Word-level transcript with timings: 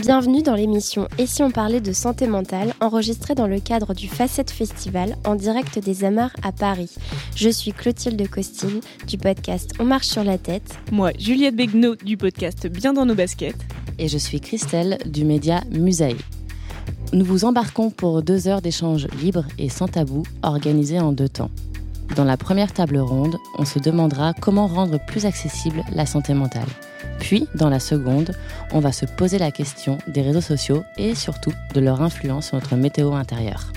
Bienvenue 0.00 0.42
dans 0.42 0.54
l'émission 0.54 1.08
Et 1.18 1.26
si 1.26 1.42
on 1.42 1.50
parlait 1.50 1.82
de 1.82 1.92
santé 1.92 2.26
mentale, 2.26 2.72
enregistrée 2.80 3.34
dans 3.34 3.46
le 3.46 3.60
cadre 3.60 3.92
du 3.92 4.08
Facette 4.08 4.50
Festival 4.50 5.14
en 5.26 5.34
direct 5.34 5.78
des 5.78 6.04
Amars 6.04 6.34
à 6.42 6.52
Paris. 6.52 6.94
Je 7.36 7.50
suis 7.50 7.72
Clotilde 7.72 8.26
Costine 8.30 8.80
du 9.06 9.18
podcast 9.18 9.72
On 9.78 9.84
marche 9.84 10.06
sur 10.06 10.24
la 10.24 10.38
tête. 10.38 10.78
Moi, 10.90 11.10
Juliette 11.18 11.54
Begnaud 11.54 11.96
du 11.96 12.16
podcast 12.16 12.66
Bien 12.66 12.94
dans 12.94 13.04
nos 13.04 13.14
baskets. 13.14 13.60
Et 13.98 14.08
je 14.08 14.16
suis 14.16 14.40
Christelle 14.40 14.96
du 15.04 15.26
média 15.26 15.60
Musaï. 15.70 16.16
Nous 17.12 17.26
vous 17.26 17.44
embarquons 17.44 17.90
pour 17.90 18.22
deux 18.22 18.48
heures 18.48 18.62
d'échanges 18.62 19.06
libres 19.20 19.44
et 19.58 19.68
sans 19.68 19.88
tabou 19.88 20.22
organisés 20.42 21.00
en 21.00 21.12
deux 21.12 21.28
temps. 21.28 21.50
Dans 22.16 22.24
la 22.24 22.38
première 22.38 22.72
table 22.72 22.96
ronde, 22.96 23.36
on 23.58 23.66
se 23.66 23.78
demandera 23.78 24.32
comment 24.32 24.66
rendre 24.66 24.98
plus 25.06 25.26
accessible 25.26 25.84
la 25.92 26.06
santé 26.06 26.32
mentale. 26.32 26.68
Puis, 27.20 27.46
dans 27.54 27.68
la 27.68 27.78
seconde, 27.78 28.32
on 28.72 28.80
va 28.80 28.90
se 28.90 29.04
poser 29.04 29.38
la 29.38 29.52
question 29.52 29.98
des 30.08 30.22
réseaux 30.22 30.40
sociaux 30.40 30.82
et 30.96 31.14
surtout 31.14 31.52
de 31.74 31.80
leur 31.80 32.02
influence 32.02 32.48
sur 32.48 32.56
notre 32.56 32.74
météo 32.74 33.12
intérieure. 33.12 33.72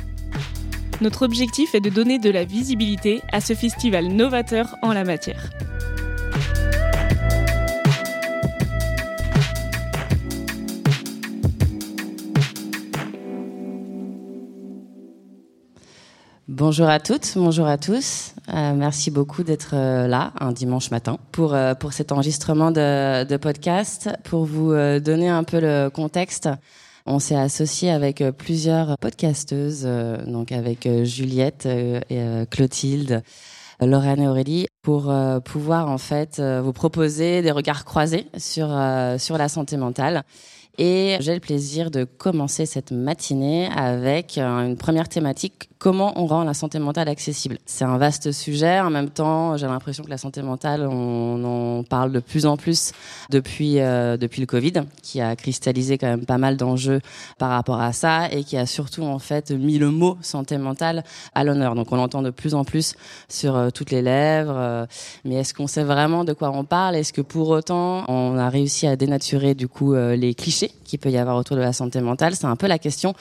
Notre 1.01 1.23
objectif 1.23 1.75
est 1.75 1.81
de 1.81 1.89
donner 1.89 2.17
de 2.17 2.29
la 2.29 2.45
visibilité 2.45 3.21
à 3.31 3.41
ce 3.41 3.53
festival 3.53 4.07
novateur 4.07 4.77
en 4.81 4.93
la 4.93 5.03
matière. 5.03 5.49
Bonjour 16.47 16.87
à 16.87 16.99
toutes, 16.99 17.33
bonjour 17.35 17.67
à 17.67 17.77
tous. 17.77 18.32
Euh, 18.49 18.73
merci 18.73 19.09
beaucoup 19.09 19.43
d'être 19.43 19.71
euh, 19.73 20.07
là 20.07 20.33
un 20.39 20.51
dimanche 20.51 20.91
matin 20.91 21.17
pour, 21.31 21.53
euh, 21.53 21.75
pour 21.75 21.93
cet 21.93 22.11
enregistrement 22.11 22.71
de, 22.71 23.23
de 23.23 23.37
podcast. 23.37 24.09
Pour 24.23 24.45
vous 24.45 24.73
donner 24.99 25.29
un 25.29 25.43
peu 25.43 25.59
le 25.59 25.89
contexte, 25.89 26.49
on 27.05 27.19
s'est 27.19 27.35
associé 27.35 27.89
avec 27.89 28.23
plusieurs 28.37 28.97
podcasteuses, 28.97 29.87
donc 30.27 30.51
avec 30.51 30.87
Juliette 31.03 31.65
et 31.65 32.45
Clotilde. 32.49 33.23
Lorraine 33.81 34.21
et 34.21 34.27
Aurélie 34.29 34.67
pour 34.81 35.13
pouvoir 35.43 35.89
en 35.89 35.97
fait 35.97 36.39
vous 36.39 36.71
proposer 36.71 37.41
des 37.41 37.51
regards 37.51 37.83
croisés 37.83 38.27
sur 38.37 38.67
sur 39.17 39.37
la 39.37 39.49
santé 39.49 39.75
mentale 39.75 40.23
et 40.77 41.17
j'ai 41.19 41.33
le 41.33 41.39
plaisir 41.39 41.91
de 41.91 42.03
commencer 42.03 42.65
cette 42.65 42.91
matinée 42.91 43.69
avec 43.75 44.37
une 44.37 44.77
première 44.77 45.09
thématique 45.09 45.69
comment 45.83 46.13
on 46.15 46.27
rend 46.27 46.45
la 46.45 46.53
santé 46.53 46.79
mentale 46.79 47.09
accessible. 47.09 47.57
C'est 47.65 47.83
un 47.83 47.97
vaste 47.97 48.31
sujet. 48.31 48.79
En 48.79 48.89
même 48.89 49.09
temps, 49.09 49.57
j'ai 49.57 49.67
l'impression 49.67 50.05
que 50.05 50.09
la 50.09 50.17
santé 50.17 50.41
mentale, 50.41 50.87
on 50.87 51.43
en 51.43 51.83
parle 51.83 52.13
de 52.13 52.21
plus 52.21 52.45
en 52.45 52.55
plus 52.55 52.93
depuis 53.29 53.81
euh, 53.81 54.15
depuis 54.15 54.39
le 54.39 54.47
Covid, 54.47 54.85
qui 55.01 55.19
a 55.19 55.35
cristallisé 55.35 55.97
quand 55.97 56.07
même 56.07 56.25
pas 56.25 56.37
mal 56.37 56.55
d'enjeux 56.55 57.01
par 57.37 57.49
rapport 57.49 57.81
à 57.81 57.91
ça 57.91 58.31
et 58.31 58.45
qui 58.45 58.55
a 58.55 58.65
surtout 58.65 59.03
en 59.03 59.19
fait 59.19 59.51
mis 59.51 59.77
le 59.77 59.91
mot 59.91 60.17
santé 60.21 60.57
mentale 60.57 61.03
à 61.35 61.43
l'honneur. 61.43 61.75
Donc 61.75 61.91
on 61.91 61.97
l'entend 61.97 62.21
de 62.21 62.29
plus 62.29 62.55
en 62.55 62.63
plus 62.63 62.95
sur 63.27 63.57
euh, 63.57 63.69
toutes 63.69 63.91
les 63.91 64.01
lèvres. 64.01 64.55
Euh, 64.55 64.85
mais 65.25 65.35
est-ce 65.35 65.53
qu'on 65.53 65.67
sait 65.67 65.83
vraiment 65.83 66.23
de 66.23 66.31
quoi 66.31 66.51
on 66.51 66.63
parle? 66.63 66.95
Est-ce 66.95 67.11
que 67.11 67.21
pour 67.21 67.49
autant 67.49 68.05
on 68.07 68.37
a 68.37 68.47
réussi 68.47 68.87
à 68.87 68.95
dénaturer 68.95 69.53
du 69.53 69.67
coup 69.67 69.93
les 69.93 70.33
clichés 70.33 70.71
qu'il 70.85 70.99
peut 70.99 71.11
y 71.11 71.17
avoir 71.17 71.35
autour 71.35 71.57
de 71.57 71.61
la 71.61 71.73
santé 71.73 71.99
mentale? 71.99 72.37
C'est 72.37 72.47
un 72.47 72.55
peu 72.55 72.67
la 72.67 72.79
question 72.79 73.13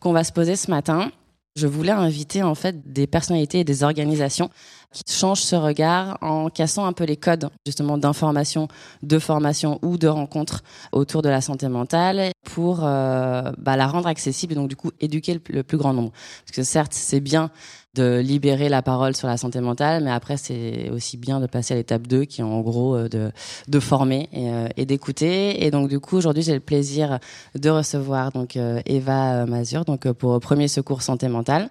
qu'on 0.00 0.12
va 0.12 0.24
se 0.24 0.32
poser 0.32 0.56
ce 0.56 0.68
matin. 0.68 1.12
Je 1.58 1.66
voulais 1.66 1.90
inviter 1.90 2.44
en 2.44 2.54
fait 2.54 2.92
des 2.92 3.08
personnalités 3.08 3.60
et 3.60 3.64
des 3.64 3.82
organisations 3.82 4.48
qui 4.92 5.12
changent 5.12 5.42
ce 5.42 5.56
regard 5.56 6.18
en 6.22 6.48
cassant 6.48 6.86
un 6.86 6.92
peu 6.92 7.04
les 7.04 7.16
codes 7.16 7.50
justement 7.66 7.98
d'information, 7.98 8.68
de 9.02 9.18
formation 9.18 9.78
ou 9.82 9.98
de 9.98 10.08
rencontre 10.08 10.62
autour 10.92 11.22
de 11.22 11.28
la 11.28 11.40
santé 11.40 11.68
mentale 11.68 12.32
pour 12.44 12.80
euh, 12.82 13.52
bah, 13.58 13.76
la 13.76 13.86
rendre 13.86 14.08
accessible 14.08 14.52
et 14.52 14.56
donc 14.56 14.68
du 14.68 14.76
coup 14.76 14.90
éduquer 15.00 15.40
le 15.48 15.62
plus 15.62 15.78
grand 15.78 15.92
nombre. 15.92 16.12
Parce 16.44 16.56
que 16.56 16.62
certes 16.62 16.92
c'est 16.94 17.20
bien 17.20 17.50
de 17.94 18.20
libérer 18.20 18.68
la 18.68 18.80
parole 18.80 19.16
sur 19.16 19.26
la 19.26 19.36
santé 19.36 19.60
mentale, 19.60 20.04
mais 20.04 20.10
après 20.10 20.36
c'est 20.36 20.88
aussi 20.90 21.16
bien 21.16 21.40
de 21.40 21.46
passer 21.46 21.74
à 21.74 21.76
l'étape 21.76 22.06
2 22.06 22.26
qui 22.26 22.42
est 22.42 22.44
en 22.44 22.60
gros 22.60 22.94
euh, 22.94 23.08
de, 23.08 23.80
former 23.80 24.28
et, 24.32 24.50
euh, 24.50 24.68
et 24.76 24.86
d'écouter. 24.86 25.64
Et 25.64 25.70
donc 25.70 25.88
du 25.88 25.98
coup 25.98 26.16
aujourd'hui 26.16 26.42
j'ai 26.42 26.54
le 26.54 26.60
plaisir 26.60 27.18
de 27.54 27.70
recevoir 27.70 28.30
donc 28.32 28.56
Eva 28.86 29.46
Mazur 29.46 29.84
donc 29.84 30.10
pour 30.12 30.38
premier 30.40 30.68
secours 30.68 31.02
santé 31.02 31.28
mentale, 31.28 31.70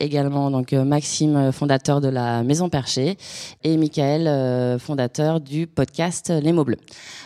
également 0.00 0.50
donc 0.50 0.72
Maxime 0.72 1.52
fondateur 1.52 2.00
de 2.04 2.08
la 2.10 2.42
Maison 2.42 2.68
Perchée 2.68 3.16
et 3.62 3.76
Michael 3.76 4.78
fondateur 4.78 5.40
du 5.40 5.66
podcast 5.66 6.30
Les 6.42 6.52
mots 6.52 6.64
bleus. 6.64 6.78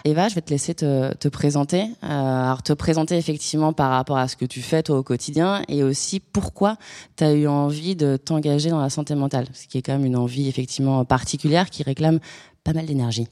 Eva, 0.05 0.29
je 0.29 0.35
vais 0.35 0.41
te 0.41 0.51
laisser 0.51 0.75
te, 0.75 1.15
te 1.15 1.29
présenter, 1.29 1.85
alors 2.03 2.63
te 2.63 2.73
présenter 2.73 3.17
effectivement 3.17 3.73
par 3.73 3.91
rapport 3.91 4.19
à 4.19 4.29
ce 4.29 4.37
que 4.37 4.45
tu 4.45 4.63
fais 4.63 4.83
toi 4.83 4.99
au 4.99 5.03
quotidien 5.03 5.63
et 5.69 5.83
aussi 5.83 6.21
pourquoi 6.21 6.77
tu 7.17 7.25
as 7.25 7.33
eu 7.33 7.47
envie 7.49 7.97
de 7.97 8.17
t'engager 8.17 8.71
dans 8.71 8.81
la 8.81 8.91
santé 8.91 9.15
mentale, 9.15 9.47
ce 9.53 9.67
qui 9.67 9.79
est 9.79 9.83
quand 9.83 9.93
même 9.93 10.07
une 10.07 10.17
envie 10.17 10.49
effectivement 10.49 11.05
particulière 11.05 11.71
qui 11.71 11.83
réclame 11.83 12.21
pas 12.65 12.73
mal 12.73 12.87
d'énergie. 12.87 13.27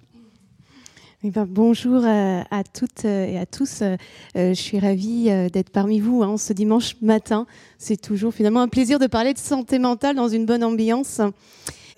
Eh 1.25 1.31
ben, 1.31 1.47
bonjour 1.49 2.05
à, 2.05 2.63
toutes 2.75 3.07
et 3.07 3.39
à 3.39 3.47
tous. 3.47 3.81
Euh, 3.81 3.97
je 4.35 4.53
suis 4.53 4.79
ravie 4.79 5.31
euh, 5.31 5.49
d'être 5.49 5.71
parmi 5.71 5.99
vous 5.99 6.23
hein, 6.23 6.37
ce 6.37 6.53
dimanche 6.53 6.95
matin. 7.01 7.47
C'est 7.79 7.99
toujours 7.99 8.35
finalement 8.35 8.61
un 8.61 8.69
plaisir 8.69 8.99
de 8.99 9.07
parler 9.07 9.33
de 9.33 9.39
santé 9.39 9.79
mentale 9.79 10.15
dans 10.15 10.29
une 10.29 10.45
bonne 10.45 10.63
ambiance. 10.63 11.23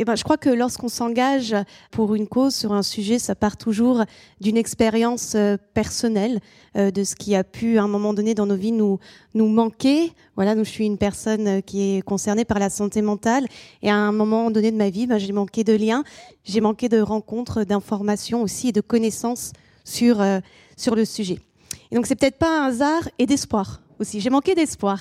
Eh 0.01 0.05
ben, 0.05 0.15
je 0.15 0.23
crois 0.23 0.37
que 0.37 0.49
lorsqu'on 0.49 0.89
s'engage 0.89 1.57
pour 1.91 2.15
une 2.15 2.29
cause 2.29 2.55
sur 2.55 2.73
un 2.73 2.85
sujet, 2.85 3.19
ça 3.19 3.35
part 3.35 3.57
toujours 3.57 4.05
d'une 4.41 4.57
expérience 4.57 5.35
euh, 5.35 5.57
personnelle, 5.75 6.39
euh, 6.77 6.93
de 6.93 7.03
ce 7.03 7.17
qui 7.17 7.35
a 7.35 7.43
pu 7.43 7.79
à 7.79 7.83
un 7.83 7.89
moment 7.89 8.15
donné 8.15 8.33
dans 8.33 8.47
nos 8.47 8.55
vies 8.55 8.71
nous 8.71 9.01
nous 9.35 9.49
manquer. 9.49 10.13
Voilà, 10.37 10.55
donc 10.55 10.67
je 10.67 10.71
suis 10.71 10.87
une 10.87 10.99
personne 10.99 11.49
euh, 11.49 11.61
qui 11.61 11.97
est 11.97 12.03
concernée 12.03 12.45
par 12.45 12.61
la 12.61 12.71
santé 12.71 13.03
mentale 13.03 13.49
et 13.83 13.91
à 13.91 13.97
un 13.97 14.13
moment 14.13 14.53
donné 14.53 14.71
de 14.71 14.77
ma 14.77 14.89
vie, 14.89 15.09
ben, 15.09 15.19
j'ai 15.19 15.33
manqué 15.33 15.65
de 15.65 15.73
liens, 15.73 16.05
j'ai 16.45 16.61
manqué 16.61 16.89
de 16.89 17.01
rencontres, 17.01 17.65
d'informations 17.65 18.43
aussi 18.43 18.69
et 18.69 18.73
de 18.73 18.81
connaissances 18.81 19.51
sur 19.85 20.23
sur 20.77 20.95
le 20.95 21.05
sujet. 21.05 21.41
Et 21.91 21.97
donc 21.97 22.07
c'est 22.07 22.15
peut-être 22.15 22.39
pas 22.39 22.61
un 22.63 22.69
hasard 22.69 23.09
et 23.19 23.27
d'espoir 23.27 23.81
aussi. 23.99 24.21
J'ai 24.21 24.31
manqué 24.31 24.55
d'espoir. 24.55 25.01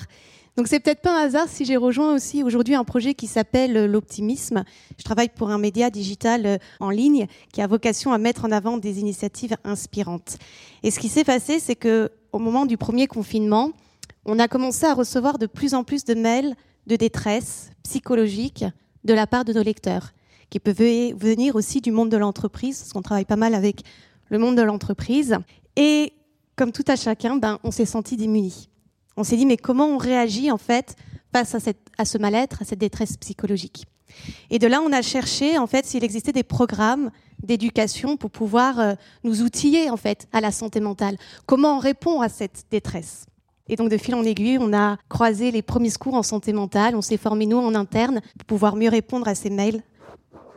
Donc 0.58 0.66
c'est 0.66 0.80
peut-être 0.80 1.02
pas 1.02 1.16
un 1.16 1.26
hasard 1.26 1.48
si 1.48 1.64
j'ai 1.64 1.76
rejoint 1.76 2.12
aussi 2.12 2.42
aujourd'hui 2.42 2.74
un 2.74 2.82
projet 2.82 3.14
qui 3.14 3.28
s'appelle 3.28 3.76
euh, 3.76 3.86
l'optimisme. 3.86 4.64
Je 4.98 5.04
travaille 5.04 5.28
pour 5.28 5.50
un 5.50 5.58
média 5.58 5.88
digital 5.88 6.46
euh, 6.46 6.58
en 6.80 6.90
ligne 6.90 7.28
qui 7.52 7.62
a 7.62 7.68
vocation 7.68 8.12
à 8.12 8.18
mettre 8.18 8.44
en 8.44 8.50
avant 8.50 8.76
des 8.76 8.98
initiatives 8.98 9.56
inspirantes. 9.62 10.36
Et 10.82 10.90
ce 10.90 10.98
qui 10.98 11.08
s'est 11.08 11.22
passé, 11.22 11.60
c'est 11.60 11.76
que 11.76 12.10
au 12.32 12.40
moment 12.40 12.66
du 12.66 12.76
premier 12.76 13.06
confinement, 13.06 13.70
on 14.24 14.40
a 14.40 14.48
commencé 14.48 14.84
à 14.84 14.94
recevoir 14.94 15.38
de 15.38 15.46
plus 15.46 15.74
en 15.74 15.84
plus 15.84 16.02
de 16.02 16.14
mails 16.14 16.56
de 16.88 16.96
détresse 16.96 17.70
psychologique 17.84 18.64
de 19.04 19.14
la 19.14 19.28
part 19.28 19.44
de 19.44 19.52
nos 19.52 19.62
lecteurs, 19.62 20.10
qui 20.50 20.58
peuvent 20.58 20.74
venir 21.14 21.54
aussi 21.54 21.80
du 21.80 21.92
monde 21.92 22.08
de 22.08 22.16
l'entreprise, 22.16 22.80
parce 22.80 22.92
qu'on 22.92 23.02
travaille 23.02 23.26
pas 23.26 23.36
mal 23.36 23.54
avec 23.54 23.84
le 24.28 24.40
monde 24.40 24.56
de 24.56 24.62
l'entreprise. 24.62 25.38
Et 25.76 26.14
comme 26.56 26.72
tout 26.72 26.84
à 26.88 26.96
chacun, 26.96 27.36
ben, 27.36 27.60
on 27.62 27.70
s'est 27.70 27.86
senti 27.86 28.16
démunis. 28.16 28.68
On 29.18 29.24
s'est 29.24 29.36
dit, 29.36 29.46
mais 29.46 29.56
comment 29.56 29.86
on 29.86 29.98
réagit 29.98 30.52
en 30.52 30.58
fait 30.58 30.94
face 31.32 31.52
à, 31.56 31.60
cette, 31.60 31.80
à 31.98 32.04
ce 32.04 32.18
mal-être, 32.18 32.62
à 32.62 32.64
cette 32.64 32.78
détresse 32.78 33.16
psychologique? 33.16 33.84
Et 34.48 34.60
de 34.60 34.68
là, 34.68 34.80
on 34.80 34.92
a 34.92 35.02
cherché 35.02 35.58
en 35.58 35.66
fait 35.66 35.84
s'il 35.84 36.04
existait 36.04 36.32
des 36.32 36.44
programmes 36.44 37.10
d'éducation 37.42 38.16
pour 38.16 38.30
pouvoir 38.30 38.78
euh, 38.78 38.94
nous 39.24 39.42
outiller 39.42 39.90
en 39.90 39.96
fait 39.96 40.28
à 40.32 40.40
la 40.40 40.52
santé 40.52 40.78
mentale. 40.78 41.16
Comment 41.46 41.76
on 41.76 41.78
répond 41.80 42.20
à 42.20 42.28
cette 42.28 42.66
détresse? 42.70 43.26
Et 43.68 43.74
donc, 43.74 43.90
de 43.90 43.98
fil 43.98 44.14
en 44.14 44.22
aiguille, 44.22 44.58
on 44.60 44.72
a 44.72 44.96
croisé 45.08 45.50
les 45.50 45.62
premiers 45.62 45.90
secours 45.90 46.14
en 46.14 46.22
santé 46.22 46.52
mentale. 46.52 46.94
On 46.94 47.02
s'est 47.02 47.18
formé, 47.18 47.44
nous, 47.44 47.58
en 47.58 47.74
interne, 47.74 48.20
pour 48.38 48.46
pouvoir 48.46 48.76
mieux 48.76 48.88
répondre 48.88 49.26
à 49.26 49.34
ces 49.34 49.50
mails 49.50 49.82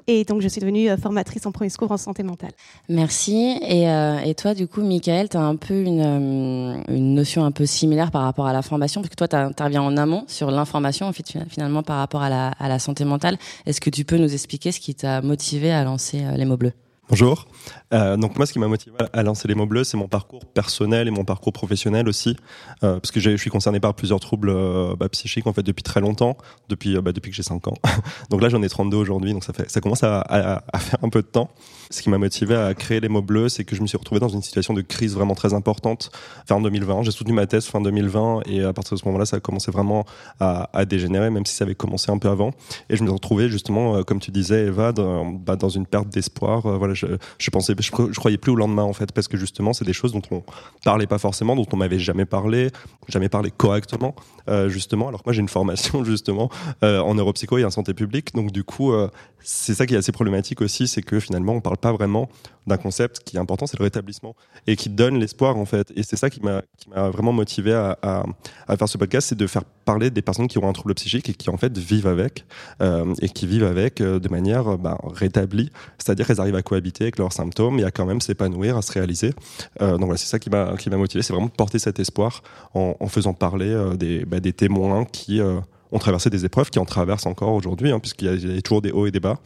et 0.07 0.24
donc, 0.24 0.42
je 0.42 0.48
suis 0.48 0.62
devenue 0.62 0.89
euh, 0.89 0.98
formatrice 0.98 1.45
en 1.45 1.51
premier 1.51 1.69
secours 1.69 1.92
en 1.92 1.98
santé 1.98 2.24
mentale. 2.24 2.51
Merci. 2.89 3.57
Et, 3.62 3.89
euh, 3.89 4.19
et 4.19 4.36
toi, 4.36 4.53
du 4.53 4.68
coup, 4.68 4.81
Michael, 4.81 5.30
tu 5.30 5.38
as 5.38 5.42
un 5.42 5.56
peu 5.56 5.81
une, 5.81 6.01
euh, 6.01 6.83
une, 6.89 7.13
notion 7.13 7.45
un 7.45 7.51
peu 7.51 7.65
similaire 7.65 8.12
par 8.12 8.24
rapport 8.24 8.48
à 8.48 8.53
la 8.53 8.62
formation, 8.62 9.01
parce 9.01 9.09
que 9.09 9.15
toi, 9.15 9.27
tu 9.27 9.36
interviens 9.36 9.81
en 9.81 9.98
amont 9.98 10.24
sur 10.27 10.51
l'information, 10.51 11.12
finalement, 11.50 11.83
par 11.83 11.98
rapport 11.98 12.21
à 12.21 12.30
la, 12.30 12.50
à 12.59 12.68
la 12.68 12.80
santé 12.80 13.06
mentale. 13.06 13.38
Est-ce 13.65 13.81
que 13.81 13.89
tu 13.89 14.06
peux 14.06 14.18
nous 14.18 14.33
expliquer 14.33 14.71
ce 14.71 14.80
qui 14.80 14.95
t'a 14.95 15.21
motivé 15.21 15.71
à 15.71 15.83
lancer 15.83 16.24
les 16.36 16.45
mots 16.45 16.57
bleus? 16.57 16.74
Bonjour. 17.12 17.46
Euh, 17.94 18.16
donc 18.16 18.38
moi, 18.38 18.46
ce 18.46 18.54
qui 18.54 18.60
m'a 18.60 18.69
motivé 18.69 18.96
à 19.12 19.22
lancer 19.22 19.46
les 19.50 19.54
mots 19.54 19.66
bleus, 19.66 19.84
c'est 19.84 19.98
mon 19.98 20.08
parcours 20.08 20.46
personnel 20.46 21.10
et 21.10 21.12
mon 21.12 21.25
parcours 21.25 21.52
professionnel 21.52 22.08
aussi, 22.08 22.38
euh, 22.86 23.02
parce 23.02 23.12
que 23.12 23.19
je 23.19 23.36
suis 23.36 23.50
concerné 23.50 23.81
par 23.81 23.94
plusieurs 23.96 24.22
troubles 24.22 24.50
euh, 24.50 24.96
bah, 24.96 25.10
psychiques 25.10 25.46
en 25.46 25.52
fait 25.52 25.62
depuis 25.62 25.84
très 25.84 26.00
longtemps, 26.00 26.38
depuis 26.69 26.96
bah, 27.02 27.12
depuis 27.12 27.30
que 27.30 27.36
j'ai 27.36 27.44
5 27.44 27.68
ans. 27.68 27.74
donc 28.30 28.42
là, 28.42 28.48
j'en 28.48 28.63
ai 28.63 28.69
32 28.69 28.96
aujourd'hui, 28.96 29.34
donc 29.34 29.44
ça 29.44 29.52
fait 29.52 29.69
ça 29.69 29.81
commence 29.81 30.06
à, 30.06 30.63
faire 30.80 31.00
un 31.04 31.10
peu 31.10 31.22
de 31.22 31.28
temps. 31.28 31.50
Ce 31.92 32.02
qui 32.02 32.10
m'a 32.10 32.18
motivé 32.18 32.56
à 32.56 32.74
créer 32.74 33.00
les 33.00 33.10
mots 33.10 33.22
bleus, 33.22 33.50
c'est 33.50 33.64
que 33.64 33.76
je 33.76 33.82
me 33.82 33.88
suis 33.88 33.98
retrouvé 33.98 34.20
dans 34.20 34.30
une 34.30 34.42
situation 34.42 34.74
de 34.74 34.82
crise 34.82 35.14
vraiment 35.14 35.36
très 35.36 35.54
importante 35.54 36.10
fin 36.48 36.60
2020. 36.60 37.04
J'ai 37.04 37.12
soutenu 37.12 37.34
ma 37.34 37.46
thèse 37.46 37.66
fin 37.66 37.82
2020 37.82 38.42
et 38.48 38.64
à 38.64 38.74
partir 38.74 38.96
de 38.96 39.00
ce 39.00 39.06
moment-là, 39.06 39.26
ça 39.26 39.38
a 39.38 39.40
commencé 39.40 39.72
vraiment 39.72 40.06
à, 40.40 40.86
dégénérer, 40.86 41.30
même 41.30 41.46
si 41.46 41.54
ça 41.54 41.66
avait 41.66 41.76
commencé 41.76 42.12
un 42.12 42.18
peu 42.18 42.30
avant. 42.30 42.52
Et 42.90 42.96
je 42.96 43.04
me 43.04 43.08
suis 43.08 43.14
retrouvé 43.14 43.50
justement, 43.50 44.04
comme 44.04 44.20
tu 44.20 44.32
disais, 44.32 44.66
Eva, 44.68 44.92
dans, 44.92 45.26
bah, 45.26 45.58
une 45.76 45.86
perte 45.86 46.10
d'espoir. 46.10 46.62
voilà, 46.62 46.94
je, 46.94 47.06
je 47.38 47.50
pensais 47.50 47.76
je, 47.80 47.92
croyais 47.92 48.38
plus 48.38 48.52
au 48.52 48.56
lendemain 48.56 48.84
en 48.84 48.94
fait 48.94 49.12
parce 49.12 49.28
que 49.28 49.38
justement 49.38 49.74
c'est 49.74 49.86
des 49.86 49.94
choses 49.94 50.14
dont 50.14 50.22
on 50.32 50.44
parlait 50.84 51.08
pas 51.08 51.18
forcément 51.18 51.56
dont 51.56 51.68
on 51.72 51.78
m'avait 51.78 52.00
jamais 52.00 52.26
parlé 52.26 52.70
jamais 53.08 53.30
parlé 53.30 53.52
correctement 53.52 54.16
euh, 54.50 54.70
justement 54.70 55.08
alors 55.08 55.22
que 55.22 55.30
moi 55.30 55.34
j'ai 55.34 55.42
une 55.42 55.50
formation 55.50 56.04
justement 56.06 56.50
euh, 56.84 57.00
en 57.00 57.16
neuropsycho 57.16 57.58
et 57.58 57.66
en 57.66 57.72
santé 57.72 57.94
publique 57.94 58.34
donc 58.34 58.52
du 58.52 58.64
coup 58.64 58.92
euh, 58.92 59.10
c'est 59.44 59.74
ça 59.74 59.86
qui 59.86 59.96
est 59.96 59.98
assez 59.98 60.12
problématique 60.12 60.62
aussi 60.62 60.88
c'est 60.88 61.02
que 61.02 61.20
finalement 61.20 61.54
on 61.54 61.62
parle 61.62 61.78
pas 61.81 61.92
vraiment 61.92 62.30
d'un 62.68 62.78
concept 62.78 63.22
qui 63.25 63.38
est 63.38 63.39
important 63.39 63.66
c'est 63.66 63.80
le 63.80 63.83
rétablissement 63.83 64.36
et 64.68 64.75
qui 64.75 64.89
donne 64.89 65.19
l'espoir 65.19 65.57
en 65.57 65.66
fait. 65.66 65.92
Et 65.95 66.04
c'est 66.04 66.16
ça 66.16 66.30
qui 66.30 66.42
m'a 66.42 66.62
vraiment 67.10 67.33
motivé 67.33 67.74
à, 67.74 67.98
à, 68.01 68.78
faire 68.78 68.88
ce 68.88 68.98
podcast 68.98 69.30
c'est 69.30 69.38
de 69.38 69.48
faire 69.48 69.63
parler 69.86 70.12
des 70.12 70.22
personnes 70.22 70.48
qui 70.48 70.57
ont 70.60 70.69
un 70.69 70.74
trouble 70.74 70.94
psychique 70.94 71.30
et 71.30 71.33
qui 71.33 71.50
en 71.50 71.57
fait 71.57 71.75
vivent 71.78 72.07
avec 72.07 72.45
euh, 72.81 73.13
et 73.22 73.30
qui 73.30 73.48
vivent 73.48 73.63
avec 73.63 74.00
euh, 74.00 74.19
de 74.19 74.30
manière 74.30 74.78
bah, 74.78 75.00
rétablie. 75.04 75.72
C'est-à-dire 75.98 76.28
qu'elles 76.28 76.39
arrivent 76.39 76.56
à 76.56 76.62
cohabiter 76.62 77.06
avec 77.06 77.18
leurs 77.18 77.33
symptômes 77.33 77.80
et 77.80 77.84
à 77.84 77.92
quand 77.92 78.06
même 78.06 78.22
s'épanouir, 78.22 78.77
à 78.77 78.81
se 78.81 78.92
réaliser. 78.92 79.34
Euh, 79.81 79.94
donc 79.94 80.06
voilà, 80.06 80.18
c'est 80.18 80.27
ça 80.27 80.39
qui 80.39 80.50
m'a 80.50 80.98
motivé, 80.98 81.24
c'est 81.24 81.34
vraiment 81.34 81.48
porter 81.50 81.80
cet 81.80 82.00
espoir 82.00 82.44
en, 82.74 83.07
faisant 83.07 83.34
parler 83.34 83.69
euh, 83.69 83.95
des, 83.95 84.25
bah, 84.25 84.39
des 84.39 84.54
témoins 84.54 85.06
qui 85.06 85.42
euh, 85.42 85.60
ont 85.92 86.00
traversé 86.00 86.30
des 86.30 86.46
épreuves, 86.46 86.70
qui 86.70 86.80
en 86.80 86.86
traversent 86.86 87.26
encore 87.26 87.54
aujourd'hui, 87.54 87.92
hein, 87.92 88.00
puisqu'il 88.00 88.34
y, 88.34 88.56
y, 88.56 88.58
a 88.58 88.62
toujours 88.62 88.82
des 88.82 88.92
hauts 88.92 89.06
et 89.06 89.12
des 89.12 89.20
bas, 89.20 89.40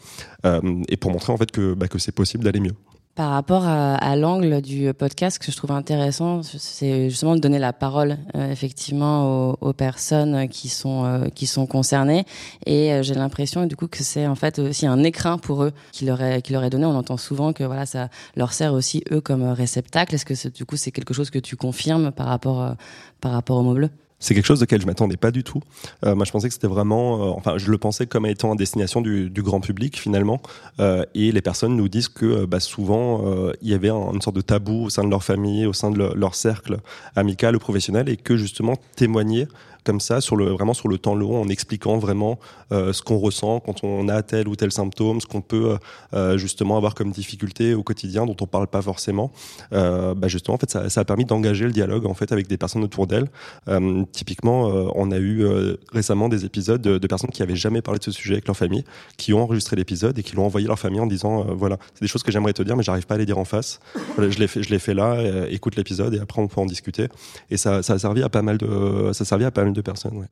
euh, 0.46 0.62
et 0.90 0.98
pour 0.98 1.12
montrer 1.12 1.34
en 1.34 1.38
fait 1.38 1.52
que, 1.52 1.74
bah, 1.74 1.88
que 1.88 2.00
c'est 2.00 2.12
possible 2.12 2.44
d'aller 2.44 2.60
mieux. 2.60 2.74
Par 3.16 3.32
rapport 3.32 3.64
à, 3.66 4.16
l'angle 4.18 4.62
du 4.62 4.94
podcast, 4.94 5.40
que 5.40 5.50
je 5.50 5.56
trouve 5.56 5.72
intéressant, 5.72 6.44
c'est 6.44 7.10
justement 7.10 7.38
de 7.38 7.40
donner 7.40 7.60
la 7.60 7.72
parole 7.72 8.18
euh, 8.36 8.52
effectivement 8.52 9.56
aux, 9.62 9.72
personnes 9.72 10.50
qui 10.50 10.68
sont 10.68 11.06
euh, 11.06 11.30
qui 11.30 11.48
sont 11.48 11.66
concernées. 11.66 12.26
Et 12.66 12.92
j'ai 13.04 13.14
l'impression 13.14 13.68
du 13.68 13.78
coup 13.78 13.88
que 13.88 14.04
c'est 14.04 14.28
en 14.28 14.36
fait 14.36 14.60
aussi 14.60 14.86
un 14.86 15.02
écrin 15.02 15.38
pour 15.38 15.64
eux 15.64 15.72
qui 15.94 16.04
leur 16.04 16.22
est 16.22 16.42
qui 16.42 16.52
leur 16.52 16.66
est 16.66 16.70
donné. 16.70 16.84
On 16.84 16.98
entend 16.98 17.16
souvent 17.16 17.54
que 17.54 17.64
voilà 17.64 17.86
ça 17.86 18.10
leur 18.36 18.52
sert 18.52 18.74
aussi 18.74 19.02
eux 19.14 19.22
comme 19.22 19.44
réceptacle. 19.44 20.14
Est-ce 20.14 20.26
que 20.26 20.50
du 20.50 20.66
coup 20.66 20.76
c'est 20.76 20.92
quelque 20.92 21.14
chose 21.14 21.30
que 21.30 21.40
tu 21.40 21.56
confirmes 21.56 22.12
par 22.12 22.28
rapport 22.28 22.76
par 23.22 23.32
rapport 23.32 23.56
au 23.56 23.64
mot 23.64 23.76
bleu? 23.76 23.90
C'est 24.20 24.34
quelque 24.34 24.46
chose 24.46 24.64
auquel 24.64 24.82
je 24.82 24.86
m'attendais 24.86 25.18
pas 25.18 25.32
du 25.32 25.44
tout. 25.44 25.62
Euh, 26.06 26.16
moi, 26.16 26.26
je 26.26 26.32
pensais 26.32 26.48
que 26.48 26.54
c'était 26.54 26.68
vraiment, 26.68 27.22
euh, 27.22 27.30
enfin, 27.32 27.58
je 27.58 27.70
le 27.70 27.78
pensais 27.78 28.08
comme 28.08 28.26
étant 28.26 28.54
à 28.54 28.56
destination 28.56 29.02
du, 29.02 29.30
grand 29.38 29.60
public 29.60 30.00
finalement. 30.00 30.42
Euh, 30.80 31.06
et 31.14 31.32
les 31.32 31.42
personnes 31.42 31.76
nous 31.76 31.90
disent 31.90 32.08
que 32.08 32.46
bah, 32.46 32.60
souvent 32.60 33.24
il 33.62 33.70
y 33.70 33.74
avait 33.74 33.90
un, 33.90 34.14
une 34.14 34.22
sorte 34.22 34.36
de 34.36 34.42
tabou 34.42 34.86
au 34.86 34.90
sein 34.90 35.04
de 35.04 35.10
leur 35.10 35.24
famille, 35.24 35.66
au 35.66 35.74
sein 35.74 35.92
de 35.92 35.98
le, 35.98 36.14
leur 36.16 36.36
cercle 36.36 36.80
amical 37.16 37.56
ou 37.56 37.60
professionnel, 37.60 38.10
et 38.10 38.18
que 38.18 38.38
justement 38.38 38.76
témoigner 38.96 39.48
comme 39.86 40.00
ça, 40.00 40.22
sur 40.22 40.36
le, 40.36 40.50
vraiment 40.50 40.74
sur 40.74 40.88
le 40.88 40.98
temps 40.98 41.16
long, 41.16 41.42
en 41.42 41.48
expliquant 41.48 41.98
vraiment 41.98 42.40
euh, 42.72 42.92
ce 42.92 43.02
qu'on 43.02 43.18
ressent 43.18 43.60
quand 43.60 43.84
on 43.84 44.10
a 44.10 44.22
tel 44.24 44.48
ou 44.48 44.56
tel 44.56 44.72
symptôme, 44.72 45.22
ce 45.22 45.28
qu'on 45.28 45.42
peut 45.42 45.78
euh, 46.14 46.38
justement 46.38 46.78
avoir 46.78 46.96
comme 46.96 47.12
difficulté 47.12 47.74
au 47.74 47.84
quotidien 47.84 48.26
dont 48.26 48.36
on 48.42 48.48
parle 48.48 48.68
pas 48.68 48.82
forcément. 48.82 49.32
Euh, 49.74 50.14
bah 50.14 50.28
justement, 50.28 50.56
en 50.56 50.58
fait, 50.58 50.70
ça, 50.70 50.90
ça 50.90 51.02
a 51.02 51.06
permis 51.06 51.26
d'engager 51.26 51.66
le 51.66 51.72
dialogue 51.72 52.06
en 52.06 52.14
fait 52.14 52.32
avec 52.32 52.48
des 52.48 52.58
personnes 52.58 52.84
autour 52.84 53.08
d'elle. 53.08 53.28
Euh, 53.68 54.04
typiquement, 54.12 54.70
euh, 54.70 54.88
on 54.96 55.12
a 55.12 55.18
eu 55.18 55.44
euh, 55.44 55.76
récemment 55.92 56.30
des 56.30 56.46
épisodes 56.46 56.82
de, 56.82 56.98
de, 56.98 57.08
personnes 57.08 57.30
qui 57.30 57.44
avaient 57.44 57.56
jamais 57.56 57.82
parlé 57.82 58.00
de 58.00 58.04
ce 58.04 58.12
sujet 58.12 58.34
avec 58.34 58.48
leur 58.48 58.58
famille, 58.58 58.84
qui 59.18 59.34
ont 59.34 59.44
enregistré 59.44 59.76
l'épisode 59.76 60.18
et 60.18 60.24
qui 60.24 60.36
l'ont 60.36 60.46
envoyé 60.46 60.68
à 60.68 60.70
leur 60.70 60.80
famille 60.80 61.00
en 61.00 61.08
disant 61.08 61.46
voilà, 61.56 61.78
c'est 61.94 62.02
des 62.02 62.08
choses 62.08 62.24
que 62.24 62.32
j'aimerais 62.32 62.54
te 62.54 62.64
dire, 62.64 62.76
mais 62.76 62.84
j'arrive 62.84 63.06
pas 63.06 63.16
à 63.16 63.18
les 63.18 63.26
dire 63.26 63.38
en 63.38 63.46
face. 63.46 63.80
Voilà, 64.16 64.32
je 64.32 64.40
l'ai 64.40 64.48
fait, 64.48 64.64
je 64.64 64.70
l'ai 64.70 64.80
fait 64.80 64.94
là. 64.94 65.48
écoute 65.50 65.76
l'épisode 65.76 66.14
et 66.14 66.20
après 66.20 66.42
on 66.42 66.48
peut 66.48 66.62
en 66.62 66.66
discuter. 66.66 67.08
Et 67.52 67.58
ça, 67.58 67.84
ça 67.84 67.94
a 67.94 68.00
servi 68.00 68.24
à 68.24 68.30
pas 68.30 68.42
mal 68.42 68.58
de, 68.58 69.12
ça 69.14 69.24
a 69.24 69.26
servi 69.26 69.46
à 69.46 69.52
pas 69.52 69.64
mal 69.64 69.74
personnes. 69.82 70.18
Ouais. 70.18 70.28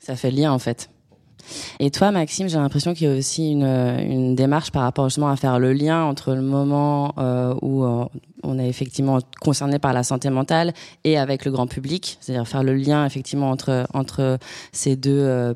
Ça 0.00 0.16
fait 0.16 0.30
lien 0.30 0.52
en 0.52 0.58
fait. 0.58 0.90
Et 1.78 1.90
toi, 1.90 2.10
Maxime, 2.10 2.48
j'ai 2.48 2.58
l'impression 2.58 2.92
qu'il 2.92 3.08
y 3.08 3.10
a 3.10 3.16
aussi 3.16 3.52
une, 3.52 3.64
une, 3.64 4.34
démarche 4.34 4.70
par 4.70 4.82
rapport 4.82 5.08
justement 5.08 5.28
à 5.28 5.36
faire 5.36 5.58
le 5.58 5.72
lien 5.72 6.04
entre 6.04 6.34
le 6.34 6.42
moment 6.42 7.14
euh, 7.16 7.54
où 7.62 7.84
euh, 7.84 8.04
on 8.42 8.58
est 8.58 8.68
effectivement 8.68 9.18
concerné 9.40 9.78
par 9.78 9.92
la 9.92 10.02
santé 10.02 10.30
mentale 10.30 10.74
et 11.04 11.16
avec 11.16 11.44
le 11.44 11.52
grand 11.52 11.66
public, 11.66 12.18
c'est-à-dire 12.20 12.46
faire 12.46 12.64
le 12.64 12.74
lien 12.74 13.06
effectivement 13.06 13.50
entre 13.50 13.86
entre 13.94 14.38
ces 14.72 14.96
deux 14.96 15.20
euh, 15.20 15.54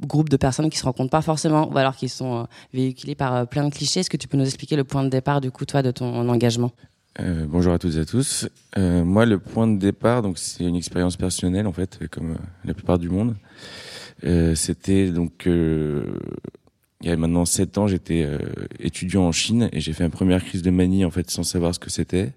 groupes 0.00 0.28
de 0.28 0.36
personnes 0.36 0.70
qui 0.70 0.78
se 0.78 0.84
rencontrent 0.84 1.10
pas 1.10 1.22
forcément 1.22 1.70
ou 1.72 1.78
alors 1.78 1.96
qui 1.96 2.08
sont 2.08 2.40
euh, 2.40 2.44
véhiculés 2.72 3.14
par 3.14 3.34
euh, 3.34 3.44
plein 3.44 3.64
de 3.68 3.74
clichés. 3.74 4.00
Est-ce 4.00 4.10
que 4.10 4.16
tu 4.16 4.28
peux 4.28 4.36
nous 4.36 4.44
expliquer 4.44 4.76
le 4.76 4.84
point 4.84 5.02
de 5.02 5.08
départ 5.08 5.40
du 5.40 5.50
coup 5.50 5.64
toi 5.64 5.82
de 5.82 5.90
ton 5.90 6.28
engagement? 6.28 6.72
Euh, 7.20 7.46
bonjour 7.46 7.72
à 7.72 7.78
toutes 7.78 7.96
et 7.96 8.00
à 8.00 8.04
tous. 8.04 8.48
Euh, 8.76 9.04
moi, 9.04 9.26
le 9.26 9.38
point 9.38 9.66
de 9.66 9.78
départ, 9.78 10.22
donc 10.22 10.38
c'est 10.38 10.64
une 10.64 10.76
expérience 10.76 11.16
personnelle 11.16 11.66
en 11.66 11.72
fait, 11.72 11.98
comme 12.10 12.32
euh, 12.32 12.38
la 12.64 12.74
plupart 12.74 12.98
du 12.98 13.08
monde. 13.08 13.36
Euh, 14.24 14.54
C'était 14.54 15.10
donc 15.10 15.46
euh, 15.46 16.04
il 17.02 17.08
y 17.08 17.12
a 17.12 17.16
maintenant 17.16 17.44
sept 17.44 17.76
ans, 17.78 17.86
j'étais 17.86 18.26
étudiant 18.80 19.24
en 19.24 19.32
Chine 19.32 19.68
et 19.72 19.80
j'ai 19.80 19.92
fait 19.92 20.04
une 20.04 20.10
première 20.10 20.42
crise 20.42 20.62
de 20.62 20.70
manie 20.70 21.04
en 21.04 21.10
fait 21.10 21.30
sans 21.30 21.42
savoir 21.42 21.74
ce 21.74 21.78
que 21.78 21.90
c'était. 21.90 22.32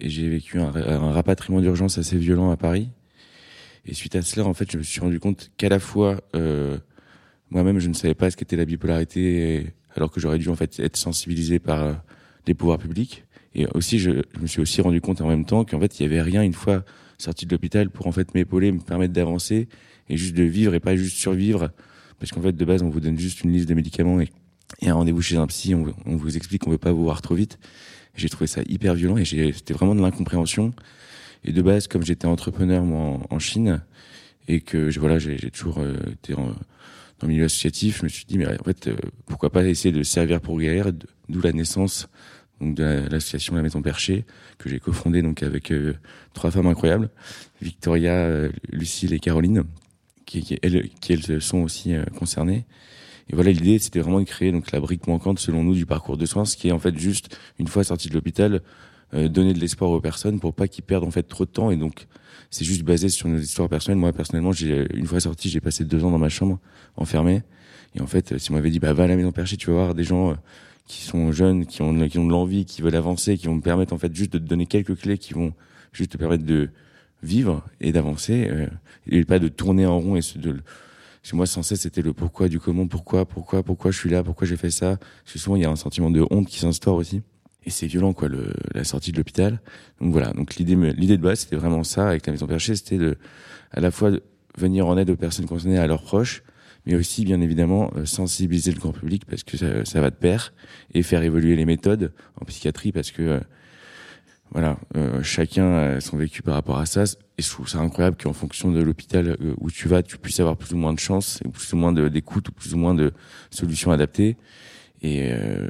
Et 0.00 0.08
j'ai 0.08 0.28
vécu 0.28 0.58
un, 0.58 0.74
un 0.74 1.12
rapatriement 1.12 1.60
d'urgence 1.60 1.98
assez 1.98 2.16
violent 2.16 2.50
à 2.50 2.56
Paris. 2.56 2.88
Et 3.86 3.92
suite 3.92 4.16
à 4.16 4.22
cela, 4.22 4.46
en 4.46 4.54
fait, 4.54 4.72
je 4.72 4.78
me 4.78 4.82
suis 4.82 5.00
rendu 5.00 5.20
compte 5.20 5.50
qu'à 5.58 5.68
la 5.68 5.78
fois 5.78 6.18
moi-même, 7.50 7.78
je 7.78 7.88
ne 7.88 7.94
savais 7.94 8.14
pas 8.14 8.30
ce 8.30 8.36
qu'était 8.36 8.56
la 8.56 8.64
bipolarité, 8.64 9.74
alors 9.94 10.10
que 10.10 10.18
j'aurais 10.18 10.38
dû 10.38 10.48
en 10.48 10.56
fait 10.56 10.80
être 10.80 10.96
sensibilisé 10.96 11.58
par 11.58 12.02
les 12.46 12.54
pouvoirs 12.54 12.78
publics 12.78 13.24
et 13.54 13.66
aussi, 13.74 13.98
je, 13.98 14.10
je, 14.34 14.40
me 14.40 14.46
suis 14.46 14.60
aussi 14.60 14.80
rendu 14.80 15.00
compte 15.00 15.20
en 15.20 15.28
même 15.28 15.44
temps 15.44 15.64
qu'en 15.64 15.80
fait, 15.80 16.00
il 16.00 16.02
y 16.02 16.06
avait 16.06 16.22
rien 16.22 16.42
une 16.42 16.54
fois 16.54 16.84
sorti 17.18 17.46
de 17.46 17.52
l'hôpital 17.52 17.90
pour 17.90 18.06
en 18.06 18.12
fait 18.12 18.34
m'épauler, 18.34 18.72
me 18.72 18.80
permettre 18.80 19.12
d'avancer 19.12 19.68
et 20.08 20.16
juste 20.16 20.34
de 20.34 20.42
vivre 20.42 20.74
et 20.74 20.80
pas 20.80 20.96
juste 20.96 21.16
survivre. 21.16 21.70
Parce 22.18 22.32
qu'en 22.32 22.42
fait, 22.42 22.52
de 22.52 22.64
base, 22.64 22.82
on 22.82 22.90
vous 22.90 23.00
donne 23.00 23.18
juste 23.18 23.42
une 23.42 23.52
liste 23.52 23.68
de 23.68 23.74
médicaments 23.74 24.20
et, 24.20 24.28
un 24.82 24.94
rendez-vous 24.94 25.22
chez 25.22 25.36
un 25.36 25.46
psy, 25.46 25.74
on, 25.74 26.16
vous 26.16 26.36
explique 26.36 26.62
qu'on 26.62 26.70
veut 26.70 26.78
pas 26.78 26.92
vous 26.92 27.04
voir 27.04 27.22
trop 27.22 27.34
vite. 27.34 27.58
J'ai 28.16 28.28
trouvé 28.28 28.46
ça 28.46 28.62
hyper 28.68 28.94
violent 28.94 29.16
et 29.16 29.24
c'était 29.24 29.72
vraiment 29.72 29.94
de 29.94 30.00
l'incompréhension. 30.00 30.72
Et 31.44 31.52
de 31.52 31.62
base, 31.62 31.86
comme 31.86 32.02
j'étais 32.02 32.26
entrepreneur 32.26 32.82
moi 32.82 33.00
en, 33.00 33.22
en, 33.30 33.38
Chine 33.38 33.82
et 34.48 34.60
que 34.60 34.90
voilà, 34.98 35.18
j'ai 35.18 35.50
toujours 35.50 35.78
euh, 35.78 35.94
été 36.12 36.34
en, 36.34 36.46
dans 36.46 36.54
le 37.22 37.28
milieu 37.28 37.44
associatif, 37.44 37.98
je 37.98 38.04
me 38.04 38.08
suis 38.08 38.24
dit 38.24 38.38
mais 38.38 38.46
en 38.46 38.64
fait, 38.64 38.88
euh, 38.88 38.96
pourquoi 39.26 39.50
pas 39.50 39.64
essayer 39.64 39.92
de 39.92 40.02
servir 40.02 40.40
pour 40.40 40.58
guérir, 40.58 40.92
d'où 41.28 41.40
la 41.40 41.52
naissance 41.52 42.08
donc 42.64 42.74
de 42.74 43.04
l'association 43.10 43.54
La 43.54 43.62
Maison 43.62 43.82
Perchée 43.82 44.24
que 44.58 44.68
j'ai 44.68 44.80
cofondée 44.80 45.22
donc 45.22 45.42
avec 45.42 45.70
euh, 45.70 45.94
trois 46.32 46.50
femmes 46.50 46.66
incroyables, 46.66 47.10
Victoria, 47.60 48.12
euh, 48.12 48.50
Lucille 48.70 49.12
et 49.12 49.18
Caroline, 49.18 49.64
qui, 50.24 50.58
elles, 50.62 50.90
elles 51.08 51.42
sont 51.42 51.58
aussi 51.58 51.94
euh, 51.94 52.04
concernées. 52.18 52.64
Et 53.30 53.34
voilà, 53.34 53.52
l'idée 53.52 53.78
c'était 53.78 54.00
vraiment 54.00 54.20
de 54.20 54.24
créer 54.24 54.52
donc 54.52 54.70
la 54.72 54.80
brique 54.80 55.06
manquante 55.06 55.38
selon 55.38 55.62
nous 55.62 55.74
du 55.74 55.86
parcours 55.86 56.16
de 56.16 56.26
soins, 56.26 56.44
ce 56.44 56.56
qui 56.56 56.68
est 56.68 56.72
en 56.72 56.78
fait 56.78 56.98
juste 56.98 57.38
une 57.58 57.68
fois 57.68 57.84
sorti 57.84 58.08
de 58.08 58.14
l'hôpital 58.14 58.62
donner 59.12 59.54
de 59.54 59.60
l'espoir 59.60 59.92
aux 59.92 60.00
personnes 60.00 60.40
pour 60.40 60.54
pas 60.54 60.66
qu'ils 60.66 60.82
perdent 60.82 61.04
en 61.04 61.10
fait 61.10 61.22
trop 61.22 61.44
de 61.44 61.50
temps 61.50 61.70
et 61.70 61.76
donc 61.76 62.08
c'est 62.50 62.64
juste 62.64 62.82
basé 62.82 63.08
sur 63.08 63.28
nos 63.28 63.38
histoires 63.38 63.68
personnelles. 63.68 63.98
Moi 63.98 64.12
personnellement, 64.12 64.50
j'ai 64.50 64.88
une 64.92 65.06
fois 65.06 65.20
sorti, 65.20 65.48
j'ai 65.48 65.60
passé 65.60 65.84
deux 65.84 66.04
ans 66.04 66.10
dans 66.10 66.18
ma 66.18 66.28
chambre 66.28 66.58
enfermé 66.96 67.42
et 67.94 68.00
en 68.00 68.08
fait, 68.08 68.36
si 68.38 68.50
on 68.50 68.54
m'avait 68.54 68.70
dit 68.70 68.80
bah 68.80 68.92
va 68.92 69.04
à 69.04 69.06
la 69.06 69.16
maison 69.16 69.30
perchée, 69.30 69.56
tu 69.56 69.70
vas 69.70 69.76
voir 69.76 69.94
des 69.94 70.02
gens 70.02 70.36
qui 70.86 71.02
sont 71.02 71.32
jeunes, 71.32 71.66
qui 71.66 71.82
ont 71.82 72.08
qui 72.08 72.18
ont 72.18 72.26
de 72.26 72.30
l'envie, 72.30 72.64
qui 72.64 72.82
veulent 72.82 72.96
avancer, 72.96 73.38
qui 73.38 73.46
vont 73.46 73.54
me 73.54 73.60
permettre 73.60 73.92
en 73.92 73.98
fait 73.98 74.14
juste 74.14 74.32
de 74.32 74.38
te 74.38 74.44
donner 74.44 74.66
quelques 74.66 74.96
clés 74.98 75.18
qui 75.18 75.34
vont 75.34 75.54
juste 75.92 76.12
te 76.12 76.16
permettre 76.16 76.44
de 76.44 76.70
vivre 77.22 77.64
et 77.80 77.92
d'avancer 77.92 78.48
euh, 78.50 78.68
et 79.08 79.24
pas 79.24 79.38
de 79.38 79.48
tourner 79.48 79.86
en 79.86 79.98
rond 79.98 80.16
et 80.16 80.20
de 80.36 80.60
chez 81.22 81.36
moi 81.36 81.46
sans 81.46 81.62
cesse 81.62 81.80
c'était 81.80 82.02
le 82.02 82.12
pourquoi 82.12 82.48
du 82.48 82.60
comment 82.60 82.86
pourquoi 82.86 83.24
pourquoi 83.24 83.62
pourquoi 83.62 83.90
je 83.90 83.98
suis 83.98 84.10
là 84.10 84.22
pourquoi 84.22 84.46
j'ai 84.46 84.56
fait 84.56 84.70
ça. 84.70 84.98
Parce 84.98 85.32
que 85.32 85.38
souvent 85.38 85.56
il 85.56 85.62
y 85.62 85.64
a 85.64 85.70
un 85.70 85.76
sentiment 85.76 86.10
de 86.10 86.24
honte 86.30 86.46
qui 86.46 86.58
s'instaure 86.58 86.96
aussi. 86.96 87.22
Et 87.66 87.70
c'est 87.70 87.86
violent 87.86 88.12
quoi 88.12 88.28
le, 88.28 88.52
la 88.74 88.84
sortie 88.84 89.10
de 89.10 89.16
l'hôpital. 89.16 89.58
Donc 89.98 90.12
voilà. 90.12 90.34
Donc 90.34 90.56
l'idée 90.56 90.76
l'idée 90.92 91.16
de 91.16 91.22
base 91.22 91.40
c'était 91.40 91.56
vraiment 91.56 91.82
ça 91.82 92.08
avec 92.08 92.26
la 92.26 92.32
maison 92.32 92.46
perchée 92.46 92.76
c'était 92.76 92.98
de 92.98 93.16
à 93.70 93.80
la 93.80 93.90
fois 93.90 94.10
de 94.10 94.22
venir 94.58 94.86
en 94.86 94.98
aide 94.98 95.08
aux 95.08 95.16
personnes 95.16 95.46
concernées 95.46 95.78
à 95.78 95.86
leurs 95.86 96.02
proches 96.02 96.42
mais 96.86 96.94
aussi 96.94 97.24
bien 97.24 97.40
évidemment 97.40 97.90
euh, 97.96 98.04
sensibiliser 98.04 98.72
le 98.72 98.78
grand 98.78 98.92
public 98.92 99.24
parce 99.26 99.42
que 99.42 99.56
ça, 99.56 99.84
ça 99.84 100.00
va 100.00 100.10
de 100.10 100.16
pair 100.16 100.52
et 100.92 101.02
faire 101.02 101.22
évoluer 101.22 101.56
les 101.56 101.64
méthodes 101.64 102.12
en 102.40 102.44
psychiatrie 102.44 102.92
parce 102.92 103.10
que 103.10 103.22
euh, 103.22 103.40
voilà, 104.52 104.78
euh, 104.96 105.22
chacun 105.22 105.74
a 105.74 106.00
son 106.00 106.16
vécu 106.16 106.42
par 106.42 106.54
rapport 106.54 106.78
à 106.78 106.86
ça. 106.86 107.04
Et 107.38 107.42
je 107.42 107.50
trouve 107.50 107.68
ça 107.68 107.78
incroyable 107.78 108.16
qu'en 108.22 108.32
fonction 108.32 108.70
de 108.70 108.80
l'hôpital 108.80 109.36
où 109.58 109.70
tu 109.70 109.88
vas, 109.88 110.02
tu 110.02 110.16
puisses 110.16 110.38
avoir 110.38 110.56
plus 110.56 110.72
ou 110.74 110.76
moins 110.76 110.92
de 110.92 111.00
chance, 111.00 111.40
plus 111.52 111.72
ou 111.72 111.76
moins 111.76 111.92
d'écoute, 111.92 112.50
ou 112.50 112.52
plus 112.52 112.72
ou 112.72 112.78
moins 112.78 112.94
de 112.94 113.12
solutions 113.50 113.90
adaptées. 113.90 114.36
Et, 115.02 115.32
euh, 115.32 115.68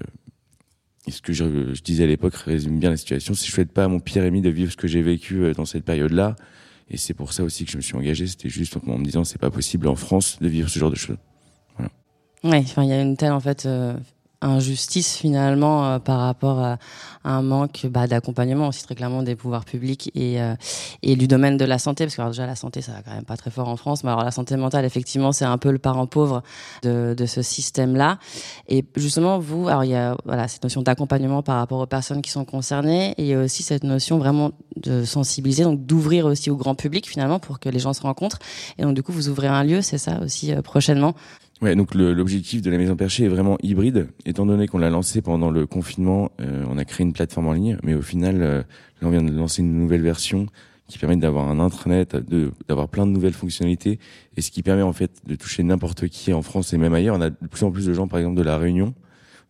ce 1.09 1.23
que 1.23 1.33
je, 1.33 1.75
je 1.75 1.83
disais 1.83 2.05
à 2.05 2.07
l'époque 2.07 2.35
résume 2.35 2.79
bien 2.79 2.91
la 2.91 2.97
situation. 2.97 3.33
Si 3.33 3.47
je 3.47 3.53
souhaite 3.53 3.73
pas 3.73 3.85
à 3.85 3.89
mon 3.89 4.01
pire 4.01 4.23
ami 4.23 4.43
de 4.43 4.51
vivre 4.51 4.73
ce 4.73 4.77
que 4.77 4.89
j'ai 4.89 5.03
vécu 5.03 5.53
dans 5.53 5.65
cette 5.65 5.85
période-là, 5.85 6.37
et 6.89 6.97
c'est 6.97 7.15
pour 7.15 7.33
ça 7.33 7.43
aussi 7.43 7.65
que 7.65 7.71
je 7.71 7.77
me 7.77 7.83
suis 7.83 7.97
engagé. 7.97 8.27
C'était 8.27 8.49
juste 8.49 8.77
en 8.77 8.99
me 8.99 9.05
disant 9.05 9.25
c'est 9.25 9.39
pas 9.39 9.51
possible 9.51 9.89
en 9.89 9.97
France 9.97 10.39
de 10.41 10.49
vivre 10.49 10.69
ce 10.69 10.79
genre 10.79 10.91
de 10.91 10.97
choses. 10.97 11.17
Voilà. 11.77 11.91
Ouais, 12.45 12.63
enfin 12.65 12.83
il 12.83 12.91
y 12.91 12.93
a 12.93 13.01
une 13.01 13.17
telle 13.17 13.33
en 13.33 13.41
fait 13.41 13.67
injustice 14.45 15.17
finalement 15.17 15.87
euh, 15.87 15.99
par 15.99 16.21
rapport 16.21 16.61
à, 16.61 16.79
un 17.27 17.41
manque 17.41 17.87
bah, 17.87 18.07
d'accompagnement 18.07 18.69
aussi 18.69 18.83
très 18.83 18.95
clairement 18.95 19.23
des 19.23 19.35
pouvoirs 19.35 19.65
publics 19.65 20.11
et, 20.15 20.43
euh, 20.43 20.55
et 21.03 21.17
du 21.17 21.27
domaine 21.27 21.57
de 21.57 21.65
la 21.65 21.79
santé. 21.79 22.05
Parce 22.05 22.17
que 22.17 22.21
alors, 22.21 22.33
déjà 22.33 22.47
la 22.47 22.55
santé 22.55 22.83
ça 22.83 22.93
va 22.93 23.03
quand 23.03 23.15
même 23.15 23.25
pas 23.25 23.37
très 23.37 23.51
fort 23.51 23.69
en 23.69 23.77
France 23.77 24.05
mais 24.05 24.11
alors 24.11 24.25
la 24.25 24.31
santé 24.31 24.57
mentale 24.57 24.85
effectivement 24.85 25.33
c'est 25.33 25.47
un 25.47 25.57
peu 25.57 25.71
le 25.71 25.79
parent 25.79 26.07
pauvre 26.07 26.43
de, 26.83 27.15
de 27.17 27.27
ce 27.27 27.41
système 27.41 27.97
là 27.97 28.19
et 28.69 28.85
justement 28.97 29.39
vous 29.39 29.69
alors 29.69 29.85
il 29.85 29.91
y 29.91 29.95
a 29.95 30.17
voilà 30.27 30.49
cette 30.49 30.63
notion 30.63 30.83
d'accompagnement 30.83 31.43
par 31.43 31.57
rapport 31.57 31.81
aux 31.81 31.87
personnes 31.87 32.21
qui 32.21 32.31
sont 32.31 32.45
concernées 32.45 33.15
et 33.17 33.37
aussi 33.37 33.63
cette 33.63 33.85
notion 33.85 34.19
vraiment 34.19 34.53
de 34.77 35.05
sensibiliser 35.05 35.65
donc 35.65 35.85
d'ouvrir 35.87 36.27
aussi 36.27 36.51
au 36.51 36.57
grand 36.57 36.75
public 36.75 37.09
finalement 37.09 37.39
pour 37.39 37.59
que 37.59 37.69
les 37.69 37.79
gens 37.79 37.93
se 37.93 38.03
rencontrent. 38.03 38.39
Et 38.79 38.83
donc 38.83 38.95
du 38.95 39.03
coup 39.03 39.13
vous 39.13 39.29
ouvrez 39.29 39.49
un 39.49 39.65
lieu 39.65 39.81
c'est 39.81 39.99
ça 39.99 40.21
aussi 40.21 40.53
euh, 40.53 40.63
prochainement? 40.63 41.15
Ouais, 41.63 41.77
donc 41.77 41.95
l'objectif 41.95 42.63
de 42.63 42.71
la 42.71 42.79
Maison 42.79 42.97
Perchée 42.97 43.25
est 43.25 43.29
vraiment 43.29 43.57
hybride. 43.63 44.09
Étant 44.27 44.45
donné 44.45 44.67
qu'on 44.67 44.79
l'a 44.79 44.91
lancé 44.91 45.23
pendant 45.23 45.51
le 45.51 45.67
confinement, 45.67 46.33
euh, 46.41 46.65
on 46.69 46.77
a 46.77 46.85
créé 46.85 47.07
une 47.07 47.13
plateforme 47.13 47.47
en 47.47 47.53
ligne, 47.53 47.79
mais 47.83 47.95
au 47.95 48.03
final, 48.03 48.43
euh, 48.43 48.59
là, 49.01 49.09
on 49.09 49.11
vient 49.11 49.23
de 49.23 49.33
lancer 49.33 49.63
une 49.63 49.79
nouvelle 49.79 50.03
version 50.03 50.47
qui 50.89 50.99
permet 50.99 51.17
d'avoir 51.17 51.49
un 51.49 51.61
intranet, 51.61 52.15
d'avoir 52.69 52.89
plein 52.89 53.07
de 53.07 53.13
nouvelles 53.13 53.33
fonctionnalités, 53.33 53.99
et 54.37 54.43
ce 54.43 54.51
qui 54.51 54.63
permet 54.63 54.83
en 54.83 54.93
fait 54.93 55.23
de 55.27 55.35
toucher 55.37 55.63
n'importe 55.63 56.09
qui 56.09 56.33
en 56.35 56.43
France 56.43 56.75
et 56.75 56.77
même 56.77 56.93
ailleurs. 56.93 57.17
On 57.17 57.23
a 57.23 57.31
de 57.31 57.47
plus 57.51 57.65
en 57.65 57.71
plus 57.71 57.87
de 57.87 57.95
gens, 57.95 58.09
par 58.09 58.19
exemple, 58.19 58.37
de 58.37 58.43
la 58.43 58.59
Réunion 58.59 58.93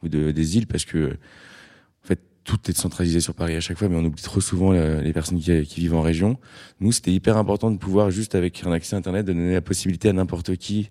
ou 0.03 0.09
de, 0.09 0.31
des 0.31 0.57
îles, 0.57 0.69
parce 0.69 0.85
que 0.85 1.09
en 1.09 2.07
fait, 2.07 2.21
tout 2.45 2.59
est 2.69 2.77
centralisé 2.77 3.19
sur 3.19 3.35
Paris 3.35 3.57
à 3.57 3.61
chaque 3.61 3.79
fois, 3.79 3.89
mais 3.89 3.97
on 3.97 4.05
oublie 4.05 4.23
trop 4.23 4.41
souvent 4.41 4.73
euh, 4.73 5.01
les 5.01 5.13
personnes 5.13 5.41
qui, 5.41 5.63
qui 5.63 5.81
vivent 5.81 5.95
en 5.95 6.03
région. 6.03 6.39
Nous, 6.79 6.93
c'était 6.93 7.13
hyper 7.13 7.37
important 7.39 7.71
de 7.73 7.79
pouvoir, 7.79 8.11
juste 8.11 8.37
avec 8.37 8.63
un 8.65 8.71
accès 8.71 8.95
Internet, 8.95 9.27
de 9.27 9.33
donner 9.33 9.55
la 9.55 9.63
possibilité 9.63 10.11
à 10.11 10.13
n'importe 10.13 10.55
qui 10.57 10.91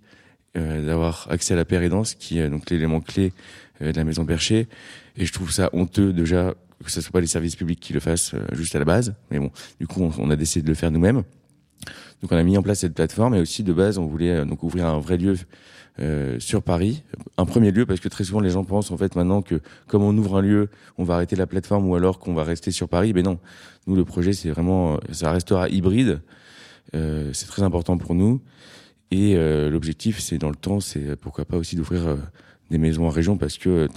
d'avoir 0.56 1.28
accès 1.30 1.54
à 1.54 1.58
la 1.58 1.66
pérédance, 1.66 2.14
qui 2.14 2.40
est 2.40 2.50
donc 2.50 2.70
l'élément 2.70 3.02
clé 3.02 3.34
euh, 3.82 3.92
de 3.92 3.98
la 3.98 4.04
maison 4.04 4.26
perchée. 4.26 4.68
Et 5.18 5.26
je 5.26 5.34
trouve 5.34 5.52
ça 5.52 5.70
honteux 5.74 6.14
déjà 6.14 6.54
que 6.84 6.92
ce 6.92 7.02
soit 7.02 7.12
pas 7.12 7.22
les 7.22 7.28
services 7.28 7.56
publics 7.56 7.80
qui 7.80 7.94
le 7.94 8.00
fassent 8.00 8.34
euh, 8.34 8.42
juste 8.52 8.76
à 8.76 8.80
la 8.80 8.86
base. 8.86 9.16
Mais 9.32 9.40
bon, 9.40 9.52
du 9.80 9.88
coup, 9.88 10.12
on, 10.18 10.30
a 10.30 10.36
décidé 10.36 10.64
de 10.64 10.70
le 10.70 10.76
faire 10.76 10.92
nous-mêmes. 10.92 11.24
Donc, 12.22 12.32
on 12.32 12.38
a 12.38 12.44
mis 12.44 12.58
en 12.58 12.62
place 12.62 12.80
cette 12.80 12.94
plateforme 12.94 13.36
et 13.36 13.40
aussi 13.40 13.64
de 13.64 13.74
base, 13.74 13.98
on 13.98 14.06
voulait 14.06 14.46
donc 14.46 14.64
ouvrir 14.64 14.86
un 14.86 15.00
vrai 15.00 15.18
lieu 15.18 15.36
euh, 16.00 16.40
sur 16.40 16.64
Paris. 16.64 17.04
Un 17.38 17.46
premier 17.46 17.72
lieu 17.72 17.86
parce 17.86 18.00
que 18.00 18.10
très 18.10 18.24
souvent 18.24 18.40
les 18.40 18.50
gens 18.50 18.64
pensent 18.64 18.90
en 18.90 18.98
fait 18.98 19.16
maintenant 19.16 19.44
que 19.44 19.62
comme 19.88 20.02
on 20.02 20.18
ouvre 20.18 20.38
un 20.38 20.42
lieu, 20.42 20.70
on 20.98 21.04
va 21.04 21.16
arrêter 21.16 21.36
la 21.36 21.46
plateforme 21.46 21.88
ou 21.88 21.96
alors 21.96 22.18
qu'on 22.18 22.34
va 22.34 22.44
rester 22.44 22.72
sur 22.72 22.90
Paris. 22.90 23.14
Mais 23.14 23.22
non, 23.22 23.38
nous 23.86 23.96
le 23.96 24.04
projet 24.04 24.34
c'est 24.34 24.50
vraiment 24.50 25.00
ça 25.12 25.32
restera 25.32 25.70
hybride. 25.70 26.22
Euh, 26.96 27.30
c'est 27.34 27.46
très 27.46 27.62
important 27.62 27.98
pour 27.98 28.16
nous. 28.16 28.42
Et 29.14 29.36
euh, 29.36 29.70
l'objectif, 29.70 30.20
c'est 30.20 30.40
dans 30.40 30.50
le 30.50 30.56
temps, 30.56 30.80
c'est 30.80 31.10
euh, 31.10 31.16
pourquoi 31.16 31.46
pas 31.46 31.58
aussi 31.58 31.76
d'ouvrir 31.76 32.08
euh, 32.08 32.16
des 32.72 32.80
maisons 32.80 33.06
en 33.06 33.10
région 33.10 33.38
parce 33.38 33.60
que 33.60 33.88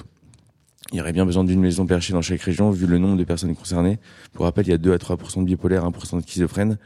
il 0.93 0.99
y 0.99 1.01
aurait 1.01 1.15
bien 1.15 1.25
besoin 1.25 1.43
d'une 1.43 1.59
maison 1.59 1.87
perchée 1.87 2.13
dans 2.13 2.21
chaque 2.21 2.43
région 2.43 2.71
vu 2.71 2.87
le 2.87 2.99
nombre 2.99 3.17
de 3.17 3.25
personnes 3.25 3.57
concernées. 3.57 3.99
Pour 4.35 4.45
rappel, 4.45 4.67
il 4.67 4.71
y 4.71 4.75
a 4.75 4.79
2 4.79 4.93
à 4.93 4.99
3% 4.99 5.41
de 5.41 5.45
bipolaires, 5.45 5.89
1% 5.89 6.21
de 6.21 6.29
schizophrènes. 6.29 6.77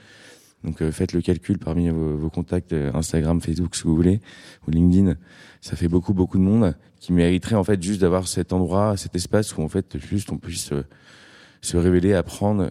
Donc 0.62 0.88
faites 0.90 1.12
le 1.12 1.20
calcul 1.22 1.58
parmi 1.58 1.88
vos, 1.88 2.16
vos, 2.16 2.30
contacts 2.30 2.72
Instagram, 2.72 3.40
Facebook, 3.40 3.74
ce 3.74 3.82
que 3.82 3.88
vous 3.88 3.96
voulez, 3.96 4.20
ou 4.66 4.70
LinkedIn. 4.70 5.16
Ça 5.60 5.74
fait 5.74 5.88
beaucoup 5.88 6.14
beaucoup 6.14 6.38
de 6.38 6.42
monde 6.42 6.76
qui 7.00 7.12
mériterait 7.12 7.56
en 7.56 7.64
fait 7.64 7.82
juste 7.82 8.00
d'avoir 8.00 8.28
cet 8.28 8.52
endroit, 8.52 8.96
cet 8.96 9.16
espace 9.16 9.56
où 9.56 9.62
en 9.62 9.68
fait 9.68 9.98
juste 9.98 10.30
on 10.30 10.38
puisse 10.38 10.70
se 11.62 11.76
révéler, 11.76 12.14
apprendre 12.14 12.68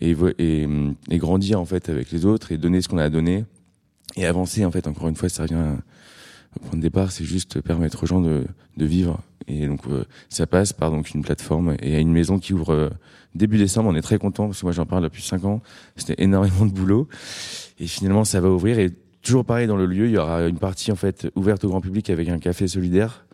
et, 0.00 0.16
et, 0.38 0.66
et, 1.10 1.18
grandir 1.18 1.60
en 1.60 1.66
fait 1.66 1.88
avec 1.88 2.10
les 2.10 2.24
autres 2.24 2.52
et 2.52 2.56
donner 2.56 2.80
ce 2.80 2.88
qu'on 2.88 2.98
a 2.98 3.04
à 3.04 3.10
donner 3.10 3.44
et 4.16 4.26
avancer 4.26 4.64
en 4.64 4.70
fait 4.70 4.86
encore 4.86 5.08
une 5.08 5.16
fois 5.16 5.28
ça 5.28 5.42
revient 5.42 5.76
au 6.56 6.60
point 6.60 6.76
de 6.76 6.82
départ 6.82 7.12
c'est 7.12 7.24
juste 7.24 7.60
permettre 7.60 8.02
aux 8.02 8.06
gens 8.06 8.20
de, 8.20 8.44
de 8.76 8.84
vivre. 8.84 9.20
Et 9.48 9.66
donc 9.66 9.80
euh, 9.88 10.04
ça 10.28 10.46
passe 10.46 10.72
par 10.72 10.90
donc 10.90 11.10
une 11.14 11.22
plateforme 11.22 11.76
et 11.80 11.98
une 11.98 12.12
maison 12.12 12.38
qui 12.38 12.54
ouvre 12.54 12.72
euh, 12.72 12.90
début 13.34 13.58
décembre. 13.58 13.88
On 13.88 13.94
est 13.94 14.02
très 14.02 14.18
content 14.18 14.46
parce 14.46 14.60
que 14.60 14.66
moi 14.66 14.72
j'en 14.72 14.86
parle 14.86 15.02
depuis 15.04 15.22
cinq 15.22 15.44
ans. 15.44 15.62
C'était 15.96 16.22
énormément 16.22 16.66
de 16.66 16.72
boulot. 16.72 17.08
Et 17.78 17.86
finalement 17.86 18.24
ça 18.24 18.40
va 18.40 18.48
ouvrir. 18.50 18.78
Et 18.78 18.90
toujours 19.22 19.44
pareil 19.44 19.66
dans 19.66 19.76
le 19.76 19.86
lieu 19.86 20.06
il 20.06 20.12
y 20.12 20.18
aura 20.18 20.42
une 20.42 20.58
partie 20.58 20.92
en 20.92 20.96
fait 20.96 21.28
ouverte 21.34 21.64
au 21.64 21.68
grand 21.68 21.80
public 21.80 22.10
avec 22.10 22.28
un 22.28 22.38
café 22.38 22.68
solidaire. 22.68 23.26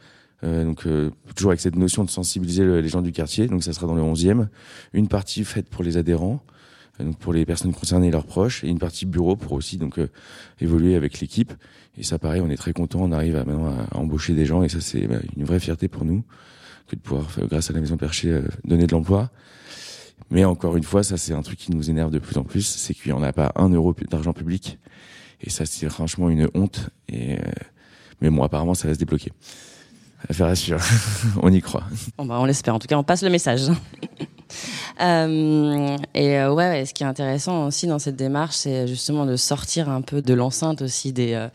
Euh, 0.45 0.65
donc 0.65 0.87
toujours 1.35 1.51
avec 1.51 1.61
cette 1.61 1.77
notion 1.77 2.05
de 2.05 2.11
sensibiliser 2.11 2.65
les 2.65 2.89
gens 2.89 3.03
du 3.03 3.13
quartier. 3.13 3.47
Donc 3.47 3.63
ça 3.63 3.73
sera 3.73 3.87
dans 3.87 3.95
le 3.95 4.03
11e 4.03 4.49
une 4.93 5.09
partie 5.09 5.45
faite 5.45 5.69
pour 5.69 5.83
les 5.83 5.97
adhérents 5.97 6.43
donc 7.05 7.19
pour 7.19 7.33
les 7.33 7.45
personnes 7.45 7.73
concernées 7.73 8.09
et 8.09 8.11
leurs 8.11 8.27
proches, 8.27 8.65
et 8.65 8.69
une 8.69 8.79
partie 8.79 9.07
bureau 9.07 9.37
pour 9.37 9.53
aussi 9.53 9.77
donc 9.77 9.99
euh, 9.99 10.09
évoluer 10.61 10.95
avec 10.95 11.21
l'équipe. 11.21 11.53
Et 11.97 12.03
ça, 12.03 12.19
pareil, 12.19 12.41
on 12.41 12.51
est 12.51 12.57
très 12.57 12.73
content. 12.73 13.01
On 13.03 13.13
arrive 13.13 13.37
à, 13.37 13.45
maintenant 13.45 13.69
à, 13.69 13.97
embaucher 13.97 14.35
des 14.35 14.47
gens, 14.47 14.63
et 14.63 14.69
ça, 14.69 14.81
c'est 14.81 15.07
bah, 15.07 15.19
une 15.37 15.45
vraie 15.45 15.61
fierté 15.61 15.89
pour 15.89 16.05
nous 16.05 16.25
que 16.87 16.97
de 16.97 17.01
pouvoir, 17.01 17.29
euh, 17.39 17.47
grâce 17.47 17.71
à 17.71 17.73
la 17.73 17.81
Maison 17.81 17.97
Perchée, 17.97 18.31
euh, 18.31 18.43
donner 18.65 18.87
de 18.87 18.93
l'emploi. 18.93 19.31
Mais 20.31 20.45
encore 20.45 20.77
une 20.77 20.85
fois, 20.85 21.03
ça, 21.03 21.17
c'est 21.17 21.33
un 21.33 21.43
truc 21.43 21.59
qui 21.59 21.73
nous 21.73 21.91
énerve 21.91 22.11
de 22.11 22.19
plus 22.19 22.37
en 22.39 22.45
plus, 22.45 22.67
c'est 22.67 22.95
qu'il 22.95 23.13
n'y 23.13 23.19
en 23.19 23.23
a 23.23 23.33
pas 23.33 23.53
un 23.57 23.69
euro 23.69 23.95
d'argent 24.11 24.33
public. 24.33 24.79
Et 25.41 25.51
ça, 25.51 25.65
c'est 25.65 25.89
franchement 25.89 26.29
une 26.29 26.49
honte. 26.55 26.91
Et 27.09 27.39
mais 28.21 28.31
bon, 28.31 28.43
apparemment, 28.43 28.75
ça 28.75 28.89
va 28.89 28.95
se 28.95 28.99
débloquer. 28.99 29.33
Affaire 30.29 30.47
à 30.47 30.57
suivre. 30.57 30.81
on 31.43 31.53
y 31.53 31.61
croit. 31.61 31.85
Bon 32.17 32.27
bah, 32.27 32.39
on 32.41 32.45
l'espère. 32.45 32.75
En 32.75 32.79
tout 32.79 32.89
cas, 32.89 32.97
on 32.97 33.05
passe 33.05 33.23
le 33.23 33.31
message. 33.31 33.69
Euh, 35.01 35.97
et 36.15 36.39
euh, 36.39 36.53
ouais, 36.53 36.85
ce 36.85 36.95
qui 36.95 37.03
est 37.03 37.07
intéressant 37.07 37.67
aussi 37.67 37.87
dans 37.87 37.99
cette 37.99 38.17
démarche, 38.17 38.57
c'est 38.57 38.87
justement 38.87 39.27
de 39.27 39.37
sortir 39.37 39.89
un 39.89 40.03
peu 40.03 40.23
de 40.23 40.35
l'enceinte 40.35 40.83
aussi 40.83 41.13
des, 41.13 41.35
euh, 41.35 41.49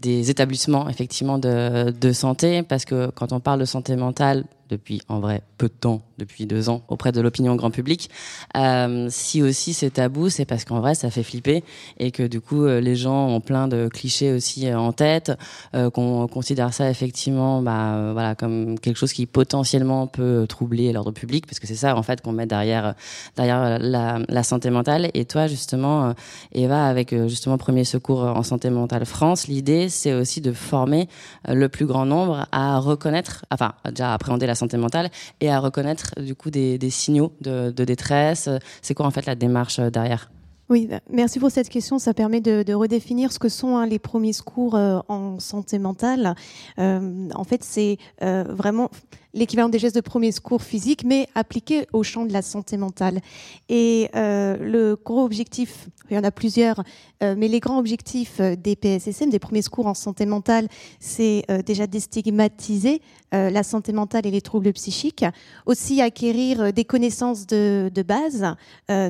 des 0.00 0.30
établissements 0.30 0.88
effectivement 0.88 1.38
de, 1.38 1.90
de 1.90 2.12
santé, 2.12 2.62
parce 2.62 2.84
que 2.84 3.10
quand 3.10 3.32
on 3.32 3.40
parle 3.40 3.60
de 3.60 3.64
santé 3.64 3.96
mentale, 3.96 4.44
depuis 4.68 5.02
en 5.08 5.20
vrai 5.20 5.42
peu 5.56 5.68
de 5.68 5.72
temps, 5.72 6.02
depuis 6.18 6.46
deux 6.46 6.68
ans, 6.68 6.82
auprès 6.88 7.12
de 7.12 7.20
l'opinion 7.20 7.56
grand 7.56 7.70
public. 7.70 8.10
Euh, 8.56 9.08
si 9.10 9.42
aussi 9.42 9.72
c'est 9.74 9.90
tabou, 9.90 10.28
c'est 10.28 10.44
parce 10.44 10.64
qu'en 10.64 10.80
vrai 10.80 10.94
ça 10.94 11.10
fait 11.10 11.22
flipper 11.22 11.64
et 11.98 12.10
que 12.10 12.22
du 12.22 12.40
coup 12.40 12.64
euh, 12.64 12.80
les 12.80 12.96
gens 12.96 13.28
ont 13.28 13.40
plein 13.40 13.68
de 13.68 13.88
clichés 13.88 14.32
aussi 14.32 14.72
en 14.72 14.92
tête, 14.92 15.32
euh, 15.74 15.90
qu'on 15.90 16.28
considère 16.28 16.72
ça 16.74 16.90
effectivement, 16.90 17.62
bah 17.62 18.12
voilà, 18.12 18.34
comme 18.34 18.78
quelque 18.78 18.96
chose 18.96 19.12
qui 19.12 19.26
potentiellement 19.26 20.06
peut 20.06 20.46
troubler 20.48 20.92
l'ordre 20.92 21.12
public, 21.12 21.46
parce 21.46 21.58
que 21.58 21.66
c'est 21.66 21.74
ça 21.74 21.96
en 21.96 22.02
fait 22.02 22.20
qu'on 22.20 22.32
met 22.32 22.46
derrière 22.46 22.87
derrière 23.36 23.78
la, 23.78 24.20
la, 24.28 24.42
santé 24.42 24.70
mentale. 24.70 25.10
Et 25.14 25.24
toi 25.24 25.46
justement, 25.46 26.14
Eva, 26.52 26.86
avec 26.86 27.14
justement 27.26 27.58
Premier 27.58 27.84
Secours 27.84 28.22
en 28.22 28.42
santé 28.42 28.70
mentale 28.70 29.04
France, 29.04 29.48
l'idée 29.48 29.88
c'est 29.88 30.12
aussi 30.12 30.40
de 30.40 30.52
former 30.52 31.08
le 31.46 31.68
plus 31.68 31.86
grand 31.86 32.06
nombre 32.06 32.46
à 32.52 32.78
reconnaître, 32.78 33.44
enfin 33.50 33.72
déjà 33.90 34.14
appréhender 34.14 34.46
la 34.46 34.54
santé 34.54 34.76
mentale 34.76 35.10
et 35.40 35.50
à 35.50 35.60
reconnaître 35.60 36.14
du 36.20 36.34
coup 36.34 36.50
des, 36.50 36.78
signaux 36.90 37.32
de, 37.40 37.70
détresse. 37.70 38.48
C'est 38.82 38.94
quoi 38.94 39.06
en 39.06 39.10
fait 39.10 39.26
la 39.26 39.34
démarche 39.34 39.78
euh, 39.78 39.90
derrière? 39.90 40.30
Oui, 40.68 40.86
bah, 40.86 41.00
merci 41.10 41.38
pour 41.38 41.50
cette 41.50 41.70
question. 41.70 41.98
Ça 41.98 42.12
permet 42.12 42.40
de, 42.40 42.74
redéfinir 42.74 43.32
ce 43.32 43.38
que 43.38 43.48
sont 43.48 43.76
hein, 43.76 43.86
les 43.86 43.98
premiers 43.98 44.34
secours 44.34 44.74
euh, 44.74 45.00
en 45.08 45.40
santé 45.40 45.78
mentale. 45.78 46.34
Euh, 46.78 47.28
en 47.34 47.44
fait, 47.44 47.64
c'est 47.64 47.96
euh, 48.22 48.44
vraiment 48.48 48.90
l'équivalent 49.34 49.68
des 49.68 49.78
gestes 49.78 49.96
de 49.96 50.00
premier 50.00 50.32
secours 50.32 50.62
physique, 50.62 51.04
mais 51.04 51.28
appliqué 51.34 51.86
au 51.92 52.02
champ 52.02 52.24
de 52.24 52.32
la 52.32 52.42
santé 52.42 52.76
mentale. 52.76 53.20
Et 53.68 54.10
le 54.14 54.96
gros 54.96 55.24
objectif, 55.24 55.88
il 56.10 56.16
y 56.16 56.18
en 56.18 56.24
a 56.24 56.30
plusieurs, 56.30 56.82
mais 57.20 57.48
les 57.48 57.60
grands 57.60 57.78
objectifs 57.78 58.40
des 58.40 58.76
PSSM, 58.76 59.30
des 59.30 59.38
premiers 59.38 59.62
secours 59.62 59.86
en 59.86 59.94
santé 59.94 60.26
mentale, 60.26 60.68
c'est 60.98 61.44
déjà 61.64 61.86
déstigmatiser 61.86 63.00
la 63.32 63.62
santé 63.62 63.92
mentale 63.92 64.26
et 64.26 64.30
les 64.30 64.40
troubles 64.40 64.72
psychiques, 64.72 65.24
aussi 65.66 66.00
acquérir 66.00 66.72
des 66.72 66.84
connaissances 66.84 67.46
de, 67.46 67.90
de 67.94 68.02
base 68.02 68.54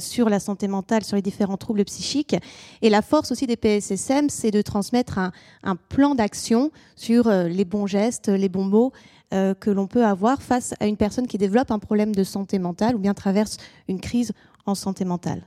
sur 0.01 0.29
la 0.29 0.41
santé 0.41 0.69
mentale, 0.69 1.05
sur 1.05 1.17
les 1.17 1.23
différents 1.23 1.49
en 1.49 1.57
troubles 1.57 1.85
psychiques. 1.85 2.37
Et 2.83 2.91
la 2.91 3.03
force 3.03 3.33
aussi 3.33 3.47
des 3.47 3.57
PSSM, 3.57 4.29
c'est 4.29 4.51
de 4.51 4.63
transmettre 4.63 5.19
un, 5.19 5.33
plan 5.89 6.15
d'action 6.15 6.71
sur 6.97 7.29
euh, 7.29 7.49
les 7.49 7.65
bons 7.65 7.87
gestes, 7.87 8.29
les 8.29 8.49
bons 8.49 8.65
mots 8.65 8.93
euh, 9.35 9.55
que 9.55 9.71
l'on 9.71 9.87
peut 9.87 10.05
avoir 10.05 10.41
face 10.41 10.75
à 10.81 10.87
une 10.87 10.97
personne 10.97 11.27
qui 11.27 11.37
développe 11.37 11.71
un 11.71 11.79
problème 11.79 12.15
de 12.15 12.25
santé 12.25 12.59
mentale 12.59 12.97
ou 12.97 12.99
bien 12.99 13.13
traverse 13.13 13.59
une 13.87 14.01
crise 14.01 14.33
en 14.65 14.75
santé 14.75 15.05
mentale. 15.05 15.43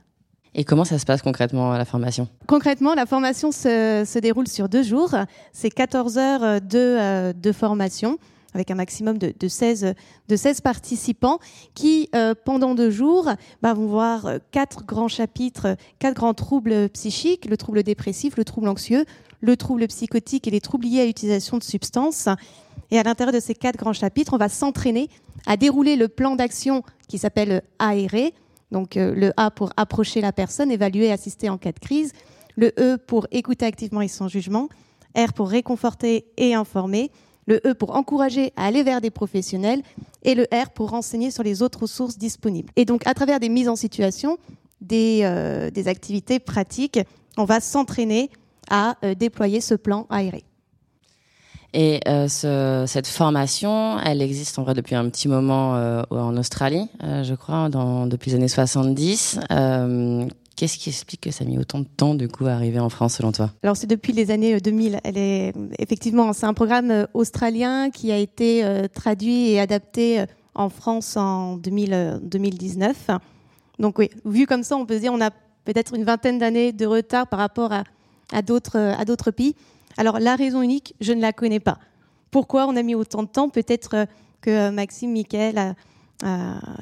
Et 0.54 0.64
comment 0.64 0.84
ça 0.84 0.98
se 0.98 1.04
passe 1.04 1.22
concrètement 1.22 1.72
la 1.72 1.84
formation? 1.84 2.28
Concrètement, 2.46 2.94
la 2.94 3.06
formation 3.06 3.50
se, 3.50 4.18
déroule 4.20 4.46
sur 4.46 4.68
deux 4.68 4.82
jours. 4.82 5.14
C'est 5.52 5.70
14 5.70 6.18
heures 6.18 6.60
de, 6.60 6.78
euh, 6.78 7.32
de 7.32 7.52
formation 7.52 8.18
avec 8.54 8.70
un 8.70 8.74
maximum 8.74 9.18
de, 9.18 9.32
de, 9.38 9.48
16, 9.48 9.94
de 10.28 10.36
16 10.36 10.60
participants 10.60 11.38
qui, 11.74 12.08
euh, 12.14 12.34
pendant 12.44 12.74
deux 12.74 12.90
jours, 12.90 13.30
bah, 13.62 13.74
vont 13.74 13.86
voir 13.86 14.28
quatre 14.50 14.84
grands 14.84 15.08
chapitres, 15.08 15.76
quatre 15.98 16.14
grands 16.14 16.34
troubles 16.34 16.88
psychiques, 16.90 17.46
le 17.46 17.56
trouble 17.56 17.82
dépressif, 17.82 18.36
le 18.36 18.44
trouble 18.44 18.68
anxieux, 18.68 19.06
le 19.40 19.56
trouble 19.56 19.86
psychotique 19.88 20.46
et 20.46 20.50
les 20.50 20.60
troubles 20.60 20.86
liés 20.86 21.00
à 21.00 21.04
l'utilisation 21.04 21.58
de 21.58 21.64
substances. 21.64 22.28
Et 22.92 22.98
à 22.98 23.02
l'intérieur 23.02 23.32
de 23.32 23.40
ces 23.40 23.54
quatre 23.54 23.78
grands 23.78 23.94
chapitres, 23.94 24.34
on 24.34 24.36
va 24.36 24.50
s'entraîner 24.50 25.08
à 25.46 25.56
dérouler 25.56 25.96
le 25.96 26.08
plan 26.08 26.36
d'action 26.36 26.82
qui 27.08 27.16
s'appelle 27.16 27.62
ARE. 27.78 28.30
Donc 28.70 28.98
euh, 28.98 29.14
le 29.14 29.32
A 29.38 29.50
pour 29.50 29.72
approcher 29.78 30.20
la 30.20 30.30
personne, 30.30 30.70
évaluer, 30.70 31.10
assister 31.10 31.48
en 31.48 31.56
cas 31.56 31.72
de 31.72 31.78
crise. 31.78 32.12
Le 32.54 32.70
E 32.78 32.98
pour 32.98 33.26
écouter 33.30 33.64
activement 33.64 34.02
et 34.02 34.08
sans 34.08 34.28
jugement. 34.28 34.68
R 35.16 35.32
pour 35.32 35.48
réconforter 35.48 36.26
et 36.36 36.54
informer 36.54 37.10
le 37.46 37.60
E 37.66 37.72
pour 37.72 37.96
encourager 37.96 38.52
à 38.56 38.66
aller 38.66 38.82
vers 38.82 39.00
des 39.00 39.10
professionnels 39.10 39.82
et 40.22 40.34
le 40.34 40.46
R 40.52 40.68
pour 40.70 40.90
renseigner 40.90 41.30
sur 41.30 41.42
les 41.42 41.62
autres 41.62 41.80
ressources 41.80 42.18
disponibles. 42.18 42.70
Et 42.76 42.84
donc, 42.84 43.06
à 43.06 43.14
travers 43.14 43.40
des 43.40 43.48
mises 43.48 43.70
en 43.70 43.76
situation, 43.76 44.38
des, 44.82 45.20
euh, 45.22 45.70
activités 45.86 46.38
pratiques, 46.40 47.00
on 47.38 47.44
va 47.46 47.60
s'entraîner 47.60 48.30
à 48.70 48.96
euh, 49.02 49.14
déployer 49.14 49.62
ce 49.62 49.74
plan 49.74 50.06
aéré. 50.10 50.44
Et 51.74 52.00
euh, 52.06 52.28
cette 52.86 53.06
formation, 53.06 53.98
elle 54.00 54.20
existe 54.20 54.58
en 54.58 54.62
vrai 54.62 54.74
depuis 54.74 54.94
un 54.94 55.08
petit 55.08 55.28
moment 55.28 55.72
en 56.10 56.36
Australie, 56.36 56.88
je 57.00 57.34
crois, 57.34 57.68
depuis 57.70 58.30
les 58.30 58.36
années 58.36 58.48
70. 58.48 59.40
Qu'est-ce 60.56 60.78
qui 60.78 60.90
explique 60.90 61.22
que 61.22 61.30
ça 61.30 61.44
a 61.44 61.46
mis 61.46 61.58
autant 61.58 61.80
de 61.80 61.86
temps 61.86 62.14
du 62.14 62.28
coup 62.28 62.46
à 62.46 62.52
arriver 62.52 62.78
en 62.78 62.88
France 62.88 63.14
selon 63.16 63.32
toi? 63.32 63.50
Alors 63.62 63.76
c'est 63.76 63.86
depuis 63.86 64.12
les 64.12 64.30
années 64.30 64.60
2000. 64.60 64.94
Euh, 64.94 64.98
Elle 65.02 65.52
effectivement 65.78 66.32
c'est 66.32 66.46
un 66.46 66.54
programme 66.54 66.90
euh, 66.90 67.06
australien 67.14 67.90
qui 67.90 68.12
a 68.12 68.16
été 68.16 68.64
euh, 68.64 68.86
traduit 68.86 69.50
et 69.50 69.60
adapté 69.60 70.24
en 70.54 70.68
France 70.68 71.16
en 71.16 71.56
2019. 71.56 73.10
Donc 73.78 73.98
oui, 73.98 74.10
vu 74.24 74.46
comme 74.46 74.62
ça, 74.62 74.76
on 74.76 74.84
peut 74.84 74.98
dire 74.98 75.12
on 75.12 75.20
a 75.20 75.30
peut-être 75.64 75.94
une 75.94 76.04
vingtaine 76.04 76.38
d'années 76.38 76.72
de 76.72 76.86
retard 76.86 77.26
par 77.26 77.38
rapport 77.38 77.72
à, 77.72 77.84
à 78.32 78.42
d'autres 78.42 79.30
pays. 79.30 79.56
Alors 79.96 80.18
la 80.18 80.36
raison 80.36 80.62
unique, 80.62 80.94
je 81.00 81.12
ne 81.12 81.20
la 81.20 81.32
connais 81.32 81.60
pas. 81.60 81.78
Pourquoi 82.30 82.66
on 82.66 82.76
a 82.76 82.82
mis 82.82 82.94
autant 82.94 83.22
de 83.22 83.28
temps? 83.28 83.48
Peut-être 83.48 84.06
que 84.40 84.70
Maxime, 84.70 85.12
Michael 85.12 85.58
a, 85.58 85.74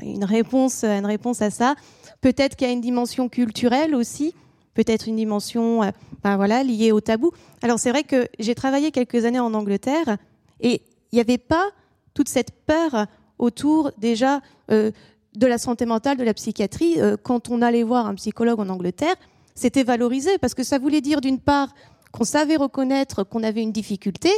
une 0.02 0.24
réponse, 0.24 0.84
une 0.84 1.06
réponse 1.06 1.42
à 1.42 1.50
ça. 1.50 1.74
Peut-être 2.20 2.56
qu'il 2.56 2.66
y 2.66 2.70
a 2.70 2.72
une 2.72 2.82
dimension 2.82 3.28
culturelle 3.28 3.94
aussi, 3.94 4.34
peut-être 4.74 5.08
une 5.08 5.16
dimension 5.16 5.82
euh, 5.82 5.90
ben 6.22 6.36
voilà, 6.36 6.62
liée 6.62 6.92
au 6.92 7.00
tabou. 7.00 7.32
Alors 7.62 7.78
c'est 7.78 7.90
vrai 7.90 8.04
que 8.04 8.28
j'ai 8.38 8.54
travaillé 8.54 8.90
quelques 8.90 9.24
années 9.24 9.40
en 9.40 9.54
Angleterre 9.54 10.16
et 10.60 10.82
il 11.12 11.16
n'y 11.16 11.20
avait 11.20 11.38
pas 11.38 11.70
toute 12.14 12.28
cette 12.28 12.52
peur 12.66 13.06
autour 13.38 13.92
déjà 13.98 14.40
euh, 14.70 14.90
de 15.34 15.46
la 15.46 15.58
santé 15.58 15.86
mentale, 15.86 16.16
de 16.18 16.24
la 16.24 16.34
psychiatrie. 16.34 17.00
Euh, 17.00 17.16
quand 17.20 17.48
on 17.48 17.62
allait 17.62 17.82
voir 17.82 18.06
un 18.06 18.14
psychologue 18.14 18.60
en 18.60 18.68
Angleterre, 18.68 19.14
c'était 19.54 19.82
valorisé 19.82 20.38
parce 20.38 20.54
que 20.54 20.62
ça 20.62 20.78
voulait 20.78 21.00
dire 21.00 21.20
d'une 21.20 21.40
part 21.40 21.74
qu'on 22.12 22.24
savait 22.24 22.56
reconnaître 22.56 23.24
qu'on 23.24 23.42
avait 23.42 23.62
une 23.62 23.72
difficulté, 23.72 24.30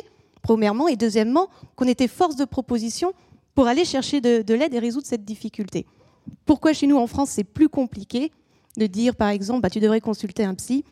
premièrement, 0.43 0.89
et 0.89 0.97
deuxièmement, 0.97 1.49
qu'on 1.77 1.87
était 1.87 2.09
force 2.09 2.37
de 2.37 2.45
proposition 2.45 3.13
pour 3.55 3.67
aller 3.67 3.85
chercher 3.85 4.21
de 4.21 4.55
l'aide 4.55 4.75
et 4.75 4.79
résoudre 4.79 5.07
cette 5.07 5.25
difficulté. 5.25 5.87
Pourquoi 6.45 6.73
chez 6.73 6.87
nous 6.87 6.97
en 6.97 7.07
France 7.07 7.31
c'est 7.31 7.45
plus 7.45 7.69
compliqué 7.69 8.33
de 8.77 8.87
dire 8.87 9.15
par 9.15 9.29
exemple 9.29 9.61
bah, 9.61 9.71
tu 9.71 9.81
devrais 9.81 10.01
consulter 10.01 10.45
un 10.45 10.55
psy? 10.55 10.85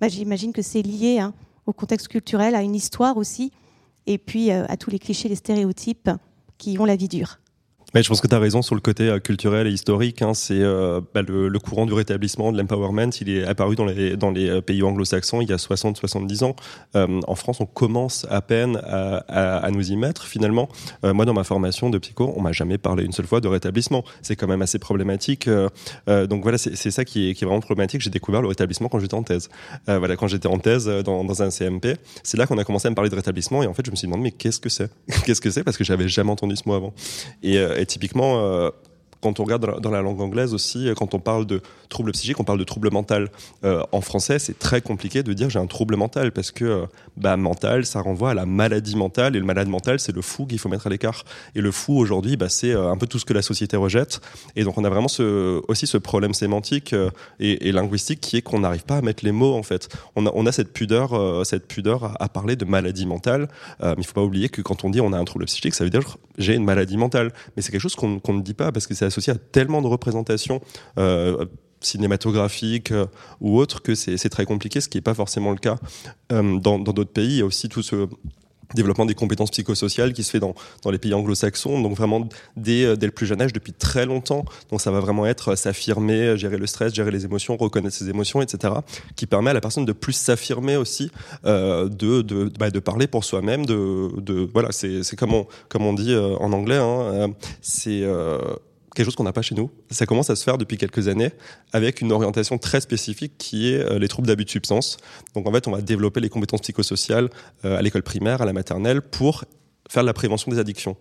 Bah, 0.00 0.08
J'imagine 0.08 0.52
que 0.52 0.62
c'est 0.62 0.82
lié 0.82 1.18
hein, 1.18 1.34
au 1.66 1.72
contexte 1.72 2.08
culturel, 2.08 2.54
à 2.54 2.62
une 2.62 2.74
histoire 2.74 3.16
aussi, 3.16 3.52
et 4.06 4.18
puis 4.18 4.50
euh, 4.50 4.64
à 4.68 4.76
tous 4.76 4.90
les 4.90 4.98
clichés, 4.98 5.28
les 5.28 5.36
stéréotypes 5.36 6.10
qui 6.58 6.78
ont 6.78 6.84
la 6.84 6.96
vie 6.96 7.08
dure. 7.08 7.38
Mais 7.94 8.02
je 8.02 8.08
pense 8.08 8.20
que 8.20 8.26
tu 8.26 8.34
as 8.34 8.40
raison 8.40 8.60
sur 8.60 8.74
le 8.74 8.80
côté 8.80 9.08
euh, 9.08 9.20
culturel 9.20 9.68
et 9.68 9.70
historique. 9.70 10.20
Hein, 10.20 10.34
c'est 10.34 10.60
euh, 10.60 11.00
bah, 11.14 11.22
le, 11.22 11.58
courant 11.60 11.86
du 11.86 11.92
rétablissement, 11.92 12.50
de 12.50 12.58
l'empowerment. 12.58 13.10
Il 13.20 13.30
est 13.30 13.44
apparu 13.44 13.76
dans 13.76 13.84
les, 13.84 14.16
euh, 14.20 14.60
pays 14.60 14.82
anglo-saxons 14.82 15.40
il 15.40 15.48
y 15.48 15.52
a 15.52 15.56
60-70 15.56 16.44
ans. 16.44 16.56
En 16.94 17.34
France, 17.36 17.60
on 17.60 17.66
commence 17.66 18.26
à 18.30 18.40
peine 18.42 18.80
à, 18.84 19.68
nous 19.70 19.92
y 19.92 19.96
mettre. 19.96 20.24
Finalement, 20.24 20.68
moi, 21.02 21.24
dans 21.24 21.32
ma 21.34 21.44
formation 21.44 21.90
de 21.90 21.98
psycho, 21.98 22.32
on 22.36 22.42
m'a 22.42 22.52
jamais 22.52 22.78
parlé 22.78 23.04
une 23.04 23.12
seule 23.12 23.26
fois 23.26 23.40
de 23.40 23.48
rétablissement. 23.48 24.04
C'est 24.22 24.36
quand 24.36 24.46
même 24.46 24.62
assez 24.62 24.78
problématique. 24.78 25.48
donc 26.06 26.42
voilà, 26.42 26.58
c'est 26.58 26.90
ça 26.90 27.04
qui 27.04 27.30
est, 27.30 27.44
vraiment 27.44 27.60
problématique. 27.60 28.00
J'ai 28.00 28.10
découvert 28.10 28.42
le 28.42 28.48
rétablissement 28.48 28.88
quand 28.88 28.98
j'étais 28.98 29.14
en 29.14 29.22
thèse. 29.22 29.48
voilà, 29.86 30.16
quand 30.16 30.28
j'étais 30.28 30.48
en 30.48 30.58
thèse 30.58 30.86
dans, 30.86 31.42
un 31.42 31.50
CMP, 31.50 31.96
c'est 32.22 32.36
là 32.36 32.46
qu'on 32.46 32.58
a 32.58 32.64
commencé 32.64 32.88
à 32.88 32.90
me 32.90 32.94
parler 32.94 33.10
de 33.10 33.16
rétablissement. 33.16 33.62
Et 33.62 33.66
en 33.66 33.74
fait, 33.74 33.84
je 33.84 33.90
me 33.90 33.96
suis 33.96 34.06
demandé 34.06 34.22
mais 34.24 34.32
qu'est-ce 34.32 34.60
que 34.60 34.68
c'est? 34.68 34.90
Qu'est-ce 35.26 35.40
que 35.40 35.50
c'est? 35.50 35.64
Parce 35.64 35.76
que 35.76 35.84
j'avais 35.84 36.08
jamais 36.08 36.30
entendu 36.30 36.56
ce 36.56 36.62
mot 36.66 36.74
avant. 36.74 36.94
Typiquement, 37.86 38.38
euh, 38.38 38.70
quand 39.24 39.40
on 39.40 39.44
regarde 39.44 39.80
dans 39.80 39.90
la 39.90 40.02
langue 40.02 40.20
anglaise 40.20 40.52
aussi, 40.52 40.90
quand 40.96 41.14
on 41.14 41.18
parle 41.18 41.46
de 41.46 41.62
trouble 41.88 42.12
psychique, 42.12 42.38
on 42.40 42.44
parle 42.44 42.58
de 42.58 42.64
trouble 42.64 42.90
mental. 42.90 43.30
Euh, 43.64 43.82
en 43.90 44.02
français, 44.02 44.38
c'est 44.38 44.58
très 44.58 44.82
compliqué 44.82 45.22
de 45.22 45.32
dire 45.32 45.48
j'ai 45.48 45.58
un 45.58 45.66
trouble 45.66 45.96
mental 45.96 46.30
parce 46.30 46.50
que 46.50 46.64
euh, 46.64 46.86
bah, 47.16 47.38
mental, 47.38 47.86
ça 47.86 48.02
renvoie 48.02 48.32
à 48.32 48.34
la 48.34 48.44
maladie 48.44 48.96
mentale 48.96 49.34
et 49.34 49.38
le 49.38 49.46
malade 49.46 49.68
mental, 49.68 49.98
c'est 49.98 50.14
le 50.14 50.20
fou 50.20 50.44
qu'il 50.44 50.58
faut 50.58 50.68
mettre 50.68 50.86
à 50.88 50.90
l'écart. 50.90 51.24
Et 51.54 51.62
le 51.62 51.70
fou 51.70 51.96
aujourd'hui, 51.96 52.36
bah, 52.36 52.50
c'est 52.50 52.74
un 52.74 52.98
peu 52.98 53.06
tout 53.06 53.18
ce 53.18 53.24
que 53.24 53.32
la 53.32 53.40
société 53.40 53.78
rejette. 53.78 54.20
Et 54.56 54.64
donc 54.64 54.76
on 54.76 54.84
a 54.84 54.90
vraiment 54.90 55.08
ce, 55.08 55.62
aussi 55.68 55.86
ce 55.86 55.96
problème 55.96 56.34
sémantique 56.34 56.94
et, 57.40 57.72
linguistique 57.72 58.20
qui 58.20 58.36
est 58.36 58.42
qu'on 58.42 58.60
n'arrive 58.60 58.84
pas 58.84 58.98
à 58.98 59.00
mettre 59.00 59.24
les 59.24 59.32
mots 59.32 59.54
en 59.54 59.62
fait. 59.62 59.88
On 60.16 60.46
a, 60.46 60.52
cette 60.52 60.72
pudeur, 60.72 61.46
cette 61.46 61.66
pudeur 61.66 62.14
à, 62.20 62.28
parler 62.28 62.56
de 62.56 62.66
maladie 62.66 63.06
mentale. 63.06 63.48
mais 63.80 63.94
il 63.98 64.04
faut 64.04 64.12
pas 64.12 64.22
oublier 64.22 64.50
que 64.50 64.60
quand 64.60 64.84
on 64.84 64.90
dit 64.90 65.00
on 65.00 65.12
a 65.12 65.18
un 65.18 65.24
trouble 65.24 65.46
psychique, 65.46 65.74
ça 65.74 65.84
veut 65.84 65.90
dire 65.90 66.18
j'ai 66.36 66.54
une 66.54 66.64
maladie 66.64 66.96
mentale. 66.96 67.32
Mais 67.56 67.62
c'est 67.62 67.72
quelque 67.72 67.80
chose 67.80 67.96
qu'on 67.96 68.32
ne 68.32 68.42
dit 68.42 68.54
pas 68.54 68.70
parce 68.70 68.86
que 68.86 68.94
c'est 68.94 69.06
associé 69.14 69.32
à 69.32 69.36
tellement 69.36 69.80
de 69.80 69.86
représentations 69.86 70.60
euh, 70.98 71.46
cinématographiques 71.80 72.90
euh, 72.90 73.06
ou 73.40 73.58
autres 73.58 73.82
que 73.82 73.94
c'est 73.94 74.28
très 74.28 74.46
compliqué, 74.46 74.80
ce 74.80 74.88
qui 74.88 74.98
n'est 74.98 75.02
pas 75.02 75.14
forcément 75.14 75.52
le 75.52 75.58
cas 75.58 75.76
euh, 76.32 76.58
dans 76.58 76.78
d'autres 76.78 77.12
pays. 77.12 77.34
Il 77.34 77.38
y 77.38 77.42
a 77.42 77.46
aussi 77.46 77.68
tout 77.68 77.82
ce 77.82 78.08
développement 78.74 79.06
des 79.06 79.14
compétences 79.14 79.50
psychosociales 79.52 80.14
qui 80.14 80.24
se 80.24 80.30
fait 80.30 80.40
dans, 80.40 80.54
les 80.90 80.98
pays 80.98 81.14
anglo-saxons, 81.14 81.80
donc 81.80 81.96
vraiment 81.96 82.26
dès, 82.56 82.96
dès 82.96 83.06
le 83.06 83.12
plus 83.12 83.26
jeune 83.26 83.40
âge, 83.40 83.52
depuis 83.52 83.72
très 83.72 84.04
longtemps. 84.04 84.44
Donc 84.70 84.80
ça 84.80 84.90
va 84.90 84.98
vraiment 84.98 85.26
être 85.26 85.54
s'affirmer, 85.54 86.36
gérer 86.36 86.56
le 86.56 86.66
stress, 86.66 86.92
gérer 86.92 87.12
les 87.12 87.24
émotions, 87.24 87.56
reconnaître 87.56 87.94
ses 87.94 88.08
émotions, 88.08 88.42
etc., 88.42 88.74
qui 89.14 89.26
permet 89.26 89.50
à 89.50 89.52
la 89.52 89.60
personne 89.60 89.84
de 89.84 89.92
plus 89.92 90.14
s'affirmer 90.14 90.76
aussi, 90.76 91.12
bah, 91.44 91.84
de 91.86 92.78
parler 92.80 93.06
pour 93.06 93.22
soi-même, 93.22 93.64
voilà, 94.52 94.72
c'est 94.72 95.16
comme 95.16 95.34
on, 95.34 95.92
dit 95.92 96.16
en 96.16 96.52
anglais, 96.52 96.78
hein, 96.78 97.32
c'est 97.60 98.02
quelque 98.94 99.06
chose 99.06 99.16
qu'on 99.16 99.24
n'a 99.24 99.32
pas 99.32 99.42
chez 99.42 99.54
nous. 99.54 99.70
Ça 99.90 100.06
commence 100.06 100.30
à 100.30 100.36
se 100.36 100.44
faire 100.44 100.58
depuis 100.58 100.78
quelques 100.78 101.08
années 101.08 101.32
avec 101.72 102.00
une 102.00 102.12
orientation 102.12 102.58
très 102.58 102.80
spécifique 102.80 103.32
qui 103.38 103.72
est 103.72 103.80
euh, 103.80 103.98
les 103.98 104.08
troubles 104.08 104.28
d'abus 104.28 104.44
de 104.44 104.50
substance. 104.50 104.96
Donc 105.34 105.46
en 105.46 105.52
fait, 105.52 105.66
on 105.68 105.72
va 105.72 105.82
développer 105.82 106.20
les 106.20 106.28
compétences 106.28 106.62
psychosociales 106.62 107.28
euh, 107.64 107.76
à 107.76 107.82
l'école 107.82 108.02
primaire, 108.02 108.40
à 108.40 108.44
la 108.44 108.52
maternelle 108.52 109.02
pour 109.02 109.44
faire 109.88 110.02
de 110.02 110.06
la 110.06 110.14
prévention 110.14 110.50
des 110.50 110.58
addictions. 110.58 110.96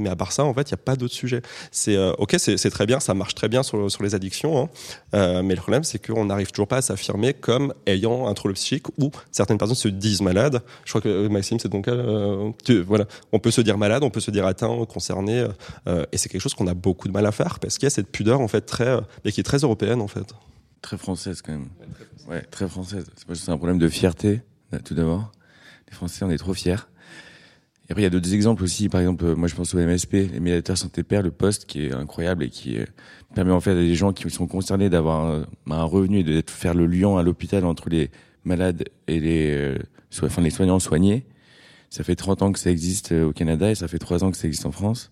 Mais 0.00 0.10
à 0.10 0.16
part 0.16 0.32
ça, 0.32 0.44
en 0.44 0.54
fait, 0.54 0.70
il 0.70 0.74
n'y 0.74 0.80
a 0.80 0.84
pas 0.84 0.96
d'autres 0.96 1.14
sujets. 1.14 1.42
C'est 1.70 1.96
euh, 1.96 2.12
ok, 2.18 2.36
c'est 2.38 2.70
très 2.70 2.86
bien, 2.86 3.00
ça 3.00 3.14
marche 3.14 3.34
très 3.34 3.48
bien 3.48 3.62
sur, 3.62 3.90
sur 3.90 4.02
les 4.02 4.14
addictions, 4.14 4.64
hein. 4.64 4.68
euh, 5.14 5.42
mais 5.42 5.54
le 5.54 5.60
problème, 5.60 5.84
c'est 5.84 6.04
qu'on 6.04 6.24
n'arrive 6.24 6.50
toujours 6.50 6.68
pas 6.68 6.78
à 6.78 6.82
s'affirmer 6.82 7.34
comme 7.34 7.74
ayant 7.86 8.26
un 8.26 8.34
trouble 8.34 8.54
psychique 8.54 8.86
ou 8.98 9.10
certaines 9.30 9.58
personnes 9.58 9.76
se 9.76 9.88
disent 9.88 10.22
malades. 10.22 10.62
Je 10.84 10.90
crois 10.90 11.00
que 11.00 11.08
euh, 11.08 11.28
Maxime, 11.28 11.58
c'est 11.60 11.68
donc 11.68 11.88
euh, 11.88 12.52
voilà, 12.86 13.04
on 13.32 13.38
peut 13.38 13.50
se 13.50 13.60
dire 13.60 13.78
malade, 13.78 14.02
on 14.02 14.10
peut 14.10 14.20
se 14.20 14.30
dire 14.30 14.46
atteint, 14.46 14.84
concerné, 14.86 15.46
et 16.12 16.16
c'est 16.16 16.28
quelque 16.28 16.40
chose 16.40 16.54
qu'on 16.54 16.66
a 16.66 16.74
beaucoup 16.74 17.08
de 17.08 17.12
mal 17.12 17.26
à 17.26 17.32
faire 17.32 17.58
parce 17.58 17.76
qu'il 17.78 17.84
y 17.84 17.86
a 17.86 17.90
cette 17.90 18.10
pudeur 18.10 18.40
en 18.40 18.48
fait 18.48 18.62
très, 18.62 18.98
mais 19.24 19.32
qui 19.32 19.40
est 19.40 19.44
très 19.44 19.58
européenne 19.58 20.00
en 20.00 20.08
fait. 20.08 20.34
très 20.82 20.96
française 20.96 21.42
quand 21.42 21.52
même. 21.52 21.68
Ouais, 22.28 22.42
très 22.50 22.68
française. 22.68 23.06
C'est 23.34 23.50
un 23.50 23.56
problème 23.56 23.78
de 23.78 23.88
fierté, 23.88 24.42
tout 24.84 24.94
d'abord. 24.94 25.32
Les 25.88 25.94
Français, 25.94 26.24
on 26.24 26.30
est 26.30 26.38
trop 26.38 26.54
fiers. 26.54 26.76
Et 27.90 27.92
après, 27.92 28.02
il 28.02 28.04
y 28.04 28.06
a 28.06 28.10
d'autres 28.10 28.32
exemples 28.34 28.62
aussi. 28.62 28.88
Par 28.88 29.00
exemple, 29.00 29.34
moi, 29.34 29.48
je 29.48 29.56
pense 29.56 29.74
au 29.74 29.78
MSP, 29.78 30.12
les 30.12 30.38
médiateurs 30.38 30.78
santé 30.78 31.02
père, 31.02 31.22
le 31.22 31.32
poste, 31.32 31.64
qui 31.64 31.86
est 31.86 31.92
incroyable 31.92 32.44
et 32.44 32.48
qui 32.48 32.78
euh, 32.78 32.84
permet 33.34 33.50
en 33.50 33.58
fait 33.58 33.72
à 33.72 33.74
des 33.74 33.96
gens 33.96 34.12
qui 34.12 34.30
sont 34.30 34.46
concernés 34.46 34.88
d'avoir 34.88 35.44
un, 35.68 35.82
revenu 35.82 36.20
et 36.20 36.22
de 36.22 36.40
faire 36.46 36.74
le 36.74 36.86
lien 36.86 37.18
à 37.18 37.24
l'hôpital 37.24 37.64
entre 37.64 37.88
les 37.88 38.12
malades 38.44 38.84
et 39.08 39.18
les, 39.18 39.50
euh, 39.50 39.78
enfin, 40.22 40.40
les 40.40 40.50
soignants 40.50 40.78
soignés. 40.78 41.26
Ça 41.88 42.04
fait 42.04 42.14
30 42.14 42.42
ans 42.42 42.52
que 42.52 42.60
ça 42.60 42.70
existe 42.70 43.10
euh, 43.10 43.26
au 43.26 43.32
Canada 43.32 43.68
et 43.68 43.74
ça 43.74 43.88
fait 43.88 43.98
3 43.98 44.22
ans 44.22 44.30
que 44.30 44.36
ça 44.36 44.46
existe 44.46 44.66
en 44.66 44.72
France. 44.72 45.10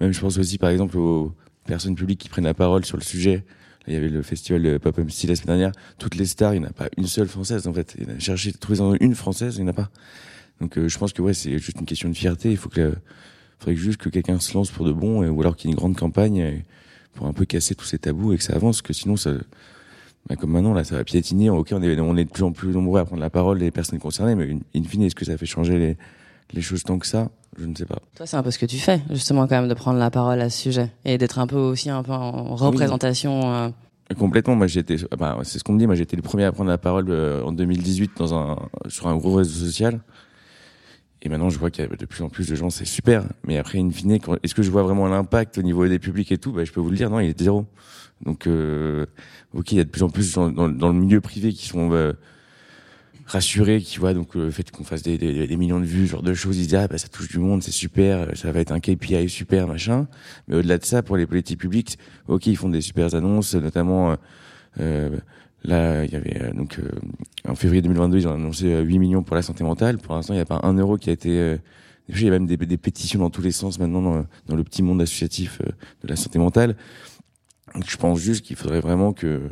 Même, 0.00 0.12
je 0.12 0.20
pense 0.20 0.38
aussi, 0.38 0.56
par 0.56 0.70
exemple, 0.70 0.96
aux 0.96 1.34
personnes 1.66 1.96
publiques 1.96 2.20
qui 2.20 2.30
prennent 2.30 2.44
la 2.44 2.54
parole 2.54 2.86
sur 2.86 2.96
le 2.96 3.02
sujet. 3.02 3.44
il 3.88 3.92
y 3.92 3.96
avait 3.96 4.08
le 4.08 4.22
festival 4.22 4.80
Pop 4.80 4.96
MC 4.96 5.24
la 5.28 5.36
semaine 5.36 5.58
dernière. 5.58 5.72
Toutes 5.98 6.14
les 6.14 6.24
stars, 6.24 6.54
il 6.54 6.60
n'y 6.60 6.66
en 6.66 6.70
a 6.70 6.72
pas 6.72 6.88
une 6.96 7.08
seule 7.08 7.28
française, 7.28 7.66
en 7.66 7.74
fait. 7.74 7.94
Il 8.00 8.08
a 8.08 8.18
cherché, 8.18 8.54
trouver 8.54 8.96
une 9.00 9.14
française, 9.14 9.56
il 9.58 9.64
n'y 9.64 9.68
en 9.68 9.72
a 9.72 9.74
pas. 9.74 9.90
Donc 10.60 10.78
euh, 10.78 10.88
je 10.88 10.98
pense 10.98 11.12
que 11.12 11.22
ouais, 11.22 11.34
c'est 11.34 11.58
juste 11.58 11.78
une 11.78 11.86
question 11.86 12.08
de 12.08 12.14
fierté. 12.14 12.50
Il 12.50 12.56
faut 12.56 12.68
que, 12.68 12.94
faudrait 13.58 13.76
juste 13.76 13.98
que 13.98 14.08
quelqu'un 14.08 14.40
se 14.40 14.54
lance 14.54 14.70
pour 14.70 14.86
de 14.86 14.92
bon, 14.92 15.26
ou 15.26 15.40
alors 15.40 15.56
qu'il 15.56 15.68
y 15.68 15.72
ait 15.72 15.74
une 15.74 15.78
grande 15.78 15.96
campagne 15.96 16.62
pour 17.14 17.26
un 17.26 17.32
peu 17.32 17.44
casser 17.44 17.74
tous 17.74 17.84
ces 17.84 17.98
tabous 17.98 18.32
et 18.32 18.36
que 18.36 18.42
ça 18.42 18.54
avance. 18.54 18.82
Que 18.82 18.92
sinon, 18.92 19.16
ça, 19.16 19.32
bah, 20.28 20.36
comme 20.36 20.50
maintenant 20.50 20.74
là, 20.74 20.84
ça 20.84 20.96
va 20.96 21.04
piétiner. 21.04 21.50
Ok, 21.50 21.68
on 21.72 21.82
est, 21.82 22.00
on 22.00 22.16
est 22.16 22.24
de 22.24 22.30
plus 22.30 22.42
en 22.42 22.52
plus 22.52 22.72
nombreux 22.72 23.00
à 23.00 23.04
prendre 23.04 23.22
la 23.22 23.30
parole 23.30 23.58
les 23.58 23.70
personnes 23.70 23.98
concernées, 23.98 24.34
mais 24.34 24.56
in 24.74 24.82
fine, 24.84 25.02
est-ce 25.02 25.14
que 25.14 25.24
ça 25.24 25.36
fait 25.36 25.46
changer 25.46 25.78
les, 25.78 25.96
les 26.52 26.62
choses 26.62 26.82
tant 26.82 26.98
que 26.98 27.06
ça? 27.06 27.30
Je 27.58 27.64
ne 27.64 27.74
sais 27.74 27.86
pas. 27.86 27.98
Toi, 28.16 28.26
c'est 28.26 28.36
un 28.36 28.42
peu 28.42 28.50
ce 28.50 28.58
que 28.58 28.66
tu 28.66 28.78
fais, 28.78 29.00
justement, 29.10 29.46
quand 29.46 29.56
même, 29.56 29.68
de 29.68 29.74
prendre 29.74 29.98
la 29.98 30.10
parole 30.10 30.40
à 30.40 30.50
ce 30.50 30.60
sujet 30.60 30.90
et 31.04 31.16
d'être 31.16 31.38
un 31.38 31.46
peu 31.46 31.56
aussi 31.56 31.88
un 31.90 32.02
peu 32.02 32.12
en 32.12 32.54
représentation. 32.54 33.54
Euh. 33.54 33.68
Complètement. 34.18 34.56
Moi, 34.56 34.66
j'étais, 34.66 34.96
bah, 35.18 35.38
c'est 35.42 35.58
ce 35.58 35.64
qu'on 35.64 35.72
me 35.72 35.78
dit. 35.78 35.86
Moi, 35.86 35.94
j'étais 35.94 36.16
le 36.16 36.22
premier 36.22 36.44
à 36.44 36.52
prendre 36.52 36.68
la 36.68 36.78
parole 36.78 37.06
euh, 37.08 37.42
en 37.42 37.52
2018 37.52 38.12
dans 38.18 38.34
un 38.34 38.56
sur 38.88 39.06
un 39.08 39.16
gros 39.16 39.34
réseau 39.34 39.64
social. 39.64 40.00
Et 41.26 41.28
maintenant, 41.28 41.50
je 41.50 41.58
vois 41.58 41.72
qu'il 41.72 41.84
y 41.84 41.88
a 41.88 41.90
de 41.90 42.06
plus 42.06 42.22
en 42.22 42.28
plus 42.28 42.48
de 42.48 42.54
gens, 42.54 42.70
c'est 42.70 42.84
super. 42.84 43.24
Mais 43.44 43.58
après, 43.58 43.80
in 43.80 43.90
fine, 43.90 44.16
est-ce 44.44 44.54
que 44.54 44.62
je 44.62 44.70
vois 44.70 44.84
vraiment 44.84 45.08
l'impact 45.08 45.58
au 45.58 45.62
niveau 45.62 45.88
des 45.88 45.98
publics 45.98 46.30
et 46.30 46.38
tout? 46.38 46.52
Bah, 46.52 46.62
Je 46.62 46.70
peux 46.70 46.78
vous 46.78 46.90
le 46.90 46.96
dire, 46.96 47.10
non, 47.10 47.18
il 47.18 47.30
est 47.30 47.40
zéro. 47.40 47.66
Donc, 48.24 48.46
euh, 48.46 49.06
ok, 49.52 49.72
il 49.72 49.78
y 49.78 49.80
a 49.80 49.84
de 49.84 49.90
plus 49.90 50.04
en 50.04 50.08
plus 50.08 50.34
dans, 50.34 50.68
le 50.68 50.92
milieu 50.92 51.20
privé 51.20 51.52
qui 51.52 51.66
sont 51.66 51.90
euh, 51.90 52.12
rassurés, 53.26 53.80
qui 53.80 53.98
voient 53.98 54.14
donc 54.14 54.36
le 54.36 54.52
fait 54.52 54.70
qu'on 54.70 54.84
fasse 54.84 55.02
des, 55.02 55.56
millions 55.56 55.80
de 55.80 55.84
vues, 55.84 56.06
genre 56.06 56.22
de 56.22 56.32
choses, 56.32 56.58
ils 56.58 56.68
disent 56.68 56.76
ah 56.76 56.86
bah 56.86 56.96
ça 56.96 57.08
touche 57.08 57.28
du 57.28 57.40
monde, 57.40 57.60
c'est 57.60 57.72
super, 57.72 58.28
ça 58.36 58.52
va 58.52 58.60
être 58.60 58.70
un 58.70 58.78
KPI 58.78 59.28
super 59.28 59.66
machin. 59.66 60.06
Mais 60.46 60.54
au-delà 60.54 60.78
de 60.78 60.84
ça, 60.84 61.02
pour 61.02 61.16
les 61.16 61.26
politiques 61.26 61.58
publiques, 61.58 61.98
ok, 62.28 62.46
ils 62.46 62.56
font 62.56 62.68
des 62.68 62.80
super 62.80 63.12
annonces, 63.16 63.56
notamment 63.56 64.12
euh, 64.12 64.16
euh 64.78 65.16
Là, 65.66 66.04
il 66.04 66.12
y 66.12 66.16
avait 66.16 66.42
euh, 66.42 66.52
donc 66.52 66.78
euh, 66.78 66.88
en 67.48 67.56
février 67.56 67.82
2022, 67.82 68.18
ils 68.18 68.28
ont 68.28 68.34
annoncé 68.34 68.80
8 68.80 68.98
millions 68.98 69.22
pour 69.22 69.34
la 69.34 69.42
santé 69.42 69.64
mentale. 69.64 69.98
Pour 69.98 70.14
l'instant, 70.14 70.32
il 70.32 70.36
n'y 70.36 70.42
a 70.42 70.46
pas 70.46 70.60
un 70.62 70.74
euro 70.74 70.96
qui 70.96 71.10
a 71.10 71.12
été. 71.12 71.56
il 72.08 72.22
y 72.22 72.28
a 72.28 72.30
même 72.30 72.46
des, 72.46 72.76
pétitions 72.76 73.18
dans 73.18 73.30
tous 73.30 73.42
les 73.42 73.50
sens 73.50 73.78
maintenant 73.78 74.00
dans, 74.00 74.26
dans 74.46 74.56
le 74.56 74.62
petit 74.62 74.82
monde 74.82 75.02
associatif 75.02 75.60
de 75.60 76.08
la 76.08 76.14
santé 76.14 76.38
mentale. 76.38 76.76
Donc, 77.74 77.84
je 77.88 77.96
pense 77.96 78.20
juste 78.20 78.44
qu'il 78.44 78.54
faudrait 78.54 78.80
vraiment 78.80 79.12
que, 79.12 79.50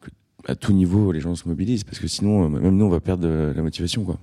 que, 0.00 0.10
à 0.46 0.56
tout 0.56 0.72
niveau, 0.72 1.12
les 1.12 1.20
gens 1.20 1.34
se 1.36 1.48
mobilisent, 1.48 1.84
parce 1.84 2.00
que 2.00 2.08
sinon, 2.08 2.48
même 2.48 2.76
nous, 2.76 2.84
on 2.84 2.90
va 2.90 3.00
perdre 3.00 3.28
la 3.54 3.62
motivation, 3.62 4.04
quoi. 4.04 4.18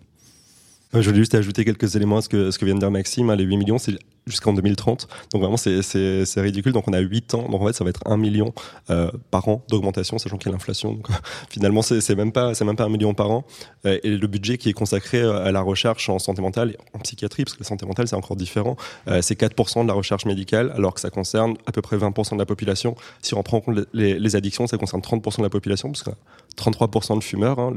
Je 0.93 0.99
voulais 1.07 1.19
juste 1.19 1.35
ajouter 1.35 1.65
quelques 1.65 1.95
éléments 1.95 2.17
à 2.17 2.21
ce 2.21 2.29
que, 2.29 2.51
ce 2.51 2.59
que 2.59 2.65
vient 2.65 2.75
de 2.75 2.79
dire 2.79 2.91
Maxime. 2.91 3.29
Hein, 3.29 3.35
les 3.35 3.43
8 3.43 3.57
millions, 3.57 3.77
c'est 3.77 3.97
jusqu'en 4.27 4.53
2030. 4.53 5.07
Donc 5.31 5.41
vraiment, 5.41 5.57
c'est, 5.57 6.41
ridicule. 6.41 6.71
Donc 6.71 6.87
on 6.87 6.93
a 6.93 6.99
8 6.99 7.33
ans. 7.35 7.49
Donc 7.49 7.61
en 7.61 7.67
fait, 7.67 7.73
ça 7.73 7.83
va 7.83 7.89
être 7.89 8.01
1 8.05 8.17
million 8.17 8.53
euh, 8.89 9.09
par 9.31 9.47
an 9.47 9.63
d'augmentation, 9.69 10.17
sachant 10.17 10.37
qu'il 10.37 10.47
y 10.47 10.49
a 10.49 10.53
l'inflation. 10.53 10.93
Donc 10.93 11.07
finalement, 11.49 11.81
c'est, 11.81 12.07
même 12.15 12.31
pas, 12.31 12.53
c'est 12.53 12.65
même 12.65 12.75
pas 12.75 12.85
un 12.85 12.89
million 12.89 13.13
par 13.13 13.31
an. 13.31 13.45
Euh, 13.85 13.99
et 14.03 14.09
le 14.09 14.27
budget 14.27 14.57
qui 14.57 14.69
est 14.69 14.73
consacré 14.73 15.21
euh, 15.21 15.45
à 15.45 15.51
la 15.51 15.61
recherche 15.61 16.09
en 16.09 16.19
santé 16.19 16.41
mentale 16.41 16.71
et 16.71 16.77
en 16.93 16.99
psychiatrie, 16.99 17.43
parce 17.43 17.55
que 17.55 17.63
la 17.63 17.67
santé 17.67 17.85
mentale, 17.85 18.07
c'est 18.07 18.15
encore 18.15 18.37
différent, 18.37 18.77
euh, 19.07 19.21
c'est 19.21 19.39
4% 19.39 19.83
de 19.83 19.87
la 19.87 19.93
recherche 19.93 20.25
médicale, 20.25 20.71
alors 20.75 20.93
que 20.93 21.01
ça 21.01 21.09
concerne 21.09 21.55
à 21.65 21.71
peu 21.71 21.81
près 21.81 21.97
20% 21.97 22.33
de 22.33 22.39
la 22.39 22.45
population. 22.45 22.95
Si 23.21 23.33
on 23.33 23.43
prend 23.43 23.57
en 23.57 23.61
compte 23.61 23.79
les, 23.93 24.19
les, 24.19 24.35
addictions, 24.35 24.67
ça 24.67 24.77
concerne 24.77 25.01
30% 25.01 25.37
de 25.37 25.43
la 25.43 25.49
population, 25.49 25.89
parce 25.91 26.03
que 26.03 26.11
33% 26.57 27.17
de 27.17 27.23
fumeurs. 27.23 27.59
Hein, 27.59 27.73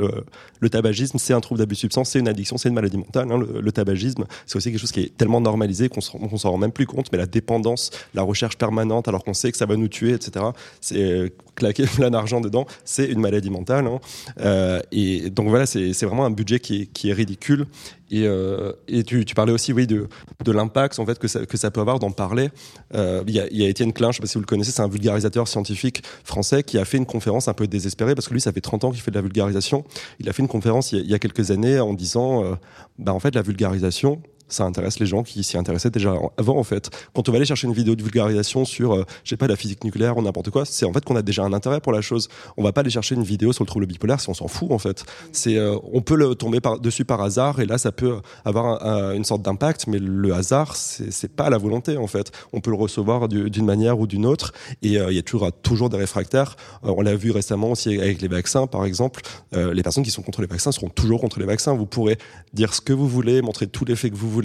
le, 0.61 0.71
tabagisme, 0.71 1.19
c'est 1.19 1.33
un 1.33 1.41
trouble 1.41 1.59
d'abus 1.59 1.75
de 1.75 1.81
substance, 1.81 2.11
c'est 2.11 2.19
une 2.19 2.29
addiction, 2.29 2.57
c'est 2.57 2.69
une 2.69 2.75
maladie 2.75 2.99
mentale. 2.99 3.31
Hein, 3.31 3.39
le, 3.39 3.73
tabagisme, 3.73 4.25
c'est 4.47 4.57
aussi 4.57 4.71
quelque 4.71 4.81
chose 4.81 4.93
qui 4.93 5.01
est 5.01 5.17
tellement 5.17 5.41
normalisé 5.41 5.89
qu'on 5.89 6.01
on 6.15 6.37
s'en 6.37 6.51
rend 6.51 6.59
même 6.59 6.73
plus 6.73 6.87
compte. 6.87 7.11
Mais 7.13 7.19
la 7.19 7.27
dépendance, 7.27 7.91
la 8.15 8.23
recherche 8.23 8.57
permanente, 8.57 9.09
alors 9.09 9.25
qu'on 9.25 9.35
sait 9.35 9.51
que 9.51 9.59
ça 9.59 9.67
va 9.67 9.77
nous 9.77 9.89
tuer, 9.89 10.13
etc. 10.13 10.47
C'est 10.81 11.01
euh, 11.01 11.29
claquer 11.55 11.87
plein 11.97 12.11
d'argent 12.11 12.41
dedans, 12.41 12.67
c'est 12.85 13.07
une 13.07 13.21
maladie 13.21 13.51
mentale. 13.51 13.87
Hein. 13.87 14.01
Euh, 14.41 14.81
et 14.93 15.31
donc 15.31 15.49
voilà, 15.49 15.67
c'est 15.67 16.05
vraiment 16.05 16.27
un 16.27 16.31
budget 16.31 16.61
qui 16.61 16.89
est 17.05 17.13
ridicule. 17.13 17.67
Et, 18.11 18.27
euh, 18.27 18.73
et 18.87 19.03
tu, 19.03 19.25
tu, 19.25 19.35
parlais 19.35 19.53
aussi, 19.53 19.73
oui, 19.73 19.87
de, 19.87 20.09
de 20.45 20.53
l'impact 20.53 20.99
en 20.99 21.07
fait 21.07 21.19
que 21.19 21.27
ça, 21.29 21.45
que 21.45 21.57
ça 21.57 21.71
peut 21.71 21.81
avoir 21.81 21.99
d'en 21.99 22.11
parler. 22.11 22.51
Euh, 22.95 23.25
il 23.27 23.35
y, 23.35 23.41
a, 23.41 23.53
y 23.53 23.65
a 23.65 23.69
Étienne 23.69 23.93
Klein, 23.93 24.13
je 24.13 24.17
sais 24.17 24.21
pas 24.21 24.27
si 24.27 24.35
vous 24.35 24.43
le 24.43 24.47
connaissez, 24.47 24.71
c'est 24.71 24.83
un 24.83 24.89
vulgarisateur 24.89 25.49
scientifique 25.49 26.03
français 26.25 26.63
qui 26.63 26.79
a 26.79 26.85
fait 26.85 26.99
une 26.99 27.07
conférence 27.07 27.49
un 27.49 27.55
peu 27.55 27.67
désespérée 27.67 28.15
parce 28.15 28.29
que 28.29 28.35
lui, 28.35 28.41
ça 28.41 28.53
fait 28.53 28.61
30 28.61 28.85
ans 28.85 28.91
qu'il 28.93 29.01
fait 29.01 29.11
de 29.11 29.17
la 29.17 29.23
vulgarisation. 29.23 29.85
Il 30.21 30.29
a 30.29 30.33
fait 30.33 30.43
une 30.43 30.49
conférence 30.49 30.93
il 30.93 31.01
y 31.01 31.03
a, 31.03 31.05
y 31.05 31.15
a 31.15 31.19
quelques 31.19 31.51
années 31.51 31.81
en 31.81 31.95
disant, 31.95 32.45
euh, 32.45 32.55
bah 32.99 33.13
en 33.13 33.21
fait, 33.21 33.35
la 33.35 33.43
vulgarisation, 33.43 34.21
ça 34.49 34.65
intéresse 34.65 34.99
les 34.99 35.07
gens 35.07 35.23
qui 35.23 35.43
s'y 35.43 35.57
intéressaient 35.57 35.91
déjà 35.91 36.15
avant 36.37 36.59
en 36.59 36.65
fait. 36.65 36.91
Quand 37.15 37.29
on 37.29 37.33
va 37.33 37.37
aller 37.37 37.47
chercher 37.47 37.67
une 37.67 37.73
vidéo 37.73 37.97
de 37.97 38.03
vulgarisation 38.03 38.65
sur, 38.65 38.95
euh, 38.95 39.05
je 39.25 39.31
sais 39.31 39.37
pas, 39.37 39.47
la 39.47 39.57
physique 39.57 39.85
nucléaire 39.85 40.17
ou 40.17 40.23
n'importe 40.23 40.51
quoi, 40.51 40.65
c'est 40.65 40.87
en 40.87 40.93
fait 40.93 41.05
qu'on 41.05 41.17
a 41.17 41.23
déjà 41.23 41.43
un 41.43 41.53
intérêt 41.53 41.81
pour 41.81 41.93
la 41.93 42.01
chose. 42.01 42.29
On 42.57 42.63
va 42.63 42.73
pas 42.73 42.83
aller 42.83 42.91
chercher 42.91 43.15
une 43.15 43.23
vidéo 43.23 43.53
sur 43.53 43.65
le 43.65 43.69
trouble 43.69 43.87
bipolaire 43.87 44.21
si 44.21 44.29
on 44.29 44.35
s'en 44.35 44.49
fout 44.49 44.71
en 44.71 44.79
fait. 44.79 45.05
C'est, 45.33 45.57
euh, 45.57 45.77
on 45.93 46.01
peut 46.01 46.17
le 46.17 46.35
tomber 46.35 46.59
dessus 46.81 47.05
par 47.05 47.21
hasard 47.21 47.61
et 47.61 47.67
là 47.67 47.79
ça 47.79 47.93
peut 47.93 48.21
avoir 48.45 48.85
un, 48.85 49.15
une 49.15 49.25
sorte 49.25 49.43
d'impact, 49.43 49.87
mais 49.87 49.99
le 49.99 50.33
hasard 50.35 50.77
c'est 50.77 51.35
pas 51.35 51.51
la 51.51 51.59
volonté 51.59 51.97
en 51.97 52.07
fait. 52.07 52.31
On 52.53 52.61
peut 52.61 52.71
le 52.71 52.77
recevoir 52.77 53.29
d'une 53.29 53.65
manière 53.65 53.99
ou 53.99 54.07
d'une 54.07 54.27
autre 54.27 54.53
et 54.83 54.99
euh, 54.99 55.11
il 55.11 55.17
y 55.17 55.19
a 55.19 55.23
toujours 55.23 55.51
toujours 55.63 55.91
des 55.91 55.97
réfractaires. 55.97 56.57
Euh, 56.85 56.95
on 56.97 57.03
l'a 57.03 57.17
vu 57.17 57.31
récemment 57.31 57.71
aussi 57.71 57.99
avec 57.99 58.21
les 58.21 58.29
vaccins 58.29 58.67
par 58.67 58.85
exemple. 58.85 59.23
Les 59.53 59.83
personnes 59.83 60.05
qui 60.05 60.11
sont 60.11 60.23
contre 60.23 60.43
les 60.43 60.47
vaccins 60.47 60.71
seront 60.71 60.89
toujours 60.89 61.21
contre 61.21 61.39
les 61.39 61.47
vaccins. 61.47 61.75
Vous 61.75 61.87
pourrez 61.87 62.19
dire 62.53 62.75
ce 62.75 62.81
que 62.81 62.93
vous 62.93 63.09
voulez, 63.09 63.43
montrer 63.43 63.67
tous 63.67 63.85
les 63.85 63.97
faits 63.97 64.13
que 64.13 64.17
vous 64.17 64.31
voulez, 64.31 64.36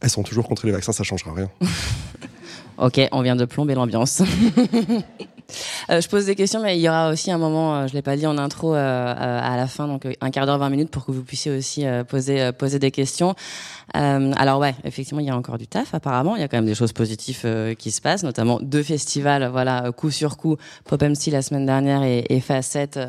elles 0.00 0.10
sont 0.10 0.22
toujours 0.22 0.48
contre 0.48 0.66
les 0.66 0.72
vaccins, 0.72 0.92
ça 0.92 1.04
changera 1.04 1.32
rien. 1.34 1.50
ok, 2.78 3.00
on 3.12 3.22
vient 3.22 3.36
de 3.36 3.44
plomber 3.44 3.74
l'ambiance. 3.74 4.22
Euh, 5.90 6.00
je 6.00 6.08
pose 6.08 6.26
des 6.26 6.34
questions, 6.34 6.60
mais 6.60 6.76
il 6.76 6.80
y 6.80 6.88
aura 6.88 7.10
aussi 7.10 7.30
un 7.30 7.38
moment, 7.38 7.74
euh, 7.74 7.86
je 7.86 7.94
l'ai 7.94 8.02
pas 8.02 8.16
dit 8.16 8.26
en 8.26 8.38
intro, 8.38 8.74
euh, 8.74 9.14
à 9.16 9.56
la 9.56 9.66
fin, 9.66 9.86
donc 9.86 10.06
un 10.20 10.30
quart 10.30 10.46
d'heure, 10.46 10.58
20 10.58 10.70
minutes, 10.70 10.90
pour 10.90 11.04
que 11.04 11.12
vous 11.12 11.22
puissiez 11.22 11.52
aussi 11.52 11.84
poser 12.08 12.52
poser 12.52 12.78
des 12.78 12.90
questions. 12.90 13.34
alors 13.94 14.60
ouais, 14.60 14.74
effectivement, 14.84 15.20
il 15.20 15.26
y 15.26 15.30
a 15.30 15.36
encore 15.36 15.58
du 15.58 15.66
taf. 15.66 15.94
Apparemment, 15.94 16.36
il 16.36 16.40
y 16.40 16.44
a 16.44 16.48
quand 16.48 16.56
même 16.56 16.66
des 16.66 16.74
choses 16.74 16.92
positives 16.92 17.44
qui 17.78 17.90
se 17.90 18.00
passent, 18.00 18.22
notamment 18.22 18.58
deux 18.60 18.82
festivals, 18.82 19.48
voilà, 19.50 19.90
coup 19.92 20.10
sur 20.10 20.36
coup, 20.36 20.56
Pop 20.84 21.02
MC 21.02 21.30
la 21.30 21.42
semaine 21.42 21.66
dernière 21.66 22.02
et, 22.02 22.24
et 22.28 22.40
Facette, 22.40 23.00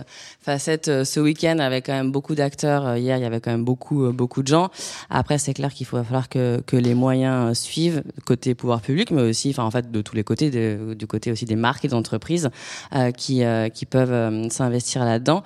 Facette 0.41 1.03
ce 1.03 1.19
week-end 1.19 1.59
avec 1.59 1.85
quand 1.85 1.93
même 1.93 2.11
beaucoup 2.11 2.35
d'acteurs. 2.35 2.97
Hier, 2.97 3.17
il 3.17 3.21
y 3.21 3.25
avait 3.25 3.39
quand 3.39 3.51
même 3.51 3.63
beaucoup 3.65 4.11
beaucoup 4.11 4.43
de 4.43 4.47
gens. 4.47 4.69
Après, 5.09 5.37
c'est 5.37 5.53
clair 5.53 5.73
qu'il 5.73 5.85
faut 5.85 6.01
falloir 6.03 6.29
que 6.29 6.61
que 6.65 6.77
les 6.77 6.93
moyens 6.93 7.57
suivent 7.57 8.03
côté 8.25 8.55
pouvoir 8.55 8.81
public, 8.81 9.11
mais 9.11 9.21
aussi, 9.21 9.49
enfin 9.49 9.63
en 9.63 9.71
fait, 9.71 9.91
de 9.91 10.01
tous 10.01 10.15
les 10.15 10.23
côtés, 10.23 10.49
du 10.49 11.07
côté 11.07 11.31
aussi 11.31 11.45
des 11.45 11.55
marques 11.55 11.85
et 11.85 11.89
des 11.89 11.93
entreprises 11.93 12.30
euh, 12.93 13.11
qui, 13.11 13.43
euh, 13.43 13.69
qui 13.69 13.85
peuvent 13.85 14.11
euh, 14.11 14.49
s'investir 14.49 15.05
là-dedans. 15.05 15.43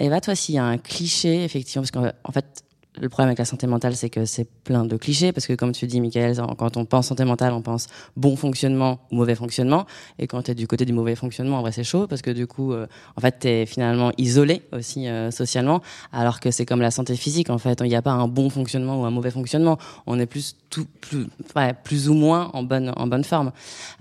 Eva, 0.00 0.20
toi, 0.20 0.34
s'il 0.34 0.54
y 0.54 0.58
a 0.58 0.64
un 0.64 0.78
cliché, 0.78 1.44
effectivement, 1.44 1.82
parce 1.82 1.90
qu'en 1.90 2.32
fait, 2.32 2.64
le 3.00 3.08
problème 3.08 3.28
avec 3.28 3.38
la 3.38 3.44
santé 3.44 3.66
mentale, 3.66 3.96
c'est 3.96 4.10
que 4.10 4.24
c'est 4.24 4.48
plein 4.62 4.84
de 4.84 4.96
clichés, 4.96 5.32
parce 5.32 5.46
que 5.46 5.52
comme 5.54 5.72
tu 5.72 5.86
dis, 5.86 6.00
Michael, 6.00 6.36
quand 6.58 6.76
on 6.76 6.84
pense 6.84 7.08
santé 7.08 7.24
mentale, 7.24 7.52
on 7.52 7.60
pense 7.60 7.88
bon 8.16 8.36
fonctionnement 8.36 9.00
ou 9.10 9.16
mauvais 9.16 9.34
fonctionnement. 9.34 9.84
Et 10.18 10.28
quand 10.28 10.42
tu 10.42 10.52
es 10.52 10.54
du 10.54 10.68
côté 10.68 10.84
du 10.84 10.92
mauvais 10.92 11.16
fonctionnement, 11.16 11.58
en 11.58 11.62
vrai, 11.62 11.72
c'est 11.72 11.82
chaud, 11.82 12.06
parce 12.06 12.22
que 12.22 12.30
du 12.30 12.46
coup, 12.46 12.72
euh, 12.72 12.86
en 13.16 13.20
fait, 13.20 13.38
tu 13.40 13.48
es 13.48 13.66
finalement 13.66 14.12
isolé 14.16 14.62
aussi 14.72 15.08
euh, 15.08 15.32
socialement, 15.32 15.80
alors 16.12 16.38
que 16.38 16.52
c'est 16.52 16.66
comme 16.66 16.80
la 16.80 16.92
santé 16.92 17.16
physique, 17.16 17.50
en 17.50 17.58
fait. 17.58 17.80
Il 17.82 17.88
n'y 17.88 17.96
a 17.96 18.02
pas 18.02 18.12
un 18.12 18.28
bon 18.28 18.48
fonctionnement 18.48 19.00
ou 19.00 19.04
un 19.04 19.10
mauvais 19.10 19.32
fonctionnement. 19.32 19.76
On 20.06 20.20
est 20.20 20.26
plus, 20.26 20.56
tout, 20.70 20.86
plus, 21.00 21.26
ouais, 21.56 21.74
plus 21.82 22.08
ou 22.08 22.14
moins 22.14 22.50
en 22.52 22.62
bonne, 22.62 22.92
en 22.96 23.08
bonne 23.08 23.24
forme. 23.24 23.50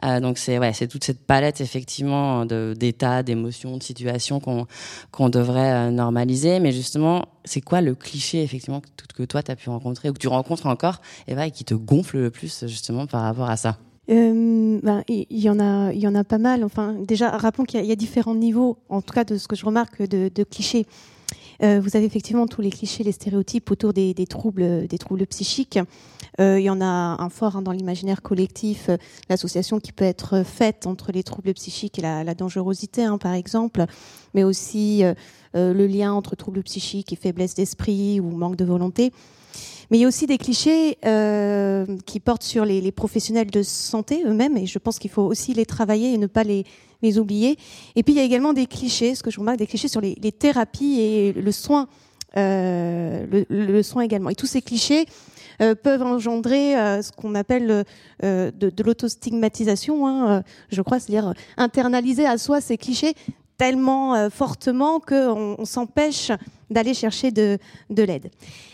Euh, 0.05 0.19
donc 0.19 0.37
c'est 0.37 0.59
ouais, 0.59 0.73
c'est 0.73 0.87
toute 0.87 1.03
cette 1.03 1.25
palette, 1.25 1.61
effectivement, 1.61 2.45
d'états, 2.45 3.23
d'émotions, 3.23 3.77
de 3.77 3.83
situations 3.83 4.39
qu'on 4.39 4.67
qu'on 5.11 5.29
devrait 5.29 5.89
normaliser. 5.89 6.59
Mais 6.59 6.71
justement, 6.71 7.25
c'est 7.45 7.61
quoi 7.61 7.81
le 7.81 7.95
cliché 7.95 8.41
effectivement 8.43 8.81
que, 9.15 9.23
toi 9.23 9.43
tu 9.43 9.51
as 9.51 9.55
pu 9.55 9.69
rencontrer 9.69 10.09
ou 10.09 10.13
que 10.13 10.19
tu 10.19 10.27
rencontres 10.27 10.65
encore 10.67 11.01
et 11.27 11.51
qui 11.51 11.65
te 11.65 11.73
gonfle 11.73 12.17
le 12.17 12.31
plus 12.31 12.65
justement 12.67 13.07
par 13.07 13.21
rapport 13.21 13.49
à 13.49 13.57
ça 13.57 13.77
euh, 14.09 14.79
ben, 14.83 15.03
il 15.07 15.25
y 15.29 15.49
en 15.49 15.59
a, 15.61 15.93
il 15.93 15.99
y 15.99 16.07
en 16.07 16.15
a 16.15 16.25
pas 16.25 16.37
mal. 16.37 16.65
Enfin, 16.65 16.93
déjà, 16.99 17.29
rappelons 17.29 17.63
qu'il 17.63 17.81
y, 17.81 17.87
y, 17.87 17.91
a 17.91 17.95
différents 17.95 18.35
niveaux, 18.35 18.77
en 18.89 19.01
tout 19.01 19.13
cas 19.13 19.23
de 19.23 19.37
ce 19.37 19.47
que 19.47 19.55
je 19.55 19.65
remarque 19.65 20.01
de, 20.01 20.29
de 20.33 20.43
clichés. 20.43 20.85
Euh, 21.61 21.79
vous 21.81 21.95
avez 21.95 22.05
effectivement 22.05 22.47
tous 22.47 22.61
les 22.61 22.69
clichés, 22.69 23.03
les 23.03 23.11
stéréotypes 23.11 23.69
autour 23.71 23.93
des, 23.93 24.13
troubles, 24.27 24.87
des 24.87 24.97
troubles 24.97 25.25
psychiques. 25.27 25.79
Euh, 26.39 26.59
il 26.59 26.63
y 26.63 26.69
en 26.69 26.81
a 26.81 26.85
un 26.85 27.29
fort 27.29 27.57
hein, 27.57 27.61
dans 27.61 27.71
l'imaginaire 27.71 28.21
collectif, 28.21 28.89
euh, 28.89 28.97
l'association 29.29 29.79
qui 29.79 29.91
peut 29.91 30.05
être 30.05 30.43
faite 30.43 30.87
entre 30.87 31.11
les 31.11 31.23
troubles 31.23 31.53
psychiques 31.53 31.99
et 31.99 32.01
la, 32.01 32.33
dangerosité, 32.33 33.03
hein, 33.03 33.17
par 33.17 33.33
exemple, 33.33 33.85
mais 34.33 34.43
aussi 34.43 35.03
le 35.53 35.85
lien 35.85 36.13
entre 36.13 36.35
troubles 36.35 36.63
psychiques 36.63 37.13
et 37.13 37.15
faiblesse 37.15 37.53
d'esprit 37.53 38.19
ou 38.19 38.31
manque 38.31 38.55
de 38.55 38.65
volonté. 38.65 39.11
Mais 39.91 39.99
il 39.99 40.01
y 40.01 40.05
a 40.05 40.07
aussi 40.07 40.25
des 40.25 40.39
clichés 40.39 40.97
qui 42.07 42.19
portent 42.19 42.43
sur 42.43 42.65
les, 42.65 42.91
professionnels 42.91 43.51
de 43.51 43.61
santé 43.61 44.23
eux-mêmes, 44.25 44.57
et 44.57 44.65
je 44.65 44.79
pense 44.79 44.97
qu'il 44.97 45.11
faut 45.11 45.21
aussi 45.21 45.53
les 45.53 45.67
travailler 45.67 46.13
et 46.13 46.17
ne 46.17 46.25
pas 46.25 46.43
les, 46.43 46.65
les 47.03 47.19
oublier. 47.19 47.57
Et 47.95 48.01
puis 48.01 48.13
il 48.13 48.17
y 48.17 48.19
a 48.19 48.23
également 48.23 48.53
des 48.53 48.65
clichés, 48.65 49.13
ce 49.13 49.21
que 49.21 49.29
je 49.29 49.39
remarque, 49.39 49.59
des 49.59 49.67
clichés 49.67 49.87
sur 49.87 50.01
les, 50.01 50.15
thérapies 50.31 50.99
et 50.99 51.33
le 51.33 51.51
soin, 51.51 51.87
euh, 52.37 53.45
le, 53.49 53.83
soin 53.83 54.01
également. 54.01 54.31
Et 54.31 54.35
tous 54.35 54.47
ces 54.47 54.61
clichés 54.61 55.05
euh, 55.61 55.75
peuvent 55.75 56.01
engendrer 56.01 56.75
euh, 56.75 57.01
ce 57.03 57.11
qu'on 57.11 57.35
appelle 57.35 57.85
de, 58.21 58.83
l'autostigmatisation, 58.83 60.07
hein, 60.07 60.43
je 60.69 60.81
crois, 60.81 60.99
c'est-à-dire 60.99 61.33
internaliser 61.57 62.25
à 62.25 62.39
soi 62.39 62.61
ces 62.61 62.77
clichés 62.77 63.13
tellement 63.55 64.29
fortement 64.31 64.99
qu'on 64.99 65.55
on, 65.59 65.65
s'empêche 65.65 66.31
d'aller 66.71 66.95
chercher 66.95 67.29
de, 67.29 67.59
de 67.91 68.03
l'aide. 68.03 68.31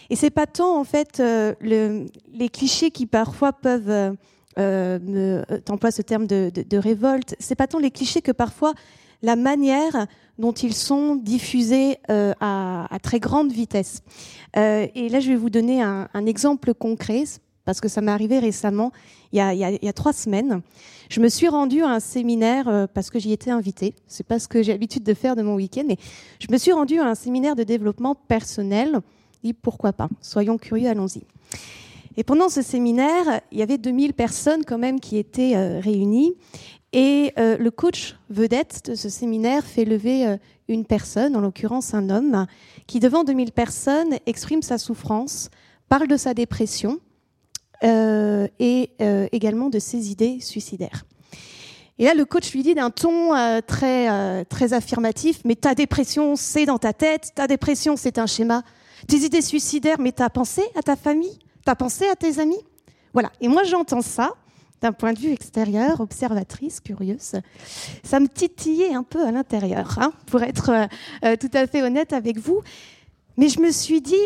Et 0.10 0.16
c'est 0.16 0.30
pas 0.30 0.48
tant 0.48 0.80
en 0.80 0.86
fait 0.86 1.20
le, 1.20 2.06
les 2.34 2.50
clichés 2.50 2.90
qui 2.90 3.06
parfois 3.06 3.52
peuvent 3.52 4.16
euh, 4.58 5.44
euh 5.50 5.92
ce 5.92 6.02
terme 6.02 6.28
de, 6.28 6.52
de, 6.54 6.64
de 6.64 6.78
révolte, 6.78 7.36
c'est 7.40 7.56
pas 7.56 7.68
tant 7.68 7.80
les 7.80 7.92
clichés 7.92 8.22
que 8.22 8.32
parfois 8.32 8.74
la 9.22 9.36
manière 9.36 10.08
dont 10.38 10.54
ils 10.54 10.74
sont 10.74 11.16
diffusés 11.16 11.98
euh, 12.10 12.34
à, 12.40 12.88
très 13.04 13.20
grande 13.20 13.52
vitesse. 13.52 14.02
Euh, 14.56 14.88
et 14.96 15.10
là, 15.10 15.20
je 15.20 15.30
vais 15.30 15.36
vous 15.36 15.50
donner 15.50 15.82
un, 15.82 16.08
exemple 16.26 16.74
concret, 16.74 17.24
parce 17.66 17.82
que 17.82 17.90
ça 17.90 18.02
m'est 18.02 18.12
arrivé 18.12 18.40
récemment, 18.40 18.92
il 19.32 19.38
y, 19.38 19.42
a, 19.42 19.94
trois 19.94 20.14
semaines. 20.14 20.62
Je 21.10 21.20
me 21.20 21.28
suis 21.28 21.50
rendue 21.50 21.84
à 21.84 21.90
un 21.90 22.00
séminaire 22.00 22.88
parce 22.94 23.10
que 23.10 23.20
j'y 23.20 23.32
étais 23.32 23.52
invitée. 23.52 23.94
C'est 24.08 24.26
pas 24.26 24.40
ce 24.40 24.48
que 24.48 24.64
j'ai 24.64 24.72
l'habitude 24.72 25.04
de 25.04 25.14
faire 25.14 25.36
de 25.36 25.42
mon 25.42 25.56
week-end, 25.56 25.84
mais 25.88 25.98
je 26.40 26.48
me 26.52 26.58
suis 26.58 26.72
rendue 26.72 27.00
à 27.00 27.06
un 27.06 27.16
séminaire 27.16 27.56
de 27.56 27.64
développement 27.64 28.16
personnel. 28.16 29.00
Et 29.44 29.54
pourquoi 29.54 29.94
pas? 29.94 30.10
Soyons 30.22 30.58
curieux, 30.58 30.90
allons-y. 30.90 31.24
Et 32.20 32.24
pendant 32.26 32.50
ce 32.50 32.62
séminaire, 32.62 33.40
il 33.50 33.60
y 33.60 33.62
avait 33.62 33.78
2000 33.78 34.14
personnes 34.14 34.66
quand 34.66 34.78
même 34.78 35.00
qui 35.00 35.18
étaient 35.18 35.56
euh, 35.56 35.80
réunies. 35.80 36.36
Et 36.92 37.32
euh, 37.40 37.56
le 37.58 37.72
coach 37.72 38.18
vedette 38.30 38.90
de 38.90 38.96
ce 38.96 39.08
séminaire 39.08 39.64
fait 39.64 39.86
lever 39.86 40.28
euh, 40.28 40.36
une 40.68 40.84
personne, 40.84 41.38
en 41.38 41.40
l'occurrence 41.40 41.94
un 41.94 42.10
homme, 42.10 42.46
qui 42.88 43.00
devant 43.00 43.24
2000 43.24 43.54
personnes 43.54 44.18
exprime 44.26 44.62
sa 44.62 44.78
souffrance, 44.78 45.50
parle 45.88 46.10
de 46.10 46.18
sa 46.18 46.34
dépression 46.34 47.00
et 47.82 48.92
également 49.32 49.70
de 49.70 49.80
ses 49.80 50.12
idées 50.12 50.42
suicidaires. 50.42 51.06
Et 51.98 52.04
là, 52.04 52.14
le 52.14 52.26
coach 52.26 52.52
lui 52.52 52.62
dit 52.62 52.76
d'un 52.76 52.90
ton 52.90 53.30
très, 53.66 54.44
très 54.46 54.74
affirmatif, 54.74 55.40
mais 55.46 55.56
ta 55.56 55.74
dépression, 55.74 56.36
c'est 56.36 56.66
dans 56.66 56.78
ta 56.78 56.92
tête, 56.92 57.32
ta 57.34 57.48
dépression, 57.48 57.96
c'est 57.96 58.18
un 58.18 58.28
schéma. 58.28 58.64
Tes 59.08 59.20
idées 59.20 59.42
suicidaires, 59.42 60.00
mais 60.00 60.12
t'as 60.12 60.30
pensé 60.30 60.62
à 60.76 60.82
ta 60.82 60.98
famille 60.98 61.40
T'as 61.66 61.76
pensé 61.76 62.08
à 62.08 62.16
tes 62.16 62.40
amis? 62.40 62.64
Voilà. 63.14 63.32
Et 63.42 63.48
moi, 63.48 63.64
j'entends 63.64 64.02
ça 64.02 64.34
d'un 64.82 64.94
point 64.94 65.14
de 65.14 65.20
vue 65.20 65.32
extérieur, 65.32 66.00
observatrice, 66.00 66.80
curieuse. 66.80 67.34
Ça 68.04 68.20
me 68.20 68.28
titillait 68.28 68.94
un 68.94 69.04
peu 69.04 69.26
à 69.26 69.32
l'intérieur, 69.32 69.98
hein, 70.00 70.14
pour 70.28 70.42
être 70.42 70.70
euh, 70.70 70.88
euh, 71.26 71.36
tout 71.36 71.50
à 71.54 71.68
fait 71.68 71.84
honnête 71.84 72.14
avec 72.14 72.38
vous. 72.38 72.62
Mais 73.38 73.50
je 73.50 73.60
me 73.60 73.72
suis 73.72 74.02
dit, 74.02 74.26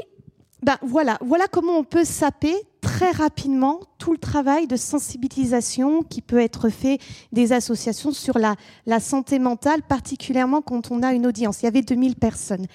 ben 0.62 0.78
voilà, 0.82 1.18
voilà 1.22 1.48
comment 1.48 1.78
on 1.78 1.84
peut 1.84 2.06
saper 2.06 2.56
très 2.82 3.12
rapidement 3.12 3.80
tout 3.98 4.12
le 4.12 4.18
travail 4.18 4.68
de 4.68 4.76
sensibilisation 4.76 6.04
qui 6.04 6.22
peut 6.22 6.40
être 6.40 6.70
fait 6.70 7.00
des 7.32 7.54
associations 7.54 8.12
sur 8.12 8.38
la, 8.38 8.56
la 8.86 9.00
santé 9.00 9.40
mentale, 9.40 9.82
particulièrement 9.82 10.62
quand 10.62 10.92
on 10.92 11.02
a 11.02 11.14
une 11.14 11.26
audience. 11.26 11.62
Il 11.62 11.66
y 11.66 11.68
avait 11.68 11.82
2000 11.82 12.16
personnes. 12.16 12.68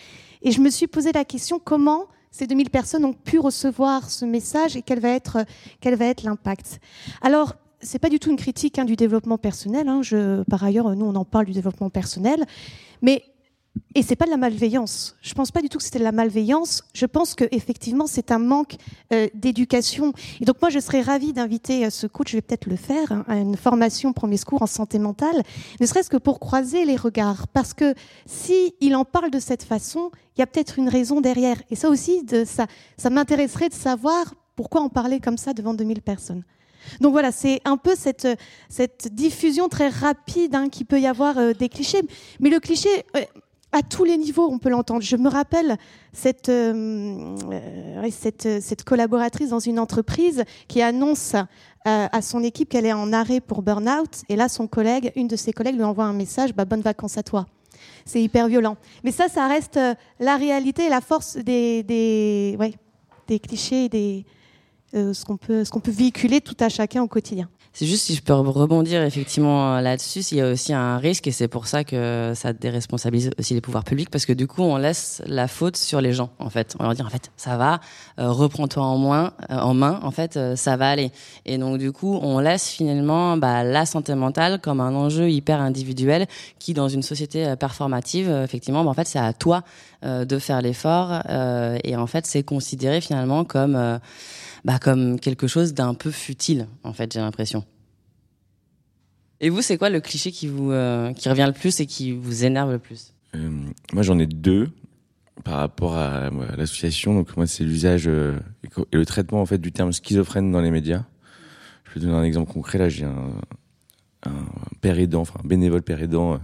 Et 0.43 0.51
je 0.51 0.61
me 0.61 0.71
suis 0.71 0.87
posé 0.87 1.13
la 1.13 1.25
question, 1.25 1.61
comment 1.63 2.07
ces 2.31 2.47
2000 2.47 2.71
personnes 2.71 3.05
ont 3.05 3.13
pu 3.13 3.39
recevoir 3.39 4.11
ce 4.11 4.25
message 4.25 4.77
et 4.77 4.83
quel 4.83 5.01
va 5.01 5.11
être, 5.11 5.45
l'impact. 6.25 6.81
Alors, 7.23 7.55
c'est 7.81 7.99
pas 7.99 8.09
du 8.09 8.19
tout 8.19 8.31
une 8.31 8.37
critique 8.37 8.79
hein, 8.79 8.85
du 8.85 8.97
développement 8.97 9.39
personnel. 9.39 9.89
Hein. 9.89 10.01
Par 10.51 10.65
ailleurs, 10.65 10.95
nous, 10.97 11.07
on 11.07 11.15
en 11.15 11.25
parle 11.25 11.47
du 11.47 11.53
développement 11.53 11.91
personnel. 11.91 12.45
Mais 13.03 13.23
et 13.95 14.03
c'est 14.03 14.17
pas 14.17 14.27
de 14.27 14.31
la 14.31 14.37
malveillance. 14.37 15.17
Je 15.23 15.35
pense 15.35 15.51
pas 15.51 15.61
du 15.61 15.69
tout 15.69 15.79
que 15.79 15.85
c'était 15.85 15.99
de 15.99 16.05
la 16.05 16.13
malveillance. 16.13 16.85
Je 16.95 17.07
pense 17.07 17.35
que 17.35 17.45
effectivement 17.51 18.07
c'est 18.07 18.31
un 18.31 18.39
manque 18.39 18.77
euh, 19.13 19.29
d'éducation. 19.35 20.13
Et 20.41 20.45
donc 20.45 20.61
moi 20.61 20.71
je 20.71 20.79
serais 20.79 21.01
ravie 21.01 21.33
d'inviter 21.33 21.87
euh, 21.87 21.91
ce 21.91 22.07
coach, 22.07 22.31
je 22.31 22.37
vais 22.37 22.43
peut-être 22.43 22.67
le 22.67 22.77
faire, 22.77 23.11
hein, 23.11 23.25
à 23.29 23.37
une 23.37 23.57
formation 23.57 24.13
premier 24.13 24.37
secours 24.37 24.63
en 24.63 24.67
santé 24.67 24.99
mentale, 24.99 25.43
ne 25.81 25.87
serait-ce 25.87 26.11
que 26.11 26.17
pour 26.17 26.39
croiser 26.39 26.85
les 26.85 26.97
regards, 26.97 27.49
parce 27.49 27.75
que 27.75 27.95
si 28.27 28.75
il 28.81 28.95
en 28.95 29.05
parle 29.05 29.31
de 29.31 29.41
cette 29.41 29.65
façon, 29.65 30.11
il 30.37 30.41
y 30.41 30.43
a 30.43 30.47
peut-être 30.47 30.79
une 30.79 30.89
raison 30.89 31.21
derrière. 31.21 31.61
Et 31.71 31.75
ça 31.75 31.89
aussi, 31.89 32.23
de, 32.25 32.45
ça, 32.45 32.67
ça 32.97 33.11
m'intéresserait 33.11 33.69
de 33.69 33.75
savoir 33.75 34.35
pourquoi 34.55 34.81
en 34.81 34.89
parler 34.89 35.19
comme 35.19 35.39
ça 35.39 35.55
devant 35.55 35.75
2000 35.75 36.03
personnes. 36.03 36.45
Donc 37.01 37.13
voilà, 37.13 37.33
c'est 37.33 37.61
un 37.65 37.77
peu 37.77 37.95
cette, 37.97 38.29
diffusion 39.13 39.69
très 39.69 39.89
rapide 39.89 40.55
hein, 40.55 40.69
qui 40.69 40.85
peut 40.85 41.01
y 41.01 41.07
avoir 41.07 41.39
euh, 41.39 41.53
des 41.53 41.69
clichés. 41.69 42.03
Mais 42.41 42.51
le 42.51 42.61
cliché, 42.61 42.89
à 43.73 43.83
tous 43.83 44.05
les 44.05 44.17
niveaux, 44.17 44.49
on 44.51 44.59
peut 44.59 44.71
l'entendre. 44.71 45.03
Je 45.03 45.17
me 45.17 45.29
rappelle 45.29 45.77
cette, 46.13 46.49
euh, 46.49 47.37
euh, 47.53 48.09
cette, 48.11 48.63
cette, 48.63 48.85
collaboratrice 48.85 49.51
dans 49.51 49.59
une 49.59 49.79
entreprise 49.79 50.45
qui 50.69 50.81
annonce 50.81 51.35
euh, 51.35 51.45
à 51.85 52.23
son 52.23 52.43
équipe 52.43 52.71
qu'elle 52.71 52.87
est 52.87 52.93
en 52.93 53.13
arrêt 53.13 53.41
pour 53.41 53.63
burn-out. 53.63 54.23
Et 54.29 54.37
là, 54.37 54.49
son 54.49 54.67
collègue, 54.67 55.13
une 55.17 55.29
de 55.29 55.37
ses 55.37 55.53
collègues 55.53 55.77
lui 55.77 55.85
envoie 55.85 56.05
un 56.05 56.15
message 56.15 56.55
bah, 56.55 56.65
Bonnes 56.65 56.81
vacances 56.81 57.19
à 57.19 57.23
toi. 57.23 57.47
C'est 58.05 58.23
hyper 58.23 58.49
violent. 58.49 58.77
Mais 59.05 59.13
ça, 59.13 59.29
ça 59.29 59.47
reste 59.47 59.79
la 60.19 60.37
réalité 60.37 60.87
et 60.87 60.89
la 60.89 61.01
force 61.01 61.37
des, 61.37 61.83
des, 61.83 62.57
ouais, 62.59 62.75
des 63.27 63.39
clichés 63.39 63.85
et 63.85 63.89
des, 63.89 64.25
ce 64.93 65.25
qu'on 65.25 65.37
peut, 65.37 65.65
ce 65.65 65.71
qu'on 65.71 65.81
peut 65.81 65.91
véhiculer 65.91 66.41
tout 66.41 66.57
à 66.59 66.71
chacun 66.71 67.03
au 67.03 67.07
quotidien. 67.07 67.49
C'est 67.79 67.87
juste 67.87 68.07
si 68.07 68.17
je 68.17 68.23
peux 68.23 68.33
rebondir 68.33 69.05
effectivement 69.05 69.77
euh, 69.77 69.81
là-dessus, 69.81 70.19
il 70.33 70.39
y 70.39 70.41
a 70.41 70.51
aussi 70.51 70.73
un 70.73 70.99
risque 70.99 71.29
et 71.29 71.31
c'est 71.31 71.47
pour 71.47 71.69
ça 71.69 71.85
que 71.85 72.33
ça 72.35 72.53
déresponsabilise 72.53 73.31
aussi 73.39 73.55
les 73.55 73.61
pouvoirs 73.61 73.85
publics 73.85 74.11
parce 74.11 74.27
que 74.27 74.33
du 74.33 74.49
coup 74.49 74.63
on 74.63 74.79
laisse 74.79 75.23
la 75.27 75.47
faute 75.47 75.77
sur 75.77 76.01
les 76.01 76.13
gens 76.13 76.31
en 76.41 76.51
fait. 76.51 76.75
On 76.81 76.83
leur 76.83 76.95
dit 76.95 77.03
en 77.03 77.09
fait 77.09 77.31
ça 77.37 77.57
va, 77.57 77.79
euh, 78.19 78.33
reprends-toi 78.33 78.83
en, 78.83 78.99
moins, 78.99 79.33
euh, 79.53 79.61
en 79.61 79.75
main, 79.75 80.01
en 80.03 80.11
fait 80.11 80.57
ça 80.57 80.77
va 80.77 80.91
aller. 80.91 81.13
Et 81.47 81.57
donc 81.57 81.79
du 81.79 81.93
coup 81.93 82.19
on 82.21 82.41
laisse 82.41 82.69
finalement 82.69 83.37
bah, 83.37 83.63
la 83.63 83.87
santé 83.87 84.13
mentale 84.17 84.59
comme 84.61 84.81
un 84.81 84.97
enjeu 84.97 85.31
hyper 85.31 85.61
individuel 85.61 86.27
qui 86.59 86.75
dans 86.75 86.89
une 86.89 87.05
société 87.05 87.55
performative 87.61 88.29
effectivement 88.43 88.83
bah, 88.83 88.91
en 88.91 88.95
fait 88.95 89.07
c'est 89.07 89.21
à 89.21 89.33
toi 89.33 89.63
de 90.03 90.39
faire 90.41 90.63
l'effort 90.63 91.23
et 91.85 91.97
en 91.97 92.07
fait 92.09 92.27
c'est 92.27 92.43
considéré 92.43 93.01
finalement 93.01 93.45
comme 93.45 94.01
bah, 94.65 94.79
comme 94.79 95.19
quelque 95.21 95.47
chose 95.47 95.75
d'un 95.75 95.95
peu 95.95 96.11
futile, 96.11 96.67
en 96.83 96.93
fait, 96.93 97.13
j'ai 97.13 97.21
l'impression. 97.21 97.65
Et 99.41 99.51
vous, 99.51 99.63
c'est 99.63 99.79
quoi 99.79 99.91
le 99.91 100.01
cliché 100.01 100.33
qui 100.33 100.49
vous 100.49 100.73
euh, 100.73 101.13
qui 101.13 101.29
revient 101.29 101.45
le 101.47 101.53
plus 101.53 101.81
et 101.81 101.87
qui 101.87 102.13
vous 102.13 102.45
énerve 102.45 102.73
le 102.73 102.79
plus? 102.79 103.15
Euh, 103.35 103.51
Moi, 103.93 104.03
j'en 104.03 104.19
ai 104.19 104.27
deux 104.27 104.71
par 105.45 105.59
rapport 105.59 105.97
à, 105.97 106.31
l'association. 106.57 107.15
Donc 107.15 107.37
moi, 107.37 107.47
c'est 107.47 107.63
l'usage 107.63 108.09
euh, 108.09 108.37
et 108.93 108.97
le 108.97 109.07
traitement 109.07 109.41
en 109.41 109.47
fait 109.47 109.59
du 109.59 109.71
terme 109.71 109.93
schizophrène 109.93 110.51
dans 110.51 110.61
les 110.61 110.73
médias. 110.73 111.05
Je 111.85 111.95
vais 111.95 112.07
donner 112.07 112.19
un 112.19 112.25
exemple 112.25 112.53
concret. 112.53 112.79
Là, 112.79 112.89
j'ai 112.89 113.05
un, 113.05 113.31
un 114.25 114.47
père 114.81 114.99
aidant, 114.99 115.21
enfin 115.21 115.39
un 115.45 115.47
bénévole 115.47 115.83
père 115.83 116.03
aidant 116.03 116.41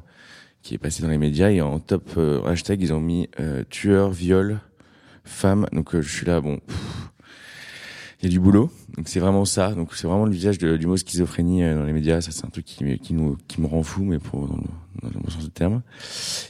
qui 0.62 0.74
est 0.74 0.78
passé 0.78 1.02
dans 1.02 1.10
les 1.10 1.18
médias 1.18 1.50
et 1.50 1.60
en 1.60 1.80
top 1.80 2.18
hashtag 2.46 2.80
ils 2.80 2.94
ont 2.94 3.00
mis 3.00 3.28
tueur, 3.68 4.10
viol, 4.10 4.60
femme. 5.24 5.66
Donc 5.72 6.00
je 6.00 6.08
suis 6.08 6.24
là, 6.24 6.40
bon 6.40 6.60
il 8.24 8.30
du 8.30 8.40
boulot. 8.40 8.70
Donc 8.96 9.08
c'est 9.08 9.20
vraiment 9.20 9.44
ça. 9.44 9.72
Donc 9.72 9.94
c'est 9.94 10.06
vraiment 10.06 10.24
le 10.24 10.32
visage 10.32 10.58
du 10.58 10.86
mot 10.86 10.96
schizophrénie 10.96 11.62
euh, 11.62 11.76
dans 11.76 11.84
les 11.84 11.92
médias. 11.92 12.20
Ça 12.20 12.30
c'est 12.30 12.44
un 12.44 12.50
truc 12.50 12.64
qui, 12.64 13.14
me 13.14 13.66
rend 13.66 13.82
fou, 13.82 14.04
mais 14.04 14.18
pour 14.18 14.48
dans 14.48 14.56
le, 15.02 15.20
bon 15.20 15.30
sens 15.30 15.44
du 15.44 15.50
terme. 15.50 15.82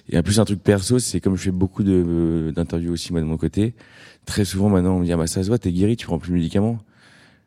Et 0.09 0.19
en 0.19 0.23
plus 0.23 0.41
un 0.41 0.45
truc 0.45 0.63
perso, 0.63 0.99
c'est 0.99 1.21
comme 1.21 1.37
je 1.37 1.43
fais 1.43 1.51
beaucoup 1.51 1.83
d'interviews 1.83 2.93
aussi 2.93 3.13
moi 3.13 3.21
de 3.21 3.27
mon 3.27 3.37
côté. 3.37 3.75
Très 4.27 4.45
souvent 4.45 4.69
maintenant 4.69 4.97
on 4.97 5.01
me 5.01 5.05
dit 5.05 5.13
ah 5.13 5.17
bah 5.17 5.27
ça 5.27 5.43
se 5.43 5.49
voit, 5.49 5.59
t'es 5.59 5.73
guéri, 5.73 5.97
tu 5.97 6.07
prends 6.07 6.19
plus 6.19 6.31
de 6.31 6.37
médicaments. 6.37 6.79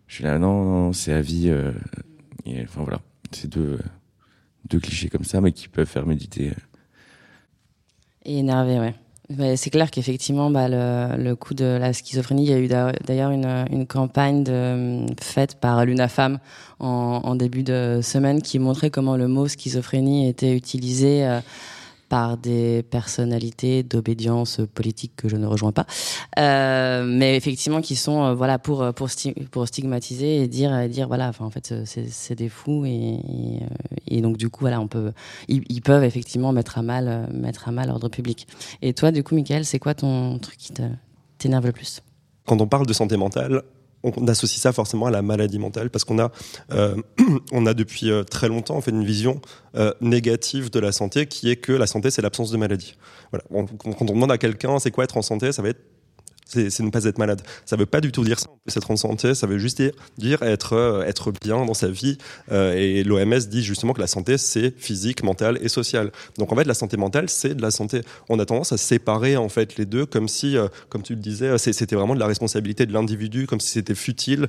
Je 0.07 0.15
suis 0.15 0.23
là 0.23 0.37
non 0.39 0.63
non, 0.63 0.93
c'est 0.93 1.13
à 1.13 1.21
vie. 1.21 1.49
Euh, 1.49 1.71
et, 2.45 2.63
enfin 2.63 2.81
voilà, 2.83 3.01
c'est 3.31 3.49
deux 3.49 3.79
deux 4.69 4.79
clichés 4.79 5.09
comme 5.09 5.23
ça, 5.23 5.41
mais 5.41 5.51
qui 5.51 5.67
peuvent 5.67 5.87
faire 5.87 6.05
méditer. 6.05 6.51
Et 8.25 8.39
énervé, 8.39 8.79
ouais 8.79 8.95
c'est 9.29 9.69
clair 9.69 9.91
qu'effectivement, 9.91 10.49
bah, 10.49 10.69
le, 10.69 11.21
le 11.21 11.35
coup 11.35 11.53
de 11.53 11.65
la 11.65 11.91
schizophrénie, 11.91 12.45
il 12.45 12.49
y 12.49 12.53
a 12.53 12.59
eu 12.59 12.67
d'ailleurs 12.67 13.31
une, 13.31 13.85
campagne 13.85 14.43
de, 14.43 15.05
faite 15.21 15.55
par 15.55 15.85
l'UNAFAM 15.85 16.39
en, 16.79 17.21
en, 17.23 17.35
début 17.35 17.63
de 17.63 17.99
semaine 18.01 18.41
qui 18.41 18.57
montrait 18.57 18.89
comment 18.89 19.17
le 19.17 19.27
mot 19.27 19.47
schizophrénie 19.47 20.29
était 20.29 20.55
utilisé 20.55 21.25
euh, 21.25 21.41
par 22.09 22.37
des 22.37 22.83
personnalités 22.83 23.83
d'obédience 23.83 24.61
politique 24.73 25.13
que 25.15 25.29
je 25.29 25.35
ne 25.35 25.45
rejoins 25.45 25.71
pas, 25.71 25.85
euh, 26.39 27.03
mais 27.05 27.35
effectivement 27.35 27.81
qui 27.81 27.95
sont 27.95 28.23
euh, 28.23 28.33
voilà 28.33 28.59
pour 28.59 28.93
pour 28.93 29.09
pour 29.51 29.67
stigmatiser 29.67 30.43
et 30.43 30.47
dire 30.47 30.87
dire 30.89 31.07
voilà 31.07 31.31
en 31.39 31.49
fait 31.49 31.73
c'est 31.85 32.35
des 32.35 32.49
fous 32.49 32.85
et, 32.85 33.19
et, 34.07 34.21
donc 34.21 34.37
du 34.37 34.49
coup 34.49 34.61
voilà 34.61 34.79
on 34.79 34.87
peut 34.87 35.11
ils, 35.47 35.81
peuvent 35.81 36.03
effectivement 36.03 36.51
mettre 36.51 36.77
à 36.77 36.81
mal 36.81 37.29
mettre 37.33 37.67
à 37.67 37.71
mal 37.71 37.87
l'ordre 37.87 38.09
public. 38.09 38.47
Et 38.81 38.93
toi 38.93 39.11
du 39.11 39.23
coup 39.23 39.35
Michael 39.35 39.65
c'est 39.65 39.79
quoi 39.79 39.93
ton 39.93 40.39
truc 40.39 40.57
qui 40.57 40.73
t'énerve 41.37 41.65
le 41.65 41.71
plus? 41.71 42.01
Quand 42.45 42.61
on 42.61 42.67
parle 42.67 42.85
de 42.85 42.93
santé 42.93 43.17
mentale, 43.17 43.63
on 44.15 44.27
associe 44.27 44.61
ça 44.61 44.71
forcément 44.71 45.07
à 45.07 45.11
la 45.11 45.21
maladie 45.21 45.59
mentale 45.59 45.89
parce 45.89 46.03
qu'on 46.03 46.19
a, 46.19 46.31
euh, 46.71 46.95
on 47.51 47.65
a 47.65 47.73
depuis 47.73 48.09
euh, 48.09 48.23
très 48.23 48.47
longtemps 48.47 48.79
fait 48.81 48.91
une 48.91 49.03
vision 49.03 49.41
euh, 49.75 49.93
négative 50.01 50.69
de 50.69 50.79
la 50.79 50.91
santé 50.91 51.25
qui 51.25 51.49
est 51.49 51.57
que 51.57 51.73
la 51.73 51.87
santé 51.87 52.11
c'est 52.11 52.21
l'absence 52.21 52.51
de 52.51 52.57
maladie. 52.57 52.95
Voilà. 53.31 53.43
quand 53.77 54.01
on 54.01 54.05
demande 54.05 54.31
à 54.31 54.37
quelqu'un 54.37 54.79
c'est 54.79 54.91
quoi 54.91 55.03
être 55.03 55.17
en 55.17 55.21
santé, 55.21 55.51
ça 55.51 55.61
va 55.61 55.69
être 55.69 55.81
c'est 56.47 56.79
ne 56.79 56.89
pas 56.89 57.03
être 57.05 57.17
malade. 57.17 57.41
Ça 57.65 57.75
veut 57.75 57.85
pas 57.85 58.01
du 58.01 58.11
tout 58.11 58.23
dire 58.23 58.39
ça. 58.39 58.47
C'est 58.67 58.77
être 58.77 58.91
en 58.91 58.95
santé, 58.95 59.35
ça 59.35 59.47
veut 59.47 59.57
juste 59.57 59.77
dire, 59.81 59.91
dire 60.17 60.41
être, 60.43 60.73
euh, 60.73 61.03
être 61.03 61.31
bien 61.31 61.65
dans 61.65 61.73
sa 61.73 61.87
vie. 61.87 62.17
Euh, 62.51 62.73
et 62.73 63.03
l'OMS 63.03 63.39
dit 63.49 63.63
justement 63.63 63.93
que 63.93 64.01
la 64.01 64.07
santé, 64.07 64.37
c'est 64.37 64.77
physique, 64.77 65.23
mentale 65.23 65.57
et 65.61 65.69
sociale. 65.69 66.11
Donc 66.37 66.51
en 66.51 66.55
fait, 66.55 66.65
la 66.65 66.73
santé 66.73 66.97
mentale, 66.97 67.29
c'est 67.29 67.55
de 67.55 67.61
la 67.61 67.71
santé. 67.71 68.01
On 68.29 68.39
a 68.39 68.45
tendance 68.45 68.71
à 68.71 68.77
séparer 68.77 69.37
en 69.37 69.49
fait 69.49 69.77
les 69.77 69.85
deux, 69.85 70.05
comme 70.05 70.27
si, 70.27 70.57
euh, 70.57 70.67
comme 70.89 71.03
tu 71.03 71.15
le 71.15 71.21
disais, 71.21 71.57
c'était 71.57 71.95
vraiment 71.95 72.15
de 72.15 72.19
la 72.19 72.27
responsabilité 72.27 72.85
de 72.85 72.93
l'individu, 72.93 73.47
comme 73.47 73.59
si 73.59 73.69
c'était 73.69 73.95
futile, 73.95 74.47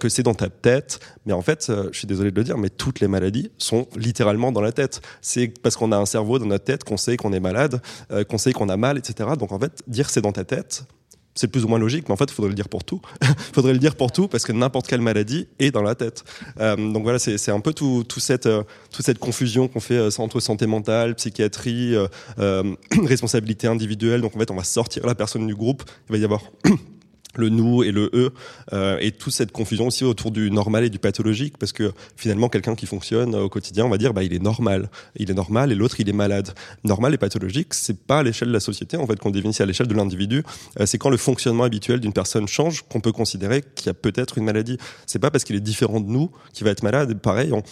que 0.00 0.08
c'est 0.08 0.22
dans 0.22 0.34
ta 0.34 0.48
tête. 0.48 1.00
Mais 1.26 1.32
en 1.32 1.42
fait, 1.42 1.70
je 1.92 1.98
suis 1.98 2.06
désolé 2.06 2.30
de 2.30 2.36
le 2.36 2.44
dire, 2.44 2.58
mais 2.58 2.68
toutes 2.68 3.00
les 3.00 3.08
maladies 3.08 3.50
sont 3.58 3.86
littéralement 3.96 4.52
dans 4.52 4.60
la 4.60 4.72
tête. 4.72 5.00
C'est 5.20 5.52
parce 5.62 5.76
qu'on 5.76 5.92
a 5.92 5.96
un 5.96 6.06
cerveau 6.06 6.38
dans 6.38 6.46
notre 6.46 6.64
tête 6.64 6.84
qu'on 6.84 6.96
sait 6.96 7.16
qu'on 7.16 7.32
est 7.32 7.40
malade, 7.40 7.80
qu'on 8.28 8.38
sait 8.38 8.52
qu'on 8.52 8.68
a 8.68 8.76
mal, 8.76 8.98
etc. 8.98 9.30
Donc 9.38 9.52
en 9.52 9.58
fait, 9.58 9.82
dire 9.86 10.10
c'est 10.10 10.20
dans 10.20 10.32
ta 10.32 10.44
tête, 10.44 10.84
c'est 11.34 11.48
plus 11.48 11.64
ou 11.64 11.68
moins 11.68 11.78
logique, 11.78 12.08
mais 12.08 12.12
en 12.12 12.16
fait, 12.16 12.30
il 12.30 12.32
faudrait 12.32 12.50
le 12.50 12.54
dire 12.54 12.68
pour 12.68 12.84
tout. 12.84 13.00
Il 13.22 13.28
faudrait 13.54 13.72
le 13.72 13.78
dire 13.78 13.96
pour 13.96 14.12
tout 14.12 14.28
parce 14.28 14.44
que 14.44 14.52
n'importe 14.52 14.86
quelle 14.86 15.00
maladie 15.00 15.48
est 15.58 15.70
dans 15.70 15.82
la 15.82 15.94
tête. 15.94 16.24
Euh, 16.60 16.76
donc 16.76 17.02
voilà, 17.02 17.18
c'est 17.18 17.50
un 17.50 17.60
peu 17.60 17.72
tout, 17.72 18.04
cette, 18.18 18.46
euh, 18.46 18.62
toute 18.90 19.04
cette 19.04 19.18
confusion 19.18 19.68
qu'on 19.68 19.80
fait 19.80 19.96
euh, 19.96 20.10
entre 20.18 20.40
santé 20.40 20.66
mentale, 20.66 21.14
psychiatrie, 21.14 21.94
responsabilité 23.04 23.66
individuelle. 23.66 24.20
Donc 24.20 24.36
en 24.36 24.38
fait, 24.38 24.50
on 24.50 24.56
va 24.56 24.64
sortir 24.64 25.06
la 25.06 25.14
personne 25.14 25.46
du 25.46 25.54
groupe. 25.54 25.82
Il 26.08 26.12
va 26.12 26.18
y 26.18 26.24
avoir 26.24 26.42
le 27.34 27.48
nous 27.48 27.82
et 27.82 27.92
le 27.92 28.10
eux 28.14 28.32
euh, 28.72 28.98
et 29.00 29.12
toute 29.12 29.32
cette 29.32 29.52
confusion 29.52 29.86
aussi 29.86 30.04
autour 30.04 30.30
du 30.30 30.50
normal 30.50 30.84
et 30.84 30.90
du 30.90 30.98
pathologique 30.98 31.58
parce 31.58 31.72
que 31.72 31.92
finalement 32.16 32.48
quelqu'un 32.48 32.74
qui 32.74 32.86
fonctionne 32.86 33.34
au 33.34 33.48
quotidien 33.48 33.86
on 33.86 33.88
va 33.88 33.98
dire 33.98 34.12
bah 34.12 34.22
il 34.22 34.34
est 34.34 34.42
normal 34.42 34.90
il 35.16 35.30
est 35.30 35.34
normal 35.34 35.72
et 35.72 35.74
l'autre 35.74 35.96
il 35.98 36.08
est 36.08 36.14
malade 36.14 36.50
normal 36.84 37.14
et 37.14 37.18
pathologique 37.18 37.74
c'est 37.74 37.98
pas 37.98 38.18
à 38.20 38.22
l'échelle 38.22 38.48
de 38.48 38.52
la 38.52 38.60
société 38.60 38.96
en 38.96 39.06
fait 39.06 39.18
qu'on 39.18 39.30
définit 39.30 39.56
à 39.60 39.66
l'échelle 39.66 39.88
de 39.88 39.94
l'individu 39.94 40.42
euh, 40.80 40.86
c'est 40.86 40.98
quand 40.98 41.10
le 41.10 41.16
fonctionnement 41.16 41.64
habituel 41.64 42.00
d'une 42.00 42.12
personne 42.12 42.48
change 42.48 42.82
qu'on 42.88 43.00
peut 43.00 43.12
considérer 43.12 43.62
qu'il 43.74 43.86
y 43.86 43.90
a 43.90 43.94
peut-être 43.94 44.38
une 44.38 44.44
maladie 44.44 44.78
c'est 45.06 45.18
pas 45.18 45.30
parce 45.30 45.44
qu'il 45.44 45.56
est 45.56 45.60
différent 45.60 46.00
de 46.00 46.08
nous 46.08 46.30
qu'il 46.52 46.64
va 46.64 46.70
être 46.70 46.82
malade 46.82 47.18
pareil 47.20 47.52
on, 47.52 47.62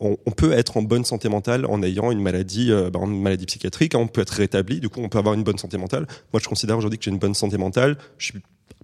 on, 0.00 0.30
peut 0.30 0.52
être 0.52 0.76
en 0.76 0.82
bonne 0.82 1.04
santé 1.04 1.28
mentale 1.28 1.66
en 1.66 1.82
ayant 1.82 2.10
une 2.10 2.22
maladie, 2.22 2.72
euh, 2.72 2.90
bah, 2.90 3.00
une 3.02 3.20
maladie 3.20 3.46
psychiatrique. 3.46 3.94
Hein, 3.94 3.98
on 3.98 4.06
peut 4.06 4.22
être 4.22 4.30
rétabli, 4.30 4.80
du 4.80 4.88
coup, 4.88 5.00
on 5.02 5.08
peut 5.08 5.18
avoir 5.18 5.34
une 5.34 5.44
bonne 5.44 5.58
santé 5.58 5.76
mentale. 5.76 6.06
Moi, 6.32 6.40
je 6.42 6.48
considère 6.48 6.78
aujourd'hui 6.78 6.98
que 6.98 7.04
j'ai 7.04 7.10
une 7.10 7.18
bonne 7.18 7.34
santé 7.34 7.58
mentale. 7.58 7.98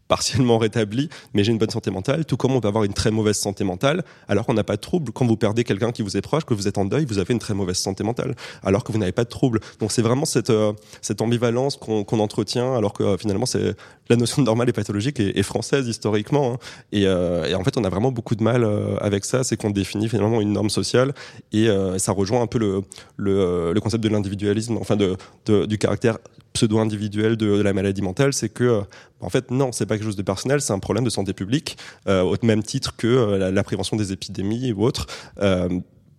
Partiellement 0.09 0.59
rétabli, 0.59 1.09
mais 1.35 1.45
j'ai 1.45 1.53
une 1.53 1.59
bonne 1.59 1.71
santé 1.71 1.91
mentale, 1.91 2.25
tout 2.25 2.37
comme 2.37 2.53
on 2.53 2.61
peut 2.61 2.69
avoir 2.69 2.85
une 2.85 2.93
très 2.93 3.11
mauvaise 3.11 3.37
santé 3.37 3.65
mentale, 3.65 4.05
alors 4.29 4.47
qu'on 4.47 4.55
n'a 4.55 4.65
pas 4.65 4.77
de 4.77 4.81
trouble. 4.81 5.13
Quand 5.13 5.27
vous 5.27 5.37
perdez 5.37 5.65
quelqu'un 5.65 5.93
qui 5.93 6.03
vous 6.03 6.17
est 6.17 6.23
proche, 6.23 6.45
que 6.45 6.55
vous 6.55 6.69
êtes 6.69 6.79
en 6.79 6.85
deuil, 6.85 7.05
vous 7.05 7.19
avez 7.19 7.33
une 7.33 7.41
très 7.41 7.55
mauvaise 7.55 7.79
santé 7.79 8.05
mentale, 8.05 8.35
alors 8.63 8.85
que 8.85 8.93
vous 8.93 8.99
n'avez 8.99 9.13
pas 9.13 9.25
de 9.25 9.29
trouble. 9.29 9.61
Donc 9.81 9.93
c'est 9.93 10.03
vraiment 10.03 10.25
cette, 10.25 10.51
euh, 10.51 10.73
cette 11.03 11.21
ambivalence 11.21 11.77
qu'on 11.77 12.21
entretient, 12.21 12.75
alors 12.75 12.93
que 12.93 13.03
euh, 13.03 13.17
finalement 13.17 13.47
c'est 13.47 13.75
la 14.09 14.17
notion 14.17 14.43
de 14.43 14.47
normal 14.47 14.69
et 14.69 14.73
pathologique 14.73 15.21
est, 15.21 15.43
française 15.43 15.89
historiquement. 15.89 16.55
Hein. 16.55 16.59
Euh, 16.95 17.45
et, 17.47 17.55
en 17.55 17.65
fait, 17.65 17.77
on 17.77 17.85
a 17.85 17.89
vraiment 17.89 18.13
beaucoup 18.13 18.35
de 18.35 18.43
mal 18.43 18.67
avec 19.01 19.25
ça, 19.25 19.45
c'est 19.45 19.57
qu'on 19.57 19.71
définit 19.71 20.09
finalement 20.09 20.41
une 20.41 20.53
norme 20.53 20.71
sociale, 20.71 21.15
et 21.53 21.69
ça 21.99 22.13
rejoint 22.13 22.43
un 22.43 22.47
peu 22.47 22.59
le, 22.59 22.83
le, 23.17 23.73
le 23.73 23.81
concept 23.81 24.03
de 24.03 24.09
l'individualisme, 24.09 24.77
enfin 24.81 24.97
de, 24.97 25.17
de, 25.47 25.67
du 25.67 25.79
caractère 25.79 26.19
pseudo-individuel 26.57 27.37
de, 27.37 27.61
la 27.61 27.73
maladie 27.73 28.03
mentale, 28.03 28.33
c'est 28.33 28.49
que, 28.49 28.83
en 29.21 29.29
fait, 29.29 29.51
non, 29.51 29.73
c'est 29.73 29.87
pas 29.87 29.97
quelque 29.97 30.07
chose 30.07 30.17
de 30.17 30.23
personnel, 30.23 30.61
c'est 30.61 30.73
un 30.73 30.79
problème 30.79 31.05
de 31.05 31.11
santé 31.11 31.33
publique, 31.35 31.77
euh, 32.09 32.23
au 32.23 32.37
même 32.43 32.63
titre 32.63 32.97
que 32.97 33.07
euh, 33.07 33.51
la, 33.51 33.63
prévention 33.63 33.97
des 33.97 34.13
épidémies 34.13 34.73
ou 34.73 34.85
autres. 34.85 35.07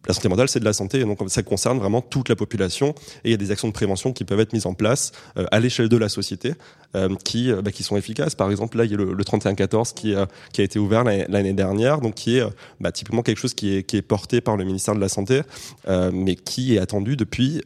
La 0.08 0.14
santé 0.14 0.30
mentale, 0.30 0.48
c'est 0.48 0.60
de 0.60 0.66
la 0.66 0.74
santé, 0.74 1.04
donc 1.04 1.20
ça 1.28 1.44
concerne 1.44 1.80
vraiment 1.80 2.02
toute 2.02 2.30
la 2.30 2.36
population. 2.36 2.96
Et 3.24 3.30
il 3.30 3.32
y 3.32 3.34
a 3.34 3.38
des 3.38 3.52
actions 3.52 3.68
de 3.68 3.74
prévention 3.74 4.14
qui 4.14 4.24
peuvent 4.24 4.40
être 4.40 4.54
mises 4.54 4.66
en 4.66 4.74
place 4.74 5.12
euh, 5.38 5.46
à 5.52 5.60
l'échelle 5.60 5.90
de 5.90 5.98
la 5.98 6.08
société, 6.08 6.54
euh, 6.96 7.10
qui, 7.24 7.52
euh, 7.52 7.62
bah, 7.62 7.72
qui 7.72 7.84
sont 7.84 7.98
efficaces. 7.98 8.34
Par 8.34 8.50
exemple, 8.50 8.78
là, 8.78 8.86
il 8.86 8.92
y 8.92 8.94
a 8.94 8.98
le, 8.98 9.14
le 9.14 9.24
3114 9.26 9.92
qui, 9.92 10.16
qui 10.54 10.62
a 10.62 10.64
été 10.64 10.80
ouvert 10.80 11.04
l'année 11.04 11.54
dernière, 11.54 12.00
donc 12.00 12.16
qui 12.16 12.38
est 12.38 12.44
bah, 12.80 12.92
typiquement 12.92 13.22
quelque 13.22 13.40
chose 13.40 13.54
qui 13.54 13.76
est 13.76 14.02
porté 14.02 14.40
par 14.40 14.56
le 14.56 14.64
ministère 14.64 14.96
de 14.96 15.02
la 15.02 15.10
Santé, 15.10 15.42
mais 15.88 16.36
qui 16.36 16.76
est 16.76 16.80
attendu 16.80 17.16
depuis 17.16 17.62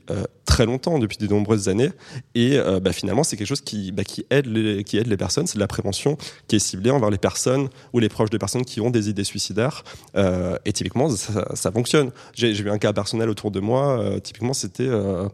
très 0.51 0.65
longtemps, 0.65 0.99
depuis 0.99 1.17
de 1.17 1.27
nombreuses 1.27 1.69
années. 1.69 1.91
Et 2.35 2.57
bah, 2.81 2.91
finalement, 2.91 3.23
c'est 3.23 3.37
quelque 3.37 3.47
chose 3.47 3.61
qui, 3.61 3.91
bah, 3.91 4.03
qui, 4.03 4.25
aide 4.29 4.47
les, 4.47 5.17
personnes. 5.17 5.47
C'est 5.47 5.55
de 5.55 5.59
la 5.59 5.67
prévention 5.67 6.17
qui 6.47 6.57
est 6.57 6.59
ciblée 6.59 6.91
envers 6.91 7.09
les 7.09 7.17
personnes 7.17 7.69
ou 7.93 7.99
les 7.99 8.09
proches 8.09 8.29
de 8.29 8.37
personnes 8.37 8.65
qui 8.65 8.81
ont 8.81 8.89
des 8.89 9.09
idées 9.09 9.23
suicidaires. 9.23 9.83
et 10.15 10.73
typiquement, 10.73 11.09
ça, 11.09 11.71
fonctionne. 11.71 12.11
J'ai 12.33 12.51
vu 12.51 12.69
un 12.69 12.77
cas 12.77 12.93
personnel 12.93 13.29
autour 13.29 13.51
de 13.51 13.59
moi. 13.59 13.99
Euh, 13.99 14.19
typiquement, 14.19 14.53
c'était 14.53 14.87
euh, 14.87 15.27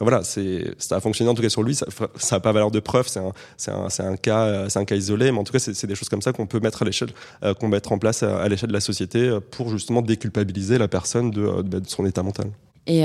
voilà, 0.00 0.22
ça 0.24 0.96
a 0.96 1.00
fonctionné 1.00 1.30
en 1.30 1.34
tout 1.34 1.42
cas 1.42 1.48
sur 1.48 1.62
lui. 1.62 1.74
Ça 1.74 1.86
n'a 2.32 2.40
pas 2.40 2.52
valeur 2.52 2.70
de 2.70 2.80
preuve. 2.80 3.06
C'est 3.08 3.20
un, 3.70 4.16
cas, 4.16 4.96
isolé, 4.96 5.30
mais 5.30 5.38
en 5.38 5.44
tout 5.44 5.52
cas, 5.52 5.58
c'est, 5.58 5.86
des 5.86 5.94
choses 5.94 6.08
comme 6.08 6.22
ça 6.22 6.32
qu'on 6.32 6.46
peut 6.46 6.60
mettre 6.60 6.84
euh, 7.44 7.54
qu'on 7.54 7.68
mettre 7.68 7.92
en 7.92 7.98
place 7.98 8.22
à, 8.22 8.48
l'échelle 8.48 8.70
de 8.70 8.74
la 8.74 8.80
société 8.80 9.38
pour 9.50 9.68
justement 9.68 10.02
déculpabiliser 10.02 10.78
la 10.78 10.88
personne 10.88 11.30
de, 11.30 11.82
son 11.86 12.04
état 12.04 12.22
mental. 12.22 12.50
Et, 12.86 13.02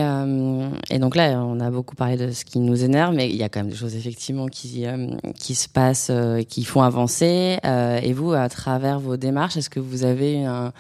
et, 0.89 0.99
donc 0.99 1.15
là, 1.15 1.39
on 1.43 1.59
a 1.59 1.69
beaucoup 1.69 1.95
parlé 1.95 2.17
de 2.17 2.31
ce 2.31 2.45
qui 2.45 2.57
nous 2.59 2.83
énerve, 2.83 3.13
mais 3.13 3.29
il 3.29 3.35
y 3.35 3.43
a 3.43 3.49
quand 3.49 3.59
même 3.59 3.69
des 3.69 3.75
choses 3.75 3.95
effectivement 3.95 4.47
qui, 4.47 4.85
qui 5.35 5.53
se 5.53 5.69
passent, 5.69 6.11
qui 6.49 6.63
font 6.63 6.81
avancer. 6.81 7.59
et 7.63 8.13
vous, 8.13 8.33
à 8.33 8.49
travers 8.49 8.99
vos 8.99 9.17
démarches, 9.17 9.57
est-ce 9.57 9.69
que 9.69 9.79
vous 9.79 10.03
avez 10.03 10.45
un 10.45 10.73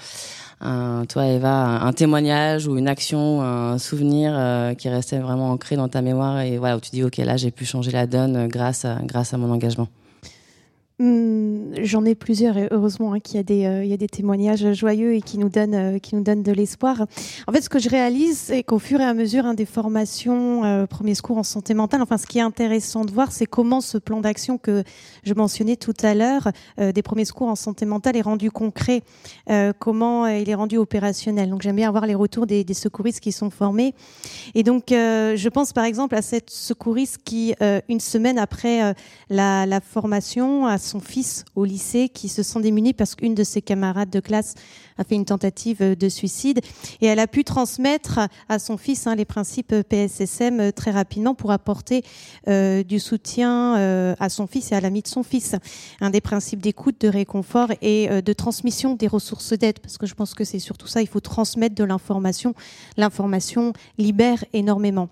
un, 0.61 1.05
toi 1.07 1.27
Eva, 1.27 1.83
un 1.83 1.93
témoignage 1.93 2.67
ou 2.67 2.77
une 2.77 2.87
action, 2.87 3.41
un 3.41 3.77
souvenir 3.77 4.33
euh, 4.35 4.73
qui 4.73 4.89
restait 4.89 5.19
vraiment 5.19 5.51
ancré 5.51 5.75
dans 5.75 5.87
ta 5.87 6.01
mémoire 6.01 6.39
et 6.39 6.57
voilà 6.57 6.77
où 6.77 6.79
tu 6.79 6.89
dis 6.91 7.03
ok 7.03 7.17
là 7.17 7.37
j'ai 7.37 7.51
pu 7.51 7.65
changer 7.65 7.91
la 7.91 8.07
donne 8.07 8.47
grâce 8.47 8.85
à, 8.85 8.99
grâce 9.03 9.33
à 9.33 9.37
mon 9.37 9.51
engagement? 9.51 9.87
Hum, 10.99 11.75
j'en 11.83 12.05
ai 12.05 12.15
plusieurs 12.15 12.57
et 12.57 12.69
heureusement 12.71 13.13
hein, 13.13 13.19
qu'il 13.19 13.35
y 13.35 13.39
a 13.39 13.43
des 13.43 13.65
euh, 13.67 13.85
y 13.85 13.93
a 13.93 13.97
des 13.97 14.07
témoignages 14.07 14.73
joyeux 14.73 15.13
et 15.13 15.21
qui 15.21 15.37
nous 15.37 15.47
donnent 15.47 15.75
euh, 15.75 15.99
qui 15.99 16.15
nous 16.15 16.23
donnent 16.23 16.41
de 16.41 16.51
l'espoir. 16.51 17.05
En 17.45 17.51
fait, 17.51 17.61
ce 17.61 17.69
que 17.69 17.77
je 17.77 17.87
réalise, 17.87 18.35
c'est 18.35 18.63
qu'au 18.63 18.79
fur 18.79 18.99
et 18.99 19.03
à 19.03 19.13
mesure 19.13 19.45
hein, 19.45 19.53
des 19.53 19.67
formations 19.67 20.63
euh, 20.65 20.87
premiers 20.87 21.13
secours 21.13 21.37
en 21.37 21.43
santé 21.43 21.75
mentale, 21.75 22.01
enfin, 22.01 22.17
ce 22.17 22.25
qui 22.25 22.39
est 22.39 22.41
intéressant 22.41 23.05
de 23.05 23.11
voir, 23.11 23.31
c'est 23.31 23.45
comment 23.45 23.79
ce 23.79 23.99
plan 23.99 24.21
d'action 24.21 24.57
que 24.57 24.83
je 25.23 25.35
mentionnais 25.35 25.75
tout 25.75 25.93
à 26.01 26.15
l'heure 26.15 26.51
des 26.77 27.01
premiers 27.03 27.25
secours 27.25 27.49
en 27.49 27.55
santé 27.55 27.85
mentale 27.85 28.15
est 28.15 28.21
rendu 28.21 28.49
concret, 28.49 29.01
comment 29.79 30.25
il 30.27 30.49
est 30.49 30.55
rendu 30.55 30.77
opérationnel. 30.77 31.49
Donc, 31.49 31.61
j'aime 31.61 31.75
bien 31.75 31.89
avoir 31.89 32.05
les 32.05 32.15
retours 32.15 32.47
des, 32.47 32.65
secouristes 32.73 33.19
qui 33.19 33.31
sont 33.31 33.49
formés. 33.49 33.93
Et 34.55 34.63
donc, 34.63 34.85
je 34.89 35.49
pense 35.49 35.73
par 35.73 35.83
exemple 35.83 36.15
à 36.15 36.21
cette 36.21 36.49
secouriste 36.49 37.19
qui, 37.25 37.53
une 37.89 37.99
semaine 37.99 38.39
après 38.39 38.95
la, 39.29 39.81
formation, 39.81 40.65
son 40.87 40.99
fils 40.99 41.45
au 41.55 41.65
lycée 41.65 42.09
qui 42.09 42.29
se 42.29 42.41
sent 42.41 42.61
démuni 42.61 42.93
parce 42.93 43.15
qu'une 43.15 43.35
de 43.35 43.43
ses 43.43 43.61
camarades 43.61 44.09
de 44.09 44.19
classe 44.19 44.55
a 44.97 45.03
fait 45.03 45.15
une 45.15 45.25
tentative 45.25 45.95
de 45.97 46.09
suicide 46.09 46.59
et 47.01 47.07
elle 47.07 47.19
a 47.19 47.27
pu 47.27 47.43
transmettre 47.43 48.19
à 48.49 48.59
son 48.59 48.77
fils 48.77 49.07
hein, 49.07 49.15
les 49.15 49.25
principes 49.25 49.73
PSSM 49.83 50.59
euh, 50.59 50.71
très 50.71 50.91
rapidement 50.91 51.35
pour 51.35 51.51
apporter 51.51 52.03
euh, 52.47 52.83
du 52.83 52.99
soutien 52.99 53.77
euh, 53.77 54.15
à 54.19 54.29
son 54.29 54.47
fils 54.47 54.71
et 54.71 54.75
à 54.75 54.81
l'ami 54.81 55.01
de 55.01 55.07
son 55.07 55.23
fils. 55.23 55.55
Un 56.01 56.09
des 56.09 56.21
principes 56.21 56.61
d'écoute, 56.61 57.01
de 57.01 57.07
réconfort 57.07 57.69
et 57.81 58.09
de 58.21 58.33
transmission 58.33 58.95
des 58.95 59.07
ressources 59.07 59.53
d'aide 59.53 59.79
parce 59.79 59.97
que 59.97 60.05
je 60.05 60.13
pense 60.13 60.33
que 60.33 60.43
c'est 60.43 60.59
surtout 60.59 60.87
ça, 60.87 61.01
il 61.01 61.07
faut 61.07 61.19
transmettre 61.19 61.75
de 61.75 61.83
l'information. 61.83 62.53
L'information 62.97 63.73
libère 63.97 64.43
énormément. 64.53 65.09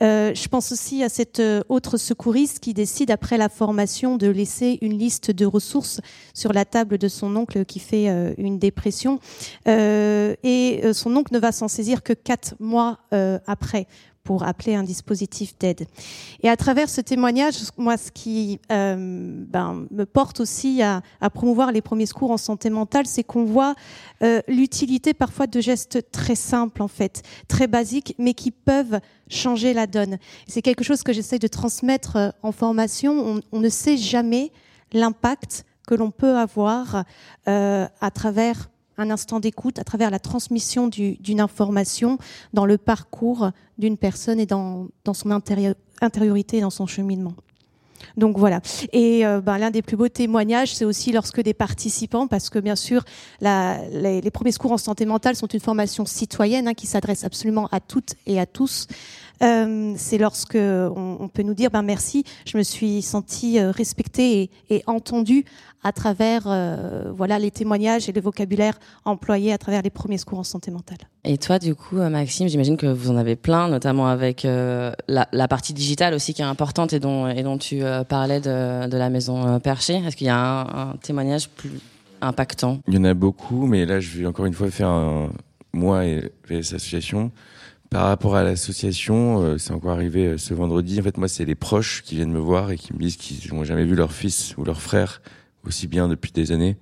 je 0.00 0.48
pense 0.48 0.72
aussi 0.72 1.02
à 1.02 1.08
cette 1.08 1.42
autre 1.68 1.96
secouriste 1.96 2.60
qui 2.60 2.74
décide 2.74 3.10
après 3.10 3.38
la 3.38 3.48
formation 3.48 4.16
de 4.16 4.28
laisser 4.28 4.78
une 4.82 4.98
liste 4.98 5.30
de 5.30 5.46
ressources 5.46 6.00
sur 6.34 6.52
la 6.52 6.64
table 6.64 6.98
de 6.98 7.08
son 7.08 7.34
oncle 7.36 7.64
qui 7.64 7.78
fait 7.78 8.06
une 8.38 8.58
dépression 8.58 9.17
euh, 9.66 10.34
et 10.42 10.80
euh, 10.84 10.92
son 10.92 11.14
oncle 11.16 11.32
ne 11.34 11.38
va 11.38 11.52
s'en 11.52 11.68
saisir 11.68 12.02
que 12.02 12.12
quatre 12.12 12.54
mois 12.60 12.98
euh, 13.12 13.38
après 13.46 13.86
pour 14.24 14.42
appeler 14.42 14.74
un 14.74 14.82
dispositif 14.82 15.58
d'aide. 15.58 15.86
Et 16.42 16.50
à 16.50 16.56
travers 16.56 16.90
ce 16.90 17.00
témoignage, 17.00 17.54
moi, 17.78 17.96
ce 17.96 18.10
qui 18.10 18.60
ben, 18.68 19.86
me 19.90 20.04
porte 20.04 20.40
aussi 20.40 20.82
à, 20.82 21.00
promouvoir 21.32 21.72
les 21.72 21.80
premiers 21.80 22.04
secours 22.04 22.30
en 22.30 22.36
santé 22.36 22.68
mentale, 22.68 23.06
c'est 23.06 23.24
qu'on 23.24 23.46
voit 23.46 23.74
l'utilité 24.46 25.14
parfois 25.14 25.46
de 25.46 25.62
gestes 25.62 26.10
très 26.12 26.34
simples, 26.34 26.82
en 26.82 26.88
fait, 26.88 27.22
très 27.48 27.68
basiques, 27.68 28.14
mais 28.18 28.34
qui 28.34 28.50
peuvent 28.50 29.00
changer 29.30 29.72
la 29.72 29.86
donne. 29.86 30.18
C'est 30.46 30.60
quelque 30.60 30.84
chose 30.84 31.02
que 31.02 31.14
j'essaie 31.14 31.38
de 31.38 31.48
transmettre 31.48 32.34
en 32.42 32.52
formation. 32.52 33.40
On, 33.50 33.60
ne 33.60 33.68
sait 33.70 33.96
jamais 33.96 34.52
l'impact 34.92 35.64
que 35.86 35.94
l'on 35.94 36.10
peut 36.10 36.36
avoir 36.36 37.04
à 37.46 38.10
travers 38.12 38.68
un 38.98 39.10
instant 39.10 39.40
d'écoute, 39.40 39.78
à 39.78 39.84
travers 39.84 40.10
la 40.10 40.18
transmission 40.18 40.88
d'une 40.88 41.40
information 41.40 42.18
dans 42.52 42.66
le 42.66 42.76
parcours 42.76 43.50
d'une 43.78 43.96
personne 43.96 44.40
et 44.40 44.46
dans, 44.46 44.88
son 45.12 45.30
intériorité 45.30 46.58
et 46.58 46.60
dans 46.60 46.70
son 46.70 46.86
cheminement. 46.86 47.34
Donc 48.16 48.38
voilà. 48.38 48.60
Et 48.92 49.26
euh, 49.26 49.40
ben, 49.40 49.58
l'un 49.58 49.70
des 49.70 49.82
plus 49.82 49.96
beaux 49.96 50.08
témoignages, 50.08 50.74
c'est 50.74 50.84
aussi 50.84 51.12
lorsque 51.12 51.40
des 51.40 51.54
participants, 51.54 52.26
parce 52.26 52.50
que 52.50 52.58
bien 52.58 52.76
sûr, 52.76 53.04
les, 53.40 54.30
premiers 54.32 54.52
secours 54.52 54.72
en 54.72 54.78
santé 54.78 55.04
mentale 55.06 55.36
sont 55.36 55.46
une 55.46 55.60
formation 55.60 56.04
citoyenne 56.04 56.68
hein, 56.68 56.74
qui 56.74 56.86
s'adresse 56.86 57.24
absolument 57.24 57.68
à 57.72 57.80
toutes 57.80 58.14
et 58.26 58.40
à 58.40 58.46
tous. 58.46 58.86
Euh, 59.42 59.94
c'est 59.96 60.18
lorsque 60.18 60.56
on, 60.56 61.16
on, 61.20 61.28
peut 61.28 61.42
nous 61.42 61.54
dire 61.54 61.70
ben 61.70 61.82
merci, 61.82 62.24
je 62.46 62.58
me 62.58 62.62
suis 62.62 63.02
sentie 63.02 63.58
euh, 63.58 63.70
respectée 63.70 64.42
et, 64.42 64.50
et 64.70 64.82
entendue 64.86 65.44
à 65.84 65.92
travers 65.92 66.42
euh, 66.46 67.12
voilà 67.14 67.38
les 67.38 67.50
témoignages 67.50 68.08
et 68.08 68.12
le 68.12 68.20
vocabulaire 68.20 68.78
employé 69.04 69.52
à 69.52 69.58
travers 69.58 69.82
les 69.82 69.90
premiers 69.90 70.18
secours 70.18 70.38
en 70.38 70.44
santé 70.44 70.70
mentale. 70.70 70.98
Et 71.24 71.38
toi, 71.38 71.58
du 71.58 71.74
coup, 71.74 71.96
Maxime, 71.96 72.48
j'imagine 72.48 72.76
que 72.76 72.86
vous 72.86 73.10
en 73.10 73.16
avez 73.16 73.36
plein, 73.36 73.68
notamment 73.68 74.08
avec 74.08 74.44
euh, 74.44 74.92
la, 75.08 75.28
la, 75.32 75.48
partie 75.48 75.72
digitale 75.72 76.14
aussi 76.14 76.34
qui 76.34 76.42
est 76.42 76.46
importante 76.46 76.92
et 76.92 77.00
dont, 77.00 77.28
et 77.28 77.42
dont 77.42 77.58
tu 77.58 77.82
euh, 77.82 78.04
parlais 78.04 78.40
de, 78.40 78.88
de, 78.88 78.96
la 78.96 79.10
maison 79.10 79.60
Perchée. 79.60 79.96
Est-ce 79.96 80.16
qu'il 80.16 80.26
y 80.26 80.30
a 80.30 80.38
un, 80.38 80.90
un, 80.90 80.96
témoignage 80.96 81.48
plus 81.48 81.70
impactant? 82.20 82.80
Il 82.88 82.94
y 82.94 82.98
en 82.98 83.04
a 83.04 83.14
beaucoup, 83.14 83.66
mais 83.66 83.84
là, 83.86 84.00
je 84.00 84.18
vais 84.18 84.26
encore 84.26 84.46
une 84.46 84.54
fois 84.54 84.70
faire 84.70 84.88
un, 84.88 85.30
moi 85.72 86.04
et 86.06 86.32
VS 86.48 86.74
Association. 86.74 87.30
Par 87.90 88.06
rapport 88.06 88.36
à 88.36 88.44
l'association, 88.44 89.56
c'est 89.58 89.72
encore 89.72 89.92
arrivé 89.92 90.36
ce 90.36 90.52
vendredi. 90.52 91.00
En 91.00 91.02
fait, 91.02 91.16
moi, 91.16 91.28
c'est 91.28 91.46
les 91.46 91.54
proches 91.54 92.02
qui 92.02 92.16
viennent 92.16 92.32
me 92.32 92.38
voir 92.38 92.70
et 92.70 92.76
qui 92.76 92.92
me 92.92 92.98
disent 92.98 93.16
qu'ils 93.16 93.54
n'ont 93.54 93.64
jamais 93.64 93.84
vu 93.84 93.94
leur 93.94 94.12
fils 94.12 94.54
ou 94.58 94.64
leur 94.64 94.82
frère 94.82 95.22
aussi 95.64 95.86
bien 95.86 96.08
depuis 96.08 96.30
des 96.30 96.52
années 96.52 96.76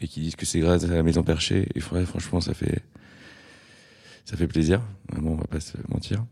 et 0.00 0.08
qui 0.08 0.20
disent 0.20 0.36
que 0.36 0.46
c'est 0.46 0.60
grâce 0.60 0.84
à 0.84 0.88
la 0.88 1.02
maison 1.02 1.22
perchée. 1.22 1.68
Et 1.74 1.80
franchement, 1.80 2.40
ça 2.40 2.54
fait 2.54 2.82
ça 4.24 4.36
fait 4.36 4.46
plaisir. 4.46 4.82
Vraiment, 5.10 5.32
on 5.32 5.36
va 5.36 5.46
pas 5.46 5.60
se 5.60 5.76
mentir. 5.88 6.24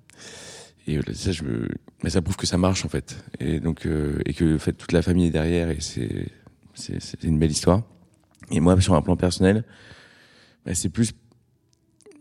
Et 0.86 0.98
ça, 1.14 1.32
je 1.32 1.44
me... 1.44 1.68
mais 2.02 2.10
ça 2.10 2.22
prouve 2.22 2.36
que 2.36 2.46
ça 2.46 2.58
marche 2.58 2.84
en 2.84 2.88
fait. 2.88 3.24
Et 3.40 3.60
donc 3.60 3.86
euh, 3.86 4.20
et 4.26 4.34
que 4.34 4.56
en 4.56 4.58
fait 4.58 4.72
toute 4.72 4.92
la 4.92 5.02
famille 5.02 5.26
est 5.26 5.30
derrière 5.30 5.70
et 5.70 5.78
c'est 5.80 6.28
c'est 6.74 7.22
une 7.24 7.38
belle 7.38 7.50
histoire. 7.50 7.82
Et 8.50 8.60
moi, 8.60 8.80
sur 8.80 8.94
un 8.94 9.02
plan 9.02 9.16
personnel, 9.16 9.64
bah, 10.64 10.74
c'est 10.74 10.88
plus 10.88 11.12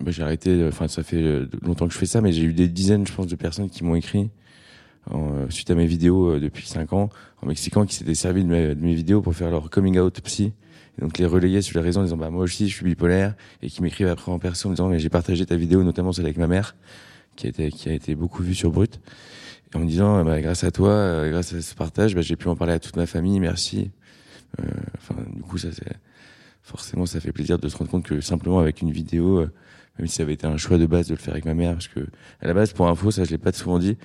bah, 0.02 0.12
j'ai 0.12 0.24
arrêté. 0.24 0.66
Enfin, 0.68 0.88
ça 0.88 1.04
fait 1.04 1.42
longtemps 1.62 1.88
que 1.88 1.94
je 1.94 2.00
fais 2.00 2.06
ça, 2.06 2.22
mais 2.22 2.32
j'ai 2.32 2.44
eu 2.44 2.54
des 2.54 2.68
dizaines, 2.68 3.08
je 3.08 3.14
pense, 3.14 3.28
de 3.28 3.36
personnes 3.36 3.70
qui 3.70 3.84
m'ont 3.84 3.96
écrit 3.96 4.30
en, 5.10 5.50
suite 5.50 5.72
à 5.72 5.76
mes 5.76 5.86
vidéos 5.86 6.32
euh, 6.36 6.40
depuis 6.40 6.68
5 6.68 6.94
ans 6.94 7.10
en 7.42 7.48
mexicain 7.48 7.86
qui 7.86 7.96
s'étaient 7.96 8.16
servis 8.16 8.44
de 8.44 8.50
mes, 8.50 8.94
vidéos 8.94 9.22
pour 9.22 9.34
faire 9.34 9.50
leur 9.50 9.70
coming 9.70 9.98
out 10.00 10.20
psy 10.22 10.54
donc 11.00 11.18
les 11.18 11.26
relayer 11.26 11.62
sur 11.62 11.80
les 11.80 11.86
réseaux 11.86 12.02
en 12.02 12.04
disant 12.04 12.18
bah 12.18 12.30
moi 12.30 12.44
aussi 12.44 12.68
je 12.68 12.76
suis 12.76 12.86
bipolaire 12.86 13.34
et 13.62 13.70
qui 13.70 13.82
m'écrivent 13.82 14.10
après 14.10 14.32
en 14.32 14.40
perso 14.40 14.68
en 14.70 14.74
disant 14.74 14.90
mais 14.90 15.00
j'ai 15.00 15.10
partagé 15.10 15.46
ta 15.46 15.56
vidéo 15.56 15.84
notamment 15.84 16.12
celle 16.12 16.26
avec 16.26 16.38
ma 16.38 16.48
mère 16.48 16.76
qui 17.36 17.48
a 17.48 17.50
été 17.50 17.72
qui 17.72 17.90
a 17.90 17.94
été 17.94 18.14
beaucoup 18.14 18.44
vue 18.44 18.54
sur 18.54 18.72
Brut 18.72 19.00
et 19.74 19.78
en 19.78 19.80
me 19.80 19.86
disant 19.86 20.24
bah, 20.24 20.42
grâce 20.42 20.64
à 20.64 20.72
toi 20.72 20.90
euh, 20.90 21.32
grâce 21.32 21.54
à 21.54 21.62
ce 21.62 21.74
partage 21.76 22.14
bah, 22.14 22.22
j'ai 22.22 22.36
pu 22.36 22.50
en 22.50 22.56
parler 22.56 22.74
à 22.74 22.80
toute 22.80 22.98
ma 22.98 23.08
famille 23.08 23.40
merci 23.40 23.90
euh, 24.60 24.64
enfin 24.98 25.16
du 25.34 25.42
coup 25.42 25.58
ça 25.58 25.70
c'est 25.72 25.96
forcément 26.62 27.06
ça 27.06 27.20
fait 27.20 27.32
plaisir 27.32 27.58
de 27.58 27.68
se 27.70 27.78
rendre 27.78 27.90
compte 27.90 28.06
que 28.06 28.20
simplement 28.22 28.60
avec 28.60 28.82
une 28.82 28.92
vidéo 28.92 29.40
euh, 29.40 29.52
même 30.02 30.08
si 30.08 30.16
ça 30.16 30.24
avait 30.24 30.34
été 30.34 30.48
un 30.48 30.58
choix 30.58 30.78
de 30.78 30.86
base 30.86 31.08
de 31.08 31.14
le 31.14 31.20
faire 31.20 31.34
avec 31.34 31.46
ma 31.46 31.54
mère 31.54 31.74
parce 31.74 31.88
que 31.88 32.02
à 32.42 32.48
la 32.48 32.54
base 32.54 32.74
pour 32.74 32.88
info 32.88 33.12
ça 33.12 33.24
je 33.24 33.30
l'ai 33.30 33.38
pas 33.38 33.54
souvent 33.54 33.80
dit 33.80 33.98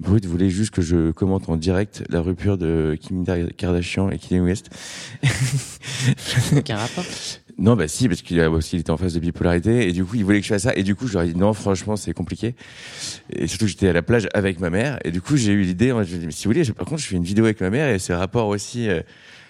Brut 0.00 0.24
voulait 0.24 0.50
juste 0.50 0.72
que 0.72 0.82
je 0.82 1.10
commente 1.12 1.48
en 1.48 1.56
direct 1.56 2.02
la 2.08 2.20
rupture 2.20 2.58
de 2.58 2.96
Kim 3.00 3.24
Kardashian 3.56 4.10
et 4.10 4.18
Kanye 4.18 4.40
West. 4.40 4.70
Aucun 6.56 6.76
rapport 6.76 7.04
Non, 7.56 7.76
bah 7.76 7.86
si, 7.86 8.08
parce 8.08 8.22
qu'il 8.22 8.40
aussi 8.40 8.76
il 8.76 8.80
était 8.80 8.90
en 8.90 8.96
phase 8.96 9.14
de 9.14 9.20
bipolarité 9.20 9.88
et 9.88 9.92
du 9.92 10.04
coup 10.04 10.16
il 10.16 10.24
voulait 10.24 10.40
que 10.40 10.46
je 10.46 10.52
fasse 10.52 10.62
ça 10.62 10.74
et 10.74 10.82
du 10.82 10.96
coup 10.96 11.06
je 11.06 11.12
leur 11.12 11.22
ai 11.22 11.28
dit 11.28 11.38
non, 11.38 11.52
franchement 11.52 11.94
c'est 11.94 12.14
compliqué. 12.14 12.56
Et 13.30 13.46
surtout 13.46 13.68
j'étais 13.68 13.88
à 13.88 13.92
la 13.92 14.02
plage 14.02 14.28
avec 14.34 14.58
ma 14.58 14.70
mère 14.70 14.98
et 15.04 15.12
du 15.12 15.20
coup 15.20 15.36
j'ai 15.36 15.52
eu 15.52 15.62
l'idée, 15.62 15.94
je 16.04 16.16
dit 16.16 16.26
mais 16.26 16.32
si 16.32 16.46
vous 16.46 16.52
voulez, 16.52 16.64
par 16.72 16.86
contre 16.86 17.00
je 17.00 17.06
fais 17.06 17.16
une 17.16 17.24
vidéo 17.24 17.44
avec 17.44 17.60
ma 17.60 17.70
mère 17.70 17.88
et 17.88 18.00
ce 18.00 18.12
rapport 18.12 18.48
aussi 18.48 18.88
euh, 18.88 19.02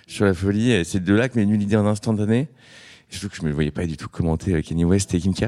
sur 0.07 0.27
la 0.27 0.35
folie, 0.35 0.85
c'est 0.85 1.03
de 1.03 1.15
là 1.15 1.31
que 1.31 1.39
m'est 1.39 1.45
venue 1.45 1.57
l'idée 1.57 1.77
en 1.77 1.87
instantané. 1.87 2.49
Surtout 3.13 3.29
que 3.29 3.37
je 3.37 3.43
me 3.43 3.53
voyais 3.53 3.71
pas 3.71 3.87
du 3.87 3.97
tout 3.97 4.09
commenter 4.09 4.55
euh, 4.55 4.63
Kanye 4.63 4.85
West 4.85 5.13
et 5.15 5.21
Kim 5.21 5.35
K. 5.35 5.45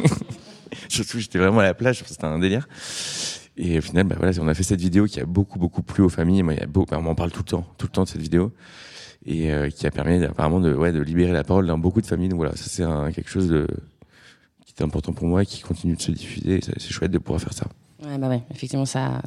surtout 0.88 1.20
j'étais 1.20 1.38
vraiment 1.38 1.60
à 1.60 1.62
la 1.62 1.74
plage, 1.74 2.02
c'était 2.04 2.24
un 2.24 2.40
délire. 2.40 2.68
Et 3.56 3.78
au 3.78 3.80
final, 3.82 4.04
bah 4.04 4.16
voilà, 4.18 4.32
on 4.40 4.48
a 4.48 4.54
fait 4.54 4.62
cette 4.62 4.80
vidéo 4.80 5.06
qui 5.06 5.20
a 5.20 5.26
beaucoup, 5.26 5.58
beaucoup 5.58 5.82
plu 5.82 6.02
aux 6.02 6.08
familles. 6.08 6.42
Moi, 6.42 6.54
il 6.54 6.60
y 6.60 6.62
a 6.62 6.66
beau, 6.66 6.84
bah, 6.90 6.96
on 6.98 7.02
m'en 7.02 7.14
parle 7.14 7.30
tout 7.30 7.42
le 7.44 7.50
temps, 7.50 7.66
tout 7.78 7.86
le 7.86 7.92
temps 7.92 8.02
de 8.02 8.08
cette 8.08 8.20
vidéo. 8.20 8.52
Et 9.24 9.52
euh, 9.52 9.70
qui 9.70 9.86
a 9.86 9.92
permis 9.92 10.24
apparemment 10.24 10.58
de, 10.58 10.74
ouais, 10.74 10.90
de 10.90 11.00
libérer 11.00 11.32
la 11.32 11.44
parole 11.44 11.66
dans 11.66 11.78
beaucoup 11.78 12.00
de 12.00 12.06
familles. 12.06 12.30
Donc 12.30 12.38
voilà, 12.38 12.56
ça 12.56 12.64
c'est 12.66 13.14
quelque 13.14 13.30
chose 13.30 13.48
de, 13.48 13.68
qui 14.66 14.74
est 14.76 14.82
important 14.82 15.12
pour 15.12 15.28
moi 15.28 15.44
qui 15.44 15.60
continue 15.60 15.94
de 15.94 16.02
se 16.02 16.10
diffuser. 16.10 16.60
C'est 16.62 16.90
chouette 16.90 17.12
de 17.12 17.18
pouvoir 17.18 17.40
faire 17.40 17.52
ça. 17.52 17.66
Ouais, 18.04 18.18
bah 18.18 18.28
ouais, 18.28 18.42
effectivement, 18.50 18.84
ça, 18.84 19.20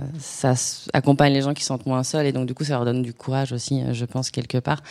accompagne 0.93 1.34
les 1.34 1.41
gens 1.41 1.53
qui 1.53 1.61
se 1.61 1.67
sentent 1.67 1.86
moins 1.86 2.03
seuls 2.03 2.26
et 2.26 2.34
donc 2.34 2.45
du 2.45 2.53
coup, 2.53 2.65
ça 2.65 2.73
leur 2.73 2.84
donne 2.84 3.01
du 3.01 3.13
courage 3.13 3.53
aussi, 3.53 3.82
euh, 3.82 3.93
je 3.93 4.03
pense, 4.03 4.32
quelque 4.32 4.57
part. 4.57 4.82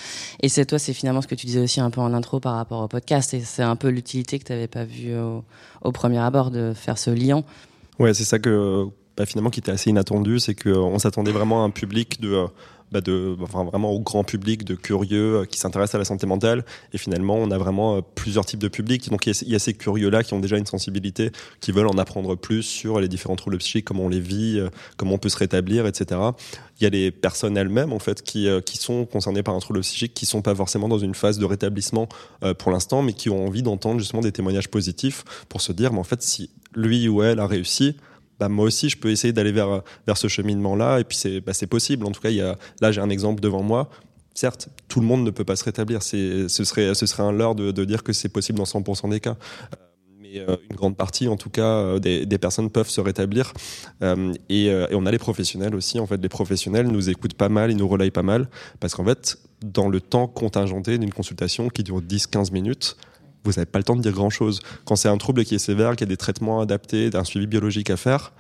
Et 0.41 0.49
c'est 0.49 0.65
toi, 0.65 0.79
c'est 0.79 0.95
finalement 0.95 1.21
ce 1.21 1.27
que 1.27 1.35
tu 1.35 1.47
disais 1.47 1.61
aussi 1.61 1.81
un 1.81 1.91
peu 1.91 2.01
en 2.01 2.15
intro 2.15 2.41
par 2.41 2.55
rapport 2.55 2.81
au 2.81 2.89
podcast 2.89 3.35
et 3.35 3.41
c'est 3.41 3.63
un 3.63 3.77
peu 3.77 3.89
l'utilité 3.89 4.39
que 4.39 4.45
tu 4.45 4.53
n'avais 4.53 4.69
pas 4.69 4.85
vu 4.85 5.15
au, 5.17 5.45
au, 5.83 5.93
premier 5.93 6.19
abord 6.19 6.51
de 6.51 6.73
faire 6.75 6.97
ce 6.97 7.11
lien. 7.11 7.45
Ouais, 7.99 8.15
c'est 8.15 8.25
ça 8.25 8.39
que 8.39 8.87
bah, 9.17 9.27
finalement 9.27 9.51
qui 9.51 9.61
était 9.61 9.73
assez 9.73 9.91
inattendu, 9.91 10.41
c'est 10.41 10.55
qu'on 10.55 10.99
s'attendait 10.99 11.33
vraiment 11.33 11.63
à 11.63 11.67
un 11.67 11.71
public 11.71 12.21
de 12.21 12.33
euh, 12.33 12.47
bah 12.93 13.01
de, 13.01 13.37
vraiment 13.39 13.91
au 13.91 14.01
grand 14.01 14.25
public 14.25 14.65
de 14.65 14.75
curieux 14.75 15.37
euh, 15.37 15.45
qui 15.45 15.59
s'intéressent 15.59 15.97
à 15.97 15.99
la 15.99 16.05
santé 16.05 16.27
mentale. 16.27 16.65
Et 16.93 16.99
finalement, 16.99 17.37
on 17.37 17.51
a 17.51 17.59
vraiment 17.59 17.97
euh, 17.97 18.01
plusieurs 18.15 18.47
types 18.47 18.61
de 18.61 18.69
publics. 18.69 19.11
Donc, 19.11 19.27
il 19.27 19.49
y 19.49 19.55
a, 19.55 19.59
ces 19.59 19.75
curieux-là 19.75 20.23
qui 20.23 20.35
ont 20.35 20.41
déjà 20.41 20.59
une 20.59 20.67
sensibilité, 20.67 21.33
qui 21.61 21.73
veulent 21.73 21.89
en 21.89 21.99
apprendre 21.99 22.37
plus 22.37 22.63
sur 22.63 23.01
les 23.01 23.09
différents 23.09 23.37
troubles 23.37 23.59
psychiques, 23.59 23.85
comment 23.85 24.05
on 24.05 24.09
les 24.09 24.21
vit, 24.21 24.61
comment 24.97 25.15
on 25.15 25.19
peut 25.19 25.29
se 25.29 25.37
rétablir, 25.37 25.87
etc. 25.87 26.21
Il 26.81 26.85
y 26.85 26.87
a 26.87 26.91
les 26.91 27.11
personnes 27.11 27.57
elles-mêmes, 27.57 27.93
en 27.93 27.99
fait, 27.99 28.23
qui, 28.23 28.49
qui 28.65 28.77
sont 28.79 29.07
concernées 29.07 29.43
par 29.43 29.55
un 29.55 29.59
trouble 29.61 29.81
psychique, 29.81 30.15
qui 30.15 30.27
sont 30.27 30.43
pas 30.43 30.55
forcément 30.55 30.89
dans 30.89 30.99
une 30.99 31.15
phase 31.15 31.39
de 31.39 31.45
rétablissement 31.45 32.09
pour 32.59 32.71
l'instant, 32.71 33.03
mais 33.03 33.13
qui 33.13 33.31
ont 33.31 33.47
envie 33.47 33.63
d'entendre 33.63 34.01
justement 34.01 34.23
des 34.23 34.33
témoignages 34.33 34.69
positifs 34.69 35.25
pour 35.49 35.61
se 35.61 35.73
dire, 35.73 35.93
mais 35.93 35.99
en 35.99 36.05
fait, 36.05 36.23
si 36.23 36.51
lui 36.75 37.09
ou 37.09 37.23
elle 37.23 37.41
a 37.41 37.47
réussi, 37.47 37.97
bah, 38.39 38.49
moi 38.49 38.65
aussi, 38.65 38.89
je 38.89 38.99
peux 38.99 39.11
essayer 39.11 39.33
d'aller 39.33 39.53
vers, 39.53 39.83
vers 40.07 40.17
ce 40.17 40.29
cheminement-là. 40.29 41.01
Et 41.01 41.05
puis, 41.05 41.17
c'est 41.17 41.41
bah, 41.41 41.53
possible. 41.69 42.07
En 42.07 42.11
tout 42.11 42.21
cas, 42.21 42.31
y 42.31 42.41
a, 42.41 42.59
là, 42.81 42.93
j'ai 42.93 43.01
un 43.01 43.11
exemple 43.11 43.41
devant 43.41 43.63
moi. 43.63 43.91
Certes, 44.35 44.69
tout 44.89 45.01
le 45.01 45.07
monde 45.07 45.25
ne 45.25 45.31
peut 45.31 45.45
pas 45.45 45.57
se 45.57 45.65
rétablir. 45.65 46.03
Ce 46.03 46.49
serait, 46.49 46.95
ce 46.95 47.07
serait 47.07 47.23
un 47.23 47.33
leurre 47.33 47.55
de, 47.55 47.85
dire 47.85 48.03
que 48.03 48.13
c'est 48.13 48.29
possible 48.29 48.59
dans 48.59 48.65
100% 48.65 49.11
des 49.11 49.21
cas. 49.21 49.37
Euh, 49.73 49.77
mais 50.21 50.41
euh, 50.41 50.57
une 50.69 50.77
grande 50.77 50.97
partie, 50.97 51.29
en 51.29 51.37
tout 51.37 51.51
cas, 51.51 51.63
euh, 51.63 51.99
des, 52.01 52.39
personnes 52.39 52.69
peuvent 52.69 52.89
se 52.89 53.01
rétablir. 53.01 53.53
Et, 54.49 54.67
et, 54.67 54.89
on 54.93 55.07
a 55.07 55.13
les 55.13 55.19
professionnels 55.19 55.75
aussi. 55.77 56.01
En 56.01 56.07
fait, 56.07 56.21
les 56.21 56.29
professionnels 56.29 56.89
nous 56.89 57.09
écoutent 57.09 57.35
pas 57.35 57.49
mal, 57.49 57.71
ils 57.71 57.77
nous 57.77 57.89
relayent 57.89 58.11
pas 58.11 58.25
mal. 58.25 58.49
Parce 58.81 58.95
qu'en 58.97 59.05
fait, 59.05 59.39
dans 59.63 59.89
le 59.89 60.01
temps 60.01 60.27
contingenté 60.27 60.99
d'une 60.99 61.13
consultation 61.13 61.69
qui 61.69 61.85
dure 61.85 62.03
10-15 62.03 62.53
minutes, 62.53 62.97
vous 63.45 63.53
n'avez 63.53 63.67
pas 63.67 63.79
le 63.79 63.85
temps 63.85 63.97
de 63.97 64.03
dire 64.03 64.13
grand-chose. 64.13 64.61
Quand 64.85 64.97
c'est 64.97 65.09
un 65.09 65.19
trouble 65.19 65.45
qui 65.45 65.55
est 65.55 65.59
sévère, 65.59 65.93
qu'il 65.97 66.07
y 66.07 66.09
a 66.09 66.13
des 66.13 66.17
traitements 66.17 66.61
adaptés, 66.61 67.11
d'un 67.11 67.25
suivi 67.25 67.47
biologique 67.47 67.91
à 67.91 67.97
faire, 67.97 68.33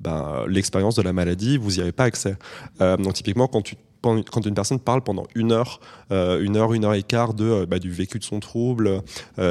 ben, 0.00 0.44
l'expérience 0.48 0.94
de 0.94 1.02
la 1.02 1.12
maladie, 1.12 1.56
vous 1.56 1.72
n'y 1.72 1.80
avez 1.80 1.92
pas 1.92 2.04
accès. 2.04 2.36
Euh, 2.80 2.96
donc 2.96 3.14
typiquement, 3.14 3.48
quand 3.48 4.46
une 4.46 4.54
personne 4.54 4.78
parle 4.78 5.02
pendant 5.02 5.26
une 5.34 5.52
heure, 5.52 5.80
euh, 6.12 6.40
une 6.40 6.56
heure, 6.56 6.72
une 6.72 6.84
heure 6.84 6.94
et 6.94 7.02
quart 7.02 7.34
de, 7.34 7.44
euh, 7.44 7.66
bah, 7.66 7.78
du 7.78 7.90
vécu 7.90 8.18
de 8.18 8.24
son 8.24 8.40
trouble, 8.40 9.02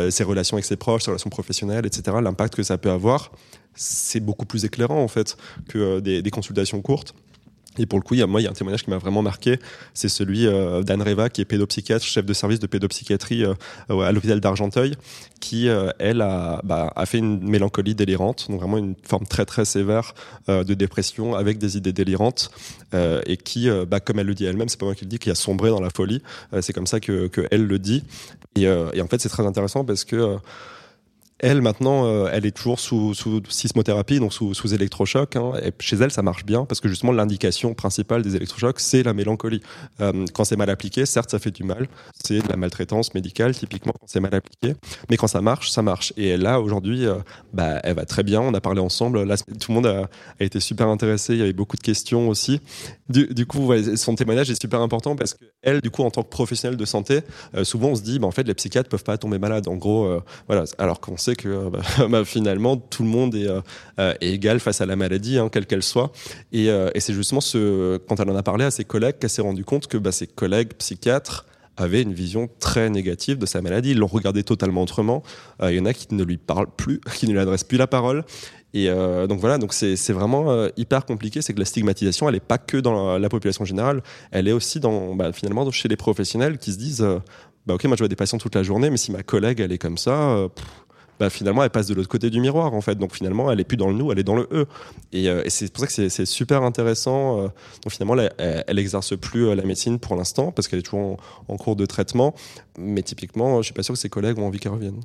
ses 0.10 0.24
relations 0.24 0.56
avec 0.56 0.66
ses 0.66 0.78
proches, 0.78 1.04
ses 1.04 1.12
relations 1.12 1.30
professionnelles, 1.30 1.86
etc., 1.86 2.18
l'impact 2.22 2.56
que 2.56 2.64
ça 2.64 2.78
peut 2.78 2.92
avoir, 2.92 3.32
c'est 3.76 4.22
beaucoup 4.22 4.46
plus 4.46 4.66
éclairant 4.66 5.04
en 5.04 5.08
fait 5.08 5.38
que 5.68 6.00
des 6.00 6.32
consultations 6.32 6.82
courtes. 6.82 7.14
Et 7.78 7.86
pour 7.86 8.00
le 8.00 8.04
coup, 8.04 8.14
il 8.14 8.20
y 8.20 8.24
a, 8.24 8.28
moi, 8.28 8.42
il 8.42 8.46
y 8.46 8.48
a 8.48 8.50
un 8.50 8.54
témoignage 8.54 8.84
qui 8.84 8.90
m'a 8.90 8.98
vraiment 8.98 9.22
marqué. 9.22 9.60
C'est 9.94 10.10
celui 10.10 10.48
euh, 10.48 10.84
d'Anne 10.84 11.02
Reva, 11.02 11.30
qui 11.30 11.42
est 11.42 11.46
pédopsychiatre, 11.46 12.04
chef 12.04 12.26
de 12.26 12.34
service 12.34 12.60
de 12.60 12.68
pédopsychiatrie 12.68 13.44
euh, 13.44 14.00
à 14.02 14.12
l'hôpital 14.12 14.40
d'Argenteuil, 14.40 14.96
qui, 15.40 15.70
euh, 15.70 15.90
elle, 16.00 16.22
a, 16.22 16.62
bah, 16.64 16.92
a 16.96 17.06
fait 17.06 17.20
une 17.20 17.48
mélancolie 17.48 17.96
délirante, 17.96 18.48
donc 18.50 18.60
vraiment 18.60 18.78
une 18.78 18.96
forme 19.04 19.26
très 19.26 19.46
très 19.46 19.66
sévère 19.66 20.14
de 20.48 20.74
dépression 20.74 21.36
avec 21.36 21.58
des 21.58 21.78
idées 21.78 21.94
délirantes, 21.94 22.52
et 22.94 23.38
qui, 23.38 23.70
bah, 23.88 24.00
comme 24.00 24.20
elle 24.20 24.28
le 24.28 24.34
dit 24.34 24.46
elle-même, 24.46 24.70
c'est 24.70 24.80
pas 24.80 24.86
moi 24.86 24.96
qui 24.96 25.06
le 25.06 25.10
dis, 25.10 25.20
qui 25.20 25.30
a 25.30 25.36
sombré 25.36 25.70
dans 25.70 25.82
la 25.82 25.90
folie. 25.90 26.22
c'est 26.62 26.74
comme 26.74 26.88
ça 26.88 27.00
que, 27.00 27.28
que 27.28 27.42
le 27.54 27.80
dit. 27.80 28.04
Et 28.56 28.68
en 28.68 29.08
fait, 29.08 29.20
c'est 29.20 29.30
très 29.30 29.46
intéressant 29.46 29.84
parce 29.86 30.04
que 30.04 30.38
elle 31.40 31.62
maintenant, 31.62 32.06
euh, 32.06 32.30
elle 32.32 32.46
est 32.46 32.52
toujours 32.52 32.80
sous, 32.80 33.14
sismothérapie, 33.48 34.20
donc 34.20 34.34
sous, 34.34 34.56
sous 34.56 34.74
électrochoc. 34.74 35.36
Hein, 35.36 35.52
chez 35.80 35.96
elle, 35.98 36.12
ça 36.12 36.24
marche 36.24 36.46
bien 36.46 36.66
parce 36.66 36.82
que 36.82 36.90
justement 36.90 37.12
l'indication 37.12 37.76
principale 37.76 38.24
des 38.24 38.36
électrochocs, 38.36 38.80
c'est 38.80 39.04
la 39.04 39.14
mélancolie. 39.14 39.62
Euh, 40.02 40.26
quand 40.34 40.46
c'est 40.46 40.56
mal 40.56 40.70
appliqué, 40.70 41.06
certes, 41.06 41.30
ça 41.30 41.38
fait 41.38 41.52
du 41.52 41.64
mal. 41.64 41.88
C'est 42.24 42.42
de 42.42 42.50
la 42.50 42.56
maltraitance 42.56 43.14
médicale 43.14 43.56
typiquement 43.56 43.94
quand 44.00 44.08
c'est 44.08 44.20
mal 44.20 44.34
appliqué, 44.34 44.76
mais 45.10 45.18
quand 45.18 45.28
ça 45.28 45.42
marche, 45.42 45.70
ça 45.70 45.84
marche. 45.84 46.12
Et 46.18 46.38
là 46.38 46.60
aujourd'hui, 46.60 47.06
euh, 47.06 47.16
bah, 47.54 47.80
elle 47.84 47.96
va 47.96 48.06
très 48.06 48.24
bien. 48.24 48.42
On 48.42 48.54
a 48.56 48.62
parlé 48.62 48.82
ensemble. 48.82 49.24
Là, 49.24 49.38
tout 49.38 49.72
le 49.72 49.74
monde 49.76 49.88
a, 49.88 50.10
été 50.40 50.60
super 50.60 50.88
intéressé. 50.88 51.34
Il 51.34 51.40
y 51.40 51.44
avait 51.44 51.54
beaucoup 51.54 51.78
de 51.78 51.82
questions 51.82 52.30
aussi. 52.30 52.62
Du, 53.10 53.46
coup, 53.46 53.72
son 53.96 54.16
témoignage 54.16 54.50
est 54.50 54.62
super 54.62 54.82
important 54.82 55.16
parce 55.16 55.34
que 55.34 55.46
elle, 55.62 55.82
du 55.82 55.90
coup, 55.92 56.04
en 56.04 56.12
tant 56.12 56.24
que 56.24 56.30
professionnelle 56.30 56.78
de 56.78 56.86
santé, 56.86 57.22
souvent 57.64 57.90
on 57.90 57.96
se 57.96 58.02
dit, 58.02 58.20
bah, 58.20 58.28
en 58.28 58.32
fait, 58.32 58.44
les 58.44 58.54
psychiatres 58.54 58.90
peuvent 58.90 59.04
pas 59.04 59.18
tomber 59.18 59.40
malades. 59.40 59.68
En 59.68 59.76
gros, 59.76 60.22
voilà. 60.48 60.66
Alors 60.78 61.00
qu'on 61.00 61.18
que 61.36 61.48
euh, 61.48 61.70
bah, 61.70 61.82
bah, 62.10 62.26
finalement 62.26 62.78
tout 62.78 63.04
le 63.04 63.10
monde 63.10 63.36
est, 63.36 63.48
euh, 63.48 63.62
euh, 64.00 64.14
est 64.22 64.32
égal 64.32 64.60
face 64.60 64.82
à 64.82 64.86
la 64.86 64.96
maladie, 64.96 65.38
hein, 65.38 65.50
quelle 65.52 65.66
qu'elle 65.66 65.84
soit. 65.84 66.12
Et, 66.52 66.70
c'est 66.98 67.14
justement 67.14 67.42
ce, 67.42 67.98
quand 67.98 68.20
elle 68.20 68.30
en 68.30 68.36
a 68.36 68.44
parlé 68.44 68.66
à 68.66 68.72
ses 68.72 68.84
collègues 68.84 69.18
qu'elle 69.20 69.30
s'est 69.30 69.42
rendu 69.42 69.64
compte 69.64 69.88
que 69.88 69.98
bah, 69.98 70.12
ses 70.12 70.28
collègues 70.28 70.74
psychiatres 70.78 71.46
avaient 71.78 72.02
une 72.02 72.14
vision 72.14 72.50
très 72.60 72.90
négative 72.90 73.38
de 73.38 73.46
sa 73.46 73.62
maladie. 73.62 73.92
Ils 73.92 74.00
l'ont 74.00 74.08
regardé 74.08 74.44
totalement 74.44 74.82
autrement. 74.82 75.22
Il 75.62 75.76
y 75.76 75.80
en 75.80 75.86
a 75.86 75.94
qui 75.94 76.14
ne 76.14 76.24
lui 76.24 76.38
parlent 76.38 76.72
plus, 76.76 77.00
qui 77.16 77.28
ne 77.28 77.34
lui 77.34 77.40
adressent 77.40 77.64
plus 77.64 77.78
la 77.78 77.88
parole. 77.88 78.26
Et 78.74 78.90
donc 78.90 79.40
voilà, 79.40 79.58
donc 79.58 79.74
c'est 79.74 80.12
vraiment 80.12 80.68
hyper 80.76 81.06
compliqué. 81.06 81.42
C'est 81.42 81.54
que 81.54 81.60
la 81.60 81.66
stigmatisation, 81.66 82.28
elle 82.28 82.34
n'est 82.34 82.40
pas 82.40 82.58
que 82.58 82.78
dans 82.78 83.14
la, 83.14 83.20
la, 83.20 83.30
population 83.30 83.64
générale, 83.64 84.02
elle 84.32 84.48
est 84.48 84.52
aussi 84.52 84.80
dans, 84.80 85.16
finalement 85.34 85.70
chez 85.72 85.88
les 85.88 85.98
professionnels 85.98 86.58
qui 86.58 86.74
se 86.74 86.78
disent, 86.78 87.08
ok, 87.70 87.84
moi 87.86 87.96
je 87.96 88.02
vois 88.02 88.08
des 88.08 88.16
patients 88.16 88.38
toute 88.38 88.56
la 88.56 88.64
journée, 88.64 88.90
mais 88.90 88.98
si 88.98 89.12
ma 89.12 89.24
collègue 89.24 89.60
elle 89.60 89.72
est 89.72 89.78
comme 89.78 89.98
ça, 89.98 90.48
pff, 90.56 90.66
bah, 91.20 91.30
finalement 91.30 91.64
elle 91.64 91.70
passe 91.70 91.88
de 91.88 91.94
l'autre 91.94 92.10
côté 92.10 92.30
du 92.30 92.40
miroir 92.40 92.74
en 92.74 92.82
fait. 92.82 92.96
Donc 92.96 93.14
finalement 93.14 93.52
elle 93.52 93.60
est 93.60 93.64
plus 93.64 93.78
dans 93.78 93.90
le 93.90 93.96
nous, 93.96 94.12
elle 94.12 94.20
est 94.20 94.24
dans 94.24 94.36
le 94.36 94.48
eux. 94.52 94.66
Et, 95.12 95.30
euh, 95.30 95.44
et 95.46 95.50
c'est 95.50 95.72
pour 95.72 95.82
ça 95.82 95.88
que 95.88 96.10
c'est 96.10 96.26
super 96.26 96.64
intéressant. 96.64 97.40
Euh, 97.40 97.48
donc 97.84 97.92
finalement 97.92 98.16
elle, 98.22 98.64
elle, 98.68 98.80
exerce 98.80 99.16
plus 99.18 99.48
euh, 99.48 99.56
la 99.56 99.64
médecine 99.64 100.00
pour 100.00 100.16
l'instant 100.16 100.52
parce 100.52 100.68
qu'elle 100.68 100.80
est 100.80 100.84
toujours 100.84 101.00
en, 101.00 101.54
en, 101.54 101.58
cours 101.58 101.76
de 101.76 101.86
traitement. 101.86 102.34
Mais 102.78 103.02
typiquement, 103.02 103.58
je 103.58 103.66
suis 103.66 103.74
pas 103.74 103.84
sûr 103.84 103.94
que 103.94 104.00
ses 104.00 104.10
collègues 104.10 104.38
ont 104.40 104.48
envie 104.48 104.60
qu'elle 104.60 104.72
revienne. 104.72 105.02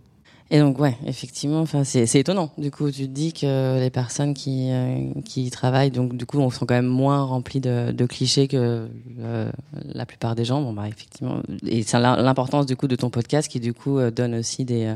Et 0.51 0.59
donc, 0.59 0.79
ouais, 0.79 0.97
effectivement, 1.07 1.61
enfin, 1.61 1.83
c'est, 1.85 2.15
étonnant. 2.15 2.51
Du 2.59 2.71
coup, 2.71 2.91
tu 2.91 3.03
te 3.03 3.13
dis 3.13 3.33
que 3.33 3.81
les 3.81 3.89
personnes 3.89 4.35
qui, 4.35 4.71
euh, 4.71 5.09
qui 5.25 5.51
travaillent, 5.51 5.91
donc, 5.91 6.15
du 6.15 6.27
coup, 6.27 6.39
on 6.39 6.51
sont 6.51 6.67
quand 6.67 6.75
même 6.75 6.87
moins 6.87 7.23
remplis 7.23 7.61
de, 7.61 7.91
de 7.91 8.07
clichés 8.07 8.49
que 8.49 8.87
euh, 9.21 9.51
la 9.95 10.05
plupart 10.05 10.35
des 10.35 10.45
gens. 10.45 10.61
Bon, 10.61 10.75
bah, 10.75 10.89
effectivement. 10.89 11.41
Et 11.67 11.83
c'est 11.83 11.99
l'importance, 11.99 12.67
du 12.67 12.77
coup, 12.77 12.87
de 12.87 12.97
ton 12.97 13.09
podcast 13.09 13.51
qui, 13.51 13.61
du 13.61 13.73
coup, 13.73 13.99
euh, 13.99 14.11
donne 14.11 14.35
aussi 14.35 14.67
des, 14.67 14.95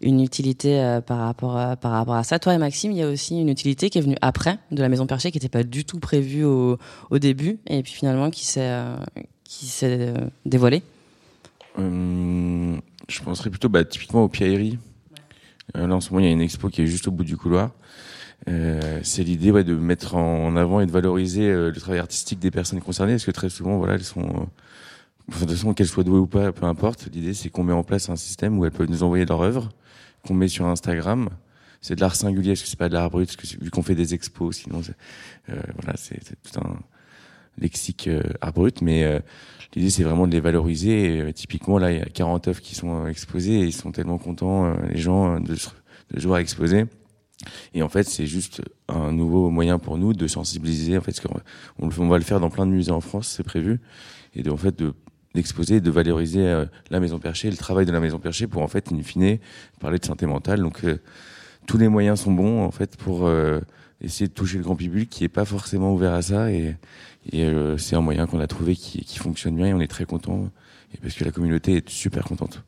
une 0.00 0.20
utilité 0.20 1.00
par 1.06 1.18
rapport, 1.18 1.56
à, 1.56 1.76
par 1.76 1.92
rapport 1.92 2.14
à 2.14 2.24
ça. 2.24 2.38
Toi 2.38 2.54
et 2.54 2.58
Maxime, 2.58 2.92
il 2.92 2.98
y 2.98 3.02
a 3.02 3.08
aussi 3.08 3.38
une 3.38 3.50
utilité 3.50 3.90
qui 3.90 3.98
est 3.98 4.02
venue 4.02 4.16
après 4.22 4.58
de 4.70 4.80
la 4.80 4.88
Maison 4.88 5.06
Perchée 5.06 5.30
qui 5.30 5.36
n'était 5.36 5.48
pas 5.48 5.62
du 5.62 5.84
tout 5.84 5.98
prévue 5.98 6.44
au, 6.44 6.78
au 7.10 7.18
début 7.18 7.58
et 7.66 7.82
puis 7.82 7.92
finalement 7.92 8.30
qui 8.30 8.46
s'est, 8.46 8.72
qui 9.44 9.66
s'est 9.66 10.14
dévoilée. 10.44 10.82
Hum, 11.78 12.80
je 13.08 13.20
penserais 13.22 13.50
plutôt 13.50 13.68
bah, 13.68 13.84
typiquement 13.84 14.24
aux 14.24 14.28
pierreries. 14.28 14.78
Euh, 15.76 15.86
là, 15.86 15.94
en 15.94 16.00
ce 16.00 16.10
moment, 16.10 16.20
il 16.20 16.26
y 16.26 16.28
a 16.28 16.32
une 16.32 16.40
expo 16.40 16.68
qui 16.68 16.82
est 16.82 16.86
juste 16.86 17.08
au 17.08 17.10
bout 17.10 17.24
du 17.24 17.36
couloir. 17.36 17.72
Euh, 18.48 19.00
c'est 19.02 19.24
l'idée 19.24 19.50
ouais, 19.50 19.64
de 19.64 19.74
mettre 19.74 20.14
en 20.14 20.56
avant 20.56 20.80
et 20.80 20.86
de 20.86 20.90
valoriser 20.92 21.48
euh, 21.48 21.70
le 21.70 21.80
travail 21.80 21.98
artistique 21.98 22.38
des 22.38 22.50
personnes 22.50 22.80
concernées, 22.80 23.14
parce 23.14 23.24
que 23.24 23.30
très 23.30 23.48
souvent, 23.48 23.78
voilà, 23.78 23.94
elles 23.94 24.04
sont, 24.04 24.48
de 25.28 25.34
toute 25.38 25.50
façon, 25.50 25.74
qu'elles 25.74 25.88
soient 25.88 26.04
douées 26.04 26.18
ou 26.18 26.26
pas, 26.26 26.52
peu 26.52 26.66
importe. 26.66 27.08
L'idée, 27.12 27.34
c'est 27.34 27.48
qu'on 27.48 27.64
met 27.64 27.72
en 27.72 27.82
place 27.82 28.08
un 28.08 28.16
système 28.16 28.58
où 28.58 28.64
elles 28.64 28.72
peuvent 28.72 28.90
nous 28.90 29.02
envoyer 29.02 29.24
leur 29.24 29.40
œuvre, 29.40 29.70
qu'on 30.26 30.34
met 30.34 30.48
sur 30.48 30.66
Instagram. 30.66 31.30
C'est 31.80 31.96
de 31.96 32.00
l'art 32.00 32.16
singulier, 32.16 32.52
parce 32.52 32.62
que 32.62 32.68
c'est 32.68 32.78
pas 32.78 32.88
de 32.88 32.94
l'art 32.94 33.10
brut, 33.10 33.36
vu 33.60 33.70
qu'on 33.70 33.82
fait 33.82 33.94
des 33.94 34.14
expos, 34.14 34.56
sinon, 34.56 34.80
voilà, 35.46 35.96
c'est 35.96 36.20
tout 36.42 36.60
un 36.60 36.78
lexique 37.58 38.08
art 38.40 38.52
brut, 38.52 38.82
mais 38.82 39.20
L'idée, 39.76 39.90
c'est 39.90 40.04
vraiment 40.04 40.26
de 40.26 40.32
les 40.32 40.40
valoriser. 40.40 41.18
Et, 41.18 41.32
typiquement, 41.34 41.78
là, 41.78 41.92
il 41.92 41.98
y 41.98 42.02
a 42.02 42.06
40 42.06 42.48
œuvres 42.48 42.60
qui 42.60 42.74
sont 42.74 43.04
euh, 43.04 43.08
exposées 43.08 43.60
et 43.60 43.64
ils 43.64 43.74
sont 43.74 43.92
tellement 43.92 44.18
contents, 44.18 44.64
euh, 44.64 44.74
les 44.90 44.98
gens, 44.98 45.36
euh, 45.36 45.38
de, 45.38 45.54
de 45.54 46.20
jouer 46.20 46.38
à 46.38 46.40
exposer. 46.40 46.86
Et 47.74 47.82
en 47.82 47.88
fait, 47.90 48.04
c'est 48.04 48.26
juste 48.26 48.62
un 48.88 49.12
nouveau 49.12 49.50
moyen 49.50 49.78
pour 49.78 49.98
nous 49.98 50.14
de 50.14 50.26
sensibiliser. 50.26 50.96
En 50.96 51.02
fait, 51.02 51.20
on, 51.78 51.90
on 51.90 52.08
va 52.08 52.16
le 52.16 52.24
faire 52.24 52.40
dans 52.40 52.48
plein 52.48 52.66
de 52.66 52.72
musées 52.72 52.90
en 52.90 53.02
France, 53.02 53.28
c'est 53.28 53.42
prévu, 53.42 53.80
et 54.34 54.42
de, 54.42 54.50
en 54.50 54.56
fait 54.56 54.76
de 54.78 54.94
d'exposer, 55.34 55.82
de 55.82 55.90
valoriser 55.90 56.64
la 56.88 56.98
Maison 56.98 57.18
Perchée, 57.18 57.50
le 57.50 57.58
travail 57.58 57.84
de 57.84 57.92
la 57.92 58.00
Maison 58.00 58.18
Perchée, 58.18 58.46
pour 58.46 58.62
en 58.62 58.68
fait, 58.68 58.90
in 58.90 59.02
fine, 59.02 59.36
parler 59.80 59.98
de 59.98 60.06
santé 60.06 60.24
mentale. 60.24 60.60
Donc, 60.60 60.82
tous 61.66 61.78
les 61.78 61.88
moyens 61.88 62.20
sont 62.20 62.32
bons 62.32 62.62
en 62.64 62.70
fait 62.70 62.96
pour 62.96 63.28
essayer 64.00 64.28
de 64.28 64.32
toucher 64.32 64.58
le 64.58 64.64
grand 64.64 64.76
public 64.76 65.10
qui 65.10 65.24
est 65.24 65.28
pas 65.28 65.44
forcément 65.44 65.92
ouvert 65.92 66.12
à 66.12 66.22
ça 66.22 66.50
et, 66.50 66.76
euh, 67.34 67.76
c'est 67.76 67.96
un 67.96 68.00
moyen 68.00 68.26
qu'on 68.26 68.38
a 68.38 68.46
trouvé 68.46 68.76
qui, 68.76 69.04
qui, 69.04 69.18
fonctionne 69.18 69.56
bien 69.56 69.66
et 69.66 69.74
on 69.74 69.80
est 69.80 69.88
très 69.88 70.04
content 70.04 70.48
et 70.94 70.98
parce 70.98 71.14
que 71.14 71.24
la 71.24 71.32
communauté 71.32 71.78
est 71.78 71.88
super 71.88 72.24
contente. 72.24 72.62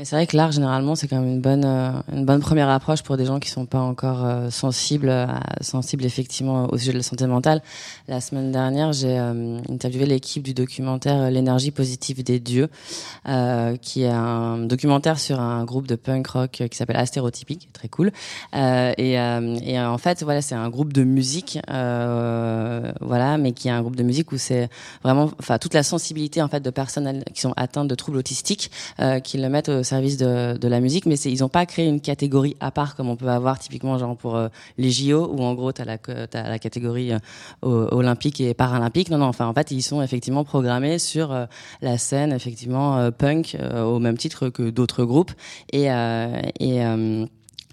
Mais 0.00 0.06
c'est 0.06 0.16
vrai 0.16 0.26
que 0.26 0.34
l'art, 0.34 0.50
généralement, 0.50 0.94
c'est 0.94 1.08
quand 1.08 1.20
même 1.20 1.28
une 1.28 1.42
bonne, 1.42 1.66
euh, 1.66 1.90
une 2.10 2.24
bonne 2.24 2.40
première 2.40 2.70
approche 2.70 3.02
pour 3.02 3.18
des 3.18 3.26
gens 3.26 3.38
qui 3.38 3.50
sont 3.50 3.66
pas 3.66 3.80
encore 3.80 4.24
euh, 4.24 4.48
sensibles, 4.48 5.28
sensibles 5.60 6.06
effectivement 6.06 6.72
au 6.72 6.78
sujet 6.78 6.92
de 6.92 6.96
la 6.96 7.02
santé 7.02 7.26
mentale. 7.26 7.60
La 8.08 8.22
semaine 8.22 8.50
dernière, 8.50 8.94
j'ai 8.94 9.18
euh, 9.18 9.60
interviewé 9.68 10.06
l'équipe 10.06 10.42
du 10.42 10.54
documentaire 10.54 11.30
L'énergie 11.30 11.70
positive 11.70 12.24
des 12.24 12.40
dieux, 12.40 12.70
qui 13.82 14.04
est 14.04 14.08
un 14.08 14.60
documentaire 14.60 15.18
sur 15.18 15.38
un 15.38 15.64
groupe 15.66 15.86
de 15.86 15.96
punk 15.96 16.28
rock 16.28 16.62
qui 16.70 16.76
s'appelle 16.78 16.96
Astérotypique, 16.96 17.68
très 17.74 17.88
cool. 17.88 18.10
et, 18.54 19.12
et 19.12 19.80
en 19.80 19.98
fait, 19.98 20.22
voilà, 20.22 20.40
c'est 20.40 20.54
un 20.54 20.70
groupe 20.70 20.94
de 20.94 21.04
musique, 21.04 21.58
voilà, 21.68 23.36
mais 23.38 23.52
qui 23.52 23.68
est 23.68 23.72
un 23.72 23.82
groupe 23.82 23.96
de 23.96 24.02
musique 24.02 24.32
où 24.32 24.38
c'est 24.38 24.70
vraiment, 25.04 25.30
enfin, 25.38 25.58
toute 25.58 25.74
la 25.74 25.82
sensibilité 25.82 26.40
en 26.40 26.48
fait 26.48 26.60
de 26.60 26.70
personnes 26.70 27.22
qui 27.34 27.42
sont 27.42 27.52
atteintes 27.58 27.88
de 27.88 27.94
troubles 27.94 28.16
autistiques, 28.16 28.70
qui 29.24 29.36
le 29.36 29.48
mettent 29.50 29.68
au 29.68 29.82
service 29.90 30.16
de, 30.16 30.68
la 30.68 30.80
musique, 30.80 31.06
mais 31.06 31.16
ils 31.16 31.40
n'ont 31.40 31.48
pas 31.48 31.66
créé 31.66 31.86
une 31.86 32.00
catégorie 32.00 32.56
à 32.60 32.70
part 32.70 32.94
comme 32.94 33.08
on 33.08 33.16
peut 33.16 33.28
avoir 33.28 33.58
typiquement 33.58 33.98
genre 33.98 34.16
pour 34.16 34.36
euh, 34.36 34.48
les 34.78 34.90
JO 34.90 35.28
où 35.32 35.42
en 35.42 35.54
gros 35.54 35.72
tu 35.72 35.82
as 35.82 35.84
la, 35.84 36.58
catégorie 36.58 37.12
euh, 37.12 37.18
olympique 37.90 38.40
et 38.40 38.54
paralympique. 38.54 39.10
Non, 39.10 39.18
non, 39.18 39.26
enfin 39.26 39.46
en 39.46 39.54
fait 39.54 39.70
ils 39.72 39.82
sont 39.82 40.00
effectivement 40.00 40.44
programmés 40.44 40.98
sur 40.98 41.32
euh, 41.32 41.46
la 41.82 41.98
scène 41.98 42.32
effectivement 42.32 43.10
punk 43.10 43.56
au 43.74 43.98
même 43.98 44.16
titre 44.16 44.48
que 44.48 44.70
d'autres 44.70 45.04
groupes 45.04 45.32
et 45.72 45.88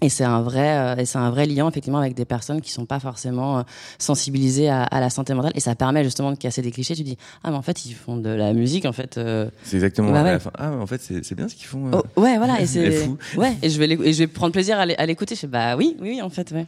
et 0.00 0.08
c'est 0.08 0.24
un 0.24 0.42
vrai, 0.42 0.78
euh, 0.78 0.96
et 0.96 1.04
c'est 1.04 1.18
un 1.18 1.30
vrai 1.30 1.46
lien 1.46 1.68
effectivement 1.68 1.98
avec 1.98 2.14
des 2.14 2.24
personnes 2.24 2.60
qui 2.60 2.70
sont 2.70 2.86
pas 2.86 3.00
forcément 3.00 3.58
euh, 3.58 3.62
sensibilisées 3.98 4.68
à, 4.68 4.84
à, 4.84 5.00
la 5.00 5.10
santé 5.10 5.34
mentale. 5.34 5.50
Et 5.56 5.60
ça 5.60 5.74
permet 5.74 6.04
justement 6.04 6.30
de 6.30 6.36
casser 6.36 6.62
des 6.62 6.70
clichés. 6.70 6.94
Tu 6.94 7.02
dis 7.02 7.18
ah 7.42 7.50
mais 7.50 7.56
en 7.56 7.62
fait 7.62 7.84
ils 7.84 7.94
font 7.94 8.16
de 8.16 8.28
la 8.28 8.52
musique 8.52 8.84
en 8.84 8.92
fait. 8.92 9.18
Euh... 9.18 9.50
C'est 9.64 9.76
exactement. 9.76 10.12
Bah, 10.12 10.22
ouais. 10.22 10.38
Ah 10.56 10.70
mais 10.70 10.80
en 10.80 10.86
fait 10.86 11.00
c'est 11.02 11.34
bien 11.34 11.48
ce 11.48 11.56
qu'ils 11.56 11.66
font. 11.66 11.88
Euh. 11.88 12.00
Oh, 12.16 12.20
ouais 12.20 12.36
voilà 12.36 12.60
et 12.60 12.66
c'est 12.66 13.08
ouais 13.36 13.56
et 13.60 13.70
je 13.70 13.78
vais 13.80 13.86
et 13.86 14.12
je 14.12 14.18
vais 14.20 14.28
prendre 14.28 14.52
plaisir 14.52 14.78
à 14.78 15.06
l'écouter. 15.06 15.34
Je 15.34 15.40
fais 15.40 15.46
bah 15.48 15.76
oui 15.76 15.96
oui 16.00 16.22
en 16.22 16.30
fait 16.30 16.52
ouais. 16.52 16.66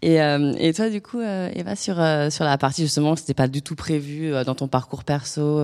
Et, 0.00 0.16
et 0.16 0.72
toi 0.72 0.88
du 0.88 1.02
coup 1.02 1.20
Eva 1.20 1.76
sur 1.76 1.96
sur 2.30 2.44
la 2.44 2.58
partie 2.58 2.82
justement 2.82 3.16
c'était 3.16 3.34
pas 3.34 3.48
du 3.48 3.60
tout 3.60 3.74
prévu 3.74 4.32
dans 4.46 4.54
ton 4.54 4.66
parcours 4.66 5.04
perso 5.04 5.62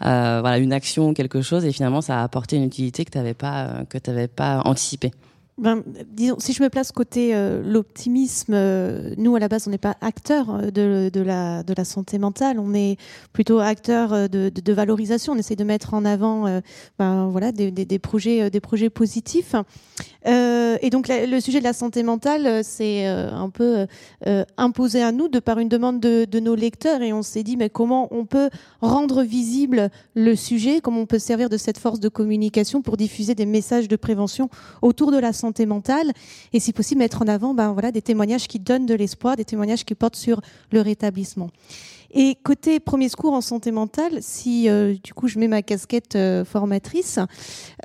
voilà 0.00 0.58
une 0.58 0.72
action 0.72 1.10
ou 1.10 1.12
quelque 1.12 1.42
chose 1.42 1.64
et 1.64 1.72
finalement 1.72 2.00
ça 2.00 2.20
a 2.20 2.22
apporté 2.22 2.56
une 2.56 2.64
utilité 2.64 3.04
que 3.04 3.10
t'avais 3.10 3.34
pas 3.34 3.84
que 3.90 3.98
t'avais 3.98 4.26
pas 4.28 4.62
anticipé 4.64 5.12
ben, 5.60 5.84
disons, 6.06 6.36
si 6.38 6.54
je 6.54 6.62
me 6.62 6.70
place 6.70 6.90
côté 6.90 7.34
euh, 7.34 7.62
l'optimisme, 7.62 8.54
euh, 8.54 9.14
nous 9.18 9.36
à 9.36 9.38
la 9.38 9.48
base 9.48 9.68
on 9.68 9.70
n'est 9.70 9.78
pas 9.78 9.94
acteurs 10.00 10.50
euh, 10.50 10.70
de, 10.70 11.10
de, 11.12 11.20
la, 11.20 11.62
de 11.62 11.74
la 11.76 11.84
santé 11.84 12.18
mentale, 12.18 12.58
on 12.58 12.72
est 12.72 12.96
plutôt 13.34 13.58
acteurs 13.58 14.28
de, 14.28 14.48
de, 14.48 14.60
de 14.60 14.72
valorisation. 14.72 15.34
On 15.34 15.36
essaie 15.36 15.56
de 15.56 15.64
mettre 15.64 15.92
en 15.92 16.04
avant, 16.06 16.60
ben, 16.98 17.28
voilà, 17.28 17.52
des, 17.52 17.70
des, 17.70 17.84
des, 17.84 17.98
projets, 17.98 18.50
des 18.50 18.60
projets 18.60 18.90
positifs. 18.90 19.54
Et 20.24 20.90
donc 20.90 21.08
le 21.08 21.40
sujet 21.40 21.58
de 21.58 21.64
la 21.64 21.72
santé 21.72 22.02
mentale, 22.02 22.62
c'est 22.64 23.06
un 23.06 23.50
peu 23.50 23.86
imposé 24.56 25.02
à 25.02 25.12
nous 25.12 25.28
de 25.28 25.38
par 25.38 25.58
une 25.58 25.68
demande 25.68 26.00
de, 26.00 26.24
de 26.24 26.40
nos 26.40 26.54
lecteurs. 26.54 27.02
Et 27.02 27.12
on 27.12 27.22
s'est 27.22 27.42
dit, 27.42 27.56
mais 27.56 27.70
comment 27.70 28.08
on 28.10 28.24
peut 28.24 28.50
rendre 28.80 29.22
visible 29.22 29.90
le 30.14 30.34
sujet, 30.36 30.80
comment 30.80 31.00
on 31.00 31.06
peut 31.06 31.18
servir 31.18 31.48
de 31.48 31.56
cette 31.56 31.78
force 31.78 32.00
de 32.00 32.08
communication 32.08 32.82
pour 32.82 32.96
diffuser 32.96 33.34
des 33.34 33.46
messages 33.46 33.88
de 33.88 33.96
prévention 33.96 34.50
autour 34.82 35.10
de 35.12 35.18
la 35.18 35.32
santé 35.32 35.66
mentale? 35.66 36.12
Et 36.52 36.60
si 36.60 36.72
possible 36.72 37.00
mettre 37.00 37.22
en 37.22 37.28
avant 37.28 37.54
ben, 37.54 37.72
voilà, 37.72 37.92
des 37.92 38.02
témoignages 38.02 38.48
qui 38.48 38.58
donnent 38.58 38.86
de 38.86 38.94
l'espoir, 38.94 39.36
des 39.36 39.44
témoignages 39.44 39.84
qui 39.84 39.94
portent 39.94 40.16
sur 40.16 40.40
le 40.70 40.80
rétablissement. 40.80 41.50
Et 42.12 42.36
côté 42.42 42.80
premier 42.80 43.08
secours 43.08 43.34
en 43.34 43.40
santé 43.40 43.70
mentale, 43.70 44.18
si 44.20 44.68
euh, 44.68 44.94
du 45.02 45.14
coup 45.14 45.28
je 45.28 45.38
mets 45.38 45.46
ma 45.46 45.62
casquette 45.62 46.16
euh, 46.16 46.44
formatrice, 46.44 47.20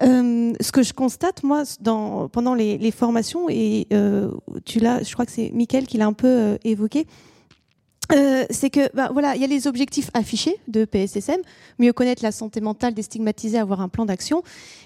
euh, 0.02 0.54
ce 0.60 0.72
que 0.72 0.82
je 0.82 0.94
constate 0.94 1.44
moi 1.44 1.64
pendant 2.32 2.56
les, 2.56 2.92
formations, 2.92 3.48
et 3.50 3.88
tu 4.66 4.80
l'as, 4.80 5.04
je 5.04 5.14
crois 5.14 5.26
que 5.26 5.32
c'est 5.32 5.52
Mickaël 5.54 5.86
qui 5.86 5.98
l'a 5.98 6.08
un 6.08 6.14
peu 6.14 6.58
évoqué, 6.64 7.06
euh, 8.12 8.46
c'est 8.50 8.70
que 8.70 8.94
bah, 8.96 9.10
voilà, 9.12 9.36
il 9.36 9.42
y 9.42 9.44
a 9.44 9.48
les 9.48 9.68
objectifs 9.68 10.10
affichés 10.14 10.58
de 10.68 10.86
PSSM, 10.86 11.40
mieux 11.80 11.94
connaître 11.94 12.24
la 12.24 12.32
santé 12.32 12.62
mentale, 12.62 12.94
déstigmatiser, 12.94 13.58
avoir 13.58 13.82
un 13.82 13.90
plan 13.90 14.06
d'action, 14.06 14.44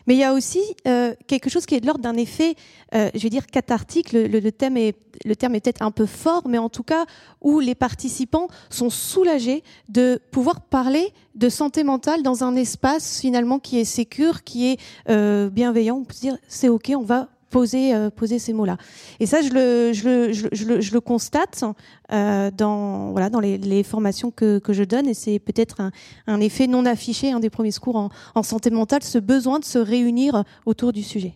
mais 0.08 0.16
il 0.16 0.20
y 0.20 0.24
a 0.24 0.34
aussi 0.34 0.62
euh, 0.88 1.14
quelque 1.28 1.50
chose 1.50 1.66
qui 1.66 1.76
est 1.76 1.82
de 1.82 1.86
l'ordre 1.86 2.02
d'un 2.02 2.16
effet, 2.16 2.56
euh, 2.96 3.10
je 3.14 3.20
vais 3.20 3.30
dire 3.30 3.48
cathartique. 3.48 4.12
Le, 4.14 4.28
le, 4.28 4.52
thème 4.52 4.78
est 4.78 4.96
le 5.26 5.36
terme 5.36 5.56
est 5.56 5.60
peut-être 5.60 5.82
un 5.82 5.92
peu 5.92 6.06
fort, 6.06 6.48
mais 6.48 6.58
en 6.58 6.70
tout 6.70 6.84
cas 6.84 7.06
où 7.42 7.60
les 7.60 7.76
participants 7.76 8.48
sont 8.70 8.90
soulagés 8.90 9.64
de 9.90 10.22
pouvoir 10.32 10.62
parler 10.62 11.14
de 11.36 11.50
santé 11.50 11.84
mentale 11.84 12.24
dans 12.24 12.44
un 12.44 12.56
espace 12.56 13.20
finalement 13.20 13.60
qui 13.60 13.80
est 13.80 13.86
sécure, 13.86 14.44
qui 14.44 14.72
est 14.72 14.80
euh, 15.10 15.50
bienveillant. 15.50 15.98
On 15.98 16.04
peut 16.04 16.14
se 16.14 16.22
dire 16.22 16.38
c'est 16.48 16.70
ok, 16.70 16.92
on 16.96 17.04
va 17.04 17.30
poser, 17.50 17.94
euh, 17.94 18.10
poser 18.10 18.40
ces 18.40 18.54
mots-là. 18.54 18.78
Et 19.20 19.26
ça, 19.26 19.42
je 19.42 19.50
le, 19.54 21.00
constate 21.00 21.64
euh, 22.12 22.52
dans, 22.52 23.12
voilà, 23.12 23.30
dans 23.30 23.40
les, 23.40 23.84
formations 23.84 24.32
que, 24.32 24.62
je 24.70 24.84
donne, 24.84 25.08
et 25.08 25.14
c'est 25.14 25.40
peut-être 25.40 25.82
un, 26.28 26.40
effet 26.40 26.68
non 26.68 26.86
affiché, 26.86 27.32
un 27.32 27.40
des 27.40 27.50
premiers 27.50 27.72
secours 27.72 28.10
en, 28.36 28.44
santé 28.44 28.70
mentale, 28.70 29.04
ce 29.04 29.18
besoin 29.18 29.60
de 29.60 29.66
se 29.66 29.78
réunir 29.78 30.44
autour 30.66 30.94
du 30.94 31.04
sujet. 31.04 31.34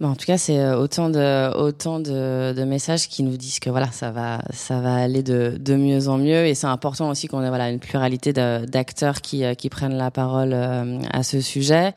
En 0.00 0.14
tout 0.14 0.26
cas, 0.26 0.38
c'est 0.38 0.60
euh, 0.60 0.78
autant 0.78 1.10
de 1.10 2.64
messages 2.64 3.08
qui 3.08 3.24
nous 3.24 3.36
disent 3.36 3.58
que 3.58 3.68
voilà, 3.68 3.90
ça 3.90 4.12
va 4.12 4.40
ça 4.52 4.80
va 4.80 4.94
aller 4.94 5.22
de, 5.22 5.74
mieux 5.74 6.08
en 6.08 6.18
mieux, 6.18 6.46
et 6.46 6.54
c'est 6.54 6.68
important 6.68 7.10
aussi 7.10 7.26
qu'on 7.26 7.42
ait 7.42 7.48
voilà 7.48 7.70
une 7.70 7.80
pluralité 7.80 8.32
d'acteurs 8.32 9.20
qui 9.20 9.68
prennent 9.70 9.96
la 9.96 10.10
parole 10.10 10.52
à 10.54 11.22
ce 11.22 11.40
sujet. 11.40 11.94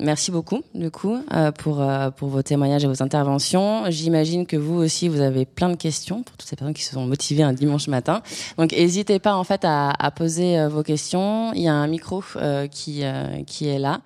Merci 0.00 0.30
beaucoup, 0.30 0.62
du 0.74 0.92
coup, 0.92 1.18
euh, 1.34 1.50
pour, 1.50 1.82
euh, 1.82 2.10
pour 2.10 2.28
vos 2.28 2.42
témoignages 2.42 2.84
et 2.84 2.86
vos 2.86 3.02
interventions. 3.02 3.82
J'imagine 3.88 4.46
que 4.46 4.56
vous 4.56 4.76
aussi, 4.76 5.08
vous 5.08 5.20
avez 5.20 5.44
plein 5.44 5.68
de 5.70 5.74
questions 5.74 6.22
pour 6.22 6.36
toutes 6.36 6.48
ces 6.48 6.54
personnes 6.54 6.74
qui 6.74 6.84
se 6.84 6.92
sont 6.92 7.04
motivées 7.04 7.42
un 7.42 7.52
dimanche 7.52 7.88
matin. 7.88 8.22
Donc, 8.58 8.70
n'hésitez 8.70 9.18
pas, 9.18 9.34
en 9.34 9.42
fait, 9.42 9.64
à, 9.64 9.90
à 9.90 10.10
poser 10.12 10.56
euh, 10.56 10.68
vos 10.68 10.84
questions. 10.84 11.52
Il 11.52 11.62
y 11.62 11.68
a 11.68 11.74
un 11.74 11.88
micro 11.88 12.22
qui, 12.70 13.02
qui 13.46 13.68
est 13.68 13.78
là. 13.78 14.00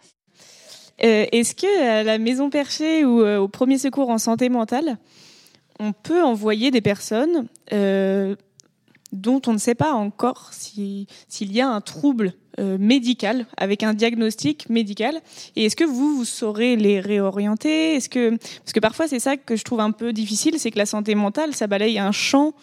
Est-ce 0.98 1.54
que 1.54 1.82
à 1.84 2.02
la 2.04 2.16
Maison 2.16 2.48
Perchée 2.48 3.04
ou 3.04 3.20
au 3.22 3.48
Premier 3.48 3.76
Secours 3.76 4.08
en 4.08 4.18
santé 4.18 4.48
mentale, 4.48 4.96
on 5.78 5.92
peut 5.92 6.22
envoyer 6.22 6.70
des 6.70 6.80
personnes 6.80 7.48
dont 9.12 9.40
on 9.46 9.52
ne 9.52 9.58
sait 9.58 9.74
pas 9.74 9.92
encore 9.92 10.50
s'il 10.52 11.06
y 11.52 11.60
a 11.60 11.68
un 11.68 11.80
trouble 11.80 12.32
euh, 12.58 12.78
médical 12.78 13.46
avec 13.56 13.82
un 13.82 13.94
diagnostic 13.94 14.68
médical 14.68 15.20
et 15.56 15.66
est-ce 15.66 15.76
que 15.76 15.84
vous 15.84 16.16
vous 16.16 16.24
saurez 16.24 16.76
les 16.76 17.00
réorienter? 17.00 17.94
Est-ce 17.96 18.08
que 18.08 18.30
parce 18.30 18.72
que 18.74 18.80
parfois 18.80 19.08
c'est 19.08 19.20
ça 19.20 19.36
que 19.36 19.56
je 19.56 19.64
trouve 19.64 19.80
un 19.80 19.90
peu 19.90 20.12
difficile 20.12 20.58
c'est 20.58 20.70
que 20.70 20.78
la 20.78 20.86
santé 20.86 21.14
mentale 21.14 21.54
ça 21.54 21.66
balaye 21.66 21.98
un 21.98 22.12
champ 22.12 22.54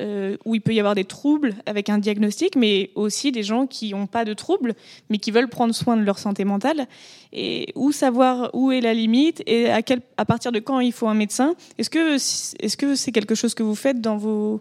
euh, 0.00 0.36
où 0.44 0.56
il 0.56 0.60
peut 0.60 0.74
y 0.74 0.80
avoir 0.80 0.96
des 0.96 1.04
troubles 1.04 1.54
avec 1.66 1.88
un 1.88 1.98
diagnostic, 1.98 2.56
mais 2.56 2.90
aussi 2.96 3.30
des 3.30 3.44
gens 3.44 3.68
qui 3.68 3.92
n'ont 3.92 4.08
pas 4.08 4.24
de 4.24 4.34
troubles, 4.34 4.74
mais 5.08 5.18
qui 5.18 5.30
veulent 5.30 5.48
prendre 5.48 5.72
soin 5.72 5.96
de 5.96 6.02
leur 6.02 6.18
santé 6.18 6.44
mentale. 6.44 6.88
Et 7.32 7.68
où 7.76 7.92
savoir 7.92 8.50
où 8.54 8.72
est 8.72 8.80
la 8.80 8.92
limite 8.92 9.44
et 9.46 9.70
à, 9.70 9.82
quel, 9.82 10.00
à 10.16 10.24
partir 10.24 10.50
de 10.50 10.58
quand 10.58 10.80
il 10.80 10.92
faut 10.92 11.06
un 11.06 11.14
médecin? 11.14 11.54
Est-ce 11.78 11.90
que 11.90 12.14
est-ce 12.16 12.76
que 12.76 12.96
c'est 12.96 13.12
quelque 13.12 13.36
chose 13.36 13.54
que 13.54 13.62
vous 13.62 13.76
faites 13.76 14.00
dans 14.00 14.16
vos 14.16 14.60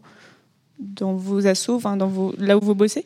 dans 0.83 1.13
vos 1.13 1.47
assos, 1.47 1.75
enfin 1.75 1.97
dans 1.97 2.07
vos 2.07 2.33
là 2.37 2.57
où 2.57 2.61
vous 2.61 2.75
bossez? 2.75 3.05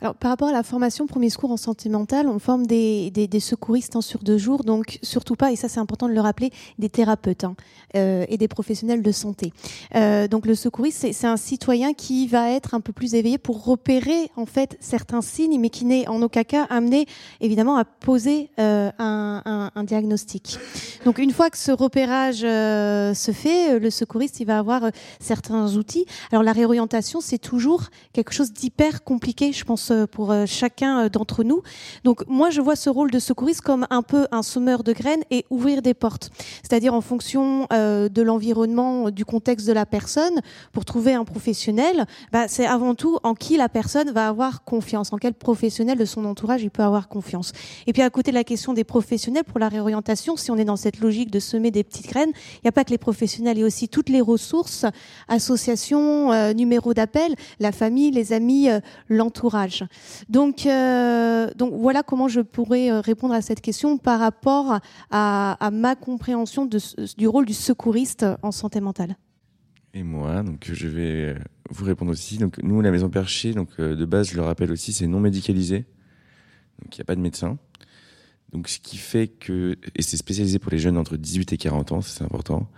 Alors, 0.00 0.14
par 0.14 0.30
rapport 0.30 0.48
à 0.48 0.52
la 0.52 0.62
formation 0.62 1.06
premier 1.06 1.30
secours 1.30 1.50
en 1.50 1.56
santé 1.56 1.88
mentale, 1.88 2.28
on 2.28 2.38
forme 2.38 2.66
des, 2.66 3.10
des, 3.10 3.26
des 3.26 3.40
secouristes 3.40 3.96
en 3.96 4.00
sur 4.00 4.20
deux 4.20 4.38
jours, 4.38 4.64
donc 4.64 4.98
surtout 5.02 5.34
pas, 5.36 5.52
et 5.52 5.56
ça 5.56 5.68
c'est 5.68 5.80
important 5.80 6.08
de 6.08 6.14
le 6.14 6.20
rappeler, 6.20 6.50
des 6.78 6.88
thérapeutes 6.88 7.44
hein, 7.44 7.54
euh, 7.96 8.24
et 8.28 8.38
des 8.38 8.48
professionnels 8.48 9.02
de 9.02 9.12
santé. 9.12 9.52
Euh, 9.94 10.28
donc 10.28 10.46
le 10.46 10.54
secouriste, 10.54 11.06
c'est 11.12 11.26
un 11.26 11.36
citoyen 11.36 11.94
qui 11.94 12.26
va 12.26 12.50
être 12.50 12.74
un 12.74 12.80
peu 12.80 12.92
plus 12.92 13.14
éveillé 13.14 13.38
pour 13.38 13.64
repérer 13.64 14.30
en 14.36 14.46
fait 14.46 14.76
certains 14.80 15.22
signes, 15.22 15.58
mais 15.60 15.70
qui 15.70 15.84
n'est 15.84 16.08
en 16.08 16.20
aucun 16.22 16.44
cas 16.44 16.64
amené 16.70 17.06
évidemment 17.40 17.76
à 17.76 17.84
poser 17.84 18.50
euh, 18.58 18.90
un, 18.98 19.42
un, 19.44 19.70
un, 19.74 19.84
diagnostic. 19.84 20.58
Donc 21.04 21.18
une 21.18 21.30
fois 21.30 21.50
que 21.50 21.58
ce 21.58 21.72
repérage 21.72 22.42
euh, 22.44 23.14
se 23.14 23.32
fait, 23.32 23.78
le 23.78 23.90
secouriste 23.90 24.40
il 24.40 24.46
va 24.46 24.58
avoir 24.58 24.84
euh, 24.84 24.90
certains 25.20 25.76
outils. 25.76 26.06
Alors 26.32 26.42
la 26.42 26.52
réorientation, 26.52 27.20
c'est 27.20 27.38
toujours 27.38 27.84
quelque 28.12 28.32
chose 28.32 28.52
d'hyper 28.52 29.04
compliqué, 29.04 29.52
je 29.52 29.64
pense 29.64 29.82
euh, 29.90 30.06
pour 30.06 30.30
euh, 30.30 30.44
chacun 30.46 31.04
euh, 31.04 31.08
d'entre 31.08 31.44
nous. 31.44 31.62
Donc 32.04 32.26
moi, 32.28 32.50
je 32.50 32.60
vois 32.60 32.76
ce 32.76 32.90
rôle 32.90 33.10
de 33.10 33.18
secouriste 33.18 33.62
comme 33.62 33.86
un 33.90 34.02
peu 34.02 34.26
un 34.30 34.42
sommeur 34.42 34.84
de 34.84 34.92
graines 34.92 35.22
et 35.30 35.44
ouvrir 35.50 35.82
des 35.82 35.94
portes. 35.94 36.30
C'est-à-dire 36.62 36.94
en 36.94 37.00
fonction 37.00 37.66
de 37.70 38.22
l'environnement, 38.22 39.10
du 39.10 39.24
contexte 39.24 39.66
de 39.66 39.72
la 39.72 39.86
personne, 39.86 40.40
pour 40.72 40.84
trouver 40.84 41.14
un 41.14 41.24
professionnel, 41.24 42.06
bah, 42.32 42.46
c'est 42.48 42.66
avant 42.66 42.94
tout 42.94 43.18
en 43.22 43.34
qui 43.34 43.56
la 43.56 43.68
personne 43.68 44.10
va 44.10 44.28
avoir 44.28 44.64
confiance, 44.64 45.12
en 45.12 45.18
quel 45.18 45.34
professionnel 45.34 45.98
de 45.98 46.04
son 46.04 46.24
entourage 46.24 46.62
il 46.62 46.70
peut 46.70 46.82
avoir 46.82 47.08
confiance. 47.08 47.52
Et 47.86 47.92
puis 47.92 48.02
à 48.02 48.10
côté 48.10 48.30
de 48.30 48.36
la 48.36 48.44
question 48.44 48.72
des 48.72 48.84
professionnels 48.84 49.44
pour 49.44 49.58
la 49.58 49.68
réorientation, 49.68 50.36
si 50.36 50.50
on 50.50 50.56
est 50.56 50.64
dans 50.64 50.76
cette 50.76 51.00
logique 51.00 51.30
de 51.30 51.40
semer 51.40 51.70
des 51.70 51.84
petites 51.84 52.06
graines, 52.06 52.32
il 52.54 52.60
n'y 52.64 52.68
a 52.68 52.72
pas 52.72 52.84
que 52.84 52.90
les 52.90 52.98
professionnels, 52.98 53.56
il 53.58 53.60
y 53.60 53.64
a 53.64 53.66
aussi 53.66 53.88
toutes 53.88 54.08
les 54.08 54.20
ressources, 54.20 54.86
associations, 55.28 56.52
numéros 56.54 56.94
d'appel, 56.94 57.34
la 57.60 57.72
famille, 57.72 58.10
les 58.10 58.32
amis, 58.32 58.68
l'entourage. 59.08 59.73
Donc, 60.28 60.66
euh, 60.66 61.50
donc 61.56 61.74
voilà 61.74 62.02
comment 62.02 62.28
je 62.28 62.40
pourrais 62.40 62.90
euh, 62.90 63.00
répondre 63.00 63.34
à 63.34 63.42
cette 63.42 63.60
question 63.60 63.98
par 63.98 64.20
rapport 64.20 64.78
à, 65.10 65.70
ma 65.72 65.96
compréhension 65.96 66.68
du 67.16 67.26
rôle 67.26 67.46
du 67.46 67.54
secouriste 67.54 68.26
en 68.42 68.52
santé 68.52 68.80
mentale. 68.80 69.16
Et 69.92 70.02
moi, 70.02 70.42
donc 70.42 70.70
je 70.72 70.88
vais 70.88 71.36
vous 71.70 71.84
répondre 71.84 72.10
aussi. 72.10 72.38
Donc 72.38 72.58
nous, 72.62 72.80
la 72.80 72.90
Maison 72.90 73.08
Perchée, 73.08 73.52
donc 73.52 73.80
de 73.80 74.04
base, 74.04 74.30
je 74.30 74.36
le 74.36 74.42
rappelle 74.42 74.72
aussi, 74.72 74.92
c'est 74.92 75.06
non 75.06 75.20
médicalisé, 75.20 75.84
donc 76.82 76.96
il 76.96 76.98
n'y 76.98 77.02
a 77.02 77.04
pas 77.04 77.16
de 77.16 77.20
médecin. 77.20 77.58
Donc 78.54 78.68
ce 78.68 78.78
qui 78.78 78.96
fait 78.96 79.26
que 79.26 79.76
et 79.96 80.02
c'est 80.02 80.16
spécialisé 80.16 80.60
pour 80.60 80.70
les 80.70 80.78
jeunes 80.78 80.96
entre 80.96 81.16
18 81.16 81.52
et 81.52 81.56
40 81.58 81.92
ans, 81.92 82.00
c'est 82.00 82.22
important. 82.22 82.70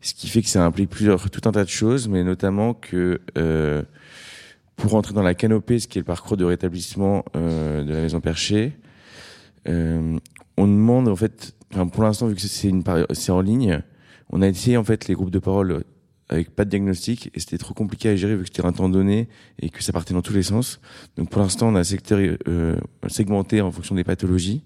Ce 0.00 0.14
qui 0.14 0.28
fait 0.28 0.40
que 0.40 0.48
ça 0.48 0.64
implique 0.64 0.88
plusieurs 0.88 1.28
tout 1.30 1.48
un 1.48 1.52
tas 1.52 1.64
de 1.64 1.68
choses, 1.68 2.08
mais 2.08 2.22
notamment 2.22 2.74
que 2.74 3.20
euh, 3.36 3.82
pour 4.80 4.92
rentrer 4.92 5.12
dans 5.12 5.22
la 5.22 5.34
canopée, 5.34 5.78
ce 5.78 5.86
qui 5.86 5.98
est 5.98 6.00
le 6.00 6.06
parcours 6.06 6.36
de 6.36 6.44
rétablissement 6.44 7.24
euh, 7.36 7.84
de 7.84 7.92
la 7.92 8.00
maison 8.00 8.20
perchée, 8.20 8.72
euh, 9.68 10.18
on 10.56 10.66
demande 10.66 11.06
en 11.06 11.16
fait, 11.16 11.54
enfin, 11.72 11.86
pour 11.86 12.02
l'instant 12.02 12.26
vu 12.26 12.34
que 12.34 12.40
c'est 12.40 12.72
c'est 13.12 13.32
en 13.32 13.40
ligne, 13.42 13.82
on 14.30 14.40
a 14.40 14.48
essayé 14.48 14.76
en 14.78 14.84
fait 14.84 15.06
les 15.06 15.14
groupes 15.14 15.30
de 15.30 15.38
parole 15.38 15.84
avec 16.30 16.50
pas 16.50 16.64
de 16.64 16.70
diagnostic 16.70 17.30
et 17.34 17.40
c'était 17.40 17.58
trop 17.58 17.74
compliqué 17.74 18.08
à 18.08 18.16
gérer 18.16 18.36
vu 18.36 18.42
que 18.42 18.48
c'était 18.48 18.66
un 18.66 18.72
temps 18.72 18.88
donné 18.88 19.28
et 19.60 19.68
que 19.68 19.82
ça 19.82 19.92
partait 19.92 20.14
dans 20.14 20.22
tous 20.22 20.32
les 20.32 20.44
sens. 20.44 20.80
Donc 21.16 21.28
pour 21.28 21.42
l'instant 21.42 21.68
on 21.68 21.74
a 21.74 21.84
secteur, 21.84 22.18
euh, 22.48 22.76
segmenté 23.08 23.60
en 23.60 23.70
fonction 23.70 23.94
des 23.94 24.04
pathologies. 24.04 24.64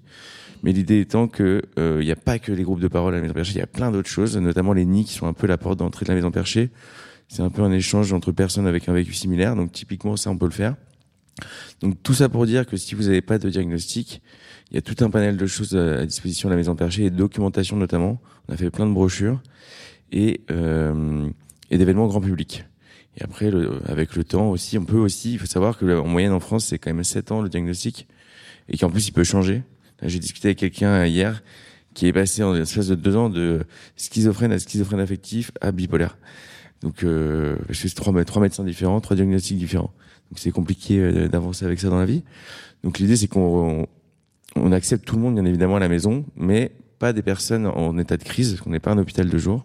Mais 0.62 0.72
l'idée 0.72 1.00
étant 1.00 1.26
que 1.26 1.62
il 1.76 1.82
euh, 1.82 2.02
n'y 2.02 2.12
a 2.12 2.16
pas 2.16 2.38
que 2.38 2.52
les 2.52 2.62
groupes 2.62 2.80
de 2.80 2.88
parole 2.88 3.14
à 3.14 3.16
la 3.16 3.22
maison 3.22 3.34
perchée, 3.34 3.54
il 3.54 3.58
y 3.58 3.62
a 3.62 3.66
plein 3.66 3.90
d'autres 3.90 4.08
choses, 4.08 4.36
notamment 4.36 4.72
les 4.72 4.86
nids 4.86 5.04
qui 5.04 5.12
sont 5.12 5.26
un 5.26 5.32
peu 5.32 5.46
la 5.46 5.58
porte 5.58 5.78
d'entrée 5.78 6.04
de 6.04 6.10
la 6.10 6.14
maison 6.14 6.30
perchée 6.30 6.70
c'est 7.28 7.42
un 7.42 7.50
peu 7.50 7.62
un 7.62 7.72
échange 7.72 8.12
entre 8.12 8.32
personnes 8.32 8.66
avec 8.66 8.88
un 8.88 8.92
vécu 8.92 9.12
similaire. 9.12 9.56
Donc 9.56 9.72
typiquement, 9.72 10.16
ça, 10.16 10.30
on 10.30 10.38
peut 10.38 10.46
le 10.46 10.52
faire. 10.52 10.76
Donc 11.80 12.02
tout 12.02 12.14
ça 12.14 12.28
pour 12.28 12.46
dire 12.46 12.66
que 12.66 12.76
si 12.76 12.94
vous 12.94 13.04
n'avez 13.04 13.22
pas 13.22 13.38
de 13.38 13.50
diagnostic, 13.50 14.22
il 14.70 14.74
y 14.74 14.78
a 14.78 14.82
tout 14.82 15.04
un 15.04 15.10
panel 15.10 15.36
de 15.36 15.46
choses 15.46 15.76
à 15.76 16.06
disposition 16.06 16.48
de 16.48 16.52
la 16.52 16.56
Maison 16.56 16.76
Perchée 16.76 17.04
et 17.04 17.10
de 17.10 17.16
documentation 17.16 17.76
notamment. 17.76 18.20
On 18.48 18.54
a 18.54 18.56
fait 18.56 18.70
plein 18.70 18.86
de 18.86 18.92
brochures 18.92 19.40
et, 20.12 20.42
euh, 20.50 21.28
et 21.70 21.78
d'événements 21.78 22.06
grand 22.06 22.20
public. 22.20 22.64
Et 23.16 23.22
après, 23.22 23.50
le, 23.50 23.80
avec 23.86 24.16
le 24.16 24.24
temps 24.24 24.50
aussi, 24.50 24.76
on 24.78 24.84
peut 24.84 24.98
aussi, 24.98 25.34
il 25.34 25.38
faut 25.38 25.46
savoir 25.46 25.78
que 25.78 25.98
en 25.98 26.06
moyenne 26.06 26.32
en 26.32 26.40
France, 26.40 26.66
c'est 26.66 26.78
quand 26.78 26.92
même 26.92 27.04
7 27.04 27.32
ans 27.32 27.42
le 27.42 27.48
diagnostic 27.48 28.08
et 28.68 28.76
qu'en 28.76 28.90
plus, 28.90 29.08
il 29.08 29.12
peut 29.12 29.24
changer. 29.24 29.62
J'ai 30.02 30.18
discuté 30.18 30.48
avec 30.48 30.58
quelqu'un 30.58 31.06
hier 31.06 31.42
qui 31.94 32.08
est 32.08 32.12
passé 32.12 32.42
en 32.42 32.54
espace 32.56 32.88
de 32.88 32.96
deux 32.96 33.16
ans 33.16 33.30
de 33.30 33.64
schizophrène 33.96 34.52
à 34.52 34.58
schizophrène 34.58 35.00
affectif 35.00 35.52
à 35.60 35.70
bipolaire. 35.70 36.18
Donc, 36.82 37.02
euh, 37.02 37.56
c'est 37.72 37.92
trois, 37.94 38.24
trois 38.24 38.42
médecins 38.42 38.64
différents, 38.64 39.00
trois 39.00 39.16
diagnostics 39.16 39.58
différents. 39.58 39.92
Donc, 40.30 40.38
c'est 40.38 40.50
compliqué 40.50 40.98
euh, 40.98 41.28
d'avancer 41.28 41.64
avec 41.64 41.80
ça 41.80 41.88
dans 41.88 41.98
la 41.98 42.06
vie. 42.06 42.22
Donc, 42.82 42.98
l'idée, 42.98 43.16
c'est 43.16 43.28
qu'on 43.28 43.86
on 44.56 44.72
accepte 44.72 45.04
tout 45.04 45.16
le 45.16 45.22
monde, 45.22 45.34
bien 45.34 45.44
évidemment, 45.44 45.76
à 45.76 45.80
la 45.80 45.88
maison, 45.88 46.24
mais 46.36 46.72
pas 46.98 47.12
des 47.12 47.22
personnes 47.22 47.66
en 47.66 47.98
état 47.98 48.16
de 48.16 48.22
crise, 48.22 48.50
parce 48.50 48.60
qu'on 48.60 48.70
n'est 48.70 48.80
pas 48.80 48.92
un 48.92 48.98
hôpital 48.98 49.28
de 49.28 49.38
jour. 49.38 49.64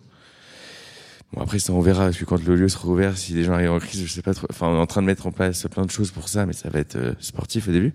Bon, 1.31 1.41
après, 1.41 1.59
ça, 1.59 1.73
on 1.73 1.79
verra, 1.79 2.05
parce 2.05 2.17
que 2.17 2.25
quand 2.25 2.43
le 2.43 2.55
lieu 2.55 2.67
sera 2.69 2.87
ouvert, 2.87 3.15
si 3.15 3.33
des 3.33 3.43
gens 3.43 3.53
arrivent 3.53 3.71
en 3.71 3.79
crise, 3.79 4.03
je 4.03 4.11
sais 4.11 4.23
pas 4.23 4.33
trop. 4.33 4.47
Enfin, 4.49 4.67
on 4.67 4.75
est 4.75 4.79
en 4.79 4.87
train 4.87 5.01
de 5.01 5.05
mettre 5.05 5.27
en 5.27 5.31
place 5.31 5.67
plein 5.69 5.85
de 5.85 5.91
choses 5.91 6.09
pour 6.09 6.27
ça, 6.27 6.47
mais 6.47 6.53
ça 6.53 6.69
va 6.69 6.79
être 6.79 6.95
euh, 6.95 7.13
sportif 7.19 7.67
au 7.67 7.71
début. 7.71 7.93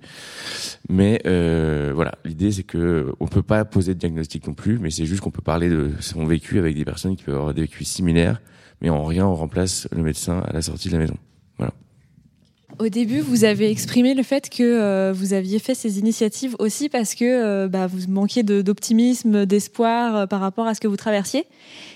Mais 0.88 1.20
euh, 1.26 1.90
voilà, 1.94 2.14
l'idée, 2.24 2.52
c'est 2.52 2.62
que 2.62 3.12
on 3.18 3.26
peut 3.26 3.42
pas 3.42 3.64
poser 3.64 3.94
de 3.94 3.98
diagnostic 3.98 4.46
non 4.46 4.54
plus, 4.54 4.78
mais 4.78 4.90
c'est 4.90 5.04
juste 5.04 5.20
qu'on 5.20 5.32
peut 5.32 5.42
parler 5.42 5.68
de 5.68 5.90
son 5.98 6.26
vécu 6.26 6.60
avec 6.60 6.76
des 6.76 6.84
personnes 6.84 7.16
qui 7.16 7.24
peuvent 7.24 7.34
avoir 7.34 7.54
des 7.54 7.62
vécus 7.62 7.88
similaires, 7.88 8.40
mais 8.80 8.90
en 8.90 9.04
rien 9.04 9.26
on 9.26 9.34
remplace 9.34 9.88
le 9.92 10.02
médecin 10.02 10.40
à 10.46 10.52
la 10.52 10.62
sortie 10.62 10.88
de 10.88 10.94
la 10.94 11.00
maison. 11.00 11.16
Voilà. 11.58 11.72
Au 12.80 12.88
début, 12.88 13.20
vous 13.20 13.44
avez 13.44 13.70
exprimé 13.70 14.14
le 14.14 14.24
fait 14.24 14.50
que 14.50 14.62
euh, 14.62 15.12
vous 15.14 15.32
aviez 15.32 15.60
fait 15.60 15.76
ces 15.76 16.00
initiatives 16.00 16.56
aussi 16.58 16.88
parce 16.88 17.14
que 17.14 17.24
euh, 17.24 17.68
bah, 17.68 17.86
vous 17.86 18.10
manquiez 18.10 18.42
d'optimisme, 18.42 19.46
d'espoir 19.46 20.16
euh, 20.16 20.26
par 20.26 20.40
rapport 20.40 20.66
à 20.66 20.74
ce 20.74 20.80
que 20.80 20.88
vous 20.88 20.96
traversiez. 20.96 21.44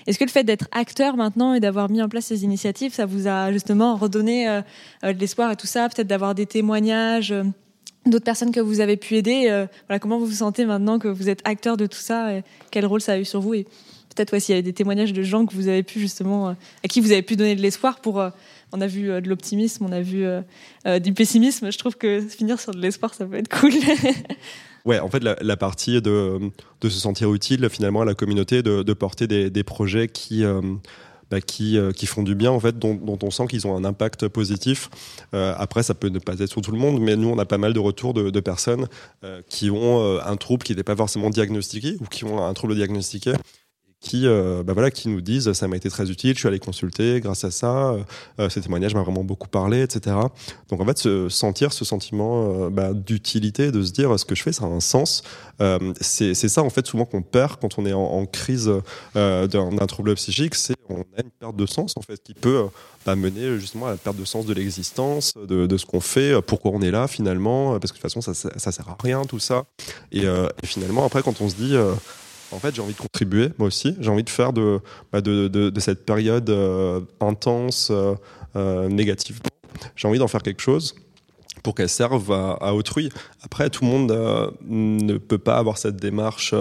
Est-ce 0.07 0.17
que 0.17 0.23
le 0.23 0.29
fait 0.29 0.45
d'être 0.45 0.67
acteur 0.71 1.17
maintenant 1.17 1.53
et 1.53 1.59
d'avoir 1.59 1.89
mis 1.89 2.01
en 2.01 2.07
place 2.07 2.27
ces 2.27 2.45
initiatives, 2.45 2.93
ça 2.93 3.05
vous 3.05 3.27
a 3.27 3.51
justement 3.51 3.97
redonné 3.97 4.61
de 5.03 5.09
l'espoir 5.09 5.51
et 5.51 5.55
tout 5.55 5.67
ça, 5.67 5.89
peut-être 5.89 6.07
d'avoir 6.07 6.33
des 6.33 6.45
témoignages 6.45 7.33
d'autres 8.05 8.25
personnes 8.25 8.51
que 8.51 8.61
vous 8.61 8.79
avez 8.79 8.97
pu 8.97 9.15
aider 9.15 9.65
Voilà, 9.87 9.99
comment 9.99 10.17
vous 10.17 10.25
vous 10.25 10.31
sentez 10.31 10.65
maintenant 10.65 10.97
que 10.97 11.07
vous 11.07 11.29
êtes 11.29 11.41
acteur 11.43 11.77
de 11.77 11.85
tout 11.85 11.99
ça 11.99 12.33
et 12.33 12.43
Quel 12.71 12.85
rôle 12.85 13.01
ça 13.01 13.13
a 13.13 13.19
eu 13.19 13.25
sur 13.25 13.41
vous 13.41 13.53
peut-être 14.15 14.35
aussi, 14.35 14.47
s'il 14.47 14.53
y 14.53 14.57
avait 14.57 14.63
des 14.63 14.73
témoignages 14.73 15.13
de 15.13 15.23
gens 15.23 15.45
que 15.45 15.53
vous 15.53 15.67
avez 15.67 15.83
pu 15.83 15.99
justement, 15.99 16.49
à 16.49 16.87
qui 16.87 17.01
vous 17.01 17.11
avez 17.11 17.21
pu 17.21 17.35
donner 17.35 17.55
de 17.55 17.61
l'espoir 17.61 18.01
pour 18.01 18.21
on 18.71 18.81
a 18.81 18.87
vu 18.87 19.09
euh, 19.09 19.21
de 19.21 19.29
l'optimisme, 19.29 19.85
on 19.85 19.91
a 19.91 20.01
vu 20.01 20.25
euh, 20.25 20.41
euh, 20.85 20.99
du 20.99 21.13
pessimisme. 21.13 21.71
Je 21.71 21.77
trouve 21.77 21.95
que 21.95 22.21
finir 22.21 22.59
sur 22.59 22.73
de 22.73 22.79
l'espoir, 22.79 23.13
ça 23.13 23.25
peut 23.25 23.37
être 23.37 23.49
cool. 23.49 23.73
ouais, 24.85 24.99
en 24.99 25.09
fait, 25.09 25.23
la, 25.23 25.57
partie 25.57 26.01
de, 26.01 26.39
se 26.81 26.89
sentir 26.89 27.33
utile 27.33 27.67
finalement 27.69 28.01
à 28.01 28.05
la 28.05 28.13
communauté, 28.13 28.61
de, 28.61 28.93
porter 28.93 29.27
des, 29.27 29.63
projets 29.63 30.07
qui. 30.07 30.43
Bah, 31.31 31.41
qui, 31.41 31.77
qui 31.95 32.07
font 32.07 32.23
du 32.23 32.33
bien 32.33 32.49
en 32.49 32.59
fait, 32.59 32.79
dont, 32.79 33.19
on 33.21 33.29
sent 33.29 33.45
qu'ils 33.45 33.67
ont 33.67 33.77
un 33.77 33.85
impact 33.85 34.27
positif. 34.29 34.89
après, 35.31 35.83
ça 35.83 35.93
peut 35.93 36.09
ne 36.09 36.17
pas 36.17 36.33
être 36.39 36.47
sur 36.47 36.63
tout 36.63 36.71
le 36.71 36.79
monde, 36.79 36.99
mais 36.99 37.15
nous, 37.15 37.29
on 37.29 37.37
a 37.37 37.45
pas 37.45 37.59
mal 37.59 37.71
de 37.71 37.77
retours 37.77 38.15
de, 38.15 38.39
personnes 38.39 38.87
qui 39.47 39.69
ont 39.69 40.19
un 40.19 40.35
trouble 40.37 40.63
qui 40.63 40.75
n'est 40.75 40.81
pas 40.81 40.95
forcément 40.95 41.29
diagnostiqué 41.29 41.97
ou 41.99 42.05
qui 42.05 42.23
ont 42.23 42.43
un 42.43 42.51
trouble 42.55 42.73
diagnostiqué 42.73 43.33
qui, 44.01 44.27
euh, 44.27 44.63
bah 44.63 44.73
voilà, 44.73 44.91
qui 44.91 45.09
nous 45.09 45.19
disent 45.19 45.51
ça 45.51 45.67
m'a 45.67 45.75
été 45.75 45.89
très 45.89 46.09
utile, 46.09 46.33
je 46.33 46.39
suis 46.39 46.47
allé 46.47 46.59
consulter 46.59 47.19
grâce 47.19 47.43
à 47.43 47.51
ça, 47.51 47.89
euh, 47.89 48.03
euh 48.39 48.49
ces 48.49 48.61
témoignages 48.61 48.95
m'ont 48.95 49.03
vraiment 49.03 49.25
beaucoup 49.25 49.49
parlé, 49.49 49.81
etc. 49.81 50.15
Donc 50.69 50.79
en 50.79 50.85
fait, 50.85 50.97
se 50.97 51.27
sentir 51.27 51.73
ce 51.73 51.83
sentiment 51.83 52.65
euh, 52.65 52.69
bah, 52.69 52.93
d'utilité, 52.93 53.71
de 53.71 53.83
se 53.83 53.91
dire 53.91 54.17
ce 54.17 54.23
que 54.23 54.35
je 54.35 54.43
fais, 54.43 54.53
ça 54.53 54.65
a 54.65 54.67
un 54.67 54.79
sens. 54.79 55.23
c'est 55.99 56.33
ça 56.33 56.63
en 56.63 56.69
fait 56.69 56.87
souvent 56.87 57.03
qu'on 57.03 57.21
perd 57.21 57.57
quand 57.59 57.77
on 57.77 57.85
est 57.85 57.93
en, 57.93 58.25
crise 58.25 58.71
d'un 59.15 59.87
trouble 59.87 60.15
psychique, 60.15 60.55
c'est 60.55 60.75
on 60.87 61.01
a 61.01 61.21
une 61.23 61.31
perte 61.31 61.55
de 61.55 61.65
sens 61.65 61.95
en 61.97 62.01
fait 62.01 62.21
qui 62.23 62.33
peut 62.33 62.67
bah, 63.05 63.15
mener 63.15 63.59
justement 63.59 63.87
à 63.87 63.91
la 63.91 63.97
perte 63.97 64.17
de 64.17 64.25
sens 64.25 64.45
de 64.45 64.53
l'existence, 64.53 65.33
de, 65.35 65.77
ce 65.77 65.85
qu'on 65.85 65.99
fait, 65.99 66.41
pourquoi 66.41 66.71
on 66.71 66.81
est 66.81 66.91
là 66.91 67.07
finalement, 67.07 67.77
parce 67.79 67.91
que 67.91 67.97
de 67.97 68.01
toute 68.01 68.11
façon 68.11 68.21
ça, 68.21 68.33
ça, 68.33 68.71
sert 68.71 68.87
à 68.87 68.97
rien 69.03 69.23
tout 69.25 69.39
ça. 69.39 69.65
Et 70.13 70.25
finalement 70.63 71.05
après 71.05 71.21
quand 71.21 71.41
on 71.41 71.49
se 71.49 71.55
dit 71.55 71.75
en 72.51 72.59
fait, 72.59 72.75
j'ai 72.75 72.81
envie 72.81 72.93
de 72.93 72.99
contribuer, 72.99 73.49
moi 73.57 73.67
aussi. 73.67 73.95
J'ai 73.99 74.09
envie 74.09 74.23
de 74.23 74.29
faire 74.29 74.53
de, 74.53 74.79
bah, 75.11 75.21
de, 75.21 75.47
de, 75.47 75.69
de, 75.69 75.79
cette 75.79 76.05
période 76.05 76.49
euh, 76.49 77.01
intense, 77.19 77.89
euh, 77.91 78.15
euh, 78.55 78.87
négativement. 78.87 79.49
J'ai 79.95 80.07
envie 80.07 80.19
d'en 80.19 80.27
faire 80.27 80.41
quelque 80.41 80.61
chose 80.61 80.95
pour 81.63 81.75
qu'elle 81.75 81.89
serve 81.89 82.31
à, 82.31 82.53
à, 82.53 82.73
autrui. 82.73 83.09
Après, 83.43 83.69
tout 83.69 83.83
le 83.83 83.89
monde 83.89 84.11
euh, 84.11 84.49
ne 84.67 85.17
peut 85.17 85.37
pas 85.37 85.57
avoir 85.57 85.77
cette 85.77 85.97
démarche 85.97 86.55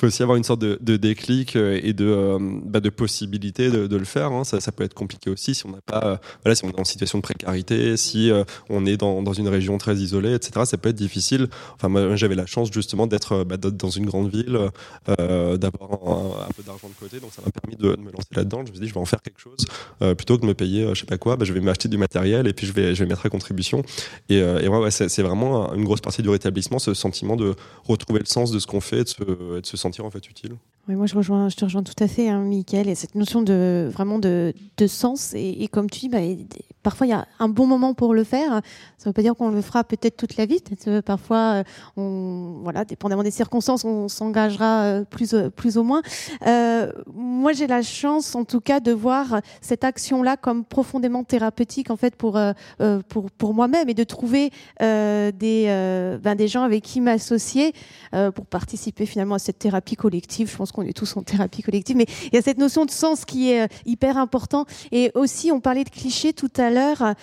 faut 0.00 0.06
aussi 0.06 0.22
avoir 0.22 0.36
une 0.36 0.44
sorte 0.44 0.60
de, 0.60 0.96
déclic 0.96 1.56
euh, 1.56 1.78
et 1.82 1.92
de, 1.92 2.06
euh, 2.06 2.38
bah, 2.40 2.80
de 2.80 2.88
possibilité 2.88 3.70
de, 3.70 3.96
le 3.96 4.04
faire. 4.04 4.32
Hein. 4.32 4.44
Ça, 4.44 4.72
peut 4.72 4.84
être 4.84 4.94
compliqué 4.94 5.30
aussi 5.30 5.54
si 5.54 5.66
on 5.66 5.70
n'a 5.70 5.80
pas, 5.84 6.02
euh, 6.04 6.16
voilà, 6.42 6.54
si 6.54 6.64
on 6.64 6.70
est 6.70 6.80
en 6.80 6.84
situation 6.84 7.18
de 7.18 7.22
précarité, 7.22 7.96
si 7.96 8.30
on 8.68 8.86
est 8.86 8.96
dans, 8.96 9.22
dans, 9.22 9.32
une 9.32 9.48
région 9.48 9.76
très 9.78 9.96
isolée, 9.96 10.34
etc. 10.34 10.64
Ça 10.64 10.78
peut 10.78 10.88
être 10.88 10.96
difficile. 10.96 11.48
Enfin, 11.74 11.88
moi, 11.88 12.16
j'avais 12.16 12.34
la 12.34 12.46
chance 12.46 12.70
justement 12.72 13.06
d'être 13.06 13.44
bah, 13.44 13.56
dans 13.58 13.90
une 13.90 14.06
grande 14.06 14.30
ville, 14.30 14.58
d'avoir 15.06 15.92
un, 15.92 16.52
peu 16.56 16.62
d'argent 16.62 16.88
de 16.88 16.94
côté, 16.98 17.20
donc 17.20 17.32
ça 17.32 17.42
m'a 17.44 17.50
permis 17.50 17.76
de, 17.76 18.00
me 18.00 18.10
lancer 18.10 18.28
là-dedans. 18.34 18.58
Je 18.64 18.70
me 18.70 18.76
suis 18.76 18.80
dit, 18.80 18.88
je 18.88 18.94
vais 18.94 19.00
en 19.00 19.04
faire 19.04 19.22
quelque 19.22 19.40
chose 19.40 19.66
plutôt 20.16 20.36
que 20.36 20.42
de 20.42 20.46
me 20.46 20.54
payer, 20.54 20.88
je 20.94 21.00
sais 21.00 21.06
pas 21.06 21.18
quoi. 21.18 21.36
Bah, 21.36 21.44
je 21.44 21.52
vais 21.52 21.60
m'acheter 21.60 21.88
du 21.88 21.98
matériel 21.98 22.46
et 22.46 22.52
puis 22.54 22.66
je 22.66 22.72
vais, 22.72 22.94
je 22.94 23.04
vais 23.04 23.08
mettre 23.08 23.26
à 23.26 23.28
contribution. 23.28 23.82
Et, 24.28 24.38
et 24.38 24.68
ouais, 24.68 24.90
c'est 24.90 25.22
vraiment 25.22 25.74
une 25.74 25.84
grosse 25.84 26.00
partie 26.00 26.22
du 26.22 26.30
rétablissement, 26.30 26.78
ce 26.78 26.94
sentiment 26.94 27.36
de 27.36 27.54
retrouver 27.84 28.20
le 28.20 28.26
sens 28.26 28.50
de 28.50 28.58
ce 28.58 28.66
qu'on 28.66 28.80
fait, 28.80 29.04
de 29.04 29.08
se, 29.08 29.24
de 29.24 29.66
se 29.66 29.76
sentir 29.76 29.89
en 29.98 30.10
fait 30.10 30.28
utile. 30.28 30.56
Oui, 30.88 30.96
moi 30.96 31.06
je 31.06 31.14
rejoins, 31.14 31.48
je 31.48 31.56
te 31.56 31.64
rejoins 31.64 31.82
tout 31.82 32.02
à 32.02 32.08
fait, 32.08 32.28
hein, 32.28 32.40
Mickaël, 32.40 32.88
et 32.88 32.94
cette 32.94 33.14
notion 33.14 33.42
de 33.42 33.88
vraiment 33.92 34.18
de, 34.18 34.52
de 34.76 34.86
sens. 34.86 35.34
Et, 35.34 35.68
comme 35.68 35.88
tu 35.88 36.00
dis, 36.00 36.08
bah, 36.08 36.18
parfois 36.82 37.06
il 37.06 37.10
y 37.10 37.12
a 37.12 37.26
un 37.38 37.48
bon 37.48 37.66
moment 37.66 37.94
pour 37.94 38.12
le 38.12 38.24
faire. 38.24 38.60
Ça 38.98 39.04
ne 39.04 39.10
veut 39.10 39.12
pas 39.12 39.22
dire 39.22 39.36
qu'on 39.36 39.50
le 39.50 39.60
fera 39.60 39.84
peut-être 39.84 40.16
toute 40.16 40.36
la 40.36 40.46
vie. 40.46 40.58
Peut 40.84 41.02
parfois, 41.02 41.36
euh, 41.36 41.64
on, 41.96 42.60
voilà, 42.62 42.84
dépendamment 42.84 43.22
des 43.22 43.30
circonstances, 43.30 43.84
on 43.84 44.08
s'engagera 44.08 44.82
euh, 44.82 45.04
plus, 45.04 45.34
euh, 45.34 45.50
plus 45.50 45.76
ou 45.78 45.84
moins. 45.84 46.02
Euh, 46.46 46.90
moi, 47.14 47.52
j'ai 47.52 47.66
la 47.66 47.82
chance, 47.82 48.34
en 48.34 48.44
tout 48.44 48.60
cas, 48.60 48.80
de 48.80 48.90
voir 48.90 49.40
cette 49.60 49.84
action-là 49.84 50.36
comme 50.38 50.64
profondément 50.64 51.22
thérapeutique, 51.24 51.90
en 51.90 51.96
fait, 51.96 52.16
pour 52.16 52.36
euh, 52.36 52.52
pour, 53.08 53.30
pour 53.30 53.54
moi-même, 53.54 53.88
et 53.88 53.94
de 53.94 54.04
trouver 54.04 54.50
euh, 54.82 55.30
des 55.30 55.66
ben, 56.20 56.34
des 56.34 56.48
gens 56.48 56.62
avec 56.62 56.82
qui 56.82 57.00
m'associer 57.00 57.74
pour 58.34 58.46
participer 58.46 59.06
finalement 59.06 59.36
à 59.36 59.38
cette 59.38 59.58
thérapie 59.58 59.94
collective. 59.94 60.50
Je 60.50 60.56
pense 60.56 60.69
qu'on 60.72 60.82
est 60.82 60.96
tous 60.96 61.16
en 61.16 61.22
thérapie 61.22 61.62
collective, 61.62 61.96
mais 61.96 62.06
il 62.26 62.34
y 62.34 62.38
a 62.38 62.42
cette 62.42 62.58
notion 62.58 62.84
de 62.84 62.90
sens 62.90 63.24
qui 63.24 63.50
est 63.50 63.68
hyper 63.86 64.18
important. 64.18 64.64
Et 64.92 65.10
aussi, 65.14 65.52
on 65.52 65.60
parlait 65.60 65.84
de 65.84 65.90
clichés 65.90 66.32
tout 66.32 66.50
à 66.56 66.70
l'heure. 66.70 67.14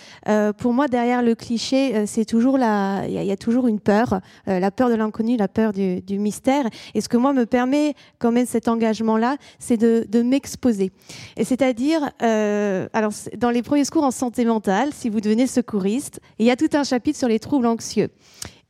pour 0.58 0.72
moi, 0.72 0.88
derrière 0.88 1.22
le 1.22 1.34
cliché 1.34 1.88
euh, 1.94 2.04
c'est 2.06 2.24
toujours 2.24 2.58
la, 2.58 3.04
il 3.06 3.12
y, 3.12 3.30
a 3.30 3.36
toujours 3.36 3.68
une 3.68 3.80
peur, 3.80 4.20
euh, 4.48 4.58
la 4.58 4.70
peur 4.70 4.88
de 4.88 4.94
l'inconnu, 4.94 5.36
la 5.36 5.48
peur 5.48 5.72
du, 5.72 6.18
mystère. 6.18 6.64
Et 6.94 7.00
ce 7.00 7.08
que 7.08 7.16
moi 7.16 7.32
me 7.32 7.46
permet 7.46 7.94
quand 8.18 8.32
même 8.32 8.46
cet 8.46 8.68
engagement-là, 8.68 9.36
c'est 9.58 9.76
de, 9.76 10.22
m'exposer. 10.22 10.90
Et 11.36 11.44
c'est-à-dire, 11.44 12.10
euh, 12.22 12.88
alors 12.92 13.12
dans 13.36 13.50
les 13.50 13.62
premiers 13.62 13.84
secours 13.84 14.04
en 14.04 14.10
santé 14.10 14.44
mentale, 14.44 14.90
si 14.92 15.08
vous 15.08 15.20
devenez 15.20 15.46
secouriste, 15.46 16.20
il 16.38 16.46
y 16.46 16.50
a 16.50 16.56
tout 16.56 16.68
un 16.72 16.84
chapitre 16.84 17.18
sur 17.18 17.28
les 17.28 17.38
troubles 17.38 17.66
anxieux. 17.66 18.10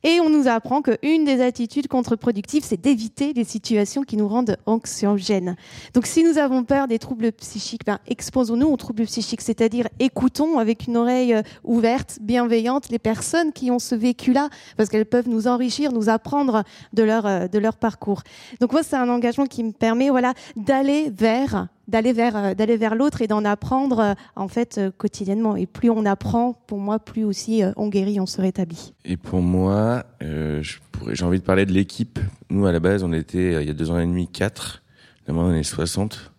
Et 0.03 0.21
on 0.21 0.29
nous 0.29 0.47
apprend 0.47 0.81
qu'une 0.81 1.25
des 1.25 1.41
attitudes 1.41 1.89
contre-productives, 1.89 2.63
c'est 2.63 2.79
d'éviter 2.79 3.33
les 3.33 3.43
situations 3.43 4.03
qui 4.03 4.15
nous 4.15 4.29
rendent 4.29 4.55
anxiogènes. 4.65 5.57
Donc 5.93 6.05
si 6.05 6.23
nous 6.23 6.37
avons 6.37 6.63
peur 6.63 6.87
des 6.87 6.99
troubles 6.99 7.33
psychiques, 7.33 7.85
ben, 7.85 7.99
exposons-nous 8.07 8.67
aux 8.67 8.77
troubles 8.77 9.03
psychiques, 9.03 9.41
c'est-à-dire 9.41 9.89
écoutons 9.99 10.57
avec 10.57 10.87
une 10.87 10.95
oreille 10.95 11.33
euh, 11.33 11.41
ouverte, 11.65 12.19
bienveillante, 12.21 12.87
les 12.89 12.99
personnes 12.99 13.51
qui 13.51 13.71
ont 13.71 13.79
ce 13.79 13.93
vécu-là, 13.93 14.47
parce 14.77 14.87
qu'elles 14.87 15.05
peuvent 15.05 15.27
nous 15.27 15.47
enrichir, 15.47 15.91
nous 15.91 16.07
apprendre 16.07 16.63
de 16.93 17.03
leur, 17.03 17.25
euh, 17.25 17.47
de 17.47 17.59
leur 17.59 17.75
parcours. 17.75 18.23
Donc 18.61 18.71
moi, 18.71 18.83
c'est 18.83 18.95
un 18.95 19.09
engagement 19.09 19.47
qui 19.47 19.65
me 19.65 19.71
permet 19.71 20.09
voilà, 20.09 20.33
d'aller 20.55 21.09
vers 21.09 21.67
d'aller 21.89 22.13
vers 22.13 22.35
euh, 22.37 22.53
d'aller 22.53 22.77
vers 22.77 22.95
l'autre 22.95 23.21
et 23.21 23.27
d'en 23.27 23.43
apprendre 23.43 23.99
euh, 23.99 24.13
en 24.35 24.47
fait 24.47 24.77
euh, 24.77 24.91
quotidiennement. 24.95 25.55
Et 25.55 25.65
plus 25.65 25.89
on 25.89 26.05
apprend, 26.05 26.53
pour 26.67 26.79
moi, 26.79 26.99
plus 26.99 27.23
aussi 27.23 27.63
on 27.75 27.89
guérit, 27.89 28.19
on 28.19 28.25
se 28.25 28.41
rétablit. 28.41 28.93
Et 29.03 29.17
pour 29.17 29.41
moi, 29.41 30.05
euh, 30.23 30.63
j'ai 31.11 31.25
envie 31.25 31.39
de 31.39 31.43
parler 31.43 31.65
de 31.65 31.73
l'équipe. 31.73 32.19
Nous, 32.49 32.65
à 32.65 32.71
la 32.71 32.79
base, 32.79 33.03
on 33.03 33.11
était 33.11 33.61
il 33.61 33.67
y 33.67 33.71
a 33.71 33.73
deux 33.73 33.91
ans 33.91 33.99
et 33.99 34.05
demi 34.05 34.27
quatre. 34.27 34.83
Maintenant, 35.27 35.47
on 35.47 35.53
est 35.53 35.63
60. 35.63 36.31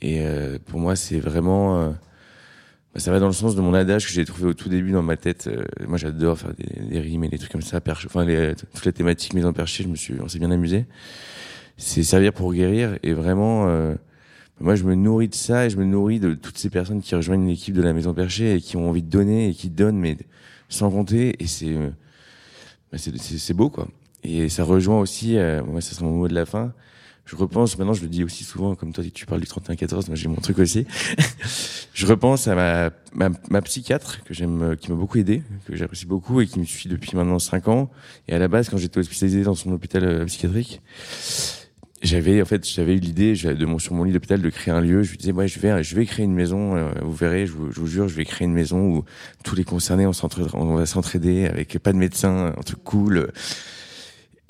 Et 0.00 0.20
euh, 0.20 0.58
pour 0.64 0.78
moi, 0.78 0.96
c'est 0.96 1.18
vraiment 1.18 1.78
euh, 1.78 1.90
bah, 2.94 3.00
ça 3.00 3.10
va 3.10 3.18
dans 3.18 3.26
le 3.26 3.32
sens 3.32 3.56
de 3.56 3.60
mon 3.60 3.74
adage 3.74 4.06
que 4.06 4.12
j'ai 4.12 4.24
trouvé 4.24 4.48
au 4.48 4.54
tout 4.54 4.68
début 4.68 4.92
dans 4.92 5.02
ma 5.02 5.16
tête. 5.16 5.50
moi, 5.86 5.98
j'adore 5.98 6.38
faire 6.38 6.52
des, 6.54 7.00
rimes 7.00 7.24
et 7.24 7.28
des 7.28 7.38
trucs 7.38 7.52
comme 7.52 7.62
ça. 7.62 7.80
Perche, 7.80 8.06
enfin, 8.06 8.24
les, 8.24 8.54
toutes 8.54 8.84
les 8.84 8.92
thématiques 8.92 9.34
mises 9.34 9.46
en 9.46 9.52
perché, 9.52 9.84
je 9.84 9.88
me 9.88 9.96
suis, 9.96 10.14
on 10.20 10.28
s'est 10.28 10.38
bien 10.38 10.50
amusé. 10.50 10.86
C'est 11.76 12.02
servir 12.02 12.32
pour 12.32 12.52
guérir 12.52 12.98
et 13.04 13.12
vraiment 13.12 13.68
moi, 14.60 14.74
je 14.74 14.84
me 14.84 14.94
nourris 14.94 15.28
de 15.28 15.34
ça 15.34 15.66
et 15.66 15.70
je 15.70 15.76
me 15.76 15.84
nourris 15.84 16.18
de 16.18 16.34
toutes 16.34 16.58
ces 16.58 16.70
personnes 16.70 17.00
qui 17.00 17.14
rejoignent 17.14 17.46
l'équipe 17.46 17.74
de 17.74 17.82
la 17.82 17.92
Maison 17.92 18.12
Perchée 18.12 18.56
et 18.56 18.60
qui 18.60 18.76
ont 18.76 18.88
envie 18.88 19.02
de 19.02 19.10
donner 19.10 19.50
et 19.50 19.54
qui 19.54 19.70
donnent, 19.70 19.98
mais 19.98 20.16
sans 20.68 20.90
compter. 20.90 21.36
Et 21.42 21.46
c'est, 21.46 21.74
euh, 21.74 21.90
bah, 22.92 22.98
c'est 22.98 23.54
beau, 23.54 23.70
quoi. 23.70 23.88
Et 24.24 24.48
ça 24.48 24.64
rejoint 24.64 24.98
aussi, 24.98 25.36
euh, 25.36 25.62
moi, 25.62 25.80
ça 25.80 25.94
sera 25.94 26.06
mon 26.06 26.16
mot 26.16 26.28
de 26.28 26.34
la 26.34 26.44
fin. 26.44 26.72
Je 27.24 27.36
repense, 27.36 27.76
maintenant, 27.78 27.92
je 27.92 28.02
le 28.02 28.08
dis 28.08 28.24
aussi 28.24 28.42
souvent, 28.42 28.74
comme 28.74 28.92
toi, 28.92 29.04
tu 29.12 29.26
parles 29.26 29.42
du 29.42 29.46
31-14, 29.46 30.06
moi, 30.06 30.16
j'ai 30.16 30.28
mon 30.28 30.36
truc 30.36 30.58
aussi. 30.58 30.86
je 31.92 32.06
repense 32.06 32.48
à 32.48 32.54
ma, 32.54 32.90
ma, 33.14 33.36
ma 33.50 33.62
psychiatre, 33.62 34.24
que 34.24 34.32
j'aime, 34.32 34.76
qui 34.76 34.90
m'a 34.90 34.96
beaucoup 34.96 35.18
aidé, 35.18 35.42
que 35.66 35.76
j'apprécie 35.76 36.06
beaucoup 36.06 36.40
et 36.40 36.46
qui 36.46 36.58
me 36.58 36.64
suit 36.64 36.88
depuis 36.88 37.14
maintenant 37.16 37.38
5 37.38 37.68
ans. 37.68 37.90
Et 38.28 38.34
à 38.34 38.38
la 38.38 38.48
base, 38.48 38.70
quand 38.70 38.78
j'étais 38.78 38.98
hospitalisé 38.98 39.42
dans 39.42 39.54
son 39.54 39.70
hôpital 39.72 40.04
euh, 40.04 40.24
psychiatrique, 40.24 40.80
j'avais 42.02 42.40
en 42.40 42.44
fait 42.44 42.68
j'avais 42.68 42.94
eu 42.94 42.98
l'idée 42.98 43.34
de 43.34 43.66
mon 43.66 43.78
sur 43.78 43.94
mon 43.94 44.04
lit 44.04 44.12
d'hôpital 44.12 44.40
de 44.40 44.50
créer 44.50 44.72
un 44.72 44.80
lieu. 44.80 45.02
Je 45.02 45.10
lui 45.10 45.18
disais 45.18 45.32
ouais 45.32 45.48
je 45.48 45.58
vais 45.58 45.82
je 45.82 45.96
vais 45.96 46.06
créer 46.06 46.24
une 46.24 46.34
maison 46.34 46.76
euh, 46.76 46.90
vous 47.02 47.12
verrez 47.12 47.46
je 47.46 47.52
vous, 47.52 47.72
je 47.72 47.80
vous, 47.80 47.86
jure 47.86 48.08
je 48.08 48.14
vais 48.14 48.24
créer 48.24 48.46
une 48.46 48.54
maison 48.54 48.80
où 48.80 49.04
tous 49.44 49.56
les 49.56 49.64
concernés 49.64 50.06
on 50.06 50.12
on 50.54 50.74
va 50.74 50.86
s'entraider 50.86 51.46
avec 51.46 51.78
pas 51.78 51.92
de 51.92 51.98
médecin 51.98 52.54
un 52.56 52.62
truc 52.62 52.82
cool. 52.84 53.32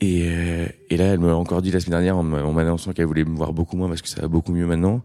Et 0.01 0.29
euh, 0.29 0.67
et 0.91 0.97
là 0.97 1.07
elle 1.07 1.21
m'a 1.21 1.35
encore 1.35 1.63
dit 1.63 1.71
la 1.71 1.81
semaine 1.81 2.03
dernière 2.03 2.19
en 2.19 2.53
m'annonçant 2.53 2.93
qu'elle 2.93 3.07
voulait 3.07 3.25
me 3.25 3.37
voir 3.37 3.53
beaucoup 3.53 3.77
moins 3.77 3.89
parce 3.89 4.03
que 4.03 4.09
ça 4.09 4.21
va 4.21 4.29
beaucoup 4.29 4.53
mieux 4.53 4.67
maintenant. 4.67 5.03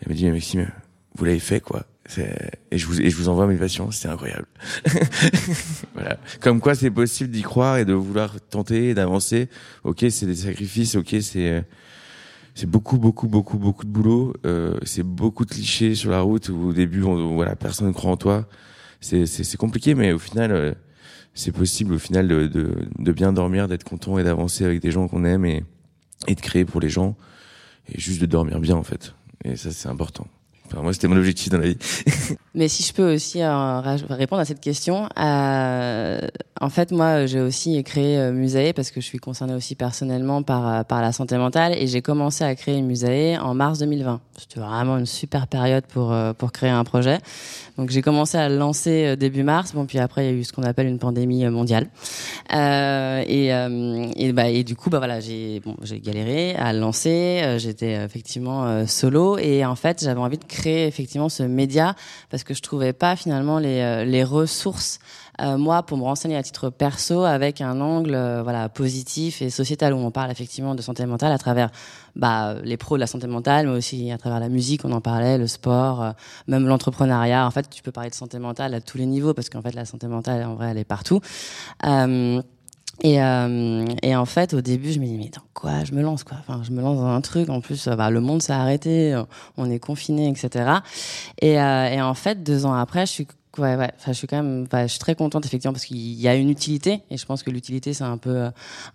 Elle 0.00 0.08
m'a 0.08 0.14
dit 0.14 0.24
mais 0.24 0.32
Maxime 0.32 0.68
vous 1.14 1.24
l'avez 1.24 1.38
fait 1.38 1.60
quoi 1.60 1.86
et 2.18 2.78
je 2.78 2.86
vous 2.86 3.00
et 3.00 3.10
je 3.10 3.16
vous 3.16 3.28
envoie 3.28 3.46
mes 3.46 3.56
patients, 3.56 3.90
c'est 3.90 4.08
incroyable. 4.08 4.46
voilà. 5.94 6.18
Comme 6.40 6.60
quoi 6.60 6.74
c'est 6.74 6.90
possible 6.90 7.30
d'y 7.30 7.42
croire 7.42 7.78
et 7.78 7.84
de 7.84 7.92
vouloir 7.92 8.40
tenter 8.50 8.94
d'avancer. 8.94 9.48
OK, 9.84 10.04
c'est 10.10 10.26
des 10.26 10.36
sacrifices, 10.36 10.94
OK, 10.94 11.16
c'est 11.20 11.50
euh, 11.50 11.60
c'est 12.54 12.68
beaucoup 12.68 12.98
beaucoup 12.98 13.28
beaucoup 13.28 13.58
beaucoup 13.58 13.84
de 13.84 13.90
boulot, 13.90 14.34
euh, 14.46 14.78
c'est 14.84 15.02
beaucoup 15.02 15.44
de 15.44 15.50
clichés 15.50 15.94
sur 15.94 16.10
la 16.10 16.20
route 16.20 16.48
où 16.48 16.68
au 16.68 16.72
début 16.72 17.00
voilà, 17.00 17.56
personne 17.56 17.88
ne 17.88 17.92
croit 17.92 18.10
en 18.10 18.16
toi. 18.16 18.48
c'est 19.00 19.56
compliqué, 19.56 19.94
mais 19.94 20.12
au 20.12 20.18
final, 20.18 20.76
c'est 21.34 21.52
possible 21.52 21.92
au 21.92 21.98
final 21.98 22.28
de, 22.28 22.46
de, 22.46 22.88
de 22.98 23.12
bien 23.12 23.32
dormir, 23.32 23.68
d'être 23.68 23.84
content 23.84 24.18
et 24.18 24.24
d'avancer 24.24 24.64
avec 24.64 24.80
des 24.80 24.90
gens 24.90 25.06
qu'on 25.06 25.24
aime 25.24 25.44
et, 25.44 25.64
et 26.28 26.34
de 26.34 26.40
créer 26.40 26.64
pour 26.64 26.80
les 26.80 26.88
gens 26.88 27.16
et 27.92 28.00
juste 28.00 28.20
de 28.20 28.26
dormir 28.26 28.58
bien 28.60 28.76
en 28.76 28.82
fait. 28.82 29.14
Et 29.44 29.56
ça, 29.56 29.70
c'est 29.70 29.88
important. 29.88 30.26
Moi, 30.74 30.92
c'était 30.92 31.08
mon 31.08 31.16
objectif 31.16 31.50
dans 31.50 31.58
la 31.58 31.68
vie. 31.68 31.78
Mais 32.56 32.68
si 32.68 32.82
je 32.82 32.92
peux 32.92 33.14
aussi 33.14 33.42
euh, 33.42 33.80
répondre 34.08 34.40
à 34.40 34.46
cette 34.46 34.60
question, 34.60 35.08
euh, 35.18 36.20
en 36.58 36.70
fait, 36.70 36.90
moi, 36.90 37.26
j'ai 37.26 37.40
aussi 37.40 37.82
créé 37.84 38.18
euh, 38.18 38.72
parce 38.74 38.90
que 38.90 39.00
je 39.00 39.06
suis 39.06 39.18
concernée 39.18 39.54
aussi 39.54 39.74
personnellement 39.74 40.42
par 40.42 40.66
euh, 40.66 40.82
par 40.82 41.02
la 41.02 41.12
santé 41.12 41.36
mentale 41.36 41.74
et 41.76 41.86
j'ai 41.86 42.00
commencé 42.00 42.44
à 42.44 42.54
créer 42.54 42.80
Musae 42.80 43.38
en 43.38 43.54
mars 43.54 43.78
2020. 43.80 44.20
C'était 44.38 44.60
vraiment 44.60 44.96
une 44.96 45.06
super 45.06 45.48
période 45.48 45.84
pour 45.86 46.14
pour 46.38 46.52
créer 46.52 46.70
un 46.70 46.84
projet. 46.84 47.18
Donc 47.76 47.90
j'ai 47.90 48.00
commencé 48.00 48.38
à 48.38 48.48
le 48.48 48.56
lancer 48.56 49.16
début 49.16 49.42
mars. 49.42 49.72
Bon, 49.74 49.84
puis 49.84 49.98
après, 49.98 50.24
il 50.24 50.32
y 50.32 50.34
a 50.34 50.40
eu 50.40 50.44
ce 50.44 50.52
qu'on 50.52 50.62
appelle 50.62 50.86
une 50.86 50.98
pandémie 50.98 51.44
mondiale. 51.48 51.88
Et 52.50 53.48
et, 53.48 54.32
bah, 54.32 54.48
et 54.48 54.64
du 54.64 54.76
coup, 54.76 54.88
bah 54.88 54.98
voilà, 54.98 55.20
j'ai 55.20 55.60
j'ai 55.82 56.00
galéré 56.00 56.54
à 56.54 56.72
le 56.72 56.80
lancer. 56.80 57.56
J'étais 57.58 57.92
effectivement 57.92 58.86
solo 58.86 59.36
et 59.36 59.64
en 59.64 59.76
fait, 59.76 60.02
j'avais 60.02 60.20
envie 60.20 60.38
de 60.38 60.44
créer 60.44 60.55
effectivement 60.64 61.28
ce 61.28 61.42
média 61.42 61.94
parce 62.30 62.44
que 62.44 62.54
je 62.54 62.62
trouvais 62.62 62.92
pas 62.92 63.16
finalement 63.16 63.58
les, 63.58 63.80
euh, 63.80 64.04
les 64.04 64.24
ressources 64.24 64.98
euh, 65.40 65.58
moi 65.58 65.82
pour 65.82 65.98
me 65.98 66.02
renseigner 66.02 66.36
à 66.36 66.42
titre 66.42 66.70
perso 66.70 67.24
avec 67.24 67.60
un 67.60 67.80
angle 67.80 68.14
euh, 68.14 68.42
voilà 68.42 68.68
positif 68.68 69.42
et 69.42 69.50
sociétal 69.50 69.92
où 69.92 69.98
on 69.98 70.10
parle 70.10 70.30
effectivement 70.30 70.74
de 70.74 70.82
santé 70.82 71.04
mentale 71.06 71.32
à 71.32 71.38
travers 71.38 71.70
bah, 72.14 72.54
les 72.64 72.76
pros 72.76 72.96
de 72.96 73.00
la 73.00 73.06
santé 73.06 73.26
mentale 73.26 73.66
mais 73.66 73.76
aussi 73.76 74.10
à 74.10 74.18
travers 74.18 74.40
la 74.40 74.48
musique 74.48 74.84
on 74.84 74.92
en 74.92 75.00
parlait 75.00 75.38
le 75.38 75.46
sport 75.46 76.14
même 76.46 76.66
l'entrepreneuriat. 76.66 77.46
En 77.46 77.50
fait 77.50 77.68
tu 77.68 77.82
peux 77.82 77.92
parler 77.92 78.10
de 78.10 78.14
santé 78.14 78.38
mentale 78.38 78.74
à 78.74 78.80
tous 78.80 78.98
les 78.98 79.06
niveaux 79.06 79.34
parce 79.34 79.50
qu'en 79.50 79.62
fait 79.62 79.74
la 79.74 79.84
santé 79.84 80.06
mentale 80.06 80.44
en 80.44 80.54
vrai 80.54 80.68
elle 80.70 80.78
est 80.78 80.84
partout 80.84 81.20
et, 83.02 83.22
euh, 83.22 83.84
et 84.02 84.16
en 84.16 84.24
fait, 84.24 84.54
au 84.54 84.60
début, 84.60 84.92
je 84.92 85.00
me 85.00 85.06
dis 85.06 85.16
mais 85.16 85.28
dans 85.28 85.42
quoi 85.54 85.84
je 85.84 85.92
me 85.92 86.02
lance 86.02 86.24
quoi? 86.24 86.38
Enfin, 86.40 86.62
je 86.62 86.70
me 86.72 86.80
lance 86.80 86.98
dans 86.98 87.06
un 87.06 87.20
truc. 87.20 87.48
En 87.48 87.60
plus, 87.60 87.88
bah, 87.88 88.10
le 88.10 88.20
monde 88.20 88.42
s'est 88.42 88.52
arrêté, 88.52 89.20
on 89.56 89.70
est 89.70 89.78
confiné, 89.78 90.28
etc. 90.28 90.70
Et, 91.40 91.60
euh, 91.60 91.88
et 91.88 92.00
en 92.00 92.14
fait, 92.14 92.42
deux 92.42 92.66
ans 92.66 92.74
après, 92.74 93.06
je 93.06 93.12
suis 93.12 93.28
Ouais, 93.58 93.74
ouais. 93.76 93.90
Enfin, 93.96 94.12
je 94.12 94.18
suis 94.18 94.26
quand 94.26 94.42
même, 94.42 94.64
enfin, 94.66 94.82
je 94.82 94.92
suis 94.92 94.98
très 94.98 95.14
contente 95.14 95.46
effectivement 95.46 95.72
parce 95.72 95.86
qu'il 95.86 95.96
y 95.98 96.28
a 96.28 96.34
une 96.34 96.50
utilité 96.50 97.02
et 97.10 97.16
je 97.16 97.24
pense 97.24 97.42
que 97.42 97.50
l'utilité 97.50 97.94
c'est 97.94 98.04
un 98.04 98.18
peu, 98.18 98.50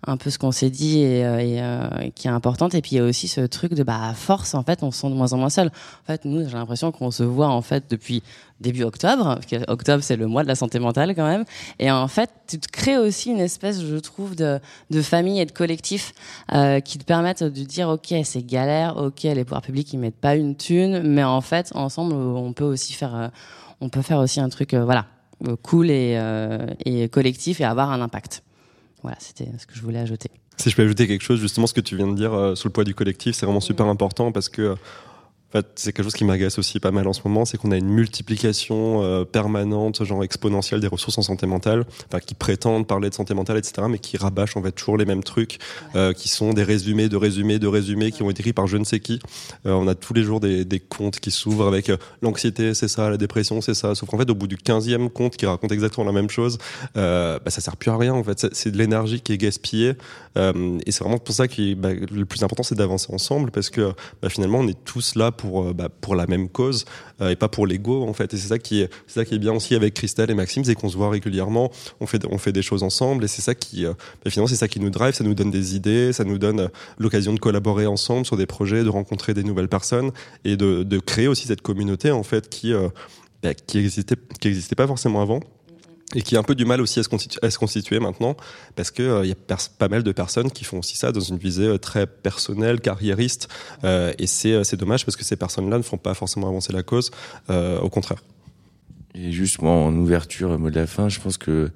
un 0.06 0.16
peu 0.16 0.30
ce 0.30 0.38
qu'on 0.38 0.52
s'est 0.52 0.70
dit 0.70 1.00
et, 1.00 1.24
euh, 1.24 1.38
euh, 1.40 2.10
qui 2.14 2.28
est 2.28 2.30
importante. 2.30 2.74
Et 2.74 2.80
puis 2.80 2.92
il 2.92 2.96
y 2.96 3.00
a 3.00 3.04
aussi 3.04 3.26
ce 3.26 3.40
truc 3.40 3.74
de 3.74 3.82
bah 3.82 3.98
à 4.10 4.14
force 4.14 4.54
en 4.54 4.62
fait 4.62 4.82
on 4.82 4.90
se 4.92 5.00
sent 5.00 5.10
de 5.10 5.14
moins 5.14 5.32
en 5.32 5.38
moins 5.38 5.50
seul. 5.50 5.68
En 5.68 6.06
fait, 6.06 6.24
nous 6.24 6.48
j'ai 6.48 6.54
l'impression 6.54 6.92
qu'on 6.92 7.10
se 7.10 7.24
voit 7.24 7.48
en 7.48 7.62
fait 7.62 7.84
depuis 7.90 8.22
début 8.60 8.84
octobre. 8.84 9.24
Parce 9.24 9.46
que 9.46 9.70
octobre 9.70 10.02
c'est 10.02 10.16
le 10.16 10.26
mois 10.26 10.42
de 10.42 10.48
la 10.48 10.54
santé 10.54 10.78
mentale 10.78 11.14
quand 11.14 11.26
même. 11.26 11.44
Et 11.78 11.90
en 11.90 12.08
fait, 12.08 12.30
tu 12.46 12.58
te 12.58 12.68
crées 12.68 12.96
aussi 12.96 13.30
une 13.30 13.40
espèce, 13.40 13.82
je 13.84 13.96
trouve, 13.96 14.36
de, 14.36 14.60
de 14.90 15.02
famille 15.02 15.40
et 15.40 15.46
de 15.46 15.52
collectif 15.52 16.14
euh, 16.52 16.80
qui 16.80 16.98
te 16.98 17.04
permettent 17.04 17.42
de 17.42 17.64
dire 17.64 17.88
ok 17.88 18.14
c'est 18.24 18.46
galère, 18.46 18.96
ok 18.96 19.22
les 19.24 19.44
pouvoirs 19.44 19.62
publics 19.62 19.92
ils 19.92 19.98
mettent 19.98 20.14
pas 20.14 20.36
une 20.36 20.56
thune, 20.56 21.02
mais 21.02 21.24
en 21.24 21.40
fait 21.40 21.72
ensemble 21.74 22.14
on 22.14 22.52
peut 22.52 22.64
aussi 22.64 22.92
faire 22.92 23.14
euh, 23.14 23.28
on 23.82 23.88
peut 23.88 24.00
faire 24.00 24.18
aussi 24.18 24.40
un 24.40 24.48
truc 24.48 24.72
euh, 24.72 24.84
voilà 24.84 25.06
euh, 25.46 25.56
cool 25.60 25.90
et, 25.90 26.14
euh, 26.16 26.66
et 26.86 27.08
collectif 27.08 27.60
et 27.60 27.64
avoir 27.64 27.90
un 27.90 28.00
impact. 28.00 28.44
Voilà, 29.02 29.16
c'était 29.18 29.48
ce 29.58 29.66
que 29.66 29.74
je 29.74 29.82
voulais 29.82 29.98
ajouter. 29.98 30.30
Si 30.56 30.70
je 30.70 30.76
peux 30.76 30.82
ajouter 30.82 31.08
quelque 31.08 31.24
chose, 31.24 31.40
justement, 31.40 31.66
ce 31.66 31.74
que 31.74 31.80
tu 31.80 31.96
viens 31.96 32.06
de 32.06 32.14
dire 32.14 32.52
sous 32.56 32.68
le 32.68 32.72
poids 32.72 32.84
du 32.84 32.94
collectif, 32.94 33.34
c'est 33.34 33.46
vraiment 33.46 33.60
super 33.60 33.86
important 33.86 34.30
parce 34.30 34.48
que 34.48 34.76
fait, 35.52 35.66
c'est 35.74 35.92
quelque 35.92 36.04
chose 36.04 36.14
qui 36.14 36.24
m'agace 36.24 36.58
aussi 36.58 36.80
pas 36.80 36.90
mal 36.90 37.06
en 37.06 37.12
ce 37.12 37.20
moment, 37.24 37.44
c'est 37.44 37.58
qu'on 37.58 37.70
a 37.70 37.76
une 37.76 37.88
multiplication 37.88 39.02
euh, 39.02 39.24
permanente, 39.24 40.02
genre 40.04 40.24
exponentielle 40.24 40.80
des 40.80 40.86
ressources 40.86 41.18
en 41.18 41.22
santé 41.22 41.46
mentale, 41.46 41.84
enfin, 42.08 42.20
qui 42.20 42.34
prétendent 42.34 42.86
parler 42.86 43.10
de 43.10 43.14
santé 43.14 43.34
mentale, 43.34 43.58
etc., 43.58 43.86
mais 43.88 43.98
qui 43.98 44.16
rabâchent 44.16 44.56
en 44.56 44.62
fait 44.62 44.72
toujours 44.72 44.96
les 44.96 45.04
mêmes 45.04 45.22
trucs, 45.22 45.58
euh, 45.94 46.12
qui 46.12 46.28
sont 46.28 46.52
des 46.52 46.62
résumés, 46.62 47.08
de 47.08 47.16
résumés, 47.16 47.58
de 47.58 47.66
résumés, 47.66 48.12
qui 48.12 48.22
ont 48.22 48.30
été 48.30 48.40
écrits 48.40 48.52
par 48.52 48.66
je 48.66 48.76
ne 48.76 48.84
sais 48.84 49.00
qui. 49.00 49.20
Euh, 49.66 49.72
on 49.72 49.86
a 49.88 49.94
tous 49.94 50.14
les 50.14 50.22
jours 50.22 50.40
des, 50.40 50.64
des 50.64 50.80
comptes 50.80 51.20
qui 51.20 51.30
s'ouvrent 51.30 51.66
avec 51.66 51.92
l'anxiété, 52.22 52.74
c'est 52.74 52.88
ça, 52.88 53.10
la 53.10 53.16
dépression, 53.16 53.60
c'est 53.60 53.74
ça. 53.74 53.94
Sauf 53.94 54.08
qu'en 54.08 54.18
fait, 54.18 54.30
au 54.30 54.34
bout 54.34 54.46
du 54.46 54.56
15e 54.56 55.10
compte 55.10 55.36
qui 55.36 55.46
raconte 55.46 55.72
exactement 55.72 56.06
la 56.06 56.12
même 56.12 56.30
chose, 56.30 56.58
bah, 56.94 57.40
ça 57.46 57.60
sert 57.60 57.76
plus 57.76 57.90
à 57.90 57.96
rien. 57.96 58.14
En 58.14 58.24
fait, 58.24 58.46
c'est 58.52 58.70
de 58.70 58.78
l'énergie 58.78 59.20
qui 59.20 59.32
est 59.32 59.38
gaspillée. 59.38 59.94
Et 60.36 60.92
c'est 60.92 61.00
vraiment 61.00 61.18
pour 61.18 61.34
ça 61.34 61.46
que 61.46 61.74
bah, 61.74 61.90
le 61.92 62.24
plus 62.24 62.42
important, 62.42 62.62
c'est 62.62 62.74
d'avancer 62.74 63.12
ensemble, 63.12 63.50
parce 63.50 63.70
que 63.70 63.92
bah, 64.22 64.28
finalement, 64.28 64.58
on 64.58 64.68
est 64.68 64.84
tous 64.84 65.14
là 65.14 65.30
pour, 65.30 65.41
euh, 65.44 65.72
bah, 65.72 65.88
pour 65.88 66.14
la 66.14 66.26
même 66.26 66.48
cause 66.48 66.84
euh, 67.20 67.30
et 67.30 67.36
pas 67.36 67.48
pour 67.48 67.66
l'ego 67.66 68.04
en 68.04 68.12
fait. 68.12 68.32
Et 68.34 68.36
c'est 68.36 68.48
ça 68.48 68.58
qui 68.58 68.82
est, 68.82 68.90
c'est 69.06 69.20
ça 69.20 69.24
qui 69.24 69.34
est 69.34 69.38
bien 69.38 69.52
aussi 69.52 69.74
avec 69.74 69.94
Christelle 69.94 70.30
et 70.30 70.34
Maxime, 70.34 70.64
c'est 70.64 70.74
qu'on 70.74 70.88
se 70.88 70.96
voit 70.96 71.10
régulièrement, 71.10 71.70
on 72.00 72.06
fait, 72.06 72.24
on 72.30 72.38
fait 72.38 72.52
des 72.52 72.62
choses 72.62 72.82
ensemble 72.82 73.24
et 73.24 73.28
c'est 73.28 73.42
ça 73.42 73.54
qui, 73.54 73.84
euh, 73.84 73.92
bah, 74.24 74.30
finalement, 74.30 74.48
c'est 74.48 74.56
ça 74.56 74.68
qui 74.68 74.80
nous 74.80 74.90
drive, 74.90 75.14
ça 75.14 75.24
nous 75.24 75.34
donne 75.34 75.50
des 75.50 75.76
idées, 75.76 76.12
ça 76.12 76.24
nous 76.24 76.38
donne 76.38 76.68
l'occasion 76.98 77.32
de 77.32 77.38
collaborer 77.38 77.86
ensemble 77.86 78.26
sur 78.26 78.36
des 78.36 78.46
projets, 78.46 78.84
de 78.84 78.88
rencontrer 78.88 79.34
des 79.34 79.44
nouvelles 79.44 79.68
personnes 79.68 80.10
et 80.44 80.56
de, 80.56 80.98
créer 81.04 81.26
aussi 81.26 81.48
cette 81.48 81.62
communauté 81.62 82.12
en 82.12 82.22
fait 82.22 82.48
qui, 82.48 82.72
bah, 83.42 83.54
qui 83.54 83.78
existait, 83.78 84.14
qui 84.40 84.48
existait 84.48 84.76
pas 84.76 84.86
forcément 84.86 85.20
avant 85.20 85.40
et 86.14 86.22
qui 86.22 86.36
a 86.36 86.40
un 86.40 86.42
peu 86.42 86.54
du 86.54 86.64
mal 86.64 86.80
aussi 86.80 87.00
à 87.00 87.50
se 87.50 87.58
constituer, 87.58 88.00
maintenant, 88.00 88.36
parce 88.76 88.90
que 88.90 89.02
il 89.02 89.08
euh, 89.08 89.26
y 89.26 89.32
a 89.32 89.56
pas 89.78 89.88
mal 89.88 90.02
de 90.02 90.12
personnes 90.12 90.50
qui 90.50 90.64
font 90.64 90.78
aussi 90.78 90.96
ça 90.96 91.12
dans 91.12 91.20
une 91.20 91.38
visée 91.38 91.66
euh, 91.66 91.78
très 91.78 92.06
personnelle, 92.06 92.80
carriériste, 92.80 93.48
euh, 93.84 94.12
et 94.18 94.26
c'est 94.26 94.76
dommage 94.76 95.04
parce 95.04 95.16
que 95.16 95.24
ces 95.24 95.36
personnes-là 95.36 95.78
ne 95.78 95.82
font 95.82 95.98
pas 95.98 96.14
forcément 96.14 96.48
avancer 96.48 96.72
la 96.72 96.82
cause, 96.82 97.10
au 97.48 97.88
contraire. 97.88 98.22
Et 99.14 99.30
juste 99.30 99.60
moi 99.60 99.72
en 99.72 99.94
ouverture, 99.94 100.58
mot 100.58 100.70
de 100.70 100.76
la 100.76 100.86
fin, 100.86 101.08
je 101.08 101.20
pense 101.20 101.38
que 101.38 101.70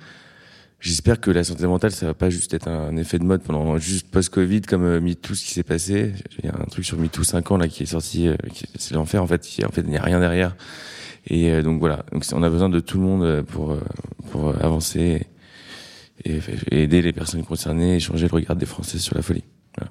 J'espère 0.78 1.20
que 1.20 1.30
la 1.30 1.42
santé 1.42 1.66
mentale, 1.66 1.90
ça 1.90 2.04
va 2.04 2.14
pas 2.14 2.28
juste 2.28 2.52
être 2.52 2.68
un 2.68 2.96
effet 2.98 3.18
de 3.18 3.24
mode 3.24 3.42
pendant 3.42 3.78
juste 3.78 4.10
post-Covid 4.10 4.60
comme 4.60 5.00
MeToo, 5.00 5.34
ce 5.34 5.42
qui 5.42 5.52
s'est 5.52 5.62
passé. 5.62 6.12
Il 6.38 6.44
y 6.44 6.48
a 6.48 6.54
un 6.54 6.66
truc 6.66 6.84
sur 6.84 6.98
MeToo 6.98 7.24
5 7.24 7.50
ans 7.50 7.56
là 7.56 7.66
qui 7.66 7.84
est 7.84 7.86
sorti, 7.86 8.28
c'est 8.78 8.94
l'enfer 8.94 9.22
en 9.22 9.26
fait. 9.26 9.40
En 9.64 9.70
fait, 9.70 9.80
il 9.80 9.88
n'y 9.88 9.96
a 9.96 10.02
rien 10.02 10.20
derrière. 10.20 10.54
Et 11.28 11.50
euh, 11.50 11.62
donc 11.62 11.80
voilà, 11.80 12.04
donc 12.12 12.24
on 12.32 12.42
a 12.42 12.50
besoin 12.50 12.68
de 12.68 12.80
tout 12.80 12.98
le 12.98 13.04
monde 13.04 13.22
euh, 13.24 13.42
pour 13.42 13.72
euh, 13.72 13.80
pour 14.30 14.48
avancer 14.62 15.26
et, 16.24 16.40
aider 16.70 17.02
les 17.02 17.12
personnes 17.12 17.44
concernées 17.44 17.96
et 17.96 18.00
changer 18.00 18.28
le 18.28 18.34
regard 18.34 18.56
des 18.56 18.66
Français 18.66 18.98
sur 18.98 19.14
la 19.16 19.22
folie. 19.22 19.44
Voilà. 19.76 19.90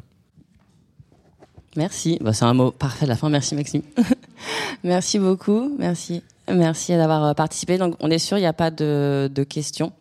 Merci. 1.75 2.17
Bah, 2.21 2.33
c'est 2.33 2.45
un 2.45 2.53
mot 2.53 2.71
parfait 2.71 3.05
de 3.05 3.09
la 3.09 3.15
fin. 3.15 3.29
Merci 3.29 3.55
Maxime. 3.55 3.81
merci 4.83 5.19
beaucoup. 5.19 5.75
Merci. 5.77 6.23
Merci 6.51 6.93
d'avoir 6.93 7.35
participé. 7.35 7.77
Donc 7.77 7.95
on 7.99 8.09
est 8.09 8.19
sûr, 8.19 8.37
il 8.37 8.41
n'y 8.41 8.47
a 8.47 8.53
pas 8.53 8.71
de, 8.71 9.29
de 9.33 9.43
questions. 9.43 9.91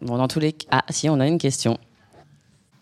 Bon, 0.00 0.16
dans 0.16 0.28
tous 0.28 0.40
les 0.40 0.54
ah 0.70 0.84
si, 0.90 1.08
on 1.08 1.20
a 1.20 1.26
une 1.26 1.38
question. 1.38 1.78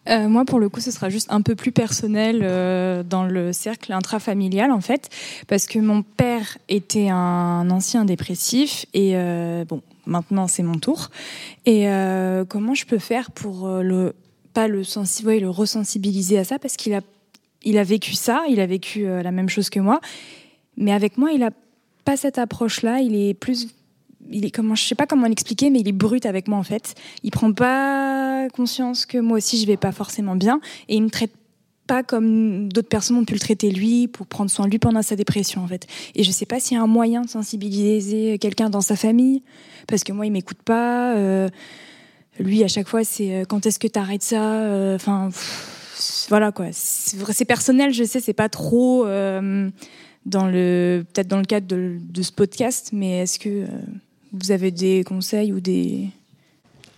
Euh, 0.09 0.29
moi, 0.29 0.45
pour 0.45 0.61
le 0.61 0.69
coup, 0.69 0.81
ce 0.81 0.91
sera 0.91 1.09
juste 1.09 1.27
un 1.31 1.43
peu 1.43 1.55
plus 1.55 1.73
personnel 1.73 2.41
euh, 2.43 3.03
dans 3.03 3.25
le 3.25 3.53
cercle 3.53 3.93
intrafamilial, 3.93 4.71
en 4.71 4.81
fait, 4.81 5.11
parce 5.49 5.67
que 5.67 5.79
mon 5.79 6.03
père 6.03 6.59
était 6.69 7.09
un 7.09 7.69
ancien 7.71 8.05
dépressif 8.05 8.87
et 8.95 9.13
euh, 9.17 9.65
bon, 9.65 9.83
maintenant 10.07 10.47
c'est 10.47 10.63
mon 10.63 10.79
tour. 10.79 11.11
Et 11.65 11.89
comment 12.49 12.75
je 12.75 12.87
peux 12.87 12.99
faire 12.99 13.31
pour 13.31 13.69
le 13.69 14.15
pas 14.55 14.69
le 14.69 14.85
sensi 14.85 15.25
ouais, 15.27 15.39
le 15.39 15.51
resensibiliser 15.51 16.39
à 16.39 16.45
ça, 16.45 16.59
parce 16.59 16.77
qu'il 16.77 16.95
a 16.95 17.01
a 17.67 17.83
vécu 17.83 18.15
ça, 18.15 18.45
il 18.49 18.61
a 18.61 18.67
vécu 18.67 19.05
la 19.07 19.33
même 19.33 19.49
chose 19.49 19.71
que 19.71 19.81
moi, 19.81 20.01
mais 20.77 20.93
avec 20.93 21.19
moi, 21.19 21.33
il 21.33 21.43
a 21.43 21.51
pas 22.07 22.17
cette 22.17 22.39
approche-là. 22.39 23.01
Il 23.01 23.15
est 23.15 23.35
plus 23.35 23.69
il 24.31 24.45
est 24.45 24.51
comment 24.51 24.75
je 24.75 24.85
sais 24.85 24.95
pas 24.95 25.07
comment 25.07 25.27
l'expliquer 25.27 25.71
mais 25.71 25.81
il 25.81 25.89
est 25.89 25.93
brut 25.93 26.27
avec 26.27 26.49
moi 26.49 26.59
en 26.59 26.63
fait. 26.63 26.95
Il 27.23 27.31
prend 27.31 27.53
pas 27.53 28.49
conscience 28.51 29.07
que 29.07 29.19
moi 29.19 29.39
aussi 29.39 29.61
je 29.61 29.67
vais 29.67 29.77
pas 29.77 29.93
forcément 29.93 30.37
bien 30.37 30.61
et 30.89 30.97
il 30.97 31.03
me 31.03 31.11
traite 31.11 31.33
pas 31.87 32.03
comme 32.03 32.69
d'autres 32.73 32.89
personnes 32.89 33.17
ont 33.17 33.25
pu 33.25 33.35
le 33.35 33.41
traiter 33.41 33.71
lui 33.71 34.09
pour 34.09 34.27
prendre 34.27 34.51
soin 34.51 34.67
de 34.67 34.71
lui 34.71 34.79
pendant 34.79 35.03
sa 35.03 35.17
dépression 35.17 35.63
en 35.63 35.67
fait. 35.67 35.87
Et 36.15 36.23
je 36.23 36.31
sais 36.31 36.47
pas 36.47 36.61
s'il 36.61 36.77
y 36.77 36.81
a 36.81 36.83
un 36.83 36.89
moyen 36.89 37.23
de 37.23 37.29
sensibiliser 37.29 38.39
quelqu'un 38.39 38.71
dans 38.71 38.81
sa 38.81 38.97
famille 38.97 39.43
parce 39.87 40.05
que 40.05 40.13
moi 40.13 40.27
il 40.27 40.33
m'écoute 40.33 40.63
pas 40.65 41.15
euh, 41.17 41.49
lui 42.39 42.65
à 42.65 42.69
chaque 42.69 42.89
fois 42.89 43.05
c'est 43.05 43.35
euh, 43.35 43.45
quand 43.45 43.67
est-ce 43.67 43.79
que 43.79 43.89
tu 43.89 43.99
arrêtes 43.99 44.23
ça 44.23 44.95
enfin 44.95 45.29
euh, 45.29 45.31
voilà 46.29 46.53
quoi. 46.53 46.67
C'est 46.73 47.45
personnel 47.45 47.93
je 47.93 48.05
sais 48.05 48.21
c'est 48.21 48.35
pas 48.35 48.49
trop 48.49 49.05
dans 49.05 50.47
le 50.47 51.05
peut-être 51.13 51.29
dans 51.29 51.39
le 51.39 51.45
cadre 51.45 51.67
de, 51.67 52.23
ce 52.23 52.33
podcast 52.33 52.91
mais 52.93 53.21
est-ce 53.21 53.39
que 53.39 53.67
vous 54.41 54.51
avez 54.51 54.71
des 54.71 55.05
conseils 55.05 55.53
ou 55.53 55.61
des 55.61 56.09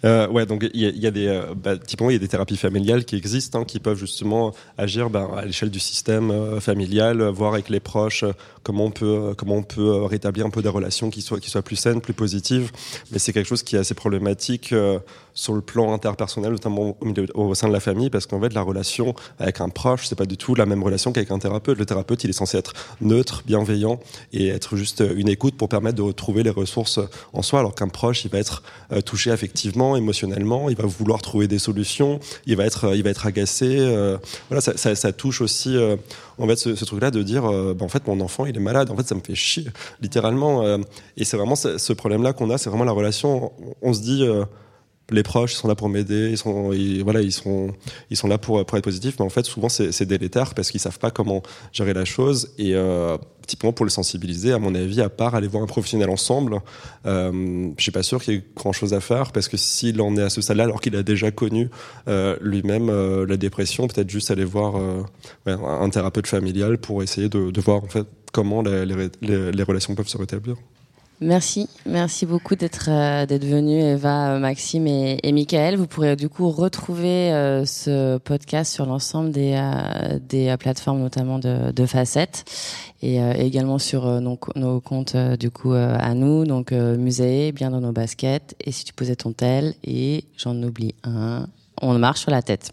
Euh, 0.05 0.28
ouais, 0.28 0.47
donc 0.47 0.64
il 0.74 0.80
y, 0.80 1.07
a- 1.07 1.11
des, 1.11 1.26
euh, 1.26 1.55
bah, 1.57 1.76
typiquement 1.76 2.09
il 2.11 2.12
y 2.12 2.16
a 2.16 2.20
des 2.20 2.28
thérapies 2.28 2.57
familiales 2.57 3.05
qui 3.05 3.16
existent, 3.16 3.61
hein, 3.61 3.64
qui 3.64 3.80
peuvent 3.80 3.99
justement 3.99 4.55
agir 4.76 5.11
bah, 5.11 5.28
à 5.36 5.45
l'échelle 5.45 5.70
du 5.70 5.80
système 5.80 6.30
euh, 6.30 6.61
familial, 6.61 7.20
euh, 7.20 7.30
voir 7.32 7.53
avec 7.55 7.68
les 7.68 7.80
proches 7.80 8.24
comment 8.69 8.85
on 8.85 8.91
peut, 8.91 9.07
euh, 9.07 9.35
comment 9.35 9.55
on 9.55 9.62
peut 9.62 9.81
euh, 9.81 10.05
rétablir 10.05 10.45
un 10.45 10.51
peu 10.51 10.61
des 10.61 10.69
relations 10.69 11.09
qui 11.09 11.23
soient, 11.23 11.41
qui 11.41 11.49
soient 11.49 11.62
plus 11.62 11.77
saines, 11.77 12.03
plus 12.03 12.12
positives. 12.12 12.71
Mais 13.11 13.19
c'est 13.19 13.33
quelque 13.33 13.47
chose 13.47 13.62
qui 13.62 13.77
est 13.77 13.79
assez 13.79 13.95
problématique 13.95 14.75
euh, 14.75 14.99
sur 15.33 15.55
le 15.55 15.62
plan 15.62 15.95
interpersonnel, 15.95 16.53
notamment 16.53 16.95
au, 17.01 17.05
milieu- 17.07 17.27
au 17.33 17.55
sein 17.55 17.69
de 17.69 17.73
la 17.73 17.81
famille, 17.81 18.11
parce 18.11 18.27
qu'en 18.27 18.39
fait 18.39 18.53
la 18.53 18.61
relation 18.61 19.14
avec 19.39 19.62
un 19.62 19.71
proche, 19.71 20.07
c'est 20.07 20.19
pas 20.19 20.27
du 20.27 20.37
tout 20.37 20.55
la 20.55 20.66
même 20.66 20.83
relation 20.83 21.12
qu'avec 21.12 21.31
un 21.31 21.39
thérapeute. 21.39 21.79
Le 21.79 21.87
thérapeute, 21.87 22.25
il 22.25 22.31
est 22.31 22.35
censé 22.35 22.59
être 22.59 22.75
neutre, 23.01 23.43
bienveillant 23.47 24.01
et 24.35 24.49
être 24.49 24.77
juste 24.77 25.03
une 25.16 25.31
écoute 25.31 25.57
pour 25.57 25.71
permettre 25.71 25.97
de 25.97 26.03
retrouver 26.03 26.43
les 26.43 26.51
ressources 26.51 27.01
en 27.33 27.41
soi, 27.41 27.61
alors 27.61 27.75
qu'un 27.75 27.89
proche, 27.89 28.27
il 28.27 28.31
va 28.31 28.39
être 28.39 28.62
touché 29.07 29.31
affectivement, 29.31 29.97
émotionnellement, 29.97 30.69
il 30.69 30.77
va 30.77 30.85
vouloir 30.85 31.23
trouver 31.23 31.49
des 31.49 31.59
solutions, 31.59 32.21
il 32.45 32.57
va 32.57 32.66
être, 32.66 32.95
il 32.95 33.03
va 33.03 33.09
être 33.09 33.25
agacé. 33.25 33.79
voilà, 34.51 34.61
ça, 34.61 35.12
touche 35.12 35.41
aussi, 35.41 35.75
en 36.37 36.47
fait, 36.47 36.57
ce, 36.57 36.85
truc-là 36.85 37.11
de 37.11 37.23
dire, 37.23 37.43
bah, 37.43 37.85
en 37.85 37.89
fait, 37.89 38.07
mon 38.07 38.21
enfant, 38.21 38.45
il 38.45 38.58
malade. 38.59 38.91
En 38.91 38.97
fait, 38.97 39.07
ça 39.07 39.15
me 39.15 39.21
fait 39.21 39.35
chier, 39.35 39.67
littéralement. 40.01 40.63
euh, 40.63 40.79
et 41.17 41.25
c'est 41.25 41.37
vraiment 41.37 41.57
ce, 41.57 41.93
problème-là 41.93 42.33
qu'on 42.33 42.51
a, 42.51 42.59
c'est 42.59 42.71
vraiment 42.71 42.85
la 42.85 42.93
relation. 42.93 43.53
On, 43.83 43.93
se 43.93 44.01
dit. 44.01 44.25
euh, 44.25 44.45
les 45.11 45.23
proches 45.23 45.55
sont 45.55 45.69
là 45.69 45.75
pour 45.75 45.89
m'aider, 45.89 46.31
ils 46.31 46.39
sont, 46.39 46.71
voilà, 47.03 47.23
ils 47.23 47.33
sont, 47.33 47.73
ils 48.11 48.17
sont 48.17 48.29
là 48.29 48.37
pour, 48.39 48.61
être 48.61 48.81
positifs, 48.81 49.17
mais 49.19 49.25
en 49.25 49.31
fait, 49.31 49.47
souvent, 49.47 49.69
c'est 49.69 50.05
délétère 50.05 50.55
parce 50.55 50.71
qu'ils 50.71 50.81
savent 50.81 50.99
pas 50.99 51.11
comment 51.11 51.43
gérer 51.73 51.95
la 51.95 52.05
chose. 52.05 52.51
Et 52.59 52.75
euh, 52.75 53.17
typiquement, 53.47 53.73
pour 53.73 53.87
le 53.87 53.91
sensibiliser, 53.91 54.53
à 54.53 54.59
mon 54.59 54.75
avis, 54.75 55.01
à 55.01 55.09
part 55.09 55.35
aller 55.35 55.49
voir 55.49 55.63
un 55.63 55.67
professionnel 55.67 56.11
ensemble, 56.11 56.61
euh, 57.07 57.71
je 57.77 57.83
suis 57.83 57.93
pas 57.93 58.03
sûr 58.03 58.23
qu'il 58.23 58.35
y 58.35 58.37
ait 58.37 58.45
grand 58.55 58.73
chose 58.73 58.93
à 58.93 59.01
faire 59.01 59.33
parce 59.33 59.49
que 59.49 59.57
s'il 59.57 60.01
en 60.03 60.15
est 60.17 60.23
à 60.23 60.31
ce 60.31 60.43
stade-là, 60.43 60.65
alors 60.65 60.81
qu'il 60.81 60.95
a 60.97 61.03
déjà 61.03 61.31
connu 61.31 61.71
lui-même 62.41 62.91
la 63.25 63.37
dépression, 63.37 63.87
peut-être 63.87 64.11
juste 64.11 64.31
aller 64.31 64.45
voir 64.45 64.77
un 65.47 65.91
thérapeute 65.91 66.27
familial 66.27 66.79
pour 66.79 67.03
essayer 67.03 67.29
de, 67.29 67.51
de 67.51 67.61
voir 67.61 67.83
en 67.83 67.89
fait 67.89 68.07
comment 68.33 68.62
les, 68.62 69.62
relations 69.62 69.95
peuvent 69.95 70.09
se 70.09 70.18
rétablir. 70.18 70.57
Merci, 71.20 71.68
merci 71.85 72.26
beaucoup 72.26 72.55
d'être 72.55 72.91
euh, 72.91 73.26
venu 73.29 73.81
Eva, 73.81 74.35
euh, 74.35 74.39
Maxime 74.39 74.87
et, 74.87 75.33
Michael. 75.33 75.74
Vous 75.74 75.89
pourrez 75.89 76.14
du 76.14 76.29
coup 76.29 76.49
retrouver 76.49 77.33
euh, 77.33 77.64
ce 77.64 78.18
podcast 78.18 78.72
sur 78.72 78.87
l'ensemble 78.87 79.33
des 79.33 79.55
euh, 79.57 80.20
des 80.20 80.55
plateformes, 80.61 81.01
notamment 81.01 81.41
de, 81.41 81.87
Facettes, 81.87 82.45
et 83.03 83.16
également 83.16 83.79
sur 83.79 84.20
nos, 84.20 84.39
nos 84.55 84.81
comptes 84.81 85.16
du 85.16 85.51
coup 85.51 85.72
à 85.72 86.14
nous, 86.14 86.45
donc 86.45 86.70
musée, 86.70 87.51
bien 87.51 87.70
dans 87.70 87.81
nos 87.81 87.93
baskets. 87.93 88.55
Et 88.61 88.70
si 88.70 88.85
tu 88.85 88.93
posais 88.93 89.16
ton 89.16 89.33
tel, 89.33 89.74
et 89.83 90.24
j'en 90.37 90.62
oublie 90.62 90.95
un, 91.03 91.47
on 91.83 91.99
marche 91.99 92.20
sur 92.20 92.31
la 92.31 92.43
tête. 92.43 92.72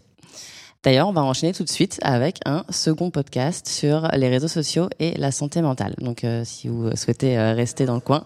D'ailleurs, 0.86 1.08
on 1.08 1.12
va 1.12 1.24
enchaîner 1.24 1.52
tout 1.52 1.64
de 1.64 1.68
suite 1.68 1.98
avec 2.02 2.38
un 2.44 2.64
second 2.70 3.10
podcast 3.10 3.66
sur 3.66 4.06
les 4.14 4.28
réseaux 4.28 4.46
sociaux 4.46 4.88
et 5.00 5.18
la 5.18 5.32
santé 5.32 5.60
mentale. 5.60 5.96
Donc, 5.98 6.22
euh, 6.22 6.42
si 6.44 6.68
vous 6.68 6.94
souhaitez 6.94 7.36
euh, 7.36 7.54
rester 7.54 7.86
dans 7.86 7.96
le 7.96 8.00
coin, 8.00 8.24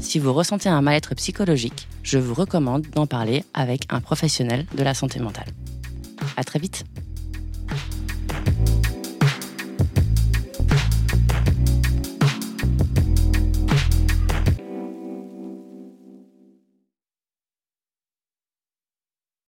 Si 0.00 0.20
vous 0.20 0.32
ressentez 0.32 0.68
un 0.68 0.80
mal-être 0.82 1.16
psychologique, 1.16 1.88
je 2.04 2.18
vous 2.18 2.32
recommande 2.32 2.86
d'en 2.94 3.06
parler 3.06 3.44
avec 3.52 3.86
un 3.90 4.00
professionnel 4.00 4.64
de 4.72 4.84
la 4.84 4.94
santé 4.94 5.18
mentale. 5.18 5.48
À 6.36 6.44
très 6.44 6.60
vite. 6.60 6.84